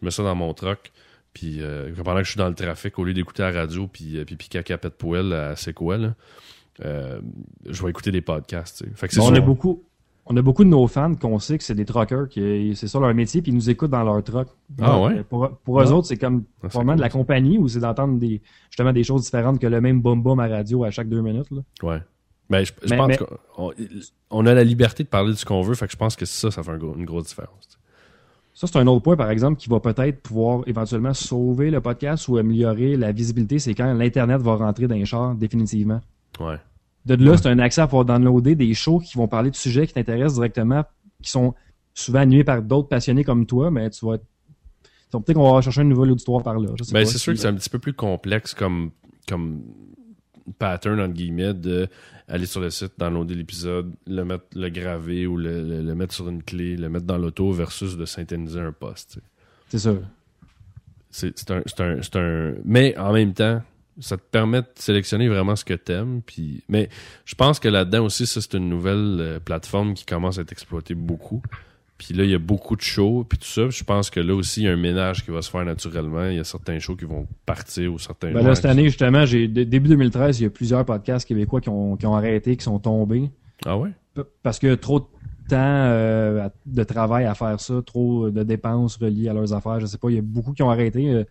je 0.00 0.04
mets 0.04 0.10
ça 0.10 0.22
dans 0.22 0.34
mon 0.34 0.54
truck. 0.54 0.92
Puis 1.34 1.58
euh, 1.60 1.92
pendant 2.04 2.18
que 2.18 2.24
je 2.24 2.30
suis 2.30 2.38
dans 2.38 2.48
le 2.48 2.54
trafic, 2.54 2.98
au 2.98 3.04
lieu 3.04 3.12
d'écouter 3.14 3.42
la 3.42 3.52
radio, 3.52 3.86
puis 3.86 4.18
euh, 4.18 4.24
pipi 4.24 4.48
caca 4.48 4.76
pète 4.78 4.96
poêle 4.98 5.32
à 5.34 5.56
c'est 5.56 5.72
quoi, 5.74 5.96
là, 5.98 6.14
euh, 6.84 7.20
je 7.68 7.82
vais 7.82 7.90
écouter 7.90 8.10
des 8.10 8.20
podcasts. 8.22 8.84
Fait 8.94 9.08
que 9.08 9.20
on, 9.20 9.34
a 9.34 9.40
beaucoup, 9.40 9.82
on 10.26 10.36
a 10.36 10.42
beaucoup 10.42 10.64
de 10.64 10.68
nos 10.70 10.86
fans 10.86 11.14
qu'on 11.14 11.38
sait 11.38 11.58
que 11.58 11.64
c'est 11.64 11.74
des 11.74 11.84
truckers, 11.84 12.28
qui 12.28 12.72
c'est 12.74 12.88
ça 12.88 12.98
leur 12.98 13.14
métier, 13.14 13.42
puis 13.42 13.52
ils 13.52 13.54
nous 13.54 13.68
écoutent 13.70 13.90
dans 13.90 14.02
leur 14.04 14.22
truck. 14.22 14.48
Ah 14.80 14.92
Donc, 14.92 15.06
ouais? 15.08 15.22
Pour, 15.24 15.50
pour 15.64 15.80
eux 15.80 15.84
Ah. 15.88 15.92
autres, 15.92 16.06
c'est 16.08 16.16
comme 16.16 16.44
Ah, 16.62 16.94
de 16.94 17.00
la 17.00 17.08
compagnie 17.10 17.58
ou 17.58 17.68
c'est 17.68 17.80
d'entendre 17.80 18.18
des, 18.18 18.40
justement 18.70 18.92
des 18.92 19.04
choses 19.04 19.22
différentes 19.24 19.58
que 19.58 19.66
le 19.66 19.80
même 19.80 20.00
boom 20.00 20.22
boom 20.22 20.40
à 20.40 20.48
radio 20.48 20.84
à 20.84 20.90
chaque 20.90 21.08
deux 21.08 21.20
minutes. 21.22 21.50
Là. 21.50 21.60
Ouais. 21.82 22.02
Mais 22.50 22.64
je, 22.64 22.72
je 22.82 22.90
Mais- 22.90 22.96
pense 22.96 23.08
mais- 23.08 23.16
qu'on 23.18 23.72
on 24.30 24.46
a 24.46 24.54
la 24.54 24.64
liberté 24.64 25.04
de 25.04 25.08
parler 25.08 25.30
de 25.32 25.36
ce 25.36 25.44
qu'on 25.44 25.62
veut, 25.62 25.74
fait 25.74 25.86
que 25.86 25.92
je 25.92 25.96
pense 25.96 26.16
que 26.16 26.24
ça, 26.26 26.50
ça 26.50 26.62
fait 26.62 26.70
un 26.70 26.78
gros- 26.78 26.94
une 26.96 27.04
grosse 27.04 27.28
différence. 27.28 27.78
Ça, 28.54 28.66
c'est 28.66 28.76
un 28.78 28.86
autre 28.86 29.02
point, 29.02 29.16
par 29.16 29.30
exemple, 29.30 29.58
qui 29.58 29.70
va 29.70 29.80
peut-être 29.80 30.20
pouvoir 30.20 30.62
éventuellement 30.66 31.14
sauver 31.14 31.70
le 31.70 31.80
podcast 31.80 32.28
ou 32.28 32.36
améliorer 32.36 32.96
la 32.98 33.10
visibilité. 33.10 33.58
C'est 33.58 33.74
quand 33.74 33.94
l'Internet 33.94 34.42
va 34.42 34.56
rentrer 34.56 34.86
dans 34.86 34.94
les 34.94 35.06
chars, 35.06 35.34
définitivement. 35.34 36.00
Ouais. 36.40 36.56
De 37.04 37.14
là, 37.14 37.36
c'est 37.36 37.48
un 37.48 37.58
accès 37.58 37.80
à 37.80 37.86
pouvoir 37.86 38.04
downloader 38.04 38.54
des 38.54 38.74
shows 38.74 39.00
qui 39.00 39.16
vont 39.18 39.26
parler 39.28 39.50
de 39.50 39.56
sujets 39.56 39.86
qui 39.86 39.94
t'intéressent 39.94 40.34
directement, 40.34 40.84
qui 41.22 41.30
sont 41.30 41.54
souvent 41.94 42.20
animés 42.20 42.44
par 42.44 42.62
d'autres 42.62 42.88
passionnés 42.88 43.24
comme 43.24 43.44
toi, 43.46 43.70
mais 43.70 43.90
tu 43.90 44.06
vas 44.06 44.14
être... 44.14 44.24
Peut-être 45.10 45.34
qu'on 45.34 45.52
va 45.52 45.60
chercher 45.60 45.82
un 45.82 45.84
nouvel 45.84 46.12
auditoire 46.12 46.42
par 46.42 46.58
là. 46.58 46.70
Je 46.78 46.84
sais 46.84 46.92
Ben, 46.94 47.04
c'est 47.04 47.12
si- 47.12 47.18
sûr 47.18 47.32
que 47.34 47.38
c'est 47.38 47.48
un 47.48 47.54
petit 47.54 47.68
peu 47.68 47.78
plus 47.78 47.92
complexe 47.92 48.54
comme, 48.54 48.92
comme 49.28 49.60
pattern, 50.58 51.00
entre 51.00 51.12
guillemets, 51.12 51.52
de 51.52 51.86
aller 52.28 52.46
sur 52.46 52.60
le 52.62 52.70
site, 52.70 52.92
downloader 52.98 53.34
l'épisode, 53.34 53.92
le 54.06 54.24
mettre, 54.24 54.44
le 54.54 54.70
graver 54.70 55.26
ou 55.26 55.36
le, 55.36 55.62
le- 55.62 55.82
le 55.82 55.94
mettre 55.94 56.14
sur 56.14 56.28
une 56.30 56.42
clé, 56.42 56.76
le 56.78 56.88
mettre 56.88 57.04
dans 57.04 57.18
l'auto 57.18 57.52
versus 57.52 57.96
de 57.98 58.06
synthétiser 58.06 58.60
un 58.60 58.72
post. 58.72 59.14
tu 59.14 59.18
sais. 59.18 59.24
C'est 59.68 59.78
ça. 59.80 59.94
C'est 61.10 61.38
c'est 61.38 61.50
un, 61.50 61.62
c'est 61.66 61.80
un, 61.80 61.98
c'est 62.00 62.16
un- 62.16 62.54
Mais 62.64 62.96
en 62.96 63.12
même 63.12 63.34
temps, 63.34 63.60
ça 64.00 64.16
te 64.16 64.22
permet 64.22 64.62
de 64.62 64.68
sélectionner 64.74 65.28
vraiment 65.28 65.56
ce 65.56 65.64
que 65.64 65.74
t'aimes. 65.74 66.22
Puis... 66.24 66.62
Mais 66.68 66.88
je 67.24 67.34
pense 67.34 67.60
que 67.60 67.68
là-dedans 67.68 68.04
aussi, 68.04 68.26
ça, 68.26 68.40
c'est 68.40 68.54
une 68.54 68.68
nouvelle 68.68 69.18
euh, 69.20 69.40
plateforme 69.40 69.94
qui 69.94 70.04
commence 70.06 70.38
à 70.38 70.42
être 70.42 70.52
exploitée 70.52 70.94
beaucoup. 70.94 71.42
Puis 71.98 72.14
là, 72.14 72.24
il 72.24 72.30
y 72.30 72.34
a 72.34 72.38
beaucoup 72.38 72.74
de 72.74 72.80
shows, 72.80 73.24
puis 73.28 73.38
tout 73.38 73.46
ça. 73.46 73.68
Je 73.68 73.84
pense 73.84 74.10
que 74.10 74.18
là 74.18 74.34
aussi, 74.34 74.62
il 74.62 74.64
y 74.64 74.68
a 74.68 74.72
un 74.72 74.76
ménage 74.76 75.24
qui 75.24 75.30
va 75.30 75.40
se 75.40 75.50
faire 75.50 75.64
naturellement. 75.64 76.26
Il 76.26 76.36
y 76.36 76.40
a 76.40 76.44
certains 76.44 76.78
shows 76.80 76.96
qui 76.96 77.04
vont 77.04 77.28
partir 77.46 77.92
ou 77.92 77.98
certains... 77.98 78.32
Ben 78.32 78.44
là, 78.44 78.54
cette 78.56 78.64
année, 78.64 78.84
justement, 78.84 79.24
j'ai 79.24 79.46
début 79.46 79.88
2013, 79.88 80.40
il 80.40 80.42
y 80.42 80.46
a 80.46 80.50
plusieurs 80.50 80.84
podcasts 80.84 81.28
québécois 81.28 81.60
qui 81.60 81.68
ont, 81.68 81.96
qui 81.96 82.06
ont 82.06 82.16
arrêté, 82.16 82.56
qui 82.56 82.64
sont 82.64 82.80
tombés. 82.80 83.30
Ah 83.64 83.78
ouais? 83.78 83.90
Parce 84.42 84.58
que 84.58 84.74
trop 84.74 85.00
de 85.00 85.04
temps 85.48 85.56
euh, 85.58 86.48
de 86.66 86.82
travail 86.82 87.24
à 87.24 87.34
faire 87.34 87.60
ça, 87.60 87.80
trop 87.86 88.30
de 88.30 88.42
dépenses 88.42 88.96
reliées 88.96 89.28
à 89.28 89.32
leurs 89.32 89.52
affaires. 89.52 89.78
Je 89.78 89.86
sais 89.86 89.98
pas, 89.98 90.10
il 90.10 90.16
y 90.16 90.18
a 90.18 90.22
beaucoup 90.22 90.54
qui 90.54 90.62
ont 90.62 90.70
arrêté. 90.70 91.24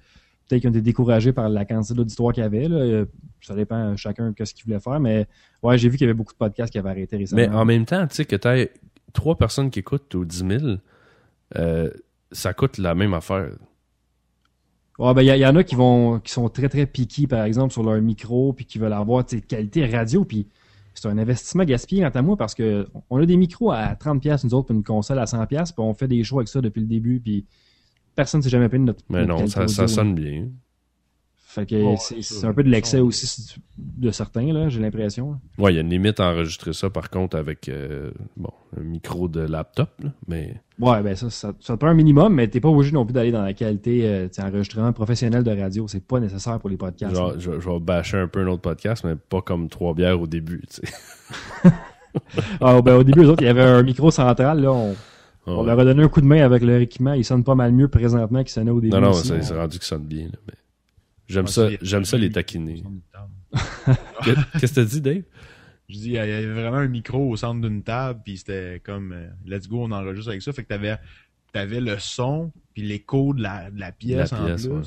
Peut-être 0.51 0.61
qu'ils 0.63 0.69
ont 0.69 0.73
été 0.73 0.81
découragés 0.81 1.31
par 1.31 1.47
la 1.47 1.63
quantité 1.63 1.93
d'auditoire 1.93 2.33
qu'il 2.33 2.43
y 2.43 2.45
avait. 2.45 2.67
Là. 2.67 2.75
Euh, 2.75 3.05
Ça 3.39 3.55
dépend 3.55 3.77
euh, 3.77 3.95
chacun 3.95 4.33
qu'est-ce 4.33 4.53
qu'il 4.53 4.65
voulait 4.65 4.81
faire. 4.81 4.99
Mais 4.99 5.25
ouais, 5.63 5.77
j'ai 5.77 5.87
vu 5.87 5.97
qu'il 5.97 6.05
y 6.05 6.09
avait 6.09 6.17
beaucoup 6.17 6.33
de 6.33 6.37
podcasts 6.37 6.73
qui 6.73 6.77
avaient 6.77 6.89
arrêté 6.89 7.15
récemment. 7.15 7.41
Mais 7.41 7.47
en 7.47 7.63
même 7.63 7.85
temps, 7.85 8.05
tu 8.07 8.15
sais, 8.15 8.25
que 8.25 8.35
tu 8.35 8.69
trois 9.13 9.37
personnes 9.37 9.69
qui 9.69 9.79
écoutent 9.79 10.13
ou 10.13 10.25
10 10.25 10.37
000, 10.59 10.59
euh, 11.57 11.89
ça 12.33 12.53
coûte 12.53 12.77
la 12.79 12.95
même 12.95 13.13
affaire. 13.13 13.51
Ouais, 14.99 15.13
ben, 15.13 15.21
il 15.21 15.33
y, 15.33 15.39
y 15.39 15.45
en 15.45 15.55
a 15.55 15.63
qui 15.63 15.75
vont, 15.75 16.19
qui 16.19 16.33
sont 16.33 16.49
très, 16.49 16.67
très 16.67 16.85
piqués, 16.85 17.27
par 17.27 17.45
exemple, 17.45 17.71
sur 17.71 17.83
leur 17.83 18.01
micro, 18.01 18.51
puis 18.51 18.65
qui 18.65 18.77
veulent 18.77 18.91
avoir, 18.91 19.23
sais, 19.27 19.39
qualité 19.39 19.85
radio, 19.85 20.25
puis 20.25 20.47
c'est 20.93 21.07
un 21.07 21.17
investissement 21.17 21.63
gaspillé, 21.63 22.01
quant 22.01 22.09
à 22.09 22.21
moi, 22.21 22.35
parce 22.35 22.55
que 22.55 22.87
on 23.09 23.21
a 23.21 23.25
des 23.25 23.37
micros 23.37 23.71
à 23.71 23.93
30$, 23.93 24.45
nous 24.45 24.53
autres, 24.53 24.67
puis 24.67 24.75
une 24.75 24.83
console 24.83 25.19
à 25.19 25.25
100$, 25.25 25.47
puis 25.47 25.73
on 25.77 25.93
fait 25.93 26.09
des 26.09 26.23
shows 26.25 26.39
avec 26.39 26.49
ça 26.49 26.59
depuis 26.59 26.81
le 26.81 26.87
début, 26.87 27.21
puis 27.21 27.45
personne 28.15 28.39
ne 28.39 28.43
s'est 28.43 28.49
jamais 28.49 28.69
payé 28.69 28.79
de 28.79 28.85
notre, 28.85 29.03
Mais 29.09 29.25
notre 29.25 29.41
non, 29.41 29.67
ça, 29.67 29.87
sonne 29.87 30.15
bien. 30.15 30.47
Fait 31.51 31.65
que 31.65 31.75
Ouais, 31.75 31.97
c'est 31.97 32.45
un 32.45 32.53
peu 32.53 32.63
de 32.63 32.69
l'excès 32.69 32.99
aussi 32.99 33.59
de 33.77 34.09
certains, 34.11 34.53
là, 34.53 34.69
j'ai 34.69 34.79
l'impression. 34.79 35.37
Ouais, 35.57 35.73
il 35.73 35.75
y 35.75 35.77
a 35.79 35.81
une 35.81 35.89
limite 35.89 36.21
à 36.21 36.31
enregistrer 36.31 36.71
ça, 36.71 36.89
par 36.89 37.09
contre, 37.09 37.35
avec 37.35 37.67
euh, 37.67 38.11
bon, 38.37 38.51
un 38.77 38.83
micro 38.83 39.27
de 39.27 39.41
laptop, 39.41 39.89
là, 40.01 40.11
mais 40.29 40.61
Ouais, 40.79 41.03
ben 41.03 41.13
ça, 41.15 41.29
ça, 41.29 41.53
ça 41.59 41.73
te 41.73 41.79
prend 41.79 41.89
un 41.89 41.93
minimum, 41.93 42.33
mais 42.33 42.47
t'es 42.47 42.61
pas 42.61 42.69
obligé 42.69 42.93
non 42.93 43.05
plus 43.05 43.11
d'aller 43.11 43.31
dans 43.31 43.43
la 43.43 43.53
qualité 43.53 44.07
euh, 44.07 44.27
tu 44.29 44.35
sais, 44.35 44.43
enregistrement 44.43 44.93
professionnel 44.93 45.43
de 45.43 45.51
radio. 45.51 45.87
C'est 45.89 46.05
pas 46.05 46.21
nécessaire 46.21 46.57
pour 46.59 46.69
les 46.69 46.77
podcasts. 46.77 47.15
genre, 47.15 47.33
je, 47.37 47.59
je 47.59 47.69
vais 47.69 47.79
bâcher 47.79 48.17
un 48.17 48.27
peu 48.27 48.39
un 48.39 48.47
autre 48.47 48.61
podcast, 48.61 49.03
mais 49.03 49.15
pas 49.15 49.41
comme 49.41 49.67
trois 49.67 49.93
bières 49.93 50.21
au 50.21 50.27
début, 50.27 50.61
tu 50.69 50.87
sais. 50.87 51.71
Ah, 52.59 52.81
ben, 52.81 52.95
au 52.95 53.03
début, 53.03 53.23
eux 53.23 53.29
autres, 53.29 53.43
il 53.43 53.47
y 53.47 53.49
avait 53.49 53.61
un 53.61 53.83
micro 53.83 54.11
central. 54.11 54.61
Là, 54.61 54.71
on, 54.71 54.95
Ah 55.47 55.51
on 55.51 55.61
ouais. 55.61 55.65
leur 55.67 55.79
a 55.79 55.83
donné 55.85 56.03
un 56.03 56.07
coup 56.07 56.21
de 56.21 56.25
main 56.27 56.43
avec 56.43 56.61
leur 56.63 56.79
équipement. 56.81 57.13
Il 57.13 57.25
sonne 57.25 57.43
pas 57.43 57.55
mal 57.55 57.71
mieux 57.71 57.87
présentement 57.87 58.39
qu'il 58.43 58.51
sonnait 58.51 58.71
au 58.71 58.79
début. 58.81 58.93
Non, 58.93 59.01
non, 59.01 59.13
c'est 59.13 59.41
c'est 59.41 59.55
rendu 59.55 59.79
que 59.79 59.83
ça 59.85 59.95
sonne 59.95 60.05
bien, 60.05 60.25
là, 60.25 60.37
mais 60.47 60.53
j'aime 61.27 61.45
Ouais, 61.45 61.51
ça, 61.51 61.69
j'aime 61.81 62.05
ça 62.05 62.17
les 62.17 62.29
taquiner. 62.31 62.83
Que- 64.23 64.59
Qu'est-ce 64.59 64.73
que 64.73 64.79
t'as 64.81 64.85
dit, 64.85 65.01
Dave? 65.01 65.23
Je 65.89 65.95
dis, 65.97 66.05
il 66.05 66.11
y 66.13 66.17
avait 66.19 66.45
vraiment 66.45 66.77
un 66.77 66.87
micro 66.87 67.29
au 67.29 67.35
centre 67.35 67.59
d'une 67.67 67.83
table, 67.83 68.21
puis 68.23 68.37
c'était 68.37 68.81
comme, 68.85 69.11
euh, 69.13 69.27
let's 69.45 69.67
go, 69.67 69.83
on 69.83 69.91
enregistre 69.91 70.29
avec 70.29 70.41
ça. 70.41 70.53
Fait 70.53 70.63
que 70.63 70.69
t'avais, 70.69 70.97
t'avais 71.51 71.81
le 71.81 71.97
son, 71.99 72.51
puis 72.73 72.83
l'écho 72.83 73.33
de 73.33 73.41
la, 73.41 73.69
de 73.71 73.79
la 73.79 73.91
pièce, 73.91 74.31
La 74.31 74.37
pièce, 74.45 74.65
en 74.65 74.69
plus. 74.69 74.73
ouais. 74.77 74.83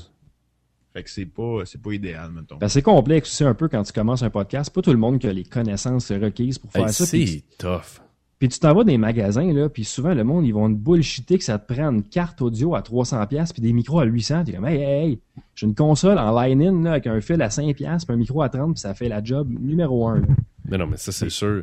Fait 0.95 1.03
que 1.03 1.11
c'est 1.11 1.27
pas, 1.27 1.63
c'est 1.67 1.83
pas 1.83 1.93
idéal, 1.93 2.31
mettons. 2.31 2.57
Ben, 2.57 2.69
c'est 2.69 2.81
complexe 2.81 3.29
aussi 3.29 3.45
un 3.45 3.53
peu 3.55 3.69
quand 3.69 3.83
tu 3.83 3.93
commences 3.93 4.23
un 4.23 4.31
podcast. 4.31 4.73
Pas 4.73 4.81
tout 4.81 4.93
le 4.93 4.97
monde 4.99 5.19
qui 5.19 5.27
a 5.27 5.33
les 5.33 5.43
connaissances 5.45 6.13
requises 6.13 6.59
pour 6.59 6.71
faire 6.71 6.87
Hey, 6.87 6.93
ça. 6.93 7.05
C'est 7.05 7.43
tough. 7.59 8.01
Puis 8.39 8.49
tu 8.49 8.59
t'en 8.59 8.75
vas 8.75 8.85
dans 8.85 8.91
les 8.91 8.99
magasins, 8.99 9.53
là, 9.53 9.69
puis 9.69 9.85
souvent, 9.85 10.13
le 10.13 10.25
monde, 10.25 10.45
ils 10.45 10.53
vont 10.53 10.69
te 10.69 10.75
bullshiter 10.75 11.39
que 11.39 11.45
ça 11.45 11.59
te 11.59 11.73
prend 11.73 11.91
une 11.91 12.03
carte 12.03 12.43
audio 12.43 12.75
à 12.75 12.81
300$ 12.81 13.53
puis 13.53 13.63
des 13.63 13.73
micros 13.73 14.01
à 14.01 14.07
800$. 14.07 14.45
T'es 14.45 14.53
comme, 14.53 14.67
hey, 14.67 14.81
hey, 14.81 15.11
hey, 15.11 15.19
j'ai 15.55 15.67
une 15.67 15.75
console 15.75 16.19
en 16.19 16.39
line-in 16.41 16.83
là, 16.83 16.93
avec 16.93 17.07
un 17.07 17.21
fil 17.21 17.41
à 17.41 17.49
5$, 17.49 17.75
puis 17.75 17.87
un 17.87 18.17
micro 18.17 18.43
à 18.43 18.49
30$, 18.49 18.73
puis 18.73 18.81
ça 18.81 18.93
fait 18.95 19.09
la 19.09 19.23
job 19.23 19.49
numéro 19.61 20.09
1. 20.09 20.23
Mais 20.69 20.79
non, 20.79 20.87
mais 20.87 20.97
ça, 20.97 21.13
c'est 21.13 21.31
sûr. 21.31 21.63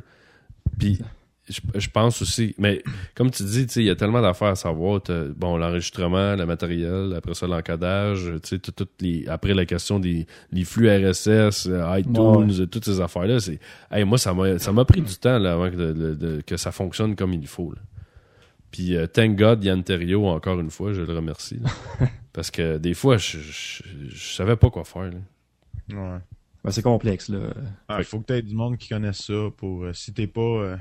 Puis, 0.78 1.00
je, 1.52 1.80
je 1.80 1.90
pense 1.90 2.22
aussi, 2.22 2.56
mais 2.58 2.82
comme 3.16 3.30
tu 3.30 3.44
dis, 3.44 3.64
il 3.76 3.84
y 3.84 3.90
a 3.90 3.96
tellement 3.96 4.22
d'affaires 4.22 4.50
à 4.50 4.56
savoir. 4.56 5.02
Bon, 5.36 5.58
l'enregistrement, 5.58 6.36
le 6.36 6.46
matériel, 6.46 7.14
après 7.16 7.34
ça, 7.34 7.48
l'encodage, 7.48 8.32
tu 8.44 8.50
sais, 8.50 8.60
tout- 8.60 8.72
toutes 8.72 9.02
les, 9.02 9.28
après 9.28 9.54
la 9.54 9.66
question 9.66 10.00
des 10.00 10.26
les 10.52 10.64
flux 10.64 10.90
RSS, 10.90 11.68
euh, 11.68 12.00
iTunes, 12.00 12.68
toutes 12.68 12.86
ces 12.86 13.00
affaires-là, 13.02 13.40
c'est, 13.40 13.60
hey, 13.92 14.04
moi, 14.06 14.18
ça 14.18 14.34
m'a, 14.34 14.58
ça 14.60 14.72
m'a 14.72 14.86
pris 14.86 15.02
du 15.02 15.16
temps, 15.16 15.38
là, 15.40 15.54
avant 15.54 15.70
que, 15.70 15.76
de- 15.76 15.94
de- 15.94 16.16
de- 16.16 16.42
que 16.42 16.58
ça 16.58 16.72
fonctionne 16.72 17.16
comme 17.16 17.34
il 17.34 17.48
faut, 17.48 17.72
là. 17.74 17.82
Puis, 18.72 18.96
euh, 18.96 19.06
thank 19.06 19.36
God, 19.38 19.64
Yann 19.64 19.84
Terriot, 19.84 20.26
encore 20.28 20.60
une 20.60 20.72
fois, 20.72 20.94
je 20.94 21.02
le 21.02 21.14
remercie, 21.14 21.60
là. 21.62 21.70
Parce 22.34 22.50
que 22.50 22.78
des 22.78 22.94
fois, 22.94 23.18
je, 23.18 23.38
je, 23.40 23.84
je 24.08 24.34
savais 24.34 24.56
pas 24.56 24.70
quoi 24.70 24.86
faire, 24.86 25.12
là. 25.12 25.20
Ouais. 25.90 26.20
Ben, 26.64 26.70
c'est 26.72 26.82
complexe, 26.84 27.28
là. 27.28 27.40
Ah, 27.90 27.98
Il 28.00 28.06
faut 28.06 28.20
que 28.20 28.28
tu 28.28 28.34
aies 28.34 28.42
du 28.42 28.54
monde 28.56 28.78
qui 28.78 28.88
connaisse 28.88 29.18
ça 29.26 29.50
pour 29.58 29.84
euh, 29.84 29.94
si 29.94 30.14
t'es 30.14 30.28
pas 30.28 30.40
euh, 30.42 30.78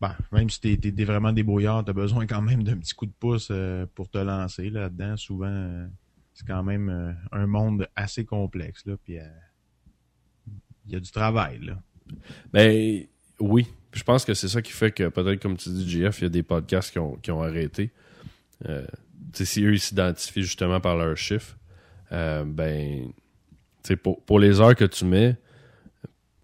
ben, 0.00 0.16
même 0.32 0.50
si 0.50 0.60
t'es, 0.60 0.76
t'es 0.76 1.04
vraiment 1.04 1.32
débrouillard, 1.32 1.84
t'as 1.84 1.92
besoin 1.92 2.26
quand 2.26 2.42
même 2.42 2.62
d'un 2.62 2.76
petit 2.76 2.94
coup 2.94 3.06
de 3.06 3.12
pouce 3.18 3.48
euh, 3.50 3.86
pour 3.94 4.08
te 4.08 4.18
lancer 4.18 4.70
là-dedans. 4.70 5.16
Souvent, 5.16 5.46
euh, 5.46 5.86
c'est 6.32 6.46
quand 6.46 6.62
même 6.62 6.88
euh, 6.88 7.12
un 7.32 7.46
monde 7.46 7.88
assez 7.96 8.24
complexe 8.24 8.84
là, 8.86 8.96
puis 9.02 9.18
il 10.86 10.92
y 10.92 10.96
a 10.96 11.00
du 11.00 11.10
travail 11.10 11.60
là. 11.60 11.78
Ben 12.52 13.06
oui. 13.40 13.66
Je 13.92 14.02
pense 14.02 14.24
que 14.24 14.34
c'est 14.34 14.48
ça 14.48 14.60
qui 14.60 14.72
fait 14.72 14.90
que 14.90 15.08
peut-être, 15.08 15.40
comme 15.40 15.56
tu 15.56 15.68
dis, 15.68 15.88
JF, 15.88 16.18
il 16.18 16.22
y 16.22 16.26
a 16.26 16.30
des 16.30 16.42
podcasts 16.42 16.90
qui 16.90 16.98
ont, 16.98 17.14
qui 17.16 17.30
ont 17.30 17.42
arrêté. 17.42 17.92
Tu 19.32 19.46
si 19.46 19.64
eux 19.64 19.74
ils 19.74 19.80
s'identifient 19.80 20.42
justement 20.42 20.80
par 20.80 20.96
leurs 20.96 21.16
chiffres, 21.16 21.56
ben, 22.10 23.12
tu 23.84 23.96
pour, 23.96 24.24
pour 24.24 24.40
les 24.40 24.60
heures 24.60 24.74
que 24.74 24.84
tu 24.84 25.04
mets, 25.04 25.36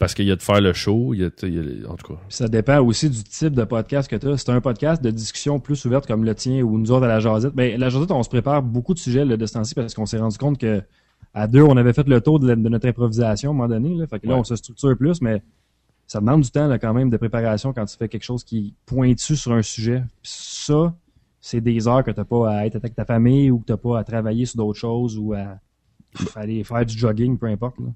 parce 0.01 0.15
qu'il 0.15 0.27
y 0.27 0.33
a 0.33 0.37
de 0.37 0.43
faire 0.43 0.61
le 0.61 0.73
show, 0.73 1.15
il 1.15 1.21
y 1.21 1.25
a, 1.25 1.31
tu 1.31 1.37
sais, 1.43 1.49
il 1.49 1.83
y 1.83 1.85
a- 1.87 1.91
en 1.91 1.95
tout 1.95 2.13
cas. 2.15 2.21
Ça 2.29 2.49
dépend 2.49 2.81
aussi 2.81 3.09
du 3.09 3.23
type 3.23 3.55
de 3.55 3.63
podcast 3.63 4.11
que 4.11 4.17
tu 4.17 4.27
as. 4.29 4.37
Si 4.39 4.45
tu 4.47 4.51
un 4.51 4.61
podcast 4.61 5.01
de 5.01 5.11
discussion 5.13 5.61
plus 5.61 5.85
ouverte 5.85 6.07
comme 6.09 6.25
le 6.25 6.35
tien 6.35 6.63
ou 6.63 6.77
nous 6.79 6.91
autres 6.91 7.05
à 7.05 7.09
la 7.09 7.21
Jazette, 7.21 7.55
ben, 7.55 7.79
la 7.79 7.89
Jazette, 7.91 8.11
on 8.11 8.23
se 8.25 8.29
prépare 8.29 8.63
beaucoup 8.63 8.95
de 8.95 8.99
sujets 8.99 9.25
de 9.25 9.47
ce 9.47 9.53
temps-ci 9.53 9.75
parce 9.77 9.95
qu'on 9.95 10.07
s'est 10.07 10.19
rendu 10.19 10.37
compte 10.39 10.59
que 10.59 10.83
à 11.35 11.47
deux, 11.47 11.63
on 11.63 11.77
avait 11.77 11.93
fait 11.93 12.09
le 12.09 12.21
tour 12.21 12.41
de, 12.41 12.49
la- 12.49 12.57
de 12.57 12.69
notre 12.69 12.89
improvisation 12.89 13.51
à 13.51 13.53
un 13.53 13.57
moment 13.57 13.69
donné. 13.69 13.95
Là. 13.95 14.07
Fait 14.09 14.19
que 14.19 14.27
là, 14.27 14.35
Ouais. 14.35 14.41
on 14.41 14.45
se 14.45 14.57
structure 14.57 14.97
plus, 14.97 15.21
mais 15.23 15.43
ça 16.09 16.19
demande 16.19 16.41
du 16.41 16.51
temps 16.51 16.67
là, 16.67 16.79
quand 16.79 16.93
même 16.95 17.09
de 17.11 17.17
préparation 17.17 17.73
quand 17.73 17.85
tu 17.85 17.97
fais 17.97 18.09
quelque 18.09 18.25
chose 18.25 18.43
qui 18.43 18.59
est 18.59 18.73
pointu 18.87 19.37
sur 19.37 19.53
un 19.53 19.63
sujet. 19.63 20.03
Puis 20.23 20.33
ça, 20.35 20.93
c'est 21.41 21.61
des 21.61 21.87
heures 21.87 22.03
que 22.03 22.11
tu 22.11 22.25
pas 22.25 22.51
à 22.51 22.67
être 22.67 22.77
avec 22.77 22.95
ta 22.95 23.05
famille 23.05 23.51
ou 23.51 23.59
que 23.61 23.71
tu 23.73 23.79
pas 23.79 23.99
à 24.01 24.03
travailler 24.05 24.47
sur 24.47 24.57
d'autres 24.57 24.79
choses 24.79 25.17
ou 25.19 25.35
à 25.35 25.59
aller 26.35 26.65
faire 26.65 26.85
du 26.85 26.97
jogging, 26.99 27.39
peu 27.39 27.47
importe. 27.47 27.79
Là. 27.79 27.87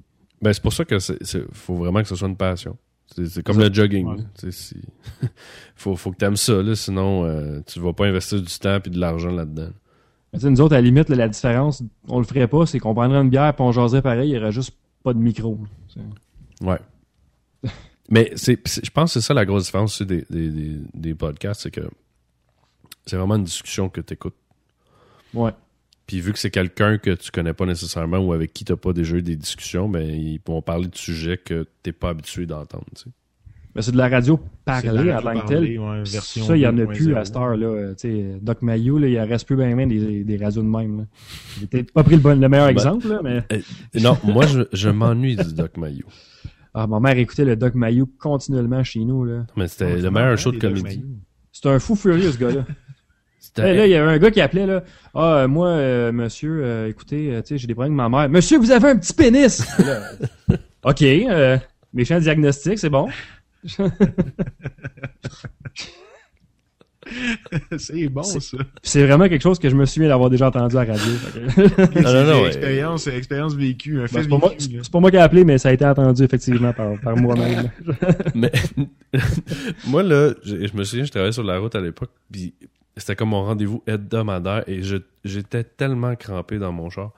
Ben, 0.43 0.53
c'est 0.53 0.63
pour 0.63 0.73
ça 0.73 0.85
que 0.85 0.99
c'est, 0.99 1.23
c'est- 1.25 1.45
faut 1.53 1.75
vraiment 1.77 2.03
que 2.03 2.09
ce 2.09 2.17
soit 2.17 2.29
une 2.29 2.37
passion. 2.37 2.77
C'est, 3.15 3.27
c'est 3.27 3.43
comme 3.43 3.59
le 3.59 3.73
jogging. 3.73 4.07
ouais. 4.07 4.51
si- 4.51 4.77
faut, 5.77 5.95
faut 5.97 6.11
que 6.13 6.17
tu 6.19 6.25
aimes 6.25 6.37
ça, 6.37 6.63
là, 6.63 6.75
sinon 6.75 7.25
euh, 7.25 7.61
tu 7.67 7.81
vas 7.81 7.93
pas 7.93 8.07
investir 8.07 8.41
du 8.41 8.59
temps 8.59 8.79
et 8.85 8.91
de 8.91 8.99
l'argent 8.99 9.31
là-dedans. 9.31 9.71
Mais 10.33 10.51
nous 10.51 10.61
autres, 10.61 10.75
à 10.75 10.79
la 10.79 10.83
limite, 10.83 11.09
là, 11.11 11.17
la 11.17 11.29
différence, 11.29 11.83
on 12.09 12.19
le 12.19 12.25
ferait 12.25 12.49
pas, 12.49 12.67
c'est 12.67 12.79
qu'on 12.81 12.95
prendrait 12.95 13.19
une 13.21 13.31
bière 13.31 13.55
puis 13.55 13.63
on 13.65 13.73
jaserait 13.73 14.03
pareil, 14.03 14.31
il 14.31 14.35
y 14.35 14.39
aurait 14.39 14.53
juste 14.53 14.73
pas 15.03 15.13
de 15.15 15.19
micro. 15.19 15.59
C'est- 15.93 16.65
Ouais. 16.67 16.79
Mais 18.11 18.33
c'est, 18.37 18.59
c'est- 18.67 18.85
je 18.85 18.91
pense 18.91 19.15
que 19.15 19.21
c'est 19.21 19.27
ça 19.27 19.35
la 19.35 19.45
grosse 19.45 19.65
différence 19.65 19.95
aussi 20.01 20.07
des, 20.07 20.25
des, 20.31 20.51
des, 20.51 20.77
des 20.95 21.15
podcasts, 21.15 21.63
c'est 21.63 21.71
que 21.71 21.89
c'est 23.07 23.17
vraiment 23.17 23.37
une 23.37 23.45
discussion 23.45 23.89
que 23.89 24.01
tu 24.01 24.15
écoutes. 24.15 24.35
Ouais. 25.35 25.53
Puis 26.07 26.21
vu 26.21 26.33
que 26.33 26.39
c'est 26.39 26.51
quelqu'un 26.51 26.99
que 26.99 27.11
tu 27.13 27.31
connais 27.31 27.55
pas 27.55 27.65
nécessairement 27.67 28.19
ou 28.19 28.33
avec 28.33 28.53
qui 28.53 28.65
t'as 28.65 28.77
pas 28.77 28.93
déjà 28.93 29.17
eu 29.17 29.23
des 29.23 29.37
discussions, 29.37 29.89
ben 29.89 30.03
ils 30.03 30.39
vont 30.47 30.61
parler 30.61 30.89
de 30.89 30.97
sujets 30.97 31.39
que 31.39 31.67
t'es 31.83 31.93
pas 31.93 32.11
habitué 32.11 32.45
d'entendre. 32.47 32.85
Tu 32.95 33.05
sais. 33.05 33.11
Mais 33.75 33.83
c'est 33.83 33.91
de 33.91 33.97
la 33.97 34.09
radio 34.09 34.39
parlée 34.65 35.13
en 35.13 35.21
tant 35.21 35.41
que 35.47 36.05
ça, 36.05 36.57
il 36.57 36.61
y 36.63 36.67
en 36.67 36.79
a 36.79 36.87
plus 36.87 37.09
2.0. 37.09 37.17
à 37.17 37.25
cette 37.25 37.37
heure-là. 37.37 37.67
Euh, 37.67 37.95
tu 37.95 38.09
sais, 38.09 38.39
Doc 38.41 38.63
Mayou, 38.63 38.99
là, 38.99 39.09
il 39.09 39.19
en 39.19 39.27
reste 39.27 39.47
plus 39.47 39.57
bien 39.57 39.75
même 39.75 39.89
des, 39.89 40.23
des 40.23 40.37
radios 40.37 40.63
de 40.63 40.69
même. 40.69 41.07
J'ai 41.59 41.67
peut-être 41.67 41.93
pas 41.93 42.05
pris 42.05 42.15
le, 42.15 42.21
bon, 42.21 42.39
le 42.41 42.49
meilleur 42.49 42.67
Ben- 42.67 42.73
exemple, 42.73 43.09
là, 43.09 43.21
mais 43.25 43.43
Euh, 43.51 43.61
non, 44.01 44.17
moi 44.23 44.47
je, 44.47 44.61
je 44.73 44.91
m'ennuie 44.91 45.35
du 45.35 45.55
Doc 45.55 45.77
Mayo. 45.77 46.05
ah, 46.75 46.87
ma 46.87 47.01
mère 47.01 47.19
écoutait 47.19 47.45
le 47.45 47.57
Doc 47.57 47.75
Mayou 47.75 48.07
continuellement 48.19 48.85
chez 48.85 49.05
nous. 49.05 49.25
Là. 49.25 49.45
Mais 49.57 49.67
c'était 49.67 49.87
Ouais, 49.87 50.01
le 50.03 50.11
meilleur 50.11 50.39
show 50.39 50.53
de 50.53 50.59
comédie. 50.59 50.83
Mayou? 50.83 51.19
C'est 51.51 51.67
un 51.69 51.79
fou 51.81 51.97
furieux, 51.97 52.31
ce 52.31 52.39
gars-là. 52.39 52.65
Hey, 53.57 53.77
là, 53.77 53.87
il 53.87 53.91
y 53.91 53.95
avait 53.95 54.13
un 54.13 54.19
gars 54.19 54.31
qui 54.31 54.41
appelait, 54.41 54.67
là. 54.67 54.83
Ah, 55.15 55.37
euh, 55.43 55.49
moi, 55.49 55.69
euh, 55.69 56.11
monsieur, 56.13 56.63
euh, 56.65 56.89
écoutez, 56.89 57.33
euh, 57.33 57.41
tu 57.43 57.49
sais, 57.49 57.59
j'ai 57.59 57.67
des 57.69 57.75
problèmes 57.75 57.99
avec 58.01 58.11
ma 58.11 58.19
mère. 58.23 58.29
Monsieur, 58.29 58.59
vous 58.59 58.71
avez 58.73 58.89
un 58.89 58.97
petit 58.97 59.13
pénis! 59.15 59.63
Là, 59.79 60.11
OK, 60.85 61.03
euh, 61.03 61.57
méchant 61.93 62.19
diagnostic, 62.19 62.79
c'est 62.79 62.91
bon. 62.91 63.09
c'est 67.79 68.09
bon 68.09 68.23
C'est- 68.23 68.41
ça. 68.41 68.57
C'est 68.83 69.07
vraiment 69.07 69.29
quelque 69.29 69.43
chose 69.43 69.59
que 69.59 69.69
je 69.69 69.77
me 69.77 69.85
souviens 69.85 70.09
d'avoir 70.09 70.31
déjà 70.31 70.49
entendu 70.49 70.77
à 70.77 70.85
la 70.85 70.95
radio. 70.95 71.13
Ouais. 72.43 72.47
expérience, 72.49 73.07
expérience 73.07 73.55
vécue, 73.55 74.01
un 74.01 74.07
fait 74.07 74.27
Ben, 74.27 74.39
c'est 74.41 74.41
pas 74.41 74.81
c'est 74.83 74.91
pas 74.93 75.01
moi 75.01 75.11
qui 75.11 75.17
ai 75.17 75.21
appelé, 75.21 75.45
mais 75.45 75.59
ça 75.59 75.69
a 75.69 75.73
été 75.73 75.85
entendu 75.85 76.23
effectivement 76.25 76.73
par, 76.73 76.99
par 77.01 77.17
moi-même. 77.17 77.71
Mais 78.35 78.51
moi, 79.87 80.03
là, 80.03 80.33
je, 80.45 80.67
je 80.67 80.77
me 80.77 80.85
souviens, 80.85 81.05
je 81.05 81.11
travaillais 81.11 81.33
sur 81.33 81.45
la 81.45 81.59
route 81.59 81.75
à 81.75 81.81
l'époque, 81.81 82.11
puis 82.33 82.55
c'était 82.97 83.17
comme 83.17 83.31
mon 83.31 83.45
rendez-vous 83.45 83.83
hebdomadaire 83.87 84.65
et 84.69 84.83
je- 84.83 84.97
j'étais 85.25 85.65
tellement 85.65 86.15
crampé 86.17 86.59
dans 86.59 86.73
mon 86.73 86.91
char. 86.91 87.11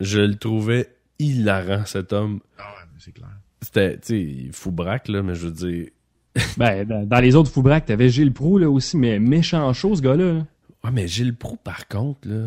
Je 0.00 0.20
le 0.20 0.34
trouvais 0.34 0.88
hilarant, 1.18 1.84
cet 1.86 2.12
homme. 2.12 2.40
Ah 2.58 2.62
ouais, 2.62 2.88
c'est 2.98 3.12
clair. 3.12 3.28
C'était, 3.60 3.94
tu 3.96 4.00
sais, 4.02 4.20
il 4.20 4.52
fout 4.52 4.74
braque, 4.74 5.08
là, 5.08 5.22
mais 5.22 5.34
je 5.34 5.46
veux 5.46 5.52
dire. 5.52 5.88
ben, 6.56 6.84
dans, 6.86 7.06
dans 7.06 7.20
les 7.20 7.34
autres 7.36 7.50
Foubraques, 7.50 7.86
t'avais 7.86 8.08
Gilles 8.08 8.32
Proux 8.32 8.58
là 8.58 8.68
aussi, 8.70 8.96
mais 8.96 9.18
méchant 9.18 9.72
chaud, 9.72 9.94
ce 9.94 10.00
gars-là. 10.02 10.32
là. 10.32 10.46
Ouais, 10.82 10.90
mais 10.92 11.06
Gilles 11.06 11.36
Proux, 11.36 11.56
par 11.62 11.86
contre, 11.88 12.26
là, 12.26 12.46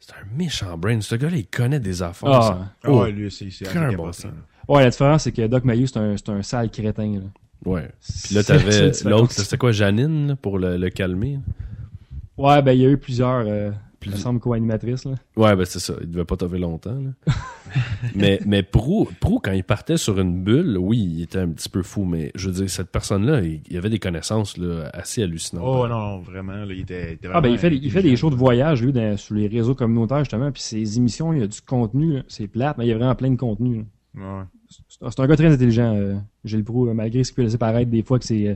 c'est 0.00 0.12
un 0.12 0.36
méchant 0.36 0.78
brain. 0.78 1.00
Ce 1.00 1.14
gars-là, 1.16 1.36
il 1.36 1.46
connaît 1.46 1.80
des 1.80 2.02
affaires. 2.02 2.30
Ah. 2.32 2.40
ça. 2.42 2.58
Ah 2.84 2.88
Oh. 2.90 3.02
ouais, 3.02 3.10
lui, 3.12 3.30
c'est 3.30 3.46
assez 3.66 3.96
bon 3.96 4.12
sens. 4.12 4.24
là. 4.26 4.30
Ouais, 4.68 4.82
la 4.84 4.90
différence, 4.90 5.24
c'est 5.24 5.32
que 5.32 5.46
Doc 5.46 5.64
Mayou, 5.64 5.86
c'est 5.86 5.98
un, 5.98 6.16
c'est 6.16 6.28
un 6.30 6.42
sale 6.42 6.70
crétin. 6.70 7.12
Là. 7.14 7.20
Ouais. 7.64 7.90
Puis 8.24 8.34
là, 8.34 8.42
t'avais 8.44 8.92
l'autre, 9.04 9.32
c'était 9.32 9.58
quoi, 9.58 9.72
Janine, 9.72 10.28
là, 10.28 10.36
pour 10.36 10.58
le, 10.58 10.76
le 10.76 10.88
calmer? 10.90 11.38
Ouais, 12.38 12.62
ben, 12.62 12.72
il 12.72 12.80
y 12.80 12.86
a 12.86 12.90
eu 12.90 12.98
plusieurs. 12.98 13.44
euh, 13.46 13.70
Ça 14.10 14.16
semble 14.18 14.38
co-animatrice, 14.40 15.04
là. 15.04 15.14
Ouais, 15.36 15.56
ben 15.56 15.64
c'est 15.64 15.80
ça. 15.80 15.94
Il 16.00 16.10
devait 16.10 16.24
pas 16.24 16.36
t'avoir 16.36 16.60
longtemps. 16.60 16.94
Là. 16.94 17.10
mais 18.14 18.38
mais 18.46 18.62
Prou, 18.62 19.08
Prou, 19.20 19.40
quand 19.42 19.50
il 19.52 19.64
partait 19.64 19.96
sur 19.96 20.20
une 20.20 20.44
bulle, 20.44 20.76
oui, 20.78 20.98
il 20.98 21.22
était 21.22 21.38
un 21.40 21.48
petit 21.48 21.68
peu 21.68 21.82
fou, 21.82 22.04
mais 22.04 22.30
je 22.36 22.48
veux 22.48 22.54
dire, 22.54 22.70
cette 22.70 22.90
personne-là, 22.90 23.40
il, 23.42 23.62
il 23.68 23.76
avait 23.76 23.90
des 23.90 23.98
connaissances 23.98 24.58
là, 24.58 24.90
assez 24.92 25.22
hallucinantes. 25.24 25.64
Oh 25.66 25.88
non, 25.88 26.18
vraiment, 26.20 26.52
là, 26.52 26.66
il 26.72 26.80
était, 26.80 27.10
il 27.10 27.12
était 27.14 27.28
Ah 27.32 27.40
ben 27.40 27.48
il 27.48 27.58
fait, 27.58 27.74
il 27.74 27.90
fait 27.90 28.02
des 28.02 28.14
shows 28.16 28.30
de 28.30 28.36
voyage, 28.36 28.82
lui, 28.82 28.92
dans- 28.92 29.16
sur 29.16 29.34
les 29.34 29.48
réseaux 29.48 29.74
communautaires, 29.74 30.20
justement, 30.20 30.52
puis 30.52 30.62
ses 30.62 30.98
émissions, 30.98 31.32
il 31.32 31.40
y 31.40 31.42
a 31.42 31.46
du 31.48 31.60
contenu, 31.60 32.20
c'est 32.28 32.46
plate, 32.46 32.78
mais 32.78 32.84
il 32.86 32.88
y 32.90 32.92
a 32.92 32.96
vraiment 32.96 33.14
plein 33.16 33.30
de 33.30 33.36
contenu. 33.36 33.78
là. 34.14 34.38
Ouais. 34.38 34.44
C'est 34.68 34.82
c'est 35.10 35.20
un 35.20 35.26
gars 35.26 35.36
très 35.36 35.52
intelligent, 35.52 35.94
euh, 35.96 36.14
Gilles 36.44 36.64
Proulx, 36.64 36.92
malgré 36.94 37.24
ce 37.24 37.30
qu'il 37.32 37.36
peut 37.36 37.42
laisser 37.42 37.58
paraître 37.58 37.90
des 37.90 38.02
fois 38.02 38.18
que 38.18 38.24
c'est 38.24 38.48
euh, 38.48 38.54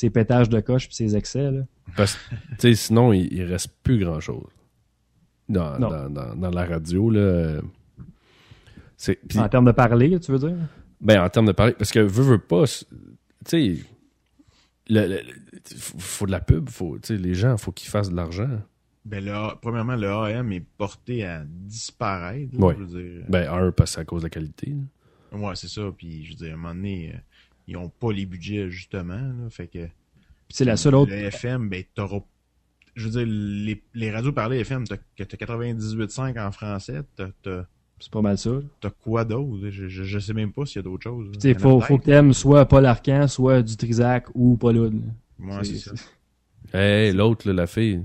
ses 0.00 0.10
pétages 0.10 0.48
de 0.48 0.60
coche 0.60 0.86
puis 0.86 0.96
ses 0.96 1.14
excès. 1.16 1.50
Là. 1.50 1.62
Parce 1.96 2.14
que, 2.16 2.34
tu 2.34 2.56
sais, 2.60 2.74
sinon, 2.74 3.12
il, 3.12 3.32
il 3.32 3.42
reste 3.44 3.68
plus 3.82 3.98
grand-chose. 3.98 4.46
Dans, 5.48 5.78
dans, 5.78 6.08
dans, 6.08 6.34
dans 6.36 6.50
la 6.50 6.64
radio, 6.64 7.10
là. 7.10 7.60
En 9.36 9.48
termes 9.48 9.64
de 9.66 9.72
parler, 9.72 10.18
tu 10.20 10.32
veux 10.32 10.38
dire? 10.38 10.56
ben, 11.00 11.22
en 11.22 11.28
termes 11.30 11.46
de 11.46 11.52
parler, 11.52 11.72
parce 11.72 11.90
que 11.90 11.98
veux, 12.00 12.22
veux 12.22 12.38
pas, 12.38 12.64
tu 12.66 12.84
sais, 13.46 13.76
le, 14.88 15.06
le- 15.06 15.08
le- 15.08 15.60
faut, 15.76 15.98
faut 15.98 16.26
de 16.26 16.30
la 16.30 16.40
pub, 16.40 16.68
faut, 16.68 16.98
tu 16.98 17.08
sais, 17.08 17.16
les 17.16 17.34
gens, 17.34 17.56
faut 17.56 17.72
qu'ils 17.72 17.88
fassent 17.88 18.10
de 18.10 18.16
l'argent. 18.16 18.50
Ben 19.06 19.24
là, 19.24 19.58
premièrement, 19.62 19.96
le 19.96 20.08
AM 20.10 20.52
est 20.52 20.60
porté 20.76 21.24
à 21.24 21.42
disparaître. 21.46 22.54
là, 22.58 22.66
Ouais. 22.66 22.74
Je 22.78 22.84
veux 22.84 23.02
dire. 23.02 23.24
Ben, 23.28 23.50
un, 23.50 23.72
parce 23.72 23.92
que 23.92 23.94
c'est 23.94 24.00
à 24.02 24.04
cause 24.04 24.20
de 24.22 24.26
la 24.26 24.30
qualité. 24.30 24.74
là. 25.32 25.38
Ouais, 25.38 25.56
c'est 25.56 25.68
ça. 25.68 25.82
Puis, 25.96 26.24
je 26.24 26.30
veux 26.30 26.36
dire, 26.36 26.50
à 26.50 26.54
un 26.54 26.56
moment 26.56 26.74
donné, 26.74 27.12
euh, 27.14 27.18
ils 27.70 27.76
ont 27.78 27.88
pas 27.88 28.12
les 28.12 28.26
budgets, 28.26 28.68
justement. 28.70 29.14
Là, 29.14 29.48
fait 29.48 29.68
que. 29.68 29.78
C'est 30.50 30.64
la 30.66 30.76
seule 30.76 30.96
autre. 30.96 31.10
Le 31.12 31.16
FM, 31.18 31.68
ben, 31.70 31.82
t'auras. 31.94 32.20
Je 32.96 33.04
veux 33.08 33.10
dire, 33.10 33.24
les, 33.26 33.82
les 33.94 34.10
radios 34.10 34.32
parlées 34.32 34.58
FM, 34.58 34.84
t'as 34.86 34.96
que 34.96 35.22
t'as 35.22 35.36
98.5 35.46 36.38
en 36.46 36.50
français, 36.52 37.00
t'as, 37.16 37.28
C'est 38.00 38.10
pas 38.10 38.20
mal 38.20 38.36
ça. 38.36 38.50
t'as 38.80 38.90
quoi 38.90 39.24
d'autre? 39.24 39.70
Je, 39.70 39.86
je, 39.88 40.02
je 40.02 40.18
sais 40.18 40.34
même 40.34 40.52
pas 40.52 40.66
s'il 40.66 40.76
y 40.76 40.78
a 40.80 40.82
d'autres 40.82 41.04
choses. 41.04 41.30
Il 41.44 41.58
faut, 41.58 41.80
faut 41.80 41.98
que 41.98 42.04
t'aimes 42.06 42.32
soit 42.34 42.66
Paul 42.66 42.84
Arcan, 42.86 43.28
soit 43.28 43.62
du 43.62 43.76
Trisac 43.76 44.26
ou 44.34 44.56
Paul 44.56 44.76
Hood. 44.76 45.02
Ouais, 45.38 45.64
c'est 45.64 45.76
ça. 45.78 45.92
Hey, 46.74 47.12
l'autre, 47.12 47.50
la 47.50 47.66
fille. 47.66 48.04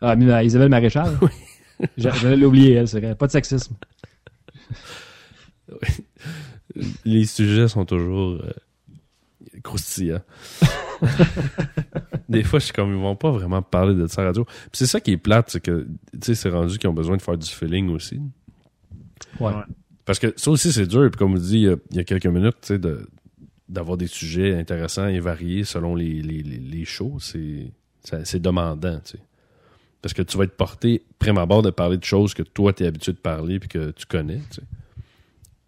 Ah, 0.00 0.14
mais 0.14 0.30
euh, 0.30 0.42
Isabelle 0.42 0.68
Maréchal? 0.68 1.18
J'a- 1.96 2.10
J'allais 2.12 2.36
l'oublier, 2.36 2.72
elle, 2.74 2.86
c'est 2.88 3.00
vrai. 3.00 3.14
Pas 3.16 3.26
de 3.26 3.32
sexisme. 3.32 3.74
Les 7.04 7.24
sujets 7.24 7.68
sont 7.68 7.84
toujours 7.84 8.32
euh, 8.42 8.52
croustillants. 9.68 10.22
Des 12.28 12.42
fois, 12.42 12.58
je 12.58 12.64
suis 12.66 12.74
comme, 12.74 12.90
ils 12.94 13.00
vont 13.00 13.16
pas 13.16 13.30
vraiment 13.30 13.62
parler 13.62 13.94
de 13.94 14.06
ça 14.06 14.20
à 14.20 14.24
la 14.24 14.30
radio. 14.30 14.44
Puis 14.44 14.70
c'est 14.74 14.86
ça 14.86 15.00
qui 15.00 15.12
est 15.12 15.16
plate, 15.16 15.50
c'est 15.50 15.60
que, 15.60 15.86
tu 16.12 16.18
sais, 16.22 16.34
c'est 16.34 16.50
rendu 16.50 16.78
qu'ils 16.78 16.90
ont 16.90 16.94
besoin 16.94 17.16
de 17.16 17.22
faire 17.22 17.38
du 17.38 17.48
feeling 17.48 17.88
aussi. 17.90 18.20
Ouais. 19.40 19.52
Parce 20.04 20.18
que 20.18 20.32
ça 20.36 20.50
aussi, 20.50 20.72
c'est 20.72 20.86
dur. 20.86 21.10
Puis 21.10 21.18
comme 21.18 21.32
vous 21.34 21.42
dit 21.42 21.58
il 21.58 21.62
y 21.62 21.68
a, 21.68 21.76
il 21.90 21.96
y 21.96 22.00
a 22.00 22.04
quelques 22.04 22.26
minutes, 22.26 22.56
tu 22.60 22.68
sais, 22.68 22.78
de- 22.78 23.06
d'avoir 23.68 23.96
des 23.96 24.06
sujets 24.06 24.54
intéressants 24.58 25.06
et 25.08 25.20
variés 25.20 25.64
selon 25.64 25.94
les, 25.94 26.22
les, 26.22 26.42
les, 26.42 26.58
les 26.58 26.84
shows, 26.84 27.18
c'est 27.20 27.72
ça- 28.02 28.24
c'est 28.24 28.40
demandant, 28.40 28.98
tu 29.00 29.12
sais. 29.12 29.18
Parce 30.02 30.14
que 30.14 30.22
tu 30.22 30.36
vas 30.38 30.44
être 30.44 30.56
porté, 30.56 31.02
prime 31.18 31.38
abord, 31.38 31.62
de 31.62 31.70
parler 31.70 31.96
de 31.98 32.04
choses 32.04 32.32
que 32.34 32.42
toi, 32.42 32.72
tu 32.72 32.84
es 32.84 32.86
habitué 32.86 33.12
de 33.12 33.18
parler 33.18 33.58
puis 33.58 33.68
que 33.68 33.90
tu 33.90 34.06
connais, 34.06 34.40
tu 34.50 34.56
sais. 34.56 34.62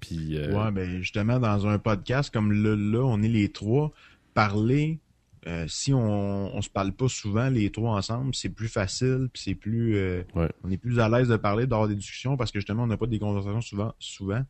Puis, 0.01 0.37
euh, 0.39 0.53
Ouais, 0.53 0.71
ben 0.71 1.01
justement, 1.01 1.39
dans 1.39 1.67
un 1.67 1.79
podcast 1.79 2.33
comme 2.33 2.53
là, 2.53 2.75
là 2.77 3.05
on 3.05 3.23
est 3.23 3.29
les 3.29 3.51
trois, 3.51 3.91
parler, 4.35 4.99
euh, 5.47 5.67
si 5.69 5.93
on, 5.95 6.55
on 6.55 6.63
se 6.63 6.69
parle 6.71 6.93
pas 6.93 7.09
souvent 7.09 7.49
les 7.49 7.71
trois 7.71 7.97
ensemble, 7.97 8.35
c'est 8.35 8.49
plus 8.51 8.69
facile, 8.69 9.29
puis 9.33 9.43
c'est 9.43 9.55
plus 9.55 9.97
euh, 9.97 10.23
Ouais. 10.35 10.49
on 10.65 10.71
est 10.71 10.77
plus 10.77 10.99
à 11.01 11.09
l'aise 11.09 11.29
de 11.29 11.37
parler, 11.37 11.67
d'avoir 11.67 11.89
des 11.89 11.95
discussions 11.95 12.37
parce 12.37 12.51
que 12.53 12.59
justement 12.61 12.83
on 12.85 12.87
n'a 12.87 12.97
pas 12.97 13.07
des 13.07 13.19
conversations 13.19 13.61
souvent 13.61 13.95
souvent. 13.99 14.43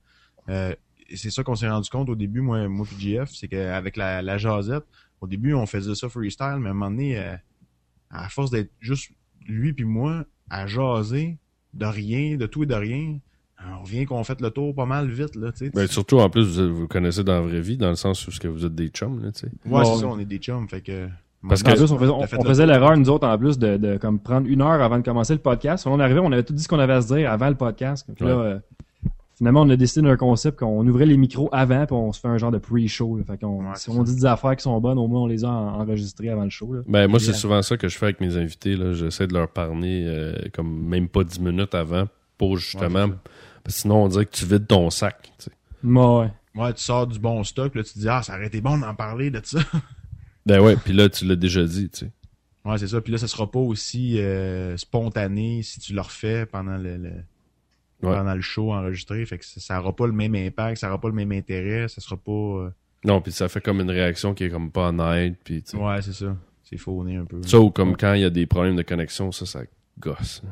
Euh, 0.49 0.75
c'est 1.15 1.31
ça 1.31 1.43
qu'on 1.43 1.57
s'est 1.57 1.69
rendu 1.69 1.91
compte 1.91 2.09
au 2.09 2.15
début, 2.15 2.41
moi, 2.41 2.69
moi 2.69 2.87
puis 2.87 2.97
JF, 3.15 3.31
c'est 3.31 3.49
qu'avec 3.49 3.97
la, 3.97 4.23
la 4.23 4.39
jasette, 4.39 4.85
au 5.21 5.27
début 5.27 5.55
on 5.55 5.67
faisait 5.67 5.95
ça 5.95 6.09
freestyle, 6.09 6.57
mais 6.61 6.69
à 6.69 6.71
un 6.71 6.75
moment 6.75 6.91
donné, 6.91 7.19
euh, 7.19 7.37
à 8.11 8.29
force 8.29 8.51
d'être 8.51 8.71
juste 8.81 9.11
lui 9.47 9.73
puis 9.73 9.85
moi 9.85 10.25
à 10.49 10.67
jaser 10.67 11.37
de 11.75 11.87
rien, 11.87 12.37
de 12.37 12.47
tout 12.47 12.65
et 12.65 12.67
de 12.67 12.75
rien, 12.75 13.19
on 13.79 13.83
revient 13.83 14.07
qu'on 14.07 14.25
fait 14.25 14.41
le 14.41 14.51
tour 14.51 14.75
pas 14.75 14.87
mal 14.87 15.09
vite 15.09 15.37
là, 15.37 15.53
tu 15.53 15.67
sais. 15.67 15.71
ben, 15.75 15.87
surtout, 15.87 16.19
en 16.19 16.31
plus, 16.31 16.59
vous 16.61 16.75
vous 16.75 16.89
connaissez 16.89 17.23
dans 17.25 17.35
la 17.35 17.41
vraie 17.41 17.61
vie, 17.61 17.77
dans 17.77 17.91
le 17.91 17.95
sens 17.97 18.27
où 18.27 18.31
ce 18.31 18.41
que 18.41 18.49
vous 18.49 18.65
êtes 18.65 18.75
des 18.75 18.89
chums, 18.89 19.23
là, 19.23 19.33
tu 19.33 19.41
sais. 19.41 19.49
Ouais, 19.67 19.85
c'est 19.85 19.97
ça, 20.01 20.07
on 20.07 20.19
est 20.19 20.25
des 20.25 20.39
chums, 20.39 20.69
fait 20.69 20.81
que. 20.81 21.09
Parce 21.49 21.63
que- 21.63 21.71
plus, 21.71 21.91
on 21.91 21.99
faisait, 21.99 22.11
on- 22.11 22.45
faisait 22.45 22.67
l'erreur, 22.67 22.97
nous 22.97 23.09
autres, 23.09 23.27
en 23.27 23.39
plus, 23.39 23.59
de, 23.59 23.77
de 23.79 23.97
comme 23.97 24.19
prendre 24.19 24.47
une 24.47 24.61
heure 24.61 24.83
avant 24.83 24.99
de 24.99 25.05
commencer 25.05 25.33
le 25.33 25.39
podcast. 25.41 25.85
Quand 25.85 25.93
on 25.93 26.01
arrivait, 26.01 26.21
on 26.21 26.33
avait 26.33 26.43
tout 26.43 26.53
dit 26.53 26.63
ce 26.63 26.69
qu'on 26.69 26.79
avait 26.79 26.93
à 26.93 27.01
se 27.03 27.15
dire 27.15 27.31
avant 27.31 27.49
le 27.49 27.55
podcast. 27.55 28.07
Puis 28.15 28.27
là, 28.27 28.31
euh, 28.33 28.59
finalement, 29.39 29.63
on 29.63 29.71
a 29.71 29.77
décidé 29.77 30.07
d'un 30.07 30.17
concept 30.19 30.59
qu'on 30.59 30.87
ouvrait 30.87 31.07
les 31.07 31.17
micros 31.17 31.49
avant, 31.51 31.87
puis 31.87 31.95
on 31.97 32.13
se 32.13 32.21
fait 32.21 32.29
un 32.29 32.37
genre 32.37 32.51
de 32.51 32.59
pre-show. 32.59 33.17
là. 33.17 33.25
Fait 33.25 33.39
qu'on, 33.41 33.61
Ouais, 33.61 33.71
si 33.77 33.89
on 33.89 34.03
dit 34.03 34.15
des 34.17 34.27
affaires 34.27 34.55
qui 34.55 34.63
sont 34.65 34.79
bonnes, 34.83 34.99
au 34.99 35.07
moins 35.09 35.23
on 35.23 35.27
les 35.27 35.45
a 35.45 35.49
en- 35.49 35.81
enregistrées 35.81 36.29
avant 36.29 36.45
le 36.45 36.51
show. 36.51 36.75
Là. 36.75 36.81
Ben, 36.87 37.07
moi, 37.09 37.19
c'est 37.19 37.33
souvent 37.33 37.63
ça 37.63 37.79
que 37.79 37.89
je 37.89 37.97
fais 37.97 38.07
avec 38.07 38.21
mes 38.21 38.37
invités, 38.37 38.77
là. 38.77 38.93
J'essaie 38.93 39.27
de 39.27 39.33
leur 39.33 39.49
parler, 39.49 40.05
euh, 40.07 40.35
comme 40.53 40.71
même 40.87 41.09
pas 41.09 41.25
10 41.25 41.41
minutes 41.41 41.75
avant, 41.75 42.05
pour 42.37 42.59
justement. 42.59 43.05
Ouais, 43.07 43.13
parce 43.65 43.77
que 43.77 43.83
sinon, 43.83 44.05
on 44.05 44.09
dirait 44.09 44.27
que 44.27 44.33
tu 44.35 44.45
vides 44.47 44.67
ton 44.67 44.91
sac, 44.91 45.31
tu 45.39 45.45
sais. 45.45 45.51
Ouais. 45.85 46.31
Ouais, 46.57 46.75
tu 46.75 46.83
sors 46.83 47.07
du 47.07 47.19
bon 47.19 47.43
stock, 47.45 47.75
là, 47.75 47.83
tu 47.85 47.93
te 47.95 47.99
dis, 48.01 48.09
ah, 48.09 48.23
ça 48.23 48.35
aurait 48.35 48.47
été 48.49 48.61
bon 48.61 48.79
d'en 48.79 48.95
parler 48.95 49.31
de 49.31 49.41
ça. 49.45 49.59
Ben 50.47 50.59
ouais, 50.61 50.75
puis 50.77 50.95
là, 50.95 51.09
tu 51.11 51.27
l'as 51.27 51.37
déjà 51.37 51.63
dit, 51.65 51.91
tu 51.91 51.99
sais. 52.07 52.11
Ouais, 52.65 52.79
c'est 52.79 52.89
ça. 52.89 53.01
Puis 53.03 53.13
là, 53.13 53.19
ça 53.19 53.29
sera 53.29 53.49
pas 53.51 53.59
aussi 53.61 54.19
euh, 54.19 54.75
spontané 54.79 55.63
si 55.63 55.81
tu 55.81 55.93
le 55.93 56.01
refais 56.01 56.47
pendant 56.47 56.77
le, 56.79 56.97
le- 56.97 57.11
Ouais. 58.03 58.15
pendant 58.17 58.35
le 58.35 58.41
show 58.41 58.73
enregistré. 58.73 59.25
Fait 59.27 59.37
que 59.37 59.45
ça, 59.45 59.61
ça 59.61 59.79
aura 59.81 59.95
pas 59.95 60.07
le 60.07 60.15
même 60.15 60.35
impact, 60.35 60.79
ça 60.79 60.89
aura 60.89 60.99
pas 60.99 61.09
le 61.09 61.15
même 61.15 61.33
intérêt, 61.33 61.87
ça 61.89 62.01
sera 62.01 62.17
pas. 62.17 62.33
euh, 62.33 62.71
Non, 63.05 63.21
puis 63.21 63.31
ça 63.33 63.49
fait 63.51 63.61
comme 63.61 63.81
une 63.81 63.91
réaction 63.91 64.33
qui 64.33 64.45
est 64.45 64.51
comme 64.51 64.71
pas 64.73 64.89
honnête, 64.89 65.37
puis 65.45 65.63
tu 65.63 65.73
sais. 65.73 65.77
Ouais, 65.77 66.01
c'est 66.01 66.15
ça. 66.15 66.35
C'est 66.65 66.79
fauné 66.79 67.17
un 67.17 67.27
peu. 67.27 67.43
Ça, 67.47 67.61
ou 67.61 67.71
comme 67.71 67.99
quand 67.99 68.15
il 68.15 68.23
y 68.23 68.25
a 68.25 68.31
des 68.31 68.47
problèmes 68.47 68.77
de 68.77 68.83
connexion, 68.83 69.31
ça, 69.33 69.45
ça 69.45 69.61
gosse. 69.99 70.43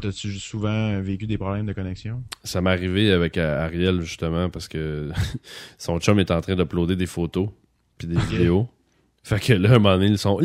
T'as-tu 0.00 0.32
souvent 0.32 1.00
vécu 1.00 1.26
des 1.26 1.38
problèmes 1.38 1.66
de 1.66 1.72
connexion? 1.72 2.22
Ça 2.44 2.60
m'est 2.60 2.70
arrivé 2.70 3.12
avec 3.12 3.38
euh, 3.38 3.64
Ariel, 3.64 4.00
justement, 4.00 4.50
parce 4.50 4.68
que 4.68 5.10
son 5.78 5.98
chum 6.00 6.18
est 6.18 6.30
en 6.30 6.40
train 6.40 6.56
d'uploader 6.56 6.96
des 6.96 7.06
photos, 7.06 7.48
puis 7.98 8.08
des 8.08 8.18
vidéos. 8.18 8.68
Fait 9.22 9.40
que 9.40 9.52
là, 9.54 9.72
à 9.72 9.74
un 9.74 9.78
moment 9.78 9.96
donné, 9.96 10.06
ils 10.06 10.18
sont... 10.18 10.40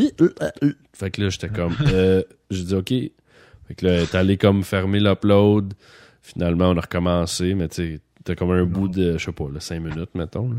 Fait 0.93 1.11
que 1.11 1.21
là, 1.21 1.29
j'étais 1.29 1.49
comme... 1.49 1.75
Euh, 1.93 2.23
je 2.49 2.63
dis 2.63 2.75
OK. 2.75 2.89
Fait 2.89 3.75
que 3.75 3.85
là, 3.85 4.05
t'es 4.05 4.17
allé 4.17 4.37
comme 4.37 4.63
fermer 4.63 4.99
l'upload. 4.99 5.73
Finalement, 6.21 6.69
on 6.69 6.77
a 6.77 6.81
recommencé, 6.81 7.53
mais 7.53 7.67
tu 7.67 7.75
sais, 7.75 7.99
t'as 8.23 8.35
comme 8.35 8.51
un 8.51 8.65
bout 8.65 8.87
de, 8.87 9.17
je 9.17 9.25
sais 9.25 9.31
pas, 9.31 9.49
là, 9.51 9.59
5 9.59 9.79
minutes, 9.79 10.15
mettons. 10.15 10.49
là. 10.49 10.57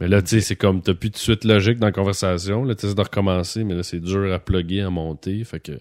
Mais 0.00 0.08
là, 0.08 0.22
tu 0.22 0.28
sais, 0.28 0.40
c'est 0.40 0.56
comme, 0.56 0.80
t'as 0.80 0.94
plus 0.94 1.10
de 1.10 1.16
suite 1.16 1.44
logique 1.44 1.78
dans 1.78 1.86
la 1.88 1.92
conversation. 1.92 2.64
Là, 2.64 2.74
tu 2.74 2.86
de 2.86 3.00
recommencer, 3.00 3.64
mais 3.64 3.74
là, 3.74 3.82
c'est 3.82 4.00
dur 4.00 4.32
à 4.32 4.38
plugger, 4.38 4.80
à 4.80 4.90
monter. 4.90 5.44
Fait 5.44 5.60
que... 5.60 5.78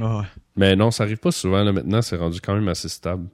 Ah 0.00 0.20
ouais. 0.20 0.24
Mais 0.56 0.76
non, 0.76 0.90
ça 0.90 1.04
arrive 1.04 1.18
pas 1.18 1.32
souvent. 1.32 1.62
Là, 1.64 1.72
maintenant, 1.72 2.02
c'est 2.02 2.16
rendu 2.16 2.40
quand 2.40 2.54
même 2.54 2.68
assez 2.68 2.88
stable. 2.88 3.26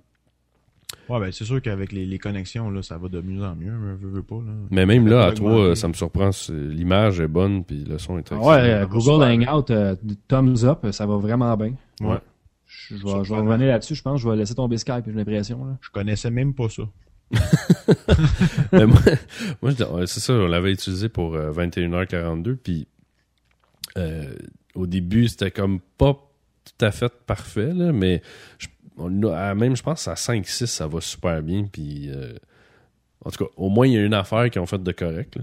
Ouais, 1.08 1.20
ben 1.20 1.32
c'est 1.32 1.44
sûr 1.44 1.60
qu'avec 1.60 1.92
les, 1.92 2.04
les 2.06 2.18
connexions, 2.18 2.70
là, 2.70 2.82
ça 2.82 2.96
va 2.98 3.08
de 3.08 3.20
mieux 3.20 3.42
en 3.42 3.54
mieux, 3.56 3.72
mais 3.72 3.94
veux, 3.94 4.08
veux 4.10 4.22
pas, 4.22 4.36
là. 4.36 4.52
Mais 4.70 4.86
même 4.86 5.06
là, 5.08 5.26
à 5.26 5.32
toi, 5.32 5.52
euh, 5.52 5.74
ça 5.74 5.88
me 5.88 5.94
surprend. 5.94 6.30
L'image 6.50 7.20
est 7.20 7.28
bonne, 7.28 7.64
puis 7.64 7.84
le 7.84 7.98
son 7.98 8.18
est 8.18 8.22
très 8.22 8.36
Ah 8.36 8.38
ouais, 8.40 8.46
ça 8.46 8.62
euh, 8.62 8.86
Google 8.86 9.22
Hangout, 9.24 9.70
euh, 9.70 9.96
thumbs 10.28 10.64
up, 10.64 10.86
ça 10.92 11.06
va 11.06 11.16
vraiment 11.16 11.54
bien. 11.56 11.74
Ouais. 12.00 12.18
Je, 12.66 12.96
je 12.96 13.04
vais, 13.04 13.24
je 13.24 13.34
vais 13.34 13.40
revenir 13.40 13.68
là-dessus, 13.68 13.94
je 13.94 14.02
pense. 14.02 14.20
Je 14.20 14.28
vais 14.28 14.36
laisser 14.36 14.54
tomber 14.54 14.76
Skype, 14.76 15.04
j'ai 15.06 15.12
l'impression. 15.12 15.64
Là. 15.64 15.78
Je 15.80 15.90
connaissais 15.90 16.30
même 16.30 16.54
pas 16.54 16.68
ça. 16.68 16.82
Mais 18.72 18.86
moi, 18.86 19.00
moi, 19.62 19.72
je- 19.78 19.84
ouais, 19.84 20.06
c'est 20.06 20.20
ça, 20.20 20.32
on 20.34 20.46
l'avait 20.46 20.72
utilisé 20.72 21.08
pour 21.08 21.34
euh, 21.34 21.52
21h42, 21.52 22.56
puis 22.56 22.86
euh, 23.96 24.34
au 24.74 24.86
début, 24.86 25.28
c'était 25.28 25.50
comme 25.50 25.80
pas 25.98 26.16
tout 26.76 26.84
à 26.84 26.90
fait 26.90 27.12
parfait, 27.26 27.72
là, 27.72 27.92
mais 27.92 28.22
je- 28.58 28.66
on 28.96 29.22
a- 29.24 29.36
à 29.50 29.54
même, 29.54 29.76
je 29.76 29.82
pense, 29.82 30.08
à 30.08 30.14
5-6, 30.16 30.66
ça 30.66 30.86
va 30.86 31.00
super 31.00 31.42
bien, 31.42 31.64
puis 31.70 32.10
euh, 32.10 32.32
en 33.24 33.30
tout 33.30 33.44
cas, 33.44 33.50
au 33.56 33.68
moins, 33.68 33.86
il 33.86 33.92
y 33.94 33.96
a 33.98 34.04
une 34.04 34.14
affaire 34.14 34.48
qu'ils 34.50 34.60
ont 34.60 34.66
fait 34.66 34.82
de 34.82 34.92
correct, 34.92 35.36
là. 35.36 35.42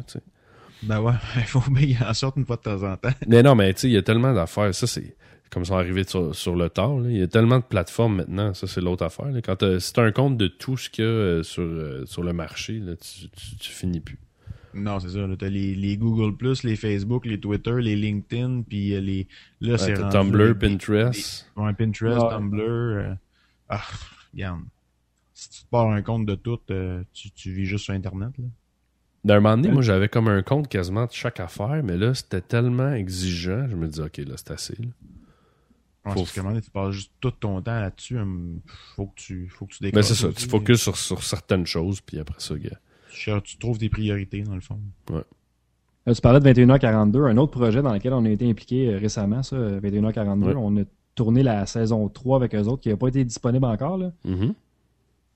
Ben 0.83 0.99
ouais, 1.01 1.13
il 1.37 1.43
faut 1.43 1.63
bien 1.71 1.95
en 2.07 2.13
sorte 2.13 2.35
une 2.37 2.45
fois 2.45 2.57
de 2.57 2.61
temps 2.61 2.83
en 2.83 2.97
temps. 2.97 3.09
Mais 3.27 3.41
non, 3.43 3.55
mais 3.55 3.73
tu 3.73 3.81
sais, 3.81 3.87
il 3.87 3.93
y 3.93 3.97
a 3.97 4.01
tellement 4.01 4.33
d'affaires. 4.33 4.73
Ça, 4.75 4.85
c'est 4.87 5.15
comme 5.49 5.63
ça 5.63 5.75
arrivé 5.77 6.03
sur, 6.03 6.35
sur 6.35 6.55
le 6.55 6.69
tard. 6.69 6.97
là. 6.99 7.09
Il 7.09 7.17
y 7.17 7.21
a 7.21 7.27
tellement 7.27 7.59
de 7.59 7.63
plateformes 7.63 8.17
maintenant. 8.17 8.53
Ça, 8.53 8.67
c'est 8.67 8.81
l'autre 8.81 9.05
affaire. 9.05 9.27
là. 9.31 9.41
Quand 9.41 9.55
t'as- 9.55 9.79
si 9.79 9.93
tu 9.93 9.99
un 10.01 10.11
compte 10.11 10.37
de 10.37 10.47
tout 10.47 10.75
ce 10.75 10.89
qu'il 10.89 11.05
y 11.05 11.07
a 11.07 11.11
euh, 11.11 11.43
sur, 11.43 11.63
euh, 11.63 12.05
sur 12.05 12.23
le 12.23 12.33
marché, 12.33 12.73
là, 12.79 12.93
tu, 12.97 13.29
tu, 13.29 13.55
tu 13.55 13.71
finis 13.71 14.01
plus. 14.01 14.19
Non, 14.75 14.99
c'est 14.99 15.09
ça. 15.09 15.19
T'as 15.39 15.49
les, 15.49 15.73
les 15.75 15.97
Google+, 15.97 16.35
les 16.63 16.75
Facebook, 16.75 17.25
les 17.25 17.39
Twitter, 17.39 17.75
les 17.81 17.95
LinkedIn, 17.95 18.63
puis 18.63 18.93
euh, 18.93 18.99
les... 18.99 19.27
Là, 19.61 19.73
Ouais, 19.73 19.77
c'est 19.77 19.93
Tumblr, 20.09 20.37
les- 20.47 20.53
Pinterest. 20.55 21.49
Ouais, 21.55 21.73
Pinterest, 21.73 22.21
Ouais. 22.21 22.29
Tumblr. 22.29 22.61
euh, 22.61 23.13
Ah, 23.69 23.81
regarde. 24.33 24.61
Si 25.33 25.49
tu 25.49 25.63
te 25.63 25.69
pars 25.69 25.89
un 25.89 26.01
compte 26.01 26.25
de 26.25 26.35
tout, 26.35 26.59
euh, 26.71 27.03
tu, 27.13 27.31
tu 27.31 27.51
vis 27.51 27.65
juste 27.65 27.85
sur 27.85 27.93
Internet. 27.93 28.31
Là. 28.37 28.45
D'un 29.23 29.39
moment 29.39 29.57
donné, 29.57 29.71
moi, 29.71 29.81
j'avais 29.81 30.07
comme 30.07 30.27
un 30.27 30.43
compte 30.43 30.67
quasiment 30.67 31.05
de 31.05 31.11
chaque 31.11 31.39
affaire, 31.39 31.81
mais 31.83 31.97
là, 31.97 32.13
c'était 32.13 32.41
tellement 32.41 32.93
exigeant. 32.93 33.67
Je 33.69 33.75
me 33.75 33.87
dis, 33.87 33.99
OK, 33.99 34.17
là, 34.17 34.33
c'est 34.37 34.51
assez. 34.51 34.75
là. 34.75 34.85
Ouais, 36.05 36.11
Faut- 36.13 36.19
parce 36.19 36.31
qu'à 36.33 36.41
un 36.41 36.43
moment 36.43 36.53
donné, 36.53 36.63
tu 36.65 36.69
passes 36.71 36.91
juste 36.91 37.11
tout 37.19 37.31
ton 37.31 37.61
temps 37.61 37.79
là-dessus. 37.79 38.17
hum, 38.19 38.59
Faut 38.95 39.07
que 39.07 39.15
tu, 39.15 39.49
faut 39.49 39.65
que 39.65 39.71
tu 39.73 39.77
Mais 39.81 39.87
décroches 39.91 40.05
c'est 40.05 40.15
ça, 40.15 40.31
tu 40.31 40.47
focuses 40.47 40.81
sur, 40.81 40.95
sur 40.95 41.23
certaines 41.23 41.65
choses, 41.65 41.99
puis 42.01 42.19
après 42.19 42.39
ça, 42.39 42.55
gars. 42.57 42.77
Tu, 43.43 43.57
trouves 43.57 43.77
tes 43.77 43.89
priorités, 43.89 44.41
dans 44.43 44.55
le 44.55 44.61
fond. 44.61 44.79
Là, 46.05 46.13
tu 46.13 46.21
parlais 46.21 46.39
de 46.39 46.47
21h42, 46.61 47.29
un 47.31 47.37
autre 47.37 47.51
projet 47.51 47.81
dans 47.81 47.93
lequel 47.93 48.13
on 48.13 48.23
a 48.25 48.29
été 48.29 48.47
impliqué 48.47 48.93
euh, 48.93 48.97
récemment, 48.99 49.41
ça, 49.41 49.55
euh, 49.55 49.79
21h42. 49.81 50.43
Ouais. 50.43 50.53
On 50.55 50.77
a 50.77 50.81
tourné 51.15 51.41
la 51.41 51.65
saison 51.65 52.07
3 52.09 52.37
avec 52.37 52.53
eux 52.53 52.61
autres, 52.63 52.83
qui 52.83 52.89
n'a 52.89 52.97
pas 52.97 53.07
été 53.07 53.23
disponible 53.23 53.65
encore. 53.65 53.97
Là. 53.97 54.11
Mhm. 54.23 54.53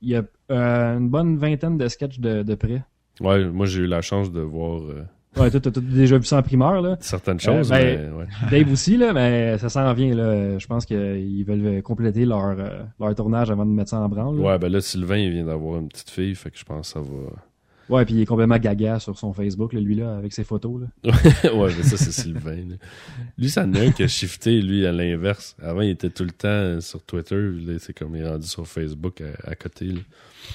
Il 0.01 0.09
y 0.09 0.15
a 0.15 0.23
euh, 0.51 0.97
une 0.97 1.09
bonne 1.09 1.37
vingtaine 1.37 1.77
de 1.77 1.87
sketchs 1.87 2.19
de, 2.19 2.43
de 2.43 2.55
près. 2.55 2.83
Ouais, 3.19 3.45
moi 3.49 3.65
j'ai 3.65 3.81
eu 3.81 3.87
la 3.87 4.01
chance 4.01 4.31
de 4.31 4.39
voir 4.41 4.81
euh, 4.83 5.03
Ouais, 5.37 5.51
toi, 5.51 5.59
t'as 5.59 5.69
déjà 5.81 6.17
vu 6.17 6.23
ça 6.25 6.37
en 6.37 6.41
primeur, 6.41 6.81
là. 6.81 6.97
certaines 7.01 7.39
choses, 7.39 7.69
ben- 7.69 8.09
mais 8.11 8.17
ouais. 8.17 8.25
Dave 8.51 8.71
aussi, 8.71 8.97
là, 8.97 9.13
mais 9.13 9.57
ça 9.59 9.69
s'en 9.69 9.93
vient, 9.93 10.13
là. 10.15 10.57
Je 10.57 10.65
pense 10.67 10.85
qu'ils 10.85 11.43
veulent 11.45 11.81
compléter 11.83 12.25
leur, 12.25 12.45
euh, 12.59 12.83
leur 12.99 13.13
tournage 13.15 13.51
avant 13.51 13.65
de 13.65 13.71
mettre 13.71 13.89
ça 13.91 13.99
en 13.99 14.09
branle. 14.09 14.37
là. 14.37 14.43
Ouais, 14.43 14.57
ben 14.59 14.71
là, 14.71 14.81
Sylvain, 14.81 15.17
il 15.17 15.31
vient 15.31 15.45
d'avoir 15.45 15.79
une 15.79 15.87
petite 15.87 16.09
fille, 16.09 16.33
fait 16.35 16.49
que 16.51 16.57
je 16.57 16.63
pense 16.65 16.93
que 16.93 16.99
ça 16.99 17.01
va. 17.01 17.29
Ouais, 17.89 18.05
puis 18.05 18.13
il 18.13 18.21
est 18.21 18.25
complètement 18.25 18.57
gaga 18.59 18.99
sur 18.99 19.17
son 19.17 19.33
Facebook, 19.33 19.73
là, 19.73 19.79
lui, 19.79 19.95
là, 19.95 20.15
avec 20.15 20.31
ses 20.31 20.43
photos, 20.43 20.81
là. 20.81 21.11
ouais, 21.53 21.73
mais 21.75 21.83
ça, 21.83 21.97
c'est 21.97 22.11
Sylvain. 22.11 22.55
là. 22.55 22.75
Lui, 23.37 23.49
ça 23.49 23.63
un 23.63 23.91
qui 23.91 24.03
a 24.03 24.07
shifté, 24.07 24.61
lui, 24.61 24.85
à 24.85 24.91
l'inverse. 24.91 25.55
Avant, 25.61 25.81
il 25.81 25.89
était 25.89 26.09
tout 26.11 26.23
le 26.23 26.31
temps 26.31 26.79
sur 26.81 27.01
Twitter. 27.03 27.35
Là, 27.35 27.73
c'est 27.79 27.93
comme 27.97 28.15
il 28.15 28.21
est 28.21 28.29
rendu 28.29 28.47
sur 28.47 28.67
Facebook 28.67 29.21
à, 29.21 29.49
à 29.51 29.55
côté. 29.55 29.85
là. 29.85 29.99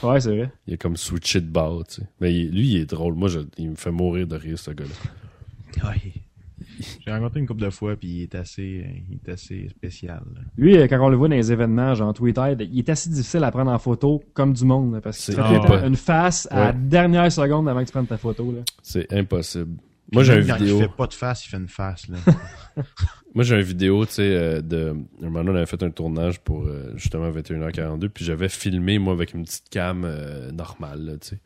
Ouais, 0.03 0.21
c'est 0.21 0.31
vrai. 0.37 0.51
Il 0.67 0.75
a 0.75 0.77
comme 0.77 0.97
switché 0.97 1.41
de 1.41 1.47
bord, 1.49 1.85
tu 1.87 1.97
sais. 1.97 2.09
Mais 2.21 2.35
il- 2.35 2.51
lui, 2.51 2.69
il 2.69 2.77
est 2.77 2.87
drôle. 2.87 3.15
Moi, 3.15 3.29
je- 3.29 3.41
il 3.59 3.71
me 3.71 3.75
fait 3.77 3.91
mourir 3.91 4.27
de 4.27 4.37
rire, 4.37 4.59
ce 4.59 4.71
gars-là. 4.71 5.91
J'ai 7.07 7.13
rencontré 7.13 7.41
une 7.41 7.47
couple 7.47 7.63
de 7.63 7.71
fois, 7.71 7.97
puis 7.97 8.09
il 8.09 8.23
est 8.23 8.35
assez, 8.35 8.85
il 9.11 9.15
est 9.25 9.33
assez 9.33 9.69
spécial. 9.69 10.23
là. 10.35 10.41
Lui, 10.57 10.77
euh, 10.77 10.87
quand 10.89 10.99
on 11.05 11.09
le 11.09 11.17
voit 11.17 11.29
dans 11.29 11.37
les 11.37 11.53
événements, 11.53 11.95
genre 11.95 12.13
Twitter, 12.15 12.55
il 12.61 12.79
est 12.79 12.89
assez 12.89 13.11
difficile 13.11 13.45
à 13.45 13.51
prendre 13.51 13.71
en 13.71 13.79
photo 13.79 14.23
comme 14.35 14.53
du 14.53 14.65
monde, 14.65 15.01
parce 15.03 15.25
qu'il 15.25 15.35
temps 15.35 15.45
impossible. 15.45 15.87
une 15.87 15.97
face 15.97 16.49
à 16.51 16.57
la 16.61 16.67
Ouais. 16.71 16.73
dernière 16.79 17.31
seconde 17.33 17.69
avant 17.69 17.81
que 17.81 17.87
tu 17.87 17.93
prennes 17.93 18.07
ta 18.07 18.17
photo. 18.19 18.55
C'est 18.83 19.13
impossible. 19.13 19.77
Moi, 20.13 20.23
j'ai 20.23 20.35
une 20.37 20.47
quand 20.47 20.57
vidéo. 20.57 20.77
Il 20.79 20.83
fait 20.83 20.97
pas 20.97 21.07
de 21.07 21.15
face, 21.15 21.47
il 21.47 21.49
fait 21.49 21.57
une 21.57 21.67
face. 21.69 22.09
Là. 22.09 22.19
Moi, 23.35 23.43
j'ai 23.43 23.57
une 23.57 23.63
vidéo, 23.63 24.05
tu 24.07 24.13
sais, 24.13 24.23
euh, 24.23 24.61
de. 24.61 24.95
Un 25.23 25.25
moment 25.25 25.39
donné, 25.41 25.51
on 25.51 25.57
avait 25.57 25.67
fait 25.67 25.83
un 25.83 25.91
tournage 25.91 26.39
pour 26.41 26.65
euh, 26.67 26.93
justement 26.95 27.31
21h42, 27.31 28.09
puis 28.09 28.25
j'avais 28.25 28.49
filmé, 28.49 28.99
moi, 28.99 29.13
avec 29.13 29.35
une 29.35 29.45
petite 29.45 29.69
cam 29.71 30.05
euh, 30.05 30.53
normale, 30.53 31.19
tu 31.21 31.31
sais, 31.31 31.39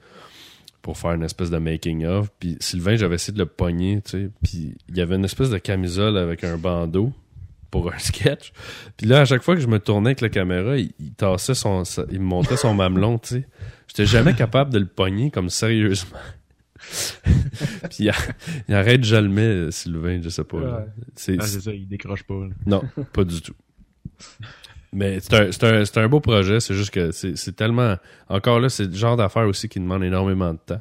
pour 0.88 0.96
faire 0.96 1.10
une 1.12 1.22
espèce 1.22 1.50
de 1.50 1.58
making-of. 1.58 2.30
Puis 2.40 2.56
Sylvain, 2.60 2.96
j'avais 2.96 3.16
essayé 3.16 3.34
de 3.34 3.38
le 3.38 3.44
pogner, 3.44 4.00
tu 4.00 4.10
sais, 4.12 4.30
puis 4.42 4.74
il 4.88 4.96
y 4.96 5.02
avait 5.02 5.16
une 5.16 5.24
espèce 5.26 5.50
de 5.50 5.58
camisole 5.58 6.16
avec 6.16 6.44
un 6.44 6.56
bandeau 6.56 7.12
pour 7.70 7.92
un 7.92 7.98
sketch. 7.98 8.54
Puis 8.96 9.06
là, 9.06 9.20
à 9.20 9.24
chaque 9.26 9.42
fois 9.42 9.54
que 9.54 9.60
je 9.60 9.66
me 9.66 9.78
tournais 9.80 10.08
avec 10.08 10.22
la 10.22 10.30
caméra, 10.30 10.78
il, 10.78 10.92
il 10.98 11.12
tassait 11.12 11.52
son. 11.52 11.82
il 12.10 12.20
me 12.20 12.24
montrait 12.24 12.56
son 12.56 12.72
mamelon, 12.72 13.18
tu 13.18 13.28
sais. 13.34 13.48
J'étais 13.86 14.06
jamais 14.06 14.32
capable 14.32 14.72
de 14.72 14.78
le 14.78 14.86
pogner, 14.86 15.30
comme 15.30 15.50
sérieusement. 15.50 16.16
puis 17.90 17.98
il, 17.98 18.08
a- 18.08 18.14
il 18.66 18.74
arrête 18.74 19.04
jamais, 19.04 19.70
Sylvain, 19.70 20.22
je 20.22 20.30
sais 20.30 20.44
pas. 20.44 20.56
Ouais. 20.56 20.84
C'est- 21.16 21.36
Ah, 21.38 21.46
c'est 21.46 21.60
ça, 21.60 21.72
il 21.74 21.86
décroche 21.86 22.22
pas. 22.22 22.46
là. 22.46 22.54
non, 22.64 22.82
pas 23.12 23.24
du 23.24 23.42
tout. 23.42 23.52
Mais 24.92 25.20
c'est 25.20 25.34
un, 25.34 25.52
c'est 25.52 25.64
un, 25.64 25.84
c'est 25.84 25.98
un 25.98 26.08
beau 26.08 26.20
projet, 26.20 26.60
c'est 26.60 26.74
juste 26.74 26.90
que 26.90 27.10
c'est 27.12 27.36
c'est 27.36 27.54
tellement... 27.54 27.96
Encore 28.28 28.60
là, 28.60 28.68
c'est 28.68 28.84
le 28.86 28.94
genre 28.94 29.16
d'affaire 29.16 29.46
aussi 29.46 29.68
qui 29.68 29.80
demande 29.80 30.02
énormément 30.04 30.52
de 30.52 30.58
temps. 30.64 30.80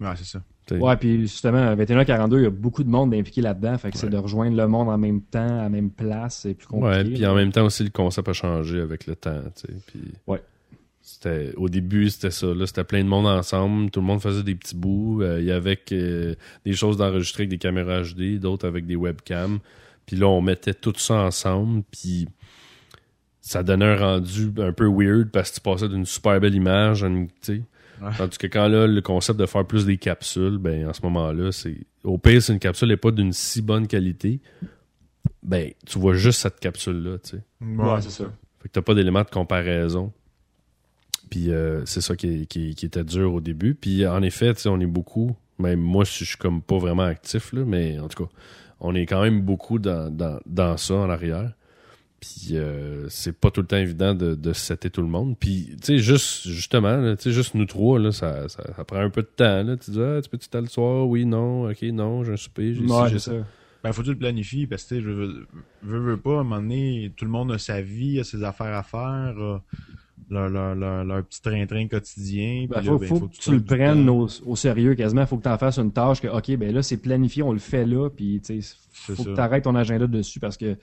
Ouais, 0.00 0.10
c'est 0.16 0.24
ça. 0.24 0.40
Ouais, 0.72 0.96
puis 0.96 1.20
justement, 1.20 1.76
21h42, 1.76 2.38
il 2.38 2.42
y 2.42 2.46
a 2.46 2.50
beaucoup 2.50 2.82
de 2.82 2.88
monde 2.88 3.14
impliqué 3.14 3.40
là-dedans, 3.40 3.78
fait 3.78 3.92
que 3.92 3.98
c'est 3.98 4.10
de 4.10 4.16
rejoindre 4.16 4.56
le 4.56 4.66
monde 4.66 4.88
en 4.88 4.98
même 4.98 5.20
temps, 5.22 5.60
à 5.60 5.62
la 5.62 5.68
même 5.68 5.90
place, 5.90 6.40
c'est 6.42 6.54
plus 6.54 6.66
compliqué. 6.66 6.96
Ouais, 6.96 7.04
puis 7.04 7.24
en 7.26 7.36
même 7.36 7.52
temps 7.52 7.64
aussi, 7.64 7.84
le 7.84 7.90
concept 7.90 8.28
a 8.28 8.32
changé 8.32 8.80
avec 8.80 9.06
le 9.06 9.14
temps, 9.14 9.42
tu 9.54 9.68
sais. 9.68 9.74
Puis 9.86 10.00
Ouais. 10.26 10.42
C'était, 11.08 11.52
au 11.56 11.68
début, 11.68 12.10
c'était 12.10 12.32
ça. 12.32 12.48
Là, 12.48 12.66
c'était 12.66 12.82
plein 12.82 13.04
de 13.04 13.08
monde 13.08 13.28
ensemble. 13.28 13.92
Tout 13.92 14.00
le 14.00 14.06
monde 14.06 14.20
faisait 14.20 14.42
des 14.42 14.56
petits 14.56 14.74
bouts. 14.74 15.22
Euh, 15.22 15.38
Il 15.38 15.46
y 15.46 15.52
avait 15.52 15.78
euh, 15.92 16.34
des 16.64 16.72
choses 16.72 16.96
d'enregistrer 16.96 17.42
avec 17.42 17.50
des 17.50 17.58
caméras 17.58 18.02
HD, 18.02 18.40
d'autres 18.40 18.66
avec 18.66 18.86
des 18.86 18.96
webcams. 18.96 19.60
Puis 20.04 20.16
là, 20.16 20.26
on 20.26 20.40
mettait 20.40 20.74
tout 20.74 20.92
ça 20.96 21.14
ensemble. 21.14 21.84
Puis 21.92 22.26
ça 23.48 23.62
donnait 23.62 23.84
un 23.84 23.96
rendu 23.96 24.50
un 24.58 24.72
peu 24.72 24.86
weird 24.88 25.30
parce 25.30 25.50
que 25.50 25.54
tu 25.56 25.60
passais 25.60 25.88
d'une 25.88 26.04
super 26.04 26.40
belle 26.40 26.54
image 26.56 27.04
à 27.04 27.06
une, 27.06 27.28
tu 27.28 27.34
sais. 27.42 27.62
Ouais. 28.02 28.10
Tandis 28.18 28.36
que 28.38 28.46
quand 28.48 28.66
là, 28.68 28.86
le 28.88 29.00
concept 29.00 29.38
de 29.38 29.46
faire 29.46 29.64
plus 29.64 29.86
des 29.86 29.96
capsules, 29.98 30.58
ben 30.58 30.88
en 30.88 30.92
ce 30.92 31.00
moment-là, 31.02 31.52
c'est. 31.52 31.76
Au 32.02 32.18
pire, 32.18 32.42
si 32.42 32.52
une 32.52 32.58
capsule 32.58 32.88
n'est 32.88 32.96
pas 32.96 33.10
d'une 33.12 33.32
si 33.32 33.62
bonne 33.62 33.86
qualité, 33.86 34.40
ben 35.42 35.70
tu 35.86 35.98
vois 35.98 36.14
juste 36.14 36.40
cette 36.40 36.58
capsule-là, 36.60 37.18
tu 37.18 37.36
sais. 37.36 37.42
Ouais, 37.60 38.02
c'est 38.02 38.10
ça. 38.10 38.24
Fait 38.60 38.68
que 38.68 38.72
t'as 38.72 38.82
pas 38.82 38.94
d'éléments 38.94 39.22
de 39.22 39.30
comparaison. 39.30 40.12
Puis 41.30 41.50
euh, 41.50 41.84
c'est 41.86 42.00
ça 42.00 42.16
qui, 42.16 42.42
est- 42.42 42.46
qui, 42.46 42.74
qui 42.74 42.86
était 42.86 43.04
dur 43.04 43.32
au 43.34 43.40
début. 43.40 43.74
Puis 43.74 44.06
en 44.06 44.22
effet, 44.22 44.52
tu 44.54 44.62
sais, 44.62 44.68
on 44.68 44.80
est 44.80 44.86
beaucoup. 44.86 45.36
Même 45.58 45.80
moi, 45.80 46.04
je 46.04 46.24
suis 46.24 46.36
comme 46.36 46.60
pas 46.62 46.78
vraiment 46.78 47.04
actif, 47.04 47.52
là, 47.52 47.62
mais 47.66 47.98
en 47.98 48.08
tout 48.08 48.24
cas, 48.24 48.30
on 48.80 48.94
est 48.94 49.06
quand 49.06 49.22
même 49.22 49.40
beaucoup 49.40 49.78
dans, 49.78 50.10
dans, 50.14 50.38
dans 50.46 50.76
ça 50.76 50.94
en 50.94 51.08
arrière. 51.08 51.52
Puis 52.20 52.52
euh, 52.52 53.08
c'est 53.08 53.38
pas 53.38 53.50
tout 53.50 53.60
le 53.60 53.66
temps 53.66 53.76
évident 53.76 54.14
de, 54.14 54.34
de 54.34 54.52
setter 54.52 54.88
tout 54.90 55.02
le 55.02 55.08
monde. 55.08 55.36
Puis, 55.38 55.68
tu 55.72 55.76
sais, 55.82 55.98
juste, 55.98 56.48
justement, 56.48 56.96
là, 56.96 57.16
tu 57.16 57.24
sais, 57.24 57.30
juste 57.32 57.54
nous 57.54 57.66
trois, 57.66 57.98
là, 57.98 58.10
ça, 58.10 58.48
ça, 58.48 58.62
ça 58.74 58.84
prend 58.84 58.98
un 58.98 59.10
peu 59.10 59.22
de 59.22 59.28
temps. 59.28 59.62
Là. 59.62 59.76
Tu 59.76 59.90
dis, 59.90 60.00
ah, 60.00 60.20
tu 60.22 60.30
peux-tu 60.30 60.48
t'aller 60.48 60.64
le 60.64 60.70
soir? 60.70 61.06
Oui, 61.06 61.26
non, 61.26 61.68
ok, 61.70 61.82
non, 61.82 62.24
j'ai 62.24 62.32
un 62.32 62.36
souper, 62.36 62.74
j'ai 62.74 62.80
Ouais, 62.80 63.08
j'ai 63.10 63.18
ça. 63.18 63.32
ça. 63.32 63.46
Ben, 63.84 63.92
faut 63.92 64.00
que 64.00 64.06
tu 64.06 64.12
le 64.12 64.18
planifies 64.18 64.66
parce 64.66 64.84
que, 64.84 64.88
tu 64.88 64.94
sais, 64.96 65.00
je 65.02 65.10
veux, 65.10 65.46
veux, 65.82 65.98
veux 66.00 66.16
pas, 66.16 66.38
à 66.38 66.40
un 66.40 66.42
moment 66.42 66.56
donné, 66.56 67.12
tout 67.16 67.24
le 67.24 67.30
monde 67.30 67.52
a 67.52 67.58
sa 67.58 67.82
vie, 67.82 68.18
a 68.18 68.24
ses 68.24 68.42
affaires 68.42 68.74
à 68.74 68.82
faire, 68.82 69.36
a 69.38 69.62
leur, 70.30 70.48
leur, 70.48 70.74
leur, 70.74 71.04
leur 71.04 71.24
petit 71.24 71.40
train-train 71.42 71.86
quotidien. 71.86 72.66
Ben, 72.68 72.78
puis 72.78 72.86
faut, 72.86 72.92
là, 72.94 72.98
ben, 72.98 73.08
faut 73.08 73.20
que 73.28 73.36
tu 73.36 73.52
le 73.52 73.62
prennes 73.62 74.08
au, 74.08 74.26
au 74.46 74.56
sérieux 74.56 74.94
quasiment. 74.94 75.26
Faut 75.26 75.36
que 75.36 75.44
tu 75.44 75.48
en 75.48 75.58
fasses 75.58 75.78
une 75.78 75.92
tâche 75.92 76.20
que, 76.20 76.28
OK, 76.28 76.56
ben 76.56 76.74
là, 76.74 76.82
c'est 76.82 76.96
planifié, 76.96 77.42
on 77.42 77.52
le 77.52 77.58
fait 77.58 77.86
là, 77.86 78.08
puis 78.08 78.40
tu 78.44 78.60
sais, 78.60 78.76
faut 78.90 79.22
que 79.22 79.34
tu 79.34 79.40
arrêtes 79.40 79.64
ton 79.64 79.74
agenda 79.74 80.06
dessus 80.06 80.40
parce 80.40 80.56
que 80.56 80.76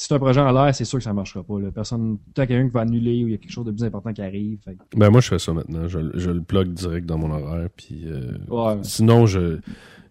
si 0.00 0.06
c'est 0.06 0.14
un 0.14 0.18
projet 0.18 0.40
en 0.40 0.50
l'air, 0.50 0.74
c'est 0.74 0.86
sûr 0.86 0.98
que 0.98 1.04
ça 1.04 1.12
marchera 1.12 1.42
pas. 1.44 1.58
Là. 1.60 1.70
Personne, 1.70 2.16
t'as 2.32 2.46
quelqu'un 2.46 2.68
qui 2.68 2.72
va 2.72 2.80
annuler 2.80 3.22
ou 3.22 3.28
il 3.28 3.32
y 3.32 3.34
a 3.34 3.36
quelque 3.36 3.52
chose 3.52 3.66
de 3.66 3.70
plus 3.70 3.84
important 3.84 4.12
qui 4.14 4.22
arrive. 4.22 4.58
Fait 4.64 4.76
Ben 4.96 5.10
moi 5.10 5.20
je 5.20 5.28
fais 5.28 5.38
ça 5.38 5.52
maintenant, 5.52 5.88
je, 5.88 5.98
je 6.14 6.30
le 6.30 6.40
plug 6.40 6.72
direct 6.72 7.04
dans 7.06 7.18
mon 7.18 7.30
horaire 7.30 7.68
puis 7.76 8.04
euh, 8.06 8.32
Ouais. 8.48 8.78
sinon 8.82 9.26
je 9.26 9.58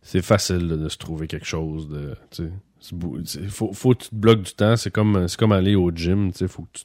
c'est 0.04 0.22
facile 0.22 0.68
de 0.68 0.90
se 0.90 0.98
trouver 0.98 1.26
quelque 1.28 1.46
chose 1.48 1.90
de 1.90 2.14
c'est- 2.32 3.48
faut 3.50 3.74
faut 3.74 3.94
que 3.96 4.04
tu 4.04 4.10
te 4.10 4.16
bloques 4.16 4.44
du 4.44 4.54
temps, 4.54 4.76
c'est 4.78 4.92
comme 4.92 5.28
c'est 5.28 5.40
comme 5.40 5.52
aller 5.52 5.76
au 5.76 5.92
gym, 5.92 6.32
tu 6.32 6.38
sais 6.40 6.48
faut 6.48 6.64
que 6.64 6.70
tu, 6.74 6.84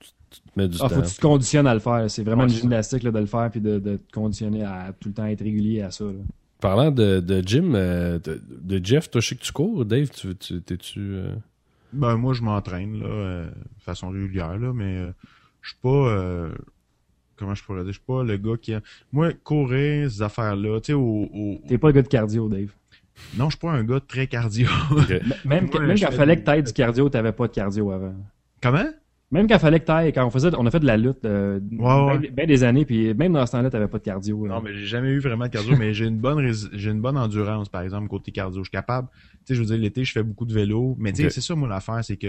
tu- 0.00 0.10
tu 0.30 0.40
te 0.42 0.48
mets 0.60 0.68
du 0.68 0.76
Ah, 0.80 0.88
temps. 0.88 0.96
faut 0.96 1.00
que 1.02 1.06
tu 1.08 1.14
te 1.16 1.20
conditionnes 1.22 1.66
à 1.66 1.74
le 1.74 1.80
faire. 1.80 2.04
C'est 2.10 2.22
vraiment 2.22 2.42
Ouais, 2.44 2.48
une 2.50 2.54
gymnastique 2.54 3.02
là, 3.02 3.10
de 3.10 3.18
le 3.18 3.26
faire 3.26 3.50
puis 3.50 3.60
de, 3.60 3.78
de 3.78 3.96
te 3.96 4.12
conditionner 4.12 4.62
à 4.62 4.92
tout 5.00 5.08
le 5.08 5.14
temps 5.14 5.24
être 5.26 5.42
régulier 5.42 5.80
à 5.82 5.90
ça. 5.90 6.04
là. 6.04 6.12
Parlant 6.60 6.90
de, 6.92 7.18
de 7.20 7.40
gym 7.40 7.74
euh, 7.74 8.18
de, 8.18 8.40
de 8.62 8.84
Jeff, 8.84 9.10
toi 9.10 9.20
je 9.20 9.28
sais 9.30 9.34
que 9.36 9.42
tu 9.42 9.52
cours, 9.52 9.84
Dave, 9.84 10.10
tu 10.10 10.34
tu 10.36 10.60
t'es-tu 10.62 11.00
euh, 11.00 11.34
Ben, 11.92 12.16
moi, 12.16 12.32
je 12.34 12.42
m'entraîne, 12.42 12.98
là, 13.00 13.06
euh, 13.06 13.46
de 13.50 13.82
façon 13.82 14.10
régulière, 14.10 14.58
là, 14.58 14.72
mais 14.72 14.98
euh, 14.98 15.12
je 15.60 15.70
suis 15.70 15.78
pas, 15.82 15.88
euh, 15.88 16.52
comment 17.36 17.54
je 17.54 17.62
pourrais 17.64 17.80
dire, 17.82 17.88
je 17.92 17.98
suis 17.98 18.06
pas 18.06 18.22
le 18.22 18.36
gars 18.36 18.56
qui 18.60 18.74
a... 18.74 18.80
Moi, 19.12 19.32
courir, 19.44 20.10
ces 20.10 20.22
affaires-là, 20.22 20.80
tu 20.80 20.86
sais, 20.86 20.92
au, 20.94 21.28
au- 21.32 21.60
T'es 21.68 21.78
pas 21.78 21.88
le 21.88 21.92
gars 21.94 22.02
de 22.02 22.08
cardio, 22.08 22.48
Dave. 22.48 22.70
Non, 23.36 23.46
je 23.50 23.56
suis 23.56 23.60
pas 23.60 23.72
un 23.72 23.84
gars 23.84 24.00
très 24.00 24.26
cardio. 24.26 24.66
Même, 25.44 25.66
Ouais, 25.68 25.68
même 25.68 25.68
quand 25.70 25.94
il 25.94 26.16
fallait 26.16 26.36
que 26.40 26.44
t'aies 26.44 26.62
du 26.62 26.72
cardio, 26.72 27.08
t'avais 27.10 27.32
pas 27.32 27.46
de 27.46 27.52
cardio 27.52 27.90
avant. 27.90 28.14
Comment? 28.62 28.88
Même 29.32 29.48
quand 29.48 29.54
il 29.56 29.60
fallait 29.60 29.80
que 29.80 29.86
t'ailles, 29.86 30.12
quand 30.12 30.24
on 30.26 30.30
faisait, 30.30 30.50
on 30.56 30.66
a 30.66 30.70
fait 30.70 30.78
de 30.80 30.86
la 30.86 30.96
lutte, 30.98 31.24
euh, 31.24 31.58
Ouais, 31.72 32.18
ben, 32.18 32.30
ben 32.32 32.46
des 32.46 32.62
années, 32.64 32.84
puis 32.84 33.14
même 33.14 33.32
dans 33.32 33.44
ce 33.46 33.52
temps-là, 33.52 33.70
t'avais 33.70 33.88
pas 33.88 33.98
de 33.98 34.04
cardio. 34.04 34.46
là. 34.46 34.54
Non, 34.56 34.60
mais 34.62 34.74
j'ai 34.74 34.86
jamais 34.86 35.08
eu 35.08 35.18
vraiment 35.20 35.46
de 35.46 35.50
cardio, 35.50 35.74
mais 35.78 35.94
j'ai 35.94 36.04
une 36.06 36.18
bonne 36.18 36.52
j'ai 36.72 36.90
une 36.90 37.00
bonne 37.00 37.16
endurance, 37.16 37.68
par 37.68 37.80
exemple, 37.82 38.08
côté 38.08 38.30
cardio. 38.30 38.60
Je 38.62 38.68
suis 38.68 38.70
capable, 38.70 39.08
tu 39.10 39.38
sais, 39.46 39.54
je 39.54 39.60
veux 39.60 39.66
dire, 39.66 39.78
l'été, 39.78 40.04
je 40.04 40.12
fais 40.12 40.22
beaucoup 40.22 40.44
de 40.44 40.52
vélo, 40.52 40.94
mais 40.98 41.12
tu 41.12 41.22
sais, 41.22 41.26
Ok. 41.26 41.32
c'est 41.32 41.40
ça, 41.40 41.54
moi, 41.54 41.66
l'affaire, 41.68 42.04
c'est 42.04 42.16
que 42.16 42.28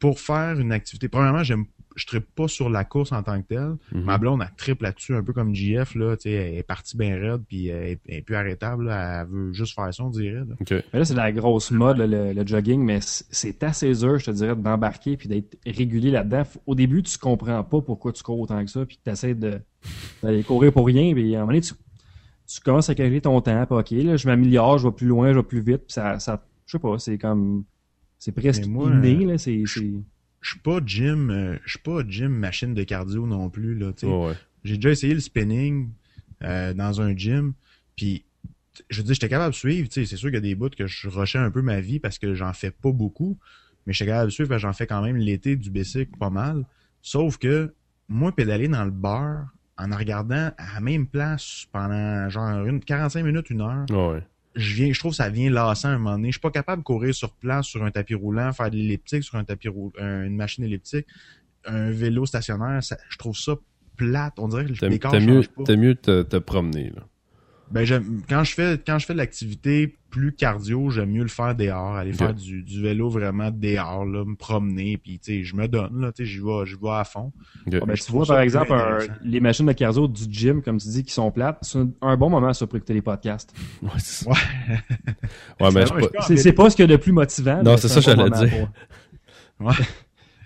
pour 0.00 0.18
faire 0.20 0.58
une 0.58 0.72
activité, 0.72 1.08
premièrement, 1.08 1.42
j'aime, 1.44 1.64
je 1.94 2.06
tripe 2.06 2.26
pas 2.34 2.48
sur 2.48 2.68
la 2.68 2.84
course 2.84 3.12
en 3.12 3.22
tant 3.22 3.40
que 3.40 3.48
telle. 3.48 3.76
Mhm. 3.92 4.04
Ma 4.04 4.18
blonde, 4.18 4.42
elle 4.42 4.54
tripe 4.56 4.82
là-dessus, 4.82 5.14
un 5.14 5.22
peu 5.22 5.32
comme 5.32 5.54
JF, 5.54 5.94
là, 5.94 6.16
tu 6.16 6.22
sais, 6.22 6.32
elle 6.32 6.58
est 6.58 6.62
partie 6.62 6.96
bien 6.96 7.16
raide, 7.16 7.42
puis 7.48 7.68
elle 7.68 7.90
est, 7.90 8.00
elle 8.08 8.16
est 8.16 8.22
plus 8.22 8.34
arrêtable, 8.34 8.86
là, 8.86 9.22
elle 9.22 9.28
veut 9.28 9.52
juste 9.52 9.74
faire 9.74 9.92
ça, 9.92 10.04
on 10.04 10.10
dirait, 10.10 10.44
là. 10.46 10.54
OK. 10.60 10.70
Mais 10.70 10.98
là, 10.98 11.04
c'est 11.04 11.14
la 11.14 11.32
grosse 11.32 11.70
mode, 11.70 11.98
là, 11.98 12.06
le, 12.06 12.32
le 12.32 12.46
jogging, 12.46 12.82
mais 12.82 12.98
c'est 13.00 13.62
assez 13.62 13.92
dur, 13.92 14.18
je 14.18 14.26
te 14.26 14.30
dirais, 14.30 14.56
d'embarquer 14.56 15.16
puis 15.16 15.28
d'être 15.28 15.56
régulier 15.66 16.10
là-dedans. 16.10 16.42
Au 16.66 16.74
début, 16.74 17.02
tu 17.02 17.18
comprends 17.18 17.62
pas 17.62 17.80
pourquoi 17.80 18.12
tu 18.12 18.22
cours 18.22 18.40
autant 18.40 18.64
que 18.64 18.70
ça, 18.70 18.84
puis 18.84 18.98
tu 19.02 19.10
essaies 19.10 19.34
de, 19.34 19.60
d'aller 20.22 20.42
courir 20.42 20.72
pour 20.72 20.86
rien, 20.86 21.12
puis 21.12 21.34
à 21.34 21.38
un 21.38 21.40
moment 21.42 21.52
donné, 21.52 21.60
tu, 21.60 21.74
tu 22.46 22.60
commences 22.60 22.90
à 22.90 22.94
calculer 22.94 23.20
ton 23.20 23.40
temps, 23.40 23.66
puis 23.66 23.76
OK, 23.76 24.04
là, 24.04 24.16
je 24.16 24.26
m'améliore, 24.26 24.78
je 24.78 24.88
vais 24.88 24.94
plus 24.94 25.06
loin, 25.06 25.32
je 25.32 25.38
vais 25.38 25.44
plus 25.44 25.60
vite, 25.60 25.82
puis 25.86 25.92
ça, 25.92 26.18
ça 26.18 26.44
je 26.66 26.72
sais 26.72 26.78
pas, 26.78 26.98
c'est 26.98 27.18
comme, 27.18 27.64
c'est 28.18 28.32
presque 28.32 28.66
moi, 28.66 28.90
inné, 28.90 29.24
euh, 29.24 29.32
là, 29.32 29.38
c'est, 29.38 29.62
c'est... 29.66 29.92
Je 30.44 30.50
suis 30.50 30.58
pas 30.58 30.78
gym, 30.84 31.30
euh, 31.30 31.56
je 31.64 31.70
suis 31.70 31.78
pas 31.78 32.02
gym 32.06 32.28
machine 32.28 32.74
de 32.74 32.82
cardio 32.82 33.26
non 33.26 33.48
plus, 33.48 33.74
là, 33.74 33.92
sais. 33.96 34.06
Ouais. 34.06 34.34
J'ai 34.62 34.76
déjà 34.76 34.90
essayé 34.90 35.14
le 35.14 35.20
spinning 35.20 35.88
euh, 36.42 36.74
dans 36.74 37.00
un 37.00 37.16
gym, 37.16 37.54
puis 37.96 38.26
je 38.90 38.98
veux 38.98 39.04
dire, 39.04 39.14
j'étais 39.14 39.30
capable 39.30 39.52
de 39.52 39.56
suivre, 39.56 39.88
c'est 39.90 40.04
sûr 40.04 40.28
qu'il 40.28 40.34
y 40.34 40.36
a 40.36 40.40
des 40.40 40.54
bouts 40.54 40.68
que 40.68 40.86
je 40.86 41.08
rushais 41.08 41.38
un 41.38 41.50
peu 41.50 41.62
ma 41.62 41.80
vie 41.80 41.98
parce 41.98 42.18
que 42.18 42.34
j'en 42.34 42.52
fais 42.52 42.70
pas 42.70 42.92
beaucoup, 42.92 43.38
mais 43.86 43.94
je 43.94 43.96
suis 43.96 44.06
capable 44.06 44.26
de 44.26 44.32
suivre, 44.34 44.50
parce 44.50 44.60
que 44.60 44.68
j'en 44.68 44.74
fais 44.74 44.86
quand 44.86 45.00
même 45.00 45.16
l'été 45.16 45.56
du 45.56 45.70
bicycle 45.70 46.14
pas 46.18 46.30
mal. 46.30 46.66
Sauf 47.00 47.38
que, 47.38 47.72
moi, 48.08 48.30
pédaler 48.30 48.68
dans 48.68 48.84
le 48.84 48.90
bar, 48.90 49.48
en 49.78 49.92
en 49.92 49.96
regardant 49.96 50.52
à 50.58 50.74
la 50.74 50.80
même 50.80 51.06
place 51.06 51.66
pendant 51.72 52.28
genre 52.28 52.66
une 52.66 52.80
45 52.80 53.22
minutes, 53.24 53.48
une 53.48 53.62
heure, 53.62 53.86
Ouais. 53.90 54.22
Je 54.54 54.74
viens, 54.74 54.92
je 54.92 54.98
trouve 54.98 55.12
que 55.12 55.16
ça 55.16 55.28
vient 55.28 55.50
lassant 55.50 55.88
à 55.88 55.92
un 55.92 55.98
moment 55.98 56.12
donné. 56.16 56.28
Je 56.28 56.34
suis 56.34 56.40
pas 56.40 56.50
capable 56.50 56.82
de 56.82 56.84
courir 56.84 57.14
sur 57.14 57.32
place 57.32 57.66
sur 57.66 57.84
un 57.84 57.90
tapis 57.90 58.14
roulant, 58.14 58.52
faire 58.52 58.70
de 58.70 58.76
l'elliptique 58.76 59.24
sur 59.24 59.36
un 59.36 59.44
tapis 59.44 59.68
roulant, 59.68 59.92
une 59.98 60.36
machine 60.36 60.64
elliptique, 60.64 61.06
un 61.64 61.90
vélo 61.90 62.26
stationnaire. 62.26 62.82
ça- 62.82 62.98
je 63.08 63.18
trouve 63.18 63.36
ça 63.36 63.56
plate. 63.96 64.34
On 64.38 64.48
dirait 64.48 64.64
que 64.66 64.72
corps 64.98 65.12
t'aimes 65.12 65.26
mieux, 65.26 65.42
pas. 65.42 65.76
mieux 65.76 65.94
te, 65.94 66.22
te 66.22 66.36
promener, 66.36 66.90
là. 66.90 67.06
Ben 67.74 67.84
j'aime 67.84 68.22
quand 68.28 68.44
je 68.44 68.54
fais 68.54 68.80
quand 68.86 68.98
je 69.00 69.06
fais 69.06 69.12
de 69.14 69.18
l'activité 69.18 69.96
plus 70.10 70.32
cardio, 70.32 70.90
j'aime 70.90 71.10
mieux 71.10 71.22
le 71.22 71.28
faire 71.28 71.56
dehors, 71.56 71.96
aller 71.96 72.12
faire 72.12 72.32
du, 72.32 72.62
du 72.62 72.80
vélo 72.80 73.08
vraiment 73.08 73.50
dehors, 73.50 74.04
là, 74.04 74.24
me 74.24 74.36
promener, 74.36 74.96
puis 74.96 75.18
tu 75.18 75.32
sais, 75.40 75.42
je 75.42 75.56
me 75.56 75.66
donne 75.66 76.00
là, 76.00 76.12
tu 76.12 76.24
sais, 76.24 76.30
j'y 76.30 76.38
vais, 76.38 76.64
j'y 76.66 76.76
vais 76.80 76.90
à 76.90 77.02
fond. 77.02 77.32
Ok. 77.66 77.74
Ah, 77.82 77.84
ben, 77.84 77.96
je 77.96 78.02
tu 78.04 78.12
vois, 78.12 78.24
par 78.24 78.38
exemple, 78.38 78.72
un- 78.72 78.98
les 79.24 79.40
machines 79.40 79.66
de 79.66 79.72
cardio 79.72 80.06
du 80.06 80.22
gym, 80.30 80.62
comme 80.62 80.78
tu 80.78 80.86
dis, 80.86 81.02
qui 81.02 81.12
sont 81.12 81.32
plates, 81.32 81.58
c'est 81.62 81.78
un, 81.80 81.88
un 82.00 82.16
bon 82.16 82.30
moment 82.30 82.52
ça, 82.52 82.64
pour 82.64 82.76
écouter 82.76 82.94
les 82.94 83.02
podcasts. 83.02 83.52
Ouais, 83.82 83.90
c'est 83.98 84.24
ça. 84.24 84.30
Ouais. 84.30 84.36
Ouais, 85.60 85.70
mais 85.74 85.84
pas- 85.84 86.22
C'est 86.28 86.36
c'est 86.36 86.52
pas 86.52 86.70
ce 86.70 86.76
qu'il 86.76 86.88
y 86.88 86.92
a 86.92 86.96
de 86.96 87.02
plus 87.02 87.10
motivant. 87.12 87.60
Non, 87.62 87.76
c'est 87.76 87.88
ça, 87.88 87.96
bon 87.96 88.00
j'allais 88.28 88.46
dire. 88.48 88.58
pour- 89.58 89.66
Ouais. 89.66 89.74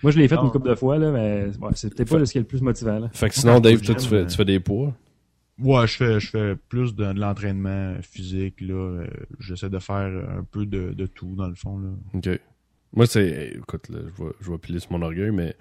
Moi, 0.03 0.13
je 0.13 0.19
l'ai 0.19 0.29
fait 0.29 0.37
Non. 0.37 0.45
une 0.45 0.51
couple 0.51 0.69
de 0.71 0.75
fois, 0.77 0.97
là, 0.97 1.11
mais 1.11 1.47
ouais, 1.61 1.71
c'est 1.75 1.93
peut-être 1.95 2.09
pas 2.09 2.25
ce 2.25 2.33
qui 2.33 2.39
est 2.39 2.43
le 2.43 2.47
plus 2.47 2.63
motivant. 2.63 2.99
Là. 3.01 3.09
Fait 3.13 3.29
que 3.29 3.35
sinon, 3.35 3.59
Dave, 3.61 3.81
toi, 3.81 3.95
tu 3.97 4.07
fais, 4.09 4.27
tu 4.27 4.37
fais 4.37 4.45
des 4.45 4.61
poids? 4.61 4.95
Ouais, 5.59 5.87
je 5.87 5.97
fais 5.97 6.21
je 6.21 6.31
fais 6.31 6.57
plus 6.69 6.95
de, 6.95 7.13
de 7.13 7.19
l'entraînement 7.19 7.97
physique 8.03 8.61
là, 8.61 8.75
euh, 8.75 9.07
j'essaie 9.41 9.71
de 9.71 9.79
faire 9.79 10.07
un 10.07 10.45
peu 10.45 10.67
de, 10.67 10.93
de 10.93 11.07
tout 11.07 11.35
dans 11.35 11.49
le 11.49 11.55
fond 11.55 11.79
là. 11.79 11.89
OK. 12.15 12.29
Moi, 12.93 13.07
c'est. 13.07 13.53
Écoute, 13.57 13.89
là, 13.91 13.99
je 14.07 14.23
vais, 14.23 14.31
je 14.41 14.51
vais 14.51 14.59
piler 14.59 14.79
sur 14.79 14.93
mon 14.93 15.03
orgueil, 15.03 15.31
mais 15.31 15.55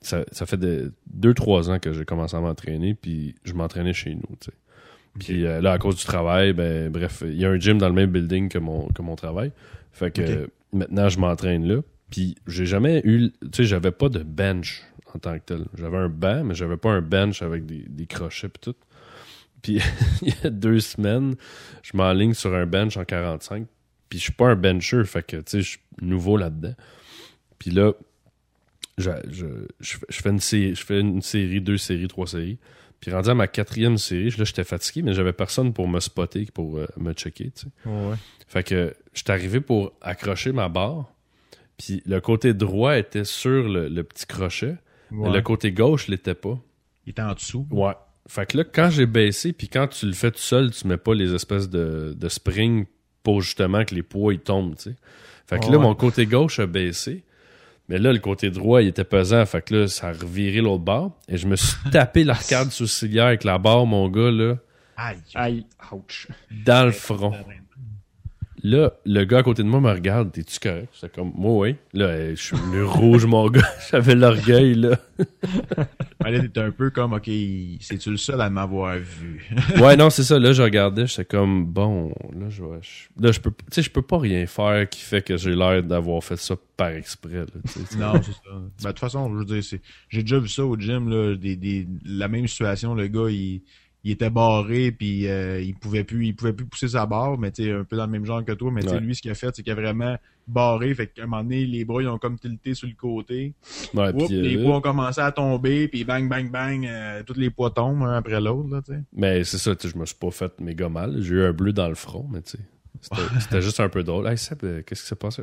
ça, 0.00 0.24
ça 0.32 0.46
fait 0.46 0.56
de, 0.56 0.92
deux, 1.06 1.34
trois 1.34 1.70
ans 1.70 1.78
que 1.78 1.92
j'ai 1.92 2.04
commencé 2.04 2.36
à 2.36 2.40
m'entraîner, 2.40 2.94
puis 2.94 3.34
je 3.44 3.52
m'entraînais 3.54 3.92
chez 3.92 4.14
nous, 4.14 4.36
tu 4.40 4.46
sais. 4.46 4.52
Puis 5.18 5.44
euh, 5.44 5.60
là, 5.60 5.72
à 5.72 5.78
cause 5.78 5.96
du 5.96 6.04
travail, 6.04 6.52
ben, 6.52 6.90
bref, 6.90 7.24
il 7.26 7.36
y 7.36 7.44
a 7.44 7.50
un 7.50 7.58
gym 7.58 7.78
dans 7.78 7.88
le 7.88 7.94
même 7.94 8.10
building 8.10 8.48
que 8.48 8.58
mon, 8.58 8.88
que 8.88 9.02
mon 9.02 9.16
travail. 9.16 9.52
Fait 9.92 10.12
que 10.12 10.22
euh, 10.22 10.46
maintenant, 10.72 11.08
je 11.08 11.18
m'entraîne 11.18 11.66
là. 11.66 11.80
Puis 12.10 12.36
j'ai 12.46 12.66
jamais 12.66 13.00
eu. 13.04 13.30
Tu 13.40 13.48
sais, 13.52 13.64
j'avais 13.64 13.90
pas 13.90 14.08
de 14.08 14.22
bench 14.22 14.82
en 15.14 15.18
tant 15.18 15.34
que 15.38 15.44
tel. 15.44 15.64
J'avais 15.76 15.96
un 15.96 16.08
banc, 16.08 16.44
mais 16.44 16.54
j'avais 16.54 16.76
pas 16.76 16.90
un 16.90 17.02
bench 17.02 17.42
avec 17.42 17.66
des, 17.66 17.84
des 17.88 18.06
crochets 18.06 18.48
pis 18.48 18.60
tout. 18.60 18.74
Puis 19.62 19.80
il 20.22 20.28
y 20.42 20.46
a 20.46 20.50
deux 20.50 20.80
semaines, 20.80 21.36
je 21.82 21.96
m'enligne 21.96 22.34
sur 22.34 22.54
un 22.54 22.66
bench 22.66 22.96
en 22.96 23.04
45. 23.04 23.66
Puis 24.08 24.18
je 24.18 24.24
suis 24.24 24.32
pas 24.32 24.48
un 24.48 24.56
bencher, 24.56 25.04
fait 25.04 25.22
que 25.22 25.36
tu 25.36 25.42
sais, 25.46 25.60
je 25.62 25.68
suis 25.70 25.80
nouveau 26.00 26.36
là-dedans. 26.36 26.74
Puis 27.58 27.70
là, 27.70 27.92
je, 28.96 29.10
je, 29.30 29.46
je, 29.80 29.96
fais- 29.96 30.06
je 30.08 30.20
fais 30.22 30.30
une 30.30 30.40
série, 30.40 30.74
je 30.74 30.84
fais 30.84 31.00
une 31.00 31.22
série, 31.22 31.60
deux 31.60 31.76
séries, 31.78 32.08
trois 32.08 32.26
séries. 32.26 32.58
Puis 33.00 33.12
rendu 33.12 33.28
à 33.30 33.34
ma 33.34 33.46
quatrième 33.46 33.96
série, 33.98 34.30
là, 34.30 34.44
j'étais 34.44 34.64
fatigué, 34.64 35.02
mais 35.02 35.12
j'avais 35.14 35.32
personne 35.32 35.72
pour 35.72 35.86
me 35.86 36.00
spotter, 36.00 36.46
pour 36.52 36.78
euh, 36.78 36.86
me 36.96 37.12
checker, 37.12 37.50
tu 37.52 37.66
sais. 37.66 37.88
Ouais. 37.88 38.16
Fait 38.48 38.64
que 38.64 38.94
j'étais 39.14 39.30
arrivé 39.32 39.60
pour 39.60 39.92
accrocher 40.00 40.50
ma 40.52 40.68
barre. 40.68 41.12
Puis 41.76 42.02
le 42.06 42.20
côté 42.20 42.54
droit 42.54 42.98
était 42.98 43.24
sur 43.24 43.68
le, 43.68 43.88
le 43.88 44.02
petit 44.02 44.26
crochet. 44.26 44.76
Mais 45.10 45.30
le 45.30 45.42
côté 45.42 45.70
gauche 45.70 46.08
l'était 46.08 46.34
pas. 46.34 46.58
Il 47.06 47.10
est 47.10 47.20
en 47.20 47.34
dessous. 47.34 47.66
Ouais. 47.70 47.92
Fait 48.28 48.46
que 48.46 48.58
là, 48.58 48.64
quand 48.64 48.90
j'ai 48.90 49.06
baissé, 49.06 49.52
puis 49.52 49.68
quand 49.68 49.88
tu 49.88 50.06
le 50.06 50.12
fais 50.12 50.30
tout 50.30 50.38
seul, 50.38 50.70
tu 50.70 50.86
mets 50.86 50.98
pas 50.98 51.14
les 51.14 51.34
espèces 51.34 51.68
de, 51.68 52.14
de 52.16 52.28
spring 52.28 52.84
pour 53.22 53.40
justement 53.40 53.84
que 53.84 53.94
les 53.94 54.02
poids 54.02 54.34
ils 54.34 54.40
tombent, 54.40 54.76
tu 54.76 54.90
sais. 54.90 54.96
Fait 55.46 55.58
que 55.58 55.72
là, 55.72 55.78
mon 55.78 55.94
côté 55.94 56.26
gauche 56.26 56.58
a 56.60 56.66
baissé. 56.66 57.24
Mais 57.88 57.96
là, 57.98 58.12
le 58.12 58.18
côté 58.18 58.50
droit, 58.50 58.82
il 58.82 58.88
était 58.88 59.04
pesant. 59.04 59.44
Fait 59.46 59.62
que 59.62 59.74
là, 59.74 59.88
ça 59.88 60.08
a 60.08 60.12
reviré 60.12 60.60
l'autre 60.60 60.84
barre. 60.84 61.12
Et 61.26 61.38
je 61.38 61.46
me 61.46 61.56
suis 61.56 61.74
tapé 61.90 62.22
l'arcade 62.22 62.70
sourcilière 62.70 63.24
avec 63.26 63.44
la 63.44 63.56
barre, 63.56 63.86
mon 63.86 64.10
gars, 64.10 64.30
là, 64.30 64.56
Aïe. 64.98 65.18
Aïe, 65.34 65.66
ouch. 65.92 66.26
dans 66.50 66.84
le 66.84 66.92
front. 66.92 67.32
Là, 68.62 68.92
le 69.06 69.24
gars 69.24 69.38
à 69.38 69.42
côté 69.42 69.62
de 69.62 69.68
moi 69.68 69.80
me 69.80 69.90
regarde, 69.90 70.32
t'es-tu 70.32 70.58
correct? 70.58 70.88
J'étais 70.94 71.08
comme, 71.14 71.32
moi, 71.34 71.58
oui. 71.68 71.76
Là, 71.94 72.06
euh, 72.06 72.34
je 72.36 72.42
suis 72.42 72.56
venu 72.56 72.82
rouge, 72.84 73.24
mon 73.26 73.48
gars. 73.48 73.68
J'avais 73.90 74.14
l'orgueil, 74.14 74.74
là. 74.74 74.98
Ouais, 76.24 76.32
là, 76.32 76.48
t'es 76.52 76.60
un 76.60 76.72
peu 76.72 76.90
comme 76.90 77.12
OK, 77.12 77.26
c'est-tu 77.80 78.10
le 78.10 78.16
seul 78.16 78.40
à 78.40 78.50
m'avoir 78.50 78.96
vu? 78.98 79.48
Ouais, 79.80 79.96
non, 79.96 80.10
c'est 80.10 80.24
ça. 80.24 80.36
Là, 80.38 80.52
je 80.52 80.62
regardais, 80.62 81.06
j'étais 81.06 81.24
comme, 81.24 81.64
bon, 81.64 82.08
là, 82.36 82.48
je 82.48 82.62
vais- 82.64 82.80
je- 82.82 83.22
là, 83.24 83.30
je 83.30 83.38
peux, 83.38 83.50
tu 83.50 83.56
sais, 83.70 83.82
je 83.82 83.90
peux 83.90 84.02
pas 84.02 84.18
rien 84.18 84.44
faire 84.46 84.88
qui 84.88 85.00
fait 85.00 85.22
que 85.22 85.36
j'ai 85.36 85.54
l'air 85.54 85.80
d'avoir 85.84 86.22
fait 86.24 86.36
ça 86.36 86.56
par 86.76 86.88
exprès, 86.88 87.34
là, 87.34 87.44
non, 87.96 88.20
c'est 88.22 88.32
ça. 88.32 88.38
Ben, 88.50 88.60
de 88.82 88.86
toute 88.88 88.98
façon, 88.98 89.32
je 89.32 89.38
veux 89.38 89.44
dire, 89.44 89.62
c'est. 89.62 89.80
J'ai 90.08 90.22
déjà 90.22 90.38
vu 90.40 90.48
ça 90.48 90.64
au 90.64 90.76
gym, 90.76 91.08
là, 91.08 91.36
des, 91.36 91.54
des, 91.56 91.86
la 92.04 92.26
même 92.26 92.48
situation, 92.48 92.94
le 92.94 93.06
gars, 93.06 93.28
il, 93.30 93.62
il 94.04 94.12
était 94.12 94.30
barré, 94.30 94.92
puis 94.92 95.26
euh, 95.28 95.60
il 95.60 95.74
pouvait 95.74 96.04
plus, 96.04 96.26
il 96.26 96.36
pouvait 96.36 96.52
plus 96.52 96.66
pousser 96.66 96.88
sa 96.88 97.04
barre, 97.06 97.36
mais 97.38 97.50
tu 97.50 97.70
un 97.70 97.84
peu 97.84 97.96
dans 97.96 98.06
le 98.06 98.12
même 98.12 98.24
genre 98.24 98.44
que 98.44 98.52
toi, 98.52 98.70
mais 98.72 98.88
Ouais. 98.88 99.00
lui, 99.00 99.14
ce 99.14 99.22
qu'il 99.22 99.30
a 99.30 99.34
fait, 99.34 99.54
c'est 99.54 99.62
qu'il 99.62 99.72
a 99.72 99.74
vraiment 99.74 100.16
barré, 100.46 100.94
fait 100.94 101.08
qu'à 101.08 101.24
un 101.24 101.26
moment 101.26 101.42
donné, 101.42 101.66
les 101.66 101.84
bras, 101.84 102.00
ils 102.00 102.08
ont 102.08 102.16
comme 102.18 102.38
tilté 102.38 102.74
sur 102.74 102.88
le 102.88 102.94
côté. 102.94 103.54
Ouais, 103.94 104.08
Oups, 104.14 104.26
puis, 104.26 104.36
euh, 104.36 104.42
les 104.42 104.62
poids 104.62 104.76
ont 104.76 104.80
commencé 104.80 105.20
à 105.20 105.30
tomber, 105.32 105.88
puis 105.88 106.04
bang, 106.04 106.28
bang, 106.28 106.50
bang, 106.50 106.86
euh, 106.86 107.22
tous 107.24 107.34
les 107.34 107.50
poids 107.50 107.70
tombent 107.70 108.02
un 108.04 108.14
après 108.16 108.40
l'autre, 108.40 108.68
là, 108.70 108.80
tu 108.82 108.92
sais. 108.92 109.00
mais 109.12 109.44
c'est 109.44 109.58
ça, 109.58 109.72
je 109.82 109.98
me 109.98 110.06
suis 110.06 110.16
pas 110.16 110.30
fait 110.30 110.58
méga 110.60 110.88
mal. 110.88 111.20
J'ai 111.20 111.34
eu 111.34 111.42
un 111.42 111.52
bleu 111.52 111.72
dans 111.72 111.88
le 111.88 111.94
front, 111.96 112.26
mais 112.32 112.40
tu 112.42 112.52
sais, 112.52 112.58
c'était- 113.40 113.60
juste 113.62 113.80
un 113.80 113.88
peu 113.88 114.02
drôle. 114.04 114.26
Hey, 114.26 114.36
euh, 114.64 114.82
qu'est-ce 114.86 115.02
qui 115.02 115.08
s'est 115.08 115.16
passé? 115.16 115.42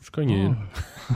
Je 0.00 0.04
suis 0.04 0.12
cogné, 0.12 0.44
là. 0.44 0.56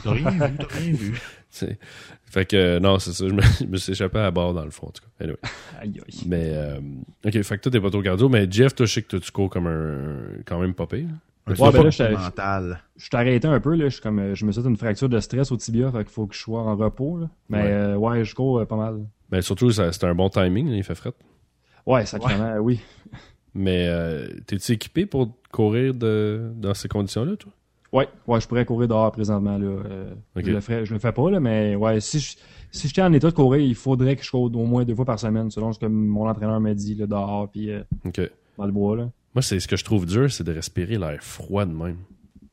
T'as 0.02 0.10
rien 0.12 0.30
vu, 0.30 0.56
t'as 0.58 0.76
rien 0.76 0.92
vu. 0.92 1.20
C'est- 1.50 1.78
Fait 2.24 2.44
que, 2.46 2.56
euh, 2.56 2.80
non, 2.80 2.98
c'est 2.98 3.12
ça, 3.12 3.28
je 3.28 3.32
me, 3.32 3.40
je 3.42 3.64
me 3.66 3.76
suis 3.76 3.92
échappé 3.92 4.18
à 4.18 4.22
la 4.22 4.30
barre 4.32 4.52
dans 4.54 4.64
le 4.64 4.70
fond, 4.72 4.88
en 4.88 4.90
tout 4.90 5.02
cas. 5.02 5.24
Anyway. 5.24 5.36
Aïe, 5.80 6.00
aïe. 6.04 6.20
Mais, 6.26 6.50
euh, 6.52 6.80
ok, 7.24 7.42
fait 7.42 7.56
que 7.58 7.62
toi, 7.62 7.70
t'es 7.72 7.80
pas 7.80 7.90
trop 7.90 8.02
cardio, 8.02 8.28
mais 8.28 8.50
Jeff, 8.50 8.74
toi, 8.74 8.86
je 8.86 8.92
sais 8.94 9.02
que 9.02 9.08
toi, 9.08 9.20
tu 9.20 9.30
cours 9.30 9.48
comme 9.50 9.68
un, 9.68 10.42
quand 10.44 10.58
même 10.58 10.74
pas 10.74 10.86
pire. 10.88 11.06
Un 11.46 11.52
Ouais, 11.54 11.70
ben 11.72 11.84
là, 11.84 11.90
j'étais- 11.90 12.10
mental. 12.10 12.80
Je 12.96 13.04
suis 13.04 13.16
arrêté 13.16 13.46
un 13.46 13.60
peu, 13.60 13.74
là. 13.76 13.88
Je 13.88 14.00
comme, 14.00 14.18
euh, 14.18 14.34
je 14.34 14.44
me 14.46 14.50
suis 14.50 14.62
fait 14.62 14.68
une 14.68 14.76
fracture 14.76 15.08
de 15.08 15.20
stress 15.20 15.52
au 15.52 15.56
tibia, 15.56 15.92
fait 15.92 15.98
qu'il 15.98 16.12
faut 16.12 16.26
que 16.26 16.34
je 16.34 16.40
sois 16.40 16.62
en 16.62 16.74
repos, 16.74 17.18
là. 17.18 17.30
Mais, 17.50 17.62
Ouais. 17.62 17.70
euh, 17.70 17.94
ouais, 17.96 18.24
je 18.24 18.34
cours 18.34 18.58
euh, 18.58 18.64
pas 18.64 18.76
mal. 18.76 19.04
Mais 19.30 19.40
surtout, 19.42 19.70
ça- 19.70 19.92
c'était 19.92 20.06
un 20.06 20.14
bon 20.14 20.28
timing, 20.30 20.70
là, 20.70 20.76
il 20.76 20.82
fait 20.82 20.94
fret. 20.96 21.12
Ouais, 21.86 22.04
sacrément, 22.06 22.56
oui. 22.56 22.80
Mais, 23.54 23.86
euh, 23.88 24.26
t'es-tu 24.46 24.72
équipé 24.72 25.06
pour 25.06 25.36
courir 25.52 25.94
de, 25.94 26.50
dans 26.56 26.74
ces 26.74 26.88
conditions-là, 26.88 27.36
toi? 27.36 27.52
Ouais, 27.94 28.08
ouais, 28.26 28.40
je 28.40 28.48
pourrais 28.48 28.64
courir 28.64 28.88
dehors 28.88 29.12
présentement, 29.12 29.56
là. 29.56 29.66
Euh, 29.66 30.14
je, 30.34 30.50
le 30.50 30.60
ferais, 30.60 30.84
je 30.84 30.92
le 30.92 30.98
fais 30.98 31.12
pas, 31.12 31.30
là, 31.30 31.38
mais 31.38 31.76
ouais, 31.76 32.00
si 32.00 32.18
je, 32.18 32.36
si 32.72 32.88
j'étais 32.88 33.02
en 33.02 33.12
état 33.12 33.30
de 33.30 33.34
courir, 33.34 33.64
il 33.64 33.76
faudrait 33.76 34.16
que 34.16 34.24
je 34.24 34.30
cours 34.32 34.52
au 34.52 34.66
moins 34.66 34.84
deux 34.84 34.96
fois 34.96 35.04
par 35.04 35.20
semaine, 35.20 35.48
selon 35.48 35.72
ce 35.72 35.78
que 35.78 35.86
mon 35.86 36.28
entraîneur 36.28 36.58
m'a 36.58 36.74
dit, 36.74 36.96
là, 36.96 37.06
dehors, 37.06 37.48
puis 37.48 37.70
euh, 37.70 37.84
dans 38.58 38.66
le 38.66 38.72
bois, 38.72 38.96
là. 38.96 39.10
Moi, 39.32 39.42
c'est 39.42 39.60
ce 39.60 39.68
que 39.68 39.76
je 39.76 39.84
trouve 39.84 40.06
dur, 40.06 40.28
c'est 40.28 40.42
de 40.42 40.52
respirer 40.52 40.98
l'air 40.98 41.22
froid 41.22 41.64
de 41.66 41.70
même. 41.70 41.98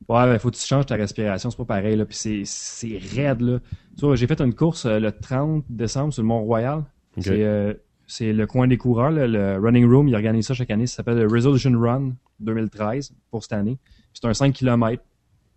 Ouais, 0.07 0.26
ben, 0.26 0.38
faut 0.38 0.51
que 0.51 0.57
tu 0.57 0.65
changes 0.65 0.85
ta 0.85 0.95
respiration, 0.95 1.49
c'est 1.49 1.57
pas 1.57 1.65
pareil, 1.65 1.95
là, 1.95 2.05
puis 2.05 2.15
c'est, 2.15 2.43
c'est 2.45 2.99
raide, 3.15 3.41
là. 3.41 3.59
Tu 3.97 4.05
vois, 4.05 4.15
j'ai 4.15 4.27
fait 4.27 4.41
une 4.41 4.53
course 4.53 4.85
euh, 4.85 4.99
le 4.99 5.11
30 5.11 5.65
décembre 5.69 6.13
sur 6.13 6.22
le 6.22 6.27
Mont-Royal. 6.27 6.84
C'est, 7.18 7.80
c'est 8.05 8.31
le 8.31 8.45
coin 8.45 8.68
des 8.68 8.77
coureurs, 8.77 9.09
là, 9.09 9.26
le 9.26 9.57
Running 9.57 9.89
Room, 9.89 10.07
il 10.07 10.13
organise 10.13 10.45
ça 10.45 10.53
chaque 10.53 10.69
année, 10.69 10.85
ça 10.85 10.97
s'appelle 10.97 11.18
le 11.18 11.27
Resolution 11.27 11.72
Run 11.80 12.11
2013 12.41 13.15
pour 13.31 13.41
cette 13.41 13.53
année. 13.53 13.80
C'est 14.13 14.26
un 14.26 14.34
5 14.34 14.53
km 14.53 15.01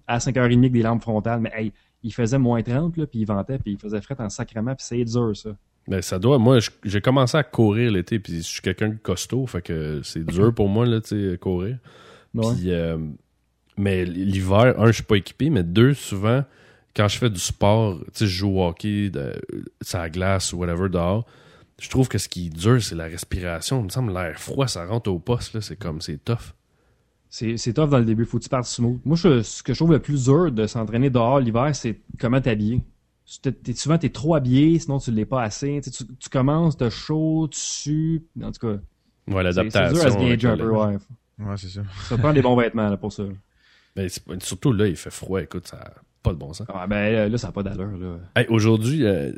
à 0.06 0.18
5h30 0.18 0.58
avec 0.58 0.72
des 0.72 0.82
lampes 0.82 1.02
frontales, 1.02 1.40
mais 1.40 1.52
hey, 1.54 1.72
il 2.02 2.12
faisait 2.12 2.38
moins 2.38 2.62
30, 2.62 2.96
là, 2.96 3.06
puis 3.06 3.20
il 3.20 3.24
ventait, 3.24 3.58
puis 3.58 3.72
il 3.72 3.78
faisait 3.78 4.00
fret 4.00 4.16
en 4.18 4.28
sacrement, 4.28 4.74
puis 4.74 4.84
c'est 4.86 5.04
dur, 5.04 5.36
ça. 5.36 5.50
Ben, 5.86 6.00
ça 6.00 6.18
doit. 6.18 6.38
Moi, 6.38 6.58
j'ai 6.84 7.00
commencé 7.00 7.36
à 7.36 7.42
courir 7.42 7.90
l'été, 7.92 8.18
puis 8.18 8.38
je 8.38 8.42
suis 8.42 8.62
quelqu'un 8.62 8.88
de 8.88 8.96
costaud, 8.96 9.46
fait 9.46 9.62
que 9.62 10.00
c'est 10.02 10.24
dur 10.24 10.54
pour 10.54 10.68
moi, 10.68 10.86
là, 10.86 11.00
tu 11.00 11.30
sais, 11.30 11.38
courir. 11.38 11.78
Ouais. 12.34 12.54
Puis, 12.54 12.72
euh, 12.72 12.98
mais 13.76 14.04
l'hiver, 14.04 14.74
un, 14.78 14.86
je 14.86 14.92
suis 14.92 15.02
pas 15.02 15.16
équipé, 15.16 15.50
mais 15.50 15.62
deux, 15.62 15.94
souvent, 15.94 16.44
quand 16.96 17.08
je 17.08 17.18
fais 17.18 17.30
du 17.30 17.40
sport, 17.40 17.98
tu 18.06 18.10
sais, 18.14 18.26
je 18.26 18.36
joue 18.36 18.58
au 18.58 18.66
hockey, 18.66 19.10
de, 19.10 19.34
la 19.92 20.10
glace 20.10 20.52
ou 20.52 20.58
whatever 20.58 20.88
dehors, 20.88 21.26
je 21.80 21.90
trouve 21.90 22.08
que 22.08 22.18
ce 22.18 22.28
qui 22.28 22.46
est 22.46 22.50
dur, 22.50 22.80
c'est 22.82 22.94
la 22.94 23.04
respiration. 23.04 23.80
Il 23.80 23.84
me 23.84 23.88
semble 23.88 24.12
l'air 24.12 24.38
froid, 24.38 24.68
ça 24.68 24.86
rentre 24.86 25.10
au 25.10 25.18
poste, 25.18 25.54
là, 25.54 25.60
c'est 25.60 25.76
comme, 25.76 26.00
c'est 26.00 26.24
tough. 26.24 26.54
C'est, 27.36 27.56
c'est 27.56 27.72
tough 27.72 27.88
dans 27.90 27.98
le 27.98 28.04
début, 28.04 28.24
faut 28.26 28.38
que 28.38 28.44
tu 28.44 28.48
partes 28.48 28.66
smooth. 28.66 29.00
Moi, 29.04 29.16
je- 29.16 29.42
ce 29.42 29.64
que 29.64 29.72
je 29.72 29.78
trouve 29.80 29.90
le 29.90 29.98
plus 29.98 30.26
dur 30.26 30.52
de 30.52 30.68
s'entraîner 30.68 31.10
dehors 31.10 31.40
l'hiver, 31.40 31.74
c'est 31.74 31.98
comment 32.16 32.40
t'habiller. 32.40 32.80
Souvent, 33.74 33.98
t'es 33.98 34.10
trop 34.10 34.36
habillé, 34.36 34.78
sinon 34.78 34.98
tu 35.00 35.10
l'es 35.10 35.24
pas 35.24 35.42
assez. 35.42 35.80
Tu, 35.82 35.90
sais, 35.90 36.04
tu, 36.04 36.14
tu 36.16 36.28
commences, 36.28 36.76
t'as 36.76 36.90
chaud, 36.90 37.48
tu 37.50 37.58
sues. 37.58 38.22
En 38.40 38.52
tout 38.52 38.64
cas, 38.64 38.74
Ouais, 38.74 38.78
c'est, 39.26 39.34
c'est 39.34 39.42
l'adaptation. 39.42 39.94
dur 39.94 40.06
à 40.06 40.10
se 40.10 40.16
avec 40.16 40.28
gager 40.40 40.48
un 40.48 40.56
le- 40.56 40.62
peu, 40.64 40.70
ouais. 40.70 40.96
Ouais, 41.40 41.56
c'est 41.56 41.68
ça. 41.70 41.82
Ça 42.08 42.16
prend 42.18 42.32
des 42.32 42.40
bons 42.42 42.54
vêtements 42.54 42.88
là, 42.88 42.96
pour 42.96 43.12
ça. 43.12 43.24
Mais 43.96 44.08
c'est 44.08 44.22
pas- 44.22 44.34
surtout 44.38 44.72
là, 44.72 44.86
il 44.86 44.94
fait 44.94 45.10
froid, 45.10 45.40
écoute, 45.42 45.66
ça 45.66 45.78
a 45.78 45.92
pas 46.22 46.32
de 46.34 46.38
bon 46.38 46.52
sens. 46.52 46.68
Ah, 46.72 46.86
ben 46.86 47.28
là, 47.32 47.36
ça 47.38 47.48
n'a 47.48 47.52
pas 47.52 47.64
d'allure. 47.64 47.98
Là. 47.98 48.18
Hey, 48.36 48.46
aujourd'hui, 48.48 49.04
euh, 49.04 49.32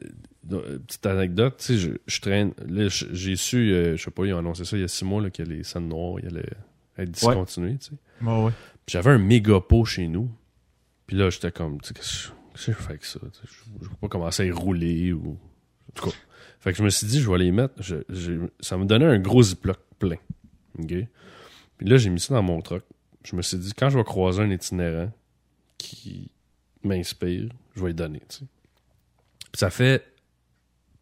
euh, 0.53 0.79
petite 0.87 1.07
anecdote, 1.07 1.55
tu 1.57 1.65
sais, 1.65 1.77
je, 1.79 1.91
je 2.07 2.21
traîne. 2.21 2.53
Là, 2.69 2.89
j'ai 2.91 3.37
su, 3.37 3.73
euh, 3.73 3.97
je 3.97 4.03
sais 4.05 4.11
pas, 4.11 4.27
ils 4.27 4.35
ont 4.35 4.39
annoncé 4.41 4.67
ça 4.67 4.77
il 4.77 4.81
y 4.81 4.85
a 4.85 4.89
six 4.89 5.07
mois 5.07 5.23
là, 5.23 5.31
que 5.31 5.43
les 5.43 5.63
scènes 5.63 5.89
noires, 5.89 6.17
ils 6.23 6.27
allaient 6.29 6.45
être 7.03 7.11
discontinuées, 7.11 7.79
tu 7.79 7.87
sais. 7.91 8.25
Ouais, 8.27 8.45
ouais. 8.45 8.53
Puis 8.85 8.93
J'avais 8.93 9.11
un 9.11 9.19
méga 9.19 9.61
pot 9.61 9.85
chez 9.85 10.07
nous. 10.09 10.31
Puis 11.07 11.17
là, 11.17 11.31
j'étais 11.31 11.53
comme, 11.53 11.81
tu 11.81 11.89
sais, 11.89 11.95
qu'est-ce 11.95 12.29
que 12.67 12.73
je 12.73 12.73
fais 12.73 12.91
avec 12.91 13.05
ça? 13.05 13.21
Je 13.45 13.85
je 13.85 13.89
vais 13.89 13.95
pas 14.01 14.09
commencer 14.09 14.43
à 14.43 14.47
y 14.47 14.51
rouler 14.51 15.13
ou. 15.13 15.39
En 15.89 15.93
tout 15.95 16.11
cas. 16.11 16.17
Fait 16.61 16.73
que 16.73 16.79
je 16.79 16.83
me 16.83 16.91
suis 16.91 17.07
dit, 17.07 17.21
je 17.21 17.31
vais 17.31 17.39
les 17.39 17.53
mettre. 17.53 17.75
je- 17.81 18.49
ça 18.61 18.77
me 18.77 18.85
donnait 18.87 19.05
un 19.07 19.19
gros 19.19 19.43
ziploc 19.43 19.79
plein. 19.99 20.17
OK? 20.79 20.95
Puis 21.79 21.89
là, 21.89 21.97
j'ai 21.97 22.11
mis 22.11 22.21
ça 22.21 22.35
dans 22.35 22.43
mon 22.43 22.61
truck. 22.63 22.83
Je 23.25 23.37
me 23.37 23.43
suis 23.43 23.57
dit, 23.59 23.73
quand 23.75 23.89
je 23.91 23.99
vais 23.99 24.05
croiser 24.05 24.43
un 24.43 24.51
itinérant 24.51 25.13
qui 25.79 26.31
m'inspire, 26.83 27.51
je 27.75 27.81
vais 27.81 27.89
lui 27.89 27.95
donner, 27.95 28.21
tu 28.29 28.39
sais. 28.39 28.45
Puis 29.53 29.61
ça 29.61 29.71
fait 29.71 30.05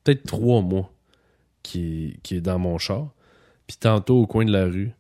peut-être 0.03 0.25
trois 0.25 0.61
mois 0.63 0.93
qu'il 1.63 2.11
est, 2.11 2.21
qu'il 2.23 2.37
est 2.39 2.41
dans 2.41 2.59
mon 2.59 2.79
char. 2.79 3.11
Puis 3.67 3.77
tantôt, 3.79 4.21
au 4.23 4.27
coin 4.27 4.45
de 4.45 4.53
la 4.53 4.65
rue, 4.67 4.93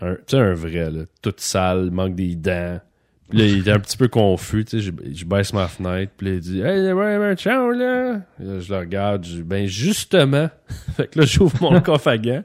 un, 0.00 0.14
tu 0.14 0.20
sais, 0.28 0.38
un 0.38 0.54
vrai, 0.54 0.90
là, 0.90 1.02
tout 1.22 1.34
sale, 1.36 1.90
manque 1.90 2.14
des 2.14 2.34
dents. 2.34 2.80
Puis 3.28 3.38
là, 3.38 3.44
il 3.44 3.58
était 3.60 3.70
un 3.70 3.78
petit 3.78 3.96
peu 3.96 4.08
confus, 4.08 4.64
tu 4.64 4.80
sais, 4.80 4.84
je, 4.84 4.90
je 5.14 5.24
baisse 5.24 5.52
ma 5.52 5.68
fenêtre, 5.68 6.12
puis 6.16 6.26
là, 6.26 6.32
il 6.34 6.40
dit 6.40 6.60
«Hey, 6.62 6.92
ouais, 6.92 7.16
ouais, 7.16 7.36
ciao, 7.36 7.70
là!» 7.70 8.20
Je 8.40 8.72
le 8.72 8.78
regarde, 8.78 9.24
je 9.24 9.36
dis 9.36 9.42
«Ben, 9.44 9.66
justement!» 9.66 10.50
Fait 10.96 11.06
que 11.06 11.20
là, 11.20 11.26
j'ouvre 11.26 11.56
mon 11.60 11.80
coffre 11.82 12.08
à 12.08 12.18
gants, 12.18 12.42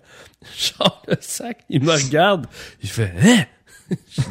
je 0.56 0.74
sors 0.74 1.02
le 1.08 1.16
sac, 1.22 1.62
il 1.70 1.84
me 1.84 1.92
regarde, 1.92 2.46
il 2.84 2.90
fait 2.90 3.14
«Hein?» 3.24 3.46
Je 3.90 4.22
dis, 4.22 4.28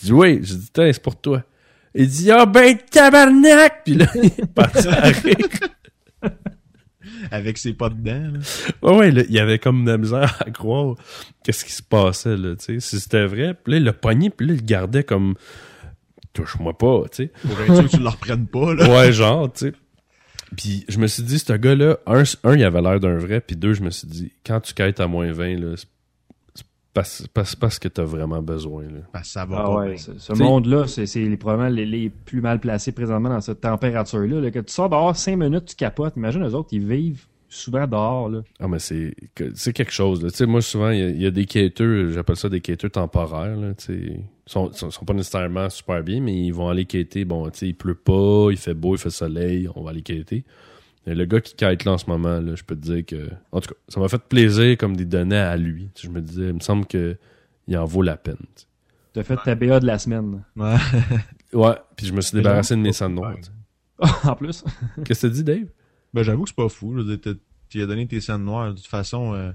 je 0.00 0.04
dis 0.06 0.12
«Oui!» 0.14 0.40
Je 0.42 0.54
dis 0.54 0.70
«Tiens, 0.72 0.92
c'est 0.92 1.02
pour 1.02 1.16
toi.» 1.20 1.44
Il 1.94 2.08
dit 2.08 2.30
«Ah 2.32 2.44
ben, 2.44 2.76
tabarnak!» 2.90 3.82
Puis 3.84 3.94
là, 3.94 4.06
il 4.16 4.24
est 4.24 4.52
parti 4.52 4.88
à 4.88 5.00
rire. 5.02 5.36
Avec 7.30 7.58
ses 7.58 7.72
pas 7.72 7.88
dedans, 7.88 8.32
là. 8.32 8.38
Ouais, 8.82 8.96
ouais, 8.96 9.10
là, 9.10 9.22
il 9.28 9.34
y 9.34 9.38
avait 9.38 9.58
comme 9.58 9.84
de 9.84 9.90
la 9.90 9.98
misère 9.98 10.36
à 10.44 10.50
croire 10.50 10.96
qu'est-ce 11.44 11.64
qui 11.64 11.72
se 11.72 11.82
passait, 11.82 12.36
là, 12.36 12.56
tu 12.56 12.64
sais, 12.64 12.80
si 12.80 13.00
c'était 13.00 13.26
vrai. 13.26 13.54
Puis 13.54 13.72
là, 13.72 13.78
il 13.78 13.84
l'a 13.84 13.92
pogné, 13.92 14.30
puis 14.30 14.46
là, 14.46 14.54
il 14.54 14.60
le 14.60 14.66
gardait 14.66 15.04
comme 15.04 15.34
«Touche-moi 16.32 16.76
pas», 16.76 17.02
tu 17.10 17.24
sais. 17.24 17.32
Pour 17.42 17.60
être 17.60 17.74
sûr 17.74 17.84
que 17.84 17.96
tu 17.96 18.02
le 18.02 18.08
reprennes 18.08 18.46
pas, 18.46 18.74
là. 18.74 18.88
Ouais, 18.88 19.12
genre, 19.12 19.52
tu 19.52 19.66
sais. 19.66 19.72
Puis 20.56 20.84
je 20.88 20.98
me 20.98 21.06
suis 21.06 21.22
dit, 21.22 21.38
ce 21.38 21.52
gars-là, 21.52 21.98
un, 22.06 22.22
un, 22.44 22.56
il 22.56 22.64
avait 22.64 22.80
l'air 22.80 23.00
d'un 23.00 23.16
vrai, 23.16 23.40
puis 23.40 23.56
deux, 23.56 23.74
je 23.74 23.82
me 23.82 23.90
suis 23.90 24.08
dit, 24.08 24.32
quand 24.46 24.60
tu 24.60 24.72
quêtes 24.72 25.00
à 25.00 25.06
moins 25.06 25.30
20, 25.30 25.56
là, 25.56 25.76
c'est 25.76 25.88
parce, 26.98 27.26
parce, 27.32 27.54
parce 27.54 27.78
que 27.78 27.86
t'as 27.86 28.02
vraiment 28.02 28.42
besoin, 28.42 28.82
là. 28.82 29.00
Parce 29.12 29.28
que 29.28 29.32
ça 29.34 29.44
va 29.44 29.58
Ah 29.60 29.62
pas 29.64 29.74
ouais, 29.76 29.94
bien. 29.94 29.96
ce, 30.18 30.32
monde-là, 30.34 30.86
c'est 30.88 31.36
probablement 31.36 31.68
les, 31.68 31.86
les 31.86 32.10
plus 32.10 32.40
mal 32.40 32.58
placés 32.58 32.90
présentement 32.90 33.28
dans 33.28 33.40
cette 33.40 33.60
température-là. 33.60 34.40
là. 34.40 34.50
Que 34.50 34.58
tu 34.58 34.72
sors 34.72 34.88
dehors 34.88 35.14
5 35.16 35.36
minutes, 35.36 35.66
tu 35.66 35.76
capotes. 35.76 36.14
Imagine 36.16 36.44
eux 36.44 36.54
autres, 36.54 36.70
ils 36.72 36.84
vivent 36.84 37.24
souvent 37.48 37.86
dehors. 37.86 38.28
Là. 38.28 38.42
Ah, 38.58 38.66
mais 38.66 38.80
c'est 38.80 39.14
que- 39.34 39.52
c'est 39.54 39.72
quelque 39.72 39.92
chose, 39.92 40.22
là. 40.24 40.30
Tu 40.32 40.44
moi, 40.46 40.60
souvent, 40.60 40.90
il 40.90 40.98
y 40.98 41.02
a- 41.04 41.08
il 41.10 41.22
y, 41.22 41.26
a 41.26 41.30
des 41.30 41.46
quêteurs, 41.46 42.10
j'appelle 42.10 42.36
ça 42.36 42.48
des 42.48 42.60
quêteurs 42.60 42.90
temporaires, 42.90 43.56
là, 43.56 43.74
tu. 43.74 43.92
Ils 43.92 44.24
sont, 44.44 44.72
sont, 44.72 44.90
sont 44.90 45.04
pas 45.04 45.14
nécessairement 45.14 45.70
super 45.70 46.02
bien, 46.02 46.20
mais 46.20 46.34
ils 46.36 46.52
vont 46.52 46.68
aller 46.68 46.84
quêter. 46.84 47.24
Bon, 47.24 47.48
tu 47.50 47.66
il 47.66 47.74
pleut 47.74 47.94
pas, 47.94 48.48
il 48.50 48.56
fait 48.56 48.74
beau, 48.74 48.96
il 48.96 48.98
fait 48.98 49.10
soleil, 49.10 49.68
on 49.76 49.82
va 49.82 49.90
aller 49.90 50.02
quêter. 50.02 50.44
Et 51.08 51.14
le 51.14 51.24
gars 51.24 51.40
qui 51.40 51.54
quête 51.54 51.84
là 51.84 51.92
en 51.92 51.98
ce 51.98 52.04
moment, 52.06 52.38
là, 52.38 52.54
je 52.54 52.62
peux 52.62 52.76
te 52.76 52.80
dire 52.82 53.06
que. 53.06 53.30
En 53.50 53.60
tout 53.60 53.68
cas, 53.70 53.74
ça 53.88 53.98
m'a 53.98 54.08
fait 54.08 54.22
plaisir 54.22 54.76
comme 54.76 54.94
des 54.94 55.06
données 55.06 55.36
à 55.38 55.56
lui. 55.56 55.90
Tu 55.94 56.02
sais, 56.02 56.08
Je 56.08 56.12
me 56.12 56.20
disais, 56.20 56.48
il 56.48 56.54
me 56.54 56.60
semble 56.60 56.84
que 56.86 57.16
il 57.66 57.76
en 57.78 57.84
vaut 57.86 58.02
la 58.02 58.16
peine. 58.16 58.36
tu 58.36 58.62
sais. 58.62 58.66
Tu 59.14 59.20
as 59.20 59.22
fait 59.24 59.36
ta 59.42 59.54
BA 59.54 59.80
de 59.80 59.86
la 59.86 59.98
semaine. 59.98 60.42
Ouais. 60.56 60.76
Ouais, 61.54 61.76
puis 61.96 62.04
je 62.06 62.12
me 62.12 62.20
suis 62.20 62.36
débarrassé 62.36 62.76
de 62.76 62.80
mes 62.80 62.90
tu 62.90 62.96
sais. 62.98 63.04
en 64.28 64.34
plus. 64.36 64.62
Qu'est-ce 65.06 65.22
que 65.22 65.26
t'as 65.28 65.32
dit, 65.32 65.44
Dave? 65.44 65.66
Ben, 66.12 66.22
j'avoue 66.22 66.42
que 66.42 66.50
c'est 66.50 66.54
pas 66.56 66.68
fou, 66.68 66.94
Tu 67.70 67.82
as 67.82 67.86
donné 67.86 68.06
tes 68.06 68.20
scènes 68.20 68.44
noires. 68.44 68.72
De 68.72 68.76
toute 68.76 68.86
façon, 68.86 69.32
euh, 69.32 69.50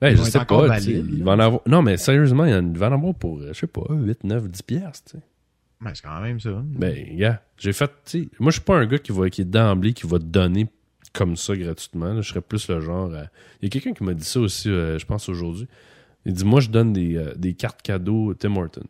Ben, 0.00 0.12
Ils 0.12 0.16
je 0.16 0.22
sais 0.22 0.42
pas. 0.46 0.80
tu 0.80 0.90
Il 0.90 1.18
là. 1.18 1.24
va 1.26 1.32
en 1.32 1.38
avoir. 1.38 1.60
Non, 1.66 1.82
mais 1.82 1.98
sérieusement, 1.98 2.46
il 2.46 2.78
va 2.78 2.88
en 2.88 2.92
avoir 2.92 3.14
pour, 3.14 3.40
euh, 3.40 3.48
je 3.52 3.58
sais 3.60 3.66
pas, 3.66 3.82
8, 3.90 4.24
9, 4.24 4.48
10 4.48 4.62
piastres, 4.62 5.10
tu 5.12 5.18
sais. 5.18 5.24
Ben, 5.82 5.92
c'est 5.94 6.02
quand 6.02 6.20
même 6.20 6.40
ça. 6.40 6.62
Ben, 6.64 7.16
gars, 7.16 7.42
j'ai 7.58 7.72
fait, 7.72 7.90
tu 8.06 8.30
moi, 8.38 8.50
je 8.50 8.56
suis 8.56 8.64
pas 8.64 8.76
un 8.78 8.86
gars 8.86 8.98
qui 8.98 9.12
va, 9.12 9.28
qui 9.28 9.42
est 9.42 9.44
d'emblée, 9.44 9.92
qui 9.92 10.06
va 10.06 10.18
te 10.18 10.24
donner 10.24 10.68
comme 11.12 11.36
ça 11.36 11.56
gratuitement. 11.56 12.22
Je 12.22 12.28
serais 12.28 12.40
plus 12.40 12.68
le 12.68 12.80
genre. 12.80 13.12
à- 13.14 13.26
Il 13.60 13.64
y 13.64 13.66
a 13.66 13.68
quelqu'un 13.68 13.92
qui 13.92 14.02
m'a 14.04 14.14
dit 14.14 14.24
ça 14.24 14.40
aussi, 14.40 14.70
euh, 14.70 14.98
je 14.98 15.04
pense 15.04 15.28
aujourd'hui. 15.28 15.66
Il 16.24 16.32
dit, 16.32 16.44
moi, 16.44 16.60
je 16.60 16.68
donne 16.70 16.92
des, 16.92 17.16
euh, 17.16 17.34
des 17.34 17.52
cartes 17.54 17.82
cadeaux 17.82 18.32
Tim 18.34 18.56
Horton. 18.56 18.84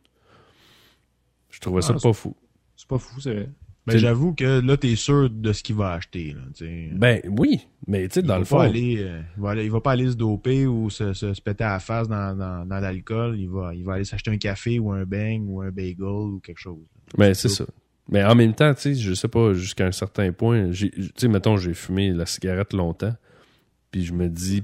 Je 1.50 1.60
trouvais 1.60 1.82
ça 1.82 1.94
Ah, 1.96 2.00
pas 2.02 2.12
fou. 2.12 2.36
C'est 2.76 2.86
pas 2.88 2.98
fou, 2.98 3.20
c'est 3.20 3.34
vrai. 3.34 3.48
Ben, 3.86 3.94
T'sais- 3.94 3.98
j'avoue 4.00 4.32
que 4.34 4.60
là, 4.64 4.76
t'es 4.76 4.94
sûr 4.94 5.28
de 5.28 5.52
ce 5.52 5.62
qu'il 5.62 5.74
va 5.74 5.92
acheter, 5.94 6.34
là. 6.34 6.66
Ben, 6.92 7.20
oui, 7.36 7.66
mais 7.88 8.06
tu 8.06 8.14
sais, 8.14 8.22
dans 8.22 8.38
le 8.38 8.44
fond. 8.44 8.58
aller, 8.60 8.96
euh, 9.00 9.20
il, 9.36 9.42
va 9.42 9.50
aller- 9.50 9.64
il 9.64 9.70
va 9.72 9.80
pas 9.80 9.90
aller 9.92 10.08
se 10.08 10.14
doper 10.16 10.66
ou 10.66 10.88
se, 10.88 11.12
se, 11.14 11.34
se 11.34 11.40
péter 11.40 11.64
à 11.64 11.72
la 11.72 11.78
face 11.80 12.06
dans, 12.06 12.36
dans, 12.36 12.64
dans 12.64 12.78
l'alcool. 12.78 13.36
Il 13.40 13.48
va, 13.48 13.74
il 13.74 13.84
va 13.84 13.94
aller 13.94 14.04
s'acheter 14.04 14.30
un 14.30 14.36
café 14.38 14.78
ou 14.78 14.92
un 14.92 15.04
bang 15.04 15.42
ou 15.48 15.62
un 15.62 15.70
bagel 15.72 15.96
ou 16.04 16.40
quelque 16.40 16.60
chose. 16.60 16.78
Ben, 17.18 17.34
c'est 17.34 17.48
ça. 17.48 17.64
Mais 18.08 18.22
en 18.24 18.34
même 18.36 18.54
temps, 18.54 18.72
tu 18.74 18.80
sais, 18.82 18.94
je 18.94 19.14
sais 19.14 19.28
pas, 19.28 19.52
jusqu'à 19.52 19.86
un 19.86 19.92
certain 19.92 20.30
point, 20.32 20.70
j'ai- 20.70 20.90
tu 20.90 21.10
sais, 21.16 21.28
mettons, 21.28 21.56
j'ai 21.56 21.74
fumé 21.74 22.12
la 22.12 22.26
cigarette 22.26 22.72
longtemps, 22.74 23.14
puis 23.90 24.04
je 24.04 24.12
me 24.12 24.28
dis, 24.28 24.62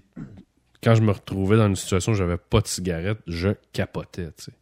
quand 0.83 0.95
je 0.95 1.03
me 1.03 1.11
retrouvais 1.11 1.57
dans 1.57 1.67
une 1.67 1.77
situation 1.77 2.13
où 2.13 2.15
j'avais 2.15 2.37
pas 2.37 2.61
de 2.61 2.67
cigarette, 2.69 3.19
je 3.27 3.51
capotais, 3.73 4.27
tu 4.37 4.45
sais. 4.45 4.53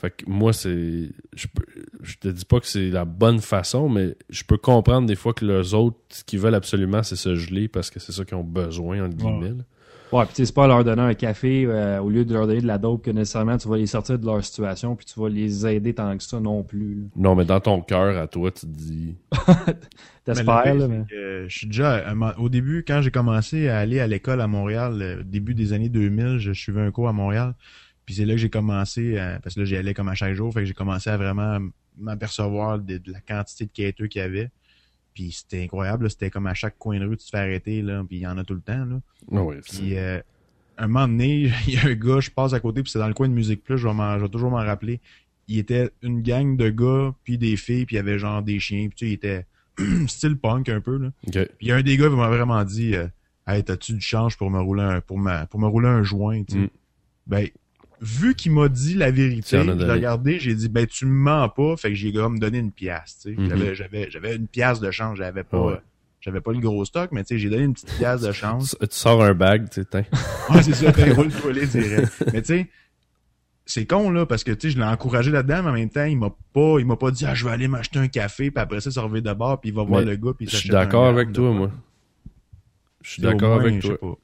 Fait 0.00 0.10
que 0.10 0.24
moi, 0.28 0.52
c'est. 0.54 1.10
Je, 1.36 1.46
peux- 1.54 1.66
je 2.02 2.16
te 2.16 2.28
dis 2.28 2.44
pas 2.46 2.58
que 2.60 2.66
c'est 2.66 2.88
la 2.88 3.04
bonne 3.04 3.40
façon, 3.40 3.88
mais 3.88 4.16
je 4.30 4.44
peux 4.44 4.56
comprendre 4.56 5.06
des 5.06 5.16
fois 5.16 5.34
que 5.34 5.44
les 5.44 5.74
autres, 5.74 5.98
ce 6.08 6.24
qu'ils 6.24 6.38
veulent 6.40 6.54
absolument, 6.54 7.02
c'est 7.02 7.16
se 7.16 7.34
geler 7.34 7.68
parce 7.68 7.90
que 7.90 8.00
c'est 8.00 8.12
ça 8.12 8.24
qu'ils 8.24 8.36
ont 8.38 8.44
besoin, 8.44 9.04
entre 9.04 9.16
guillemets. 9.16 9.50
là. 9.50 9.64
Ouais, 10.12 10.24
puis 10.24 10.30
tu 10.34 10.36
sais, 10.42 10.46
c'est 10.46 10.54
pas 10.54 10.66
leur 10.66 10.82
donner 10.82 11.02
un 11.02 11.14
café 11.14 11.66
euh, 11.66 12.00
au 12.00 12.08
lieu 12.10 12.24
de 12.24 12.32
leur 12.34 12.48
donner 12.48 12.60
de 12.60 12.66
la 12.66 12.78
dope 12.78 13.04
que 13.04 13.12
nécessairement 13.12 13.56
tu 13.58 13.68
vas 13.68 13.76
les 13.76 13.86
sortir 13.86 14.18
de 14.18 14.26
leur 14.26 14.42
situation 14.44 14.96
puis 14.96 15.06
tu 15.06 15.20
vas 15.20 15.28
les 15.28 15.64
aider 15.68 15.94
tant 15.94 16.16
que 16.16 16.24
ça 16.24 16.40
non 16.40 16.64
plus. 16.64 16.94
là. 16.96 17.02
Non, 17.14 17.36
mais 17.36 17.44
dans 17.44 17.60
ton 17.60 17.80
cœur, 17.80 18.16
à 18.20 18.26
toi, 18.26 18.50
tu 18.50 18.62
te 18.62 18.66
dis. 18.66 19.14
T'espères, 20.24 20.74
là, 20.74 20.88
mais... 20.88 21.04
je 21.10 21.46
suis 21.48 21.66
déjà, 21.66 22.12
moment- 22.14 22.32
au 22.38 22.48
début, 22.48 22.84
quand 22.86 23.02
j'ai 23.02 23.10
commencé 23.10 23.68
à 23.68 23.78
aller 23.78 24.00
à 24.00 24.06
l'école 24.06 24.40
à 24.40 24.46
Montréal, 24.46 24.98
euh, 25.00 25.22
début 25.24 25.54
des 25.54 25.72
années 25.72 25.88
2000, 25.88 26.38
je 26.38 26.52
suivais 26.52 26.80
un 26.82 26.90
cours 26.90 27.08
à 27.08 27.12
Montréal. 27.12 27.54
Puis 28.10 28.16
c'est 28.16 28.24
là 28.24 28.34
que 28.34 28.40
j'ai 28.40 28.50
commencé, 28.50 29.16
à- 29.18 29.38
parce 29.40 29.54
que 29.54 29.60
là, 29.60 29.66
j'y 29.66 29.76
allais 29.76 29.94
comme 29.94 30.08
à 30.08 30.16
chaque 30.16 30.34
jour, 30.34 30.52
fait 30.52 30.58
que 30.62 30.66
j'ai 30.66 30.74
commencé 30.74 31.08
à 31.08 31.16
vraiment 31.16 31.60
m'apercevoir 31.96 32.80
de, 32.80 32.98
de 32.98 33.12
la 33.12 33.20
quantité 33.20 33.66
de 33.66 33.70
quêteux 33.70 34.08
qu'il 34.08 34.20
y 34.20 34.24
avait. 34.24 34.50
Puis 35.14 35.30
c'était 35.30 35.62
incroyable, 35.62 36.10
c'était 36.10 36.28
comme 36.28 36.48
à 36.48 36.54
chaque 36.54 36.76
coin 36.76 36.98
de 36.98 37.04
rue, 37.06 37.16
tu 37.16 37.24
te 37.26 37.30
fais 37.30 37.38
arrêter, 37.38 37.82
là, 37.82 38.02
puis 38.02 38.16
il 38.16 38.22
y 38.22 38.26
en 38.26 38.36
a 38.36 38.42
tout 38.42 38.54
le 38.54 38.62
temps, 38.62 38.84
là. 38.84 39.00
Ah 39.30 39.36
Puis 39.62 39.96
euh, 39.96 40.20
un 40.76 40.88
moment 40.88 41.06
donné, 41.06 41.52
il 41.68 41.74
y 41.74 41.76
a 41.78 41.84
un 41.86 41.94
gars, 41.94 42.18
je 42.18 42.30
passe 42.32 42.52
à 42.52 42.58
côté, 42.58 42.82
puis 42.82 42.90
c'est 42.90 42.98
dans 42.98 43.06
le 43.06 43.14
coin 43.14 43.28
de 43.28 43.32
Musique 43.34 43.62
Plus, 43.62 43.78
je 43.78 43.86
vais, 43.86 43.94
m'en- 43.94 44.18
je 44.18 44.24
vais 44.24 44.28
toujours 44.28 44.50
m'en 44.50 44.56
rappeler. 44.56 44.98
Il 45.46 45.58
était 45.58 45.90
une 46.02 46.20
gang 46.22 46.56
de 46.56 46.68
gars, 46.68 47.14
puis 47.22 47.38
des 47.38 47.56
filles, 47.56 47.86
puis 47.86 47.94
il 47.94 47.98
y 47.98 48.00
avait 48.00 48.18
genre 48.18 48.42
des 48.42 48.58
chiens, 48.58 48.88
puis 48.88 48.96
tu 48.96 49.06
sais, 49.06 49.10
il 49.10 49.14
était 49.14 49.46
style 50.08 50.36
punk 50.36 50.68
un 50.68 50.80
peu, 50.80 50.96
là. 50.98 51.12
Puis 51.58 51.66
il 51.66 51.68
y 51.68 51.72
a 51.72 51.76
un 51.76 51.82
des 51.82 51.96
gars 51.96 52.08
qui 52.08 52.16
m'a 52.16 52.28
vraiment 52.28 52.64
dit 52.64 52.96
euh, 52.96 53.06
Hey, 53.46 53.62
t'as-tu 53.64 53.92
du 53.94 54.00
change 54.00 54.36
pour 54.36 54.50
me 54.50 54.60
rouler 54.60 54.82
un 54.82 55.00
pour 55.00 55.16
ma 55.18 55.46
pour 55.46 55.60
me 55.60 55.66
rouler 55.68 55.88
un 55.88 56.02
joint. 56.02 56.42
Mm. 56.58 56.68
Ben 57.26 57.48
vu 58.00 58.34
qu'il 58.34 58.52
m'a 58.52 58.68
dit 58.68 58.94
la 58.94 59.10
vérité, 59.10 59.62
je 59.62 59.70
l'ai 59.72 59.92
regardé, 59.92 60.38
j'ai 60.38 60.54
dit 60.54 60.68
ben 60.68 60.86
tu 60.86 61.06
me 61.06 61.12
mens 61.12 61.48
pas, 61.48 61.76
fait 61.76 61.90
que 61.90 61.94
j'ai 61.94 62.12
comme 62.12 62.38
donné 62.38 62.58
une 62.58 62.72
pièce, 62.72 63.18
tu 63.22 63.34
sais. 63.34 63.40
Mhm. 63.40 63.48
J'avais 63.48 63.74
j'avais 63.74 64.10
j'avais 64.10 64.36
une 64.36 64.46
pièce 64.46 64.80
de 64.80 64.90
change, 64.90 65.18
j'avais 65.18 65.44
pas 65.44 65.60
ouais. 65.60 65.80
j'avais 66.20 66.40
pas 66.40 66.52
le 66.52 66.60
gros 66.60 66.84
stock, 66.84 67.10
mais 67.12 67.22
tu 67.24 67.34
sais, 67.34 67.38
j'ai 67.38 67.50
donné 67.50 67.64
une 67.64 67.74
petite 67.74 67.92
pièce 67.98 68.22
de 68.22 68.32
change. 68.32 68.70
Tu 68.70 68.88
tu 68.88 68.96
sors 68.96 69.22
un 69.22 69.34
bag, 69.34 69.68
tu 69.70 69.82
sais. 69.82 70.06
Ouais, 70.50 70.62
c'est 70.62 70.74
ça, 70.74 70.90
ben, 70.90 71.12
roule 71.12 71.30
toi 71.30 71.52
direct. 71.52 72.24
Mais 72.32 72.42
tu 72.42 72.46
sais, 72.48 72.70
c'est 73.66 73.86
con 73.86 74.10
là 74.10 74.26
parce 74.26 74.42
que 74.42 74.52
tu 74.52 74.68
sais, 74.68 74.74
je 74.74 74.78
l'ai 74.78 74.84
encouragé 74.84 75.30
là-dedans, 75.30 75.62
mais 75.62 75.70
en 75.70 75.74
même 75.74 75.90
temps, 75.90 76.04
il 76.04 76.18
m'a 76.18 76.34
pas 76.52 76.80
il 76.80 76.86
m'a 76.86 76.96
pas 76.96 77.10
dit 77.10 77.26
ah 77.26 77.34
je 77.34 77.44
vais 77.44 77.52
aller 77.52 77.68
m'acheter 77.68 77.98
un 77.98 78.08
café, 78.08 78.50
puis 78.50 78.62
après 78.62 78.80
ça, 78.80 78.90
se 78.90 78.98
revier 78.98 79.20
de 79.20 79.32
bord, 79.32 79.60
puis 79.60 79.70
il 79.70 79.76
va 79.76 79.84
voir 79.84 80.00
Mais 80.00 80.06
le 80.06 80.16
gars, 80.16 80.32
puis 80.36 80.46
il 80.46 80.50
Je 80.50 80.56
suis 80.56 80.70
d'accord 80.70 81.06
avec 81.06 81.32
toi, 81.32 81.52
moi. 81.52 81.70
Je 83.02 83.10
suis 83.10 83.22
d'accord 83.22 83.60
avec 83.60 83.80
toi. 83.80 84.18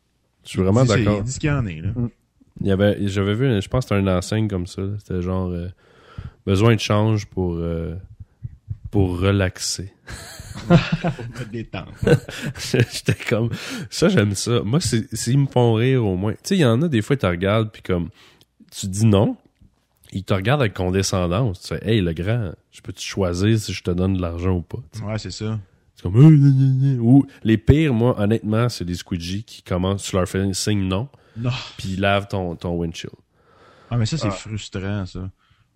Je 0.44 0.50
suis 0.50 0.60
vraiment 0.60 0.84
d'accord. 0.84 1.18
Il 1.18 1.24
dit 1.24 1.32
ce 1.32 1.40
qu'il 1.40 1.48
y 1.48 1.52
en 1.52 1.66
est, 1.66 1.80
là. 1.80 1.90
Il 2.60 2.66
y 2.66 2.70
avait, 2.72 3.06
j'avais 3.08 3.34
vu, 3.34 3.60
je 3.60 3.68
pense 3.68 3.84
que 3.84 3.88
c'était 3.90 4.00
une 4.00 4.08
enseigne 4.08 4.48
comme 4.48 4.66
ça. 4.66 4.82
C'était 4.98 5.20
genre 5.22 5.48
euh, 5.50 5.68
besoin 6.46 6.74
de 6.74 6.80
change 6.80 7.26
pour 7.26 7.54
euh, 7.56 7.94
pour 8.90 9.18
relaxer. 9.20 9.92
Pour 10.68 11.24
me 11.38 11.52
détendre. 11.52 11.92
J'étais 12.58 13.14
comme 13.28 13.50
ça, 13.90 14.08
j'aime 14.08 14.34
ça. 14.34 14.62
Moi, 14.64 14.80
s'ils 14.80 15.38
me 15.38 15.46
font 15.46 15.74
rire 15.74 16.04
au 16.04 16.16
moins. 16.16 16.32
Tu 16.32 16.38
sais, 16.44 16.56
il 16.56 16.60
y 16.60 16.64
en 16.64 16.80
a 16.80 16.88
des 16.88 17.02
fois, 17.02 17.14
ils 17.14 17.18
te 17.18 17.26
regardent 17.26 17.70
puis 17.70 17.82
comme 17.82 18.08
tu 18.72 18.86
dis 18.86 19.04
non, 19.04 19.36
ils 20.12 20.24
te 20.24 20.32
regardent 20.32 20.62
avec 20.62 20.72
condescendance. 20.74 21.60
Tu 21.60 21.68
fais, 21.68 21.86
hey 21.86 22.00
le 22.00 22.14
grand, 22.14 22.52
je 22.72 22.80
peux 22.80 22.92
te 22.92 23.00
choisir 23.02 23.58
si 23.58 23.72
je 23.74 23.82
te 23.82 23.90
donne 23.90 24.14
de 24.14 24.22
l'argent 24.22 24.56
ou 24.56 24.62
pas. 24.62 24.78
Sais? 24.92 25.02
Ouais, 25.02 25.18
c'est 25.18 25.30
ça. 25.30 25.58
C'est 25.94 26.02
comme 26.02 26.16
Euh, 26.16 26.98
ou 27.00 27.26
les 27.44 27.58
pires, 27.58 27.92
moi, 27.92 28.18
honnêtement, 28.18 28.68
c'est 28.70 28.84
des 28.84 28.94
squeegees 28.94 29.44
qui 29.44 29.62
commencent, 29.62 30.04
tu 30.04 30.16
leur 30.16 30.26
fais 30.26 30.40
un 30.40 30.52
signe 30.54 30.88
Non. 30.88 31.08
Puis 31.76 31.90
ils 31.94 32.00
lavent 32.00 32.28
ton 32.28 32.56
ton 32.56 32.76
windshield. 32.76 33.14
Ah, 33.90 33.96
mais 33.96 34.06
ça, 34.06 34.18
c'est 34.18 34.28
Ah. 34.28 34.30
frustrant, 34.32 35.06
ça. 35.06 35.30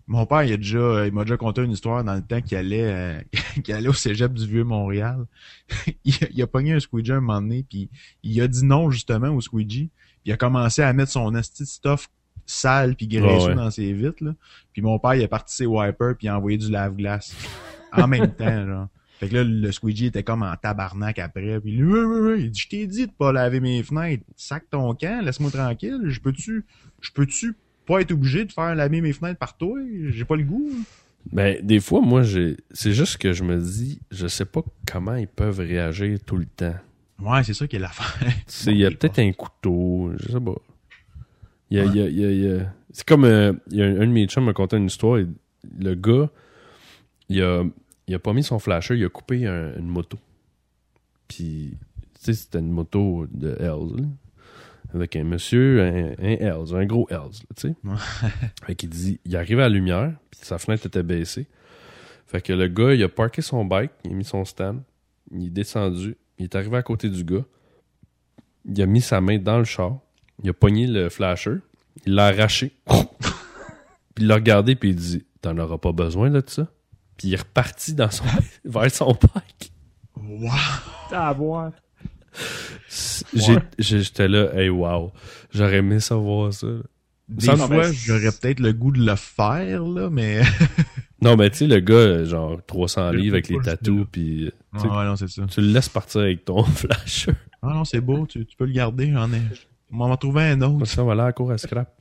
Mon 0.07 0.25
père, 0.25 0.43
il 0.43 0.51
a 0.51 0.57
déjà, 0.57 1.05
il 1.05 1.13
m'a 1.13 1.23
déjà 1.23 1.37
conté 1.37 1.63
une 1.63 1.71
histoire 1.71 2.03
dans 2.03 2.15
le 2.15 2.21
temps 2.21 2.41
qu'il 2.41 2.57
allait, 2.57 2.91
euh, 2.91 3.21
qu'il 3.63 3.73
allait 3.73 3.87
au 3.87 3.93
cégep 3.93 4.33
du 4.33 4.45
Vieux-Montréal. 4.45 5.25
il, 6.03 6.15
a, 6.15 6.27
il 6.31 6.41
a 6.41 6.47
pogné 6.47 6.73
un 6.73 6.79
squeegee 6.79 7.11
un 7.13 7.21
moment 7.21 7.41
donné, 7.41 7.63
puis 7.69 7.89
il 8.23 8.41
a 8.41 8.47
dit 8.47 8.65
non, 8.65 8.91
justement, 8.91 9.29
au 9.29 9.39
squeegee. 9.39 9.89
Puis 10.23 10.25
il 10.25 10.31
a 10.33 10.37
commencé 10.37 10.81
à 10.81 10.91
mettre 10.91 11.11
son 11.11 11.33
esti 11.35 11.63
de 11.63 11.67
stuff 11.67 12.09
sale 12.45 12.95
puis 12.95 13.07
graisseux 13.07 13.49
ouais. 13.49 13.55
dans 13.55 13.71
ses 13.71 13.93
vitres. 13.93 14.23
Là. 14.23 14.31
Puis 14.73 14.81
mon 14.81 14.99
père, 14.99 15.13
il 15.15 15.23
a 15.23 15.27
parti 15.27 15.55
ses 15.55 15.65
wipers 15.65 16.15
puis 16.17 16.27
il 16.27 16.29
a 16.29 16.37
envoyé 16.37 16.57
du 16.57 16.69
lave-glace 16.69 17.33
en 17.93 18.07
même 18.07 18.31
temps. 18.35 18.65
Genre. 18.67 18.87
Fait 19.21 19.29
que 19.29 19.35
là, 19.35 19.43
le 19.43 19.71
squeegee 19.71 20.07
était 20.07 20.23
comme 20.23 20.41
en 20.41 20.53
tabarnak 20.55 21.19
après. 21.19 21.59
Puis 21.61 21.71
lui, 21.77 21.93
oui, 21.93 21.99
oui, 22.03 22.19
oui. 22.33 22.41
Il 22.45 22.51
dit, 22.51 22.59
je 22.59 22.67
t'ai 22.67 22.87
dit 22.87 23.05
de 23.05 23.11
pas 23.11 23.31
laver 23.31 23.59
mes 23.59 23.83
fenêtres. 23.83 24.23
Sac 24.35 24.63
ton 24.69 24.93
camp, 24.95 25.23
laisse-moi 25.23 25.51
tranquille. 25.51 26.01
Je 26.07 26.19
peux-tu, 26.19 26.65
je 27.01 27.11
peux-tu 27.11 27.53
pas 27.85 28.01
être 28.01 28.11
obligé 28.11 28.45
de 28.45 28.51
faire 28.51 28.73
laver 28.73 28.99
mes 28.99 29.13
fenêtres 29.13 29.37
par 29.37 29.55
toi? 29.57 29.77
J'ai 30.09 30.25
pas 30.25 30.35
le 30.35 30.43
goût. 30.43 30.71
Ben, 31.31 31.63
des 31.63 31.79
fois, 31.79 32.01
moi, 32.01 32.23
j'ai. 32.23 32.57
C'est 32.71 32.93
juste 32.93 33.17
que 33.19 33.31
je 33.31 33.43
me 33.43 33.61
dis, 33.61 34.01
je 34.09 34.25
sais 34.25 34.43
pas 34.45 34.63
comment 34.91 35.13
ils 35.15 35.27
peuvent 35.27 35.59
réagir 35.59 36.17
tout 36.25 36.37
le 36.37 36.45
temps. 36.47 36.73
Ouais, 37.19 37.43
c'est 37.43 37.53
ça 37.53 37.67
qui 37.67 37.75
est 37.75 37.79
l'affaire. 37.79 38.27
Il 38.65 38.77
y 38.77 38.85
a 38.85 38.89
peut-être 38.89 39.19
un 39.19 39.31
couteau, 39.33 40.11
je 40.17 40.31
sais 40.31 40.39
pas. 40.41 40.55
Il 41.69 41.77
y 41.77 41.79
a, 41.79 41.85
il 41.85 41.95
y 41.95 42.01
a- 42.01 42.07
il 42.09 42.19
y 42.19 42.25
a- 42.25 42.31
il 42.31 42.41
y 42.43 42.51
a- 42.59 42.73
C'est 42.91 43.05
comme 43.07 43.23
euh, 43.25 43.53
il 43.69 43.77
y 43.77 43.83
a 43.83 43.85
un, 43.85 44.01
un 44.01 44.07
de 44.07 44.11
mes 44.11 44.25
chums 44.25 44.45
m'a 44.45 44.53
conté 44.53 44.77
une 44.77 44.87
histoire. 44.87 45.19
Le 45.79 45.93
gars, 45.93 46.29
il 47.29 47.41
a, 47.43 47.63
il 48.11 48.15
a 48.15 48.19
pas 48.19 48.33
mis 48.33 48.43
son 48.43 48.59
flasher, 48.59 48.95
il 48.97 49.05
a 49.05 49.09
coupé 49.09 49.45
un- 49.47 49.73
une 49.77 49.87
moto. 49.87 50.17
Puis, 51.27 51.77
tu 52.15 52.19
sais, 52.19 52.33
c'était 52.33 52.59
une 52.59 52.71
moto 52.71 53.25
de 53.31 53.55
Hells, 53.59 53.95
là, 54.01 54.03
avec 54.93 55.15
un 55.15 55.23
monsieur, 55.23 55.81
un, 55.81 56.11
un 56.23 56.37
Hells, 56.39 56.75
un 56.75 56.85
gros 56.85 57.07
Hells, 57.09 57.17
là, 57.19 57.55
tu 57.55 57.69
sais. 57.69 57.75
fait 58.65 58.75
qu'il 58.75 58.89
dit, 58.89 59.19
il 59.25 59.35
arrivait 59.35 59.63
à 59.63 59.69
la 59.69 59.75
lumière, 59.75 60.13
puis 60.29 60.39
sa 60.43 60.57
fenêtre 60.57 60.85
était 60.85 61.03
baissée. 61.03 61.47
Fait 62.27 62.41
que 62.41 62.53
le 62.53 62.67
gars, 62.67 62.93
il 62.93 63.03
a 63.03 63.09
parké 63.09 63.41
son 63.41 63.63
bike, 63.65 63.91
il 64.05 64.11
a 64.11 64.13
mis 64.13 64.23
son 64.25 64.43
stand, 64.45 64.81
il 65.31 65.47
est 65.47 65.49
descendu, 65.49 66.15
il 66.37 66.45
est 66.45 66.55
arrivé 66.55 66.77
à 66.77 66.83
côté 66.83 67.09
du 67.09 67.23
gars, 67.23 67.45
il 68.65 68.81
a 68.81 68.85
mis 68.85 69.01
sa 69.01 69.21
main 69.21 69.37
dans 69.37 69.57
le 69.57 69.63
char, 69.65 69.99
il 70.43 70.49
a 70.49 70.53
pogné 70.53 70.87
le 70.87 71.09
flasher, 71.09 71.55
il 72.05 72.13
l'a 72.15 72.27
arraché, 72.27 72.75
puis 72.87 74.23
il 74.23 74.27
l'a 74.27 74.35
regardé, 74.35 74.75
puis 74.75 74.89
il 74.89 74.95
dit 74.95 75.25
T'en 75.41 75.57
auras 75.57 75.79
pas 75.79 75.91
besoin 75.91 76.29
de 76.29 76.43
ça. 76.45 76.67
Puis 77.21 77.29
il 77.29 77.33
est 77.35 77.37
reparti 77.37 77.93
dans 77.93 78.09
son, 78.09 78.23
vers 78.65 78.89
son 78.91 79.11
bike. 79.11 79.71
Wow! 80.19 80.49
À 81.11 81.71
j'ai- 83.31 83.57
J'étais 83.77 84.27
là, 84.27 84.49
hey 84.55 84.69
wow, 84.69 85.11
j'aurais 85.53 85.77
aimé 85.77 85.99
savoir 85.99 86.51
ça. 86.51 86.67
Des 87.29 87.45
fois, 87.55 87.91
j'aurais 87.91 88.31
peut-être 88.31 88.59
le 88.59 88.73
goût 88.73 88.91
de 88.91 89.05
le 89.05 89.15
faire, 89.15 89.83
là, 89.83 90.09
mais... 90.09 90.41
Non, 91.21 91.35
mais 91.37 91.51
tu 91.51 91.57
sais, 91.57 91.67
le 91.67 91.79
gars, 91.79 92.23
genre 92.25 92.59
300 92.65 93.11
Je 93.11 93.17
livres 93.17 93.35
avec 93.35 93.49
les 93.49 93.59
tatous, 93.59 94.07
puis 94.11 94.47
euh, 94.47 94.51
Ah 94.73 95.05
non, 95.05 95.15
c'est 95.15 95.29
ça. 95.29 95.45
tu 95.45 95.61
le 95.61 95.67
laisses 95.67 95.89
partir 95.89 96.21
avec 96.21 96.43
ton 96.43 96.63
flasher. 96.63 97.33
Ah 97.61 97.67
non, 97.67 97.85
c'est 97.85 98.01
beau, 98.01 98.25
tu, 98.25 98.43
tu 98.47 98.57
peux 98.57 98.65
le 98.65 98.73
garder, 98.73 99.11
j'en 99.11 99.31
ai... 99.31 99.41
On 99.91 99.97
m'en 99.97 100.09
va 100.09 100.17
trouver 100.17 100.41
un 100.45 100.61
autre. 100.61 100.85
Ça 100.85 101.03
va 101.03 101.13
là 101.13 101.25
à 101.25 101.31
court 101.33 101.51
à 101.51 101.59
scrap. 101.59 101.93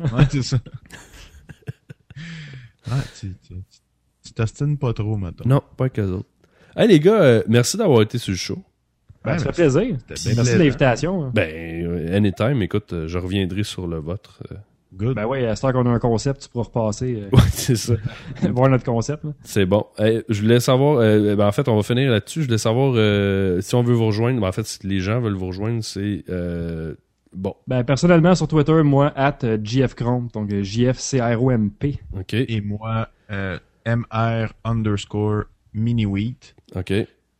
Ouais, 0.00 0.26
c'est 0.30 0.42
ça. 0.42 0.56
Ouais, 2.86 2.96
tu, 3.20 3.34
tu, 3.46 3.54
tu, 3.54 3.78
tu 4.24 4.32
t'ostines 4.32 4.78
pas 4.78 4.92
trop, 4.92 5.16
maintenant. 5.16 5.44
Non, 5.56 5.62
pas 5.76 5.88
que 5.88 6.00
autres. 6.02 6.28
Hey 6.76 6.88
les 6.88 7.00
gars, 7.00 7.20
euh, 7.22 7.42
merci 7.48 7.76
d'avoir 7.76 8.02
été 8.02 8.18
sur 8.18 8.32
le 8.32 8.36
show. 8.38 8.58
Ben, 9.24 9.38
ça 9.38 9.52
fait 9.52 9.62
plaisir. 9.62 9.96
c'était 10.14 10.30
bien 10.30 10.42
Merci 10.42 10.54
de 10.54 10.58
l'invitation. 10.58 11.24
hein. 11.24 11.30
Ben, 11.34 11.84
euh, 11.86 12.16
anytime, 12.16 12.60
écoute, 12.62 12.92
euh, 12.92 13.06
je 13.08 13.18
reviendrai 13.18 13.62
sur 13.62 13.86
le 13.86 13.98
vôtre. 13.98 14.42
Good. 14.94 15.14
Ben 15.14 15.26
oui, 15.26 15.44
à 15.46 15.54
ce 15.56 15.62
qu'on 15.72 15.86
a 15.86 15.90
un 15.90 15.98
concept, 15.98 16.42
tu 16.42 16.48
pourras 16.50 16.64
repasser, 16.64 17.22
euh, 17.22 17.36
Ouais, 17.36 17.42
c'est 17.50 17.76
ça. 17.76 17.94
voir 18.50 18.68
notre 18.68 18.84
concept. 18.84 19.24
C'est 19.42 19.64
bon. 19.64 19.86
Hey, 19.96 20.22
je 20.28 20.42
voulais 20.42 20.60
savoir, 20.60 20.98
euh, 20.98 21.34
ben, 21.36 21.46
en 21.46 21.52
fait, 21.52 21.66
on 21.68 21.76
va 21.76 21.82
finir 21.82 22.10
là-dessus. 22.10 22.42
Je 22.42 22.46
voulais 22.46 22.58
savoir 22.58 22.92
euh, 22.96 23.60
si 23.62 23.74
on 23.74 23.82
veut 23.82 23.94
vous 23.94 24.06
rejoindre. 24.06 24.40
Ben, 24.40 24.48
en 24.48 24.52
fait, 24.52 24.66
si 24.66 24.86
les 24.86 25.00
gens 25.00 25.20
veulent 25.20 25.36
vous 25.36 25.46
rejoindre, 25.46 25.82
c'est 25.84 26.24
euh, 26.28 26.94
bon. 27.32 27.54
Ben, 27.66 27.84
personnellement, 27.84 28.34
sur 28.34 28.48
Twitter, 28.48 28.82
moi, 28.82 29.12
at 29.16 29.38
JFChrome, 29.62 30.28
donc 30.34 30.52
J-F-C-R-O-M-P. 30.52 31.98
OK. 32.18 32.34
Et 32.34 32.60
moi, 32.60 33.08
euh, 33.30 33.58
MR 33.86 34.48
underscore 34.64 35.44
mini-wheat 35.74 36.54
OK. 36.74 36.92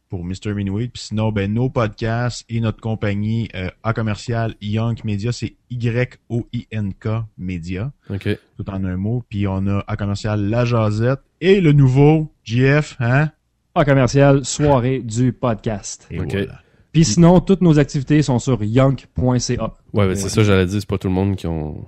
pour 0.09 0.24
Mr. 0.24 0.55
Mini-wheat. 0.55 0.93
Puis 0.93 1.02
sinon, 1.02 1.32
ben, 1.32 1.52
nos 1.52 1.69
podcasts 1.70 2.44
et 2.48 2.60
notre 2.60 2.81
compagnie 2.81 3.48
euh, 3.55 3.69
A 3.82 3.93
commercial 3.93 4.55
Young 4.60 4.98
Media, 5.05 5.32
c'est 5.32 5.55
Y-O-I-N-K 5.70 7.09
Media, 7.39 7.93
OK. 8.10 8.28
tout 8.56 8.70
en 8.70 8.85
un 8.85 8.97
mot. 8.97 9.23
Puis 9.28 9.47
on 9.47 9.66
a 9.66 9.85
A 9.86 9.97
commercial 9.97 10.40
La 10.48 10.64
Jazette 10.64 11.20
et 11.40 11.60
le 11.60 11.73
nouveau 11.73 12.32
JF, 12.44 12.97
hein? 13.01 13.31
En 13.74 13.85
commercial, 13.85 14.44
soirée 14.44 14.98
du 15.01 15.32
podcast. 15.32 16.06
Et 16.10 16.20
Ok. 16.20 16.32
voilà. 16.32 16.60
Puis 16.93 17.05
sinon, 17.06 17.40
toutes 17.40 17.62
nos 17.62 17.78
activités 17.78 18.20
sont 18.20 18.39
sur 18.39 18.62
yonk.ca. 18.62 19.74
Ouais, 19.94 20.06
ben, 20.06 20.14
c'est 20.14 20.28
ça, 20.28 20.43
j'allais 20.43 20.66
dire, 20.66 20.78
c'est 20.78 20.86
pas 20.89 20.98
tout 20.98 21.09
le 21.09 21.14
monde 21.14 21.36
qui 21.36 21.47
ont. 21.47 21.86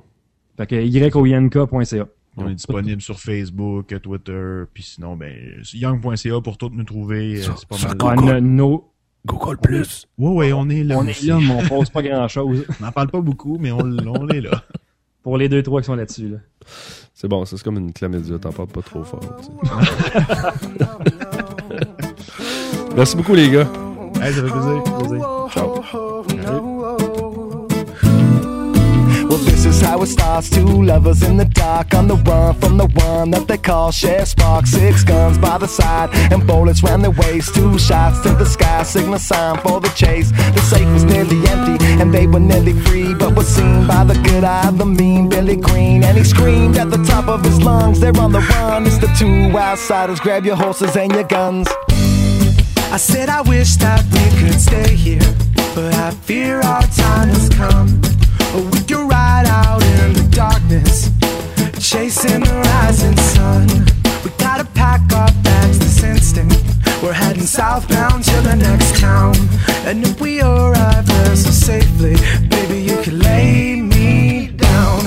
Fait 0.57 0.67
que 0.67 0.77
yoink.ca. 0.77 2.07
On 2.37 2.49
est 2.49 2.55
disponible 2.55 3.01
sur 3.01 3.19
Facebook, 3.21 3.95
Twitter, 4.03 4.63
puis 4.73 4.83
sinon, 4.83 5.15
ben, 5.17 5.33
young.ca 5.73 6.41
pour 6.41 6.59
tout 6.59 6.71
nous 6.73 6.83
trouver. 6.85 7.37
euh, 7.39 7.43
Sur- 7.43 7.59
c'est 7.59 7.69
pas 7.69 7.77
sur 7.77 7.89
mal. 7.89 7.97
Google. 8.17 8.39
No- 8.39 8.91
Google 9.27 9.57
Plus. 9.59 10.07
Ouais, 10.19 10.31
ouais, 10.31 10.53
on 10.53 10.69
est 10.69 10.85
là. 10.85 10.99
on 10.99 11.07
est 11.07 11.23
là, 11.23 11.39
mais 11.41 11.51
on 11.51 11.63
pose 11.67 11.89
pas 11.91 12.03
grand 12.03 12.29
chose. 12.29 12.65
On 12.81 12.85
n'en 12.85 12.93
parle 12.93 13.09
pas 13.09 13.21
beaucoup, 13.21 13.57
mais 13.59 13.71
on, 13.73 13.79
on 13.79 14.29
est 14.29 14.41
là. 14.43 14.63
Pour 15.23 15.39
les 15.39 15.49
deux, 15.49 15.63
trois 15.63 15.81
qui 15.81 15.87
sont 15.87 15.95
là-dessus. 15.95 16.29
Là. 16.29 16.37
C'est 17.15 17.29
bon, 17.29 17.45
ça, 17.47 17.57
c'est 17.57 17.63
comme 17.65 17.79
une 17.79 17.93
chlamydia, 17.95 18.39
t'en 18.39 18.53
parles 18.53 18.69
pas 18.69 18.83
trop 18.83 19.03
fort. 19.05 19.21
tu 19.39 19.45
sais. 19.45 19.51
Merci 22.97 23.17
beaucoup, 23.17 23.35
les 23.35 23.51
gars. 23.51 23.69
Hey, 24.21 24.33
ça 24.33 24.43
fait 24.43 24.51
plaisir. 24.51 24.83
plaisir. 24.99 25.29
Well, 29.35 29.43
this 29.43 29.65
is 29.65 29.81
how 29.81 30.01
it 30.01 30.07
starts. 30.07 30.49
Two 30.49 30.85
lovers 30.85 31.25
in 31.25 31.37
the 31.37 31.45
dark 31.45 31.93
on 31.93 32.07
the 32.07 32.15
run 32.15 32.55
from 32.61 32.77
the 32.77 32.87
one 32.87 33.33
that 33.33 33.49
they 33.49 33.59
call 33.59 33.91
Chef 33.91 34.29
Spark. 34.29 34.65
Six 34.65 35.03
guns 35.03 35.39
by 35.39 35.59
the 35.59 35.67
side 35.67 36.11
and 36.31 36.47
bullets 36.47 36.85
round 36.85 37.03
their 37.03 37.11
waist. 37.11 37.53
Two 37.53 37.77
shots 37.77 38.21
to 38.21 38.29
the 38.29 38.45
sky, 38.47 38.85
signal 38.85 39.19
sign 39.19 39.59
for 39.59 39.81
the 39.81 39.89
chase. 39.89 40.31
The 40.31 40.61
safe 40.61 40.87
was 40.87 41.03
nearly 41.03 41.45
empty 41.49 41.85
and 42.01 42.15
they 42.15 42.29
were 42.29 42.39
nearly 42.39 42.75
free, 42.85 43.13
but 43.13 43.35
was 43.35 43.49
seen 43.49 43.89
by 43.89 44.05
the 44.05 44.15
good 44.23 44.45
eye 44.45 44.69
of 44.69 44.79
the 44.79 44.87
mean 44.87 45.29
Billy 45.29 45.57
Green. 45.57 46.05
And 46.05 46.17
he 46.17 46.23
screamed 46.23 46.77
at 46.77 46.93
the 46.93 47.03
top 47.03 47.27
of 47.27 47.43
his 47.45 47.61
lungs, 47.61 47.99
they're 47.99 48.17
on 48.17 48.31
the 48.31 48.39
run. 48.39 48.87
It's 48.87 48.99
the 48.99 49.13
two 49.19 49.59
outsiders. 49.59 50.21
Grab 50.21 50.45
your 50.45 50.55
horses 50.55 50.97
and 50.97 51.11
your 51.11 51.25
guns. 51.25 51.67
I 52.93 52.99
said 52.99 53.29
I 53.29 53.41
wish 53.41 53.75
that 53.79 54.05
we 54.13 54.25
could 54.41 54.61
stay 54.61 54.95
here, 54.95 55.35
but 55.75 55.93
I 55.93 56.13
fear 56.13 56.61
our 56.61 56.83
time 56.83 57.31
has 57.31 57.49
come. 57.49 58.14
We 58.55 58.81
can 58.85 59.09
ride 59.09 59.47
out 59.49 59.83
in 59.83 60.13
the 60.13 60.29
darkness, 60.31 61.11
chasing 61.81 62.41
the 62.41 62.55
rising 62.55 63.17
sun. 63.17 63.67
We 64.23 64.31
gotta 64.39 64.65
pack 64.65 65.01
our 65.13 65.29
bags 65.43 65.81
this 65.81 66.05
instant. 66.05 66.53
We're 67.03 67.15
heading 67.15 67.43
southbound 67.43 68.23
to 68.23 68.41
the 68.43 68.55
next 68.55 69.01
town. 69.01 69.35
And 69.85 70.05
if 70.05 70.21
we 70.21 70.41
arrive 70.41 71.05
there 71.05 71.35
so 71.35 71.51
safely, 71.51 72.15
baby, 72.49 72.79
you 72.81 73.03
can 73.03 73.19
lay 73.19 73.75
me 73.81 74.53
down. 74.57 75.03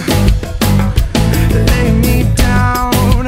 Lay 1.53 1.91
me 1.93 2.23
down. 2.35 3.27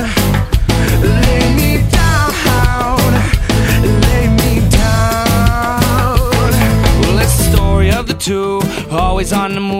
Lay 1.02 1.56
me 1.56 1.82
down. 1.90 3.14
Lay 4.04 4.28
me 4.42 4.70
down. 4.70 6.20
Well, 7.02 7.20
it's 7.20 7.38
the 7.38 7.44
story 7.56 7.90
of 7.92 8.06
the 8.06 8.16
two, 8.16 8.62
always 8.92 9.32
on 9.32 9.56
the 9.56 9.62
move. 9.62 9.80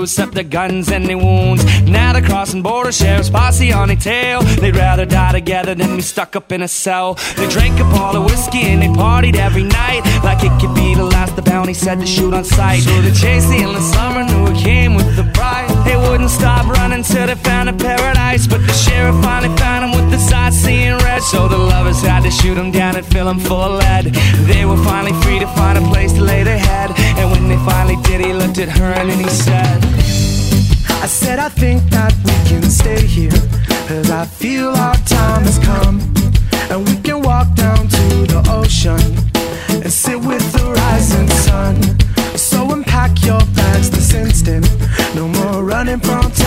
Lose 0.00 0.10
except 0.10 0.34
their 0.34 0.44
guns 0.44 0.90
and 0.90 1.06
their 1.06 1.18
wounds. 1.18 1.64
Now 1.82 2.12
they're 2.12 2.22
crossing 2.22 2.62
border, 2.62 2.92
sheriff's 2.92 3.30
posse 3.30 3.72
on 3.72 3.88
their 3.88 3.96
tail. 3.96 4.42
They'd 4.42 4.76
rather 4.76 5.06
die 5.06 5.32
together 5.32 5.74
than 5.74 5.96
be 5.96 6.02
stuck 6.02 6.36
up 6.36 6.52
in 6.52 6.62
a 6.62 6.68
cell. 6.68 7.14
They 7.36 7.48
drank 7.48 7.78
up 7.80 7.92
all 7.94 8.12
the 8.12 8.20
whiskey 8.20 8.62
and 8.62 8.82
they 8.82 8.88
partied 8.88 9.36
every 9.36 9.64
night, 9.64 10.02
like 10.24 10.42
it 10.42 10.52
could 10.60 10.74
be 10.74 10.94
the 10.94 11.04
last. 11.04 11.36
The 11.36 11.42
bounty 11.42 11.74
said 11.74 12.00
to 12.00 12.06
shoot 12.06 12.34
on 12.34 12.44
sight. 12.44 12.82
So 12.82 13.00
they 13.02 13.12
chased 13.12 13.48
the 13.48 13.56
endless 13.56 13.90
summer, 13.92 14.24
knew 14.24 14.46
it 14.48 14.56
came 14.56 14.94
with 14.94 15.16
the 15.16 15.24
bride. 15.34 15.79
They 15.84 15.96
wouldn't 15.96 16.30
stop 16.30 16.66
running 16.66 17.02
till 17.02 17.26
they 17.26 17.34
found 17.34 17.68
a 17.68 17.72
paradise, 17.72 18.46
but 18.46 18.60
the 18.66 18.72
sheriff 18.72 19.16
finally 19.22 19.54
found 19.56 19.84
him 19.84 19.92
with 19.98 20.10
the 20.10 20.18
sight 20.18 20.52
seeing 20.52 20.96
red. 20.98 21.22
So 21.22 21.48
the 21.48 21.58
lovers 21.58 22.02
had 22.02 22.22
to 22.24 22.30
shoot 22.30 22.56
him 22.56 22.70
down 22.70 22.96
and 22.96 23.06
fill 23.06 23.28
him 23.28 23.38
full 23.38 23.60
of 23.60 23.78
lead. 23.78 24.06
They 24.50 24.64
were 24.64 24.82
finally 24.84 25.14
free 25.22 25.38
to 25.38 25.46
find 25.58 25.78
a 25.78 25.82
place 25.88 26.12
to 26.14 26.22
lay 26.22 26.42
their 26.42 26.58
head. 26.58 26.90
And 27.18 27.30
when 27.30 27.48
they 27.48 27.58
finally 27.64 27.96
did, 28.02 28.24
he 28.24 28.32
looked 28.32 28.58
at 28.58 28.68
her 28.68 28.92
and 28.92 29.10
he 29.10 29.28
said, 29.28 29.84
I 31.02 31.06
said 31.06 31.38
I 31.38 31.48
think 31.48 31.82
that 31.90 32.12
we 32.24 32.36
can 32.46 32.62
stay 32.64 33.06
here 33.06 33.30
Cause 33.88 34.10
I 34.10 34.26
feel 34.26 34.68
our 34.68 34.94
time 35.06 35.44
has 35.44 35.58
come 35.58 35.98
And 36.70 36.86
we 36.86 36.96
can 37.00 37.22
walk 37.22 37.54
down 37.54 37.88
to 37.88 38.04
the 38.28 38.46
ocean 38.50 39.00
And 39.82 39.90
sit 39.90 40.20
with 40.20 40.44
the 40.52 40.72
rising 40.72 41.28
sun 41.28 41.76
So 42.36 42.70
unpack 42.70 43.24
your 43.24 43.40
bags 43.56 43.88
this 43.90 44.12
instant 44.12 44.79
running 45.90 46.00
from 46.06 46.39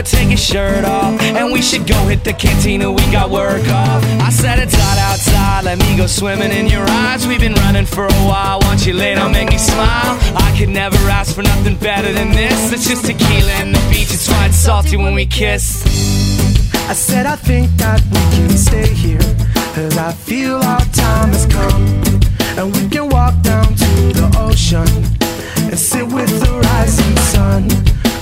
or 0.00 0.02
take 0.02 0.28
your 0.28 0.36
shirt 0.36 0.84
off. 0.84 1.20
And 1.20 1.52
we 1.52 1.62
should 1.62 1.86
go 1.86 1.96
hit 2.06 2.24
the 2.24 2.32
cantina, 2.32 2.90
we 2.90 3.02
got 3.12 3.30
work 3.30 3.66
off. 3.68 4.02
I 4.20 4.30
said 4.30 4.58
it's 4.58 4.74
hot 4.74 4.98
outside, 4.98 5.64
let 5.64 5.78
me 5.78 5.96
go 5.96 6.06
swimming 6.06 6.52
in 6.52 6.66
your 6.66 6.84
eyes. 6.88 7.26
We've 7.26 7.40
been 7.40 7.54
running 7.54 7.86
for 7.86 8.06
a 8.06 8.20
while, 8.24 8.60
want 8.60 8.86
you 8.86 8.96
down, 8.96 9.32
make 9.32 9.50
me 9.50 9.58
smile. 9.58 10.18
I 10.36 10.54
could 10.58 10.68
never 10.68 10.96
ask 11.10 11.34
for 11.34 11.42
nothing 11.42 11.76
better 11.76 12.12
than 12.12 12.30
this. 12.30 12.72
It's 12.72 12.88
just 12.88 13.04
tequila 13.06 13.52
and 13.62 13.74
the 13.74 13.80
beach, 13.90 14.12
it's 14.12 14.28
why 14.28 14.48
salty 14.50 14.96
when 14.96 15.14
we 15.14 15.26
kiss. 15.26 15.84
I 16.88 16.94
said 16.94 17.26
I 17.26 17.36
think 17.36 17.70
that 17.76 18.02
we 18.02 18.18
can 18.36 18.50
stay 18.50 18.92
here 18.92 19.20
Cause 19.74 19.96
I 19.96 20.10
feel 20.10 20.56
our 20.56 20.80
time 20.86 21.28
has 21.28 21.46
come 21.46 21.86
And 22.58 22.74
we 22.74 22.88
can 22.88 23.08
walk 23.08 23.40
down 23.42 23.64
to 23.64 24.12
the 24.12 24.36
ocean 24.40 25.19
and 25.70 25.78
sit 25.78 26.04
with 26.04 26.28
the 26.40 26.52
rising 26.64 27.16
sun. 27.32 27.70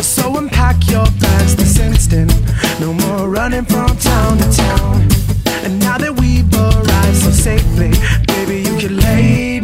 So 0.03 0.37
unpack 0.37 0.77
your 0.89 1.07
bags 1.19 1.57
this 1.57 1.79
instant. 1.79 2.31
No 2.79 2.93
more 2.93 3.29
running 3.29 3.65
from 3.65 3.97
town 3.97 4.39
to 4.39 4.53
town. 4.53 5.09
And 5.65 5.81
now 5.81 5.97
that 5.97 6.15
we've 6.21 6.53
arrived 6.55 7.17
so 7.17 7.31
safely, 7.31 7.93
baby, 8.27 8.69
you 8.69 8.77
can 8.79 8.97
lay. 8.99 9.58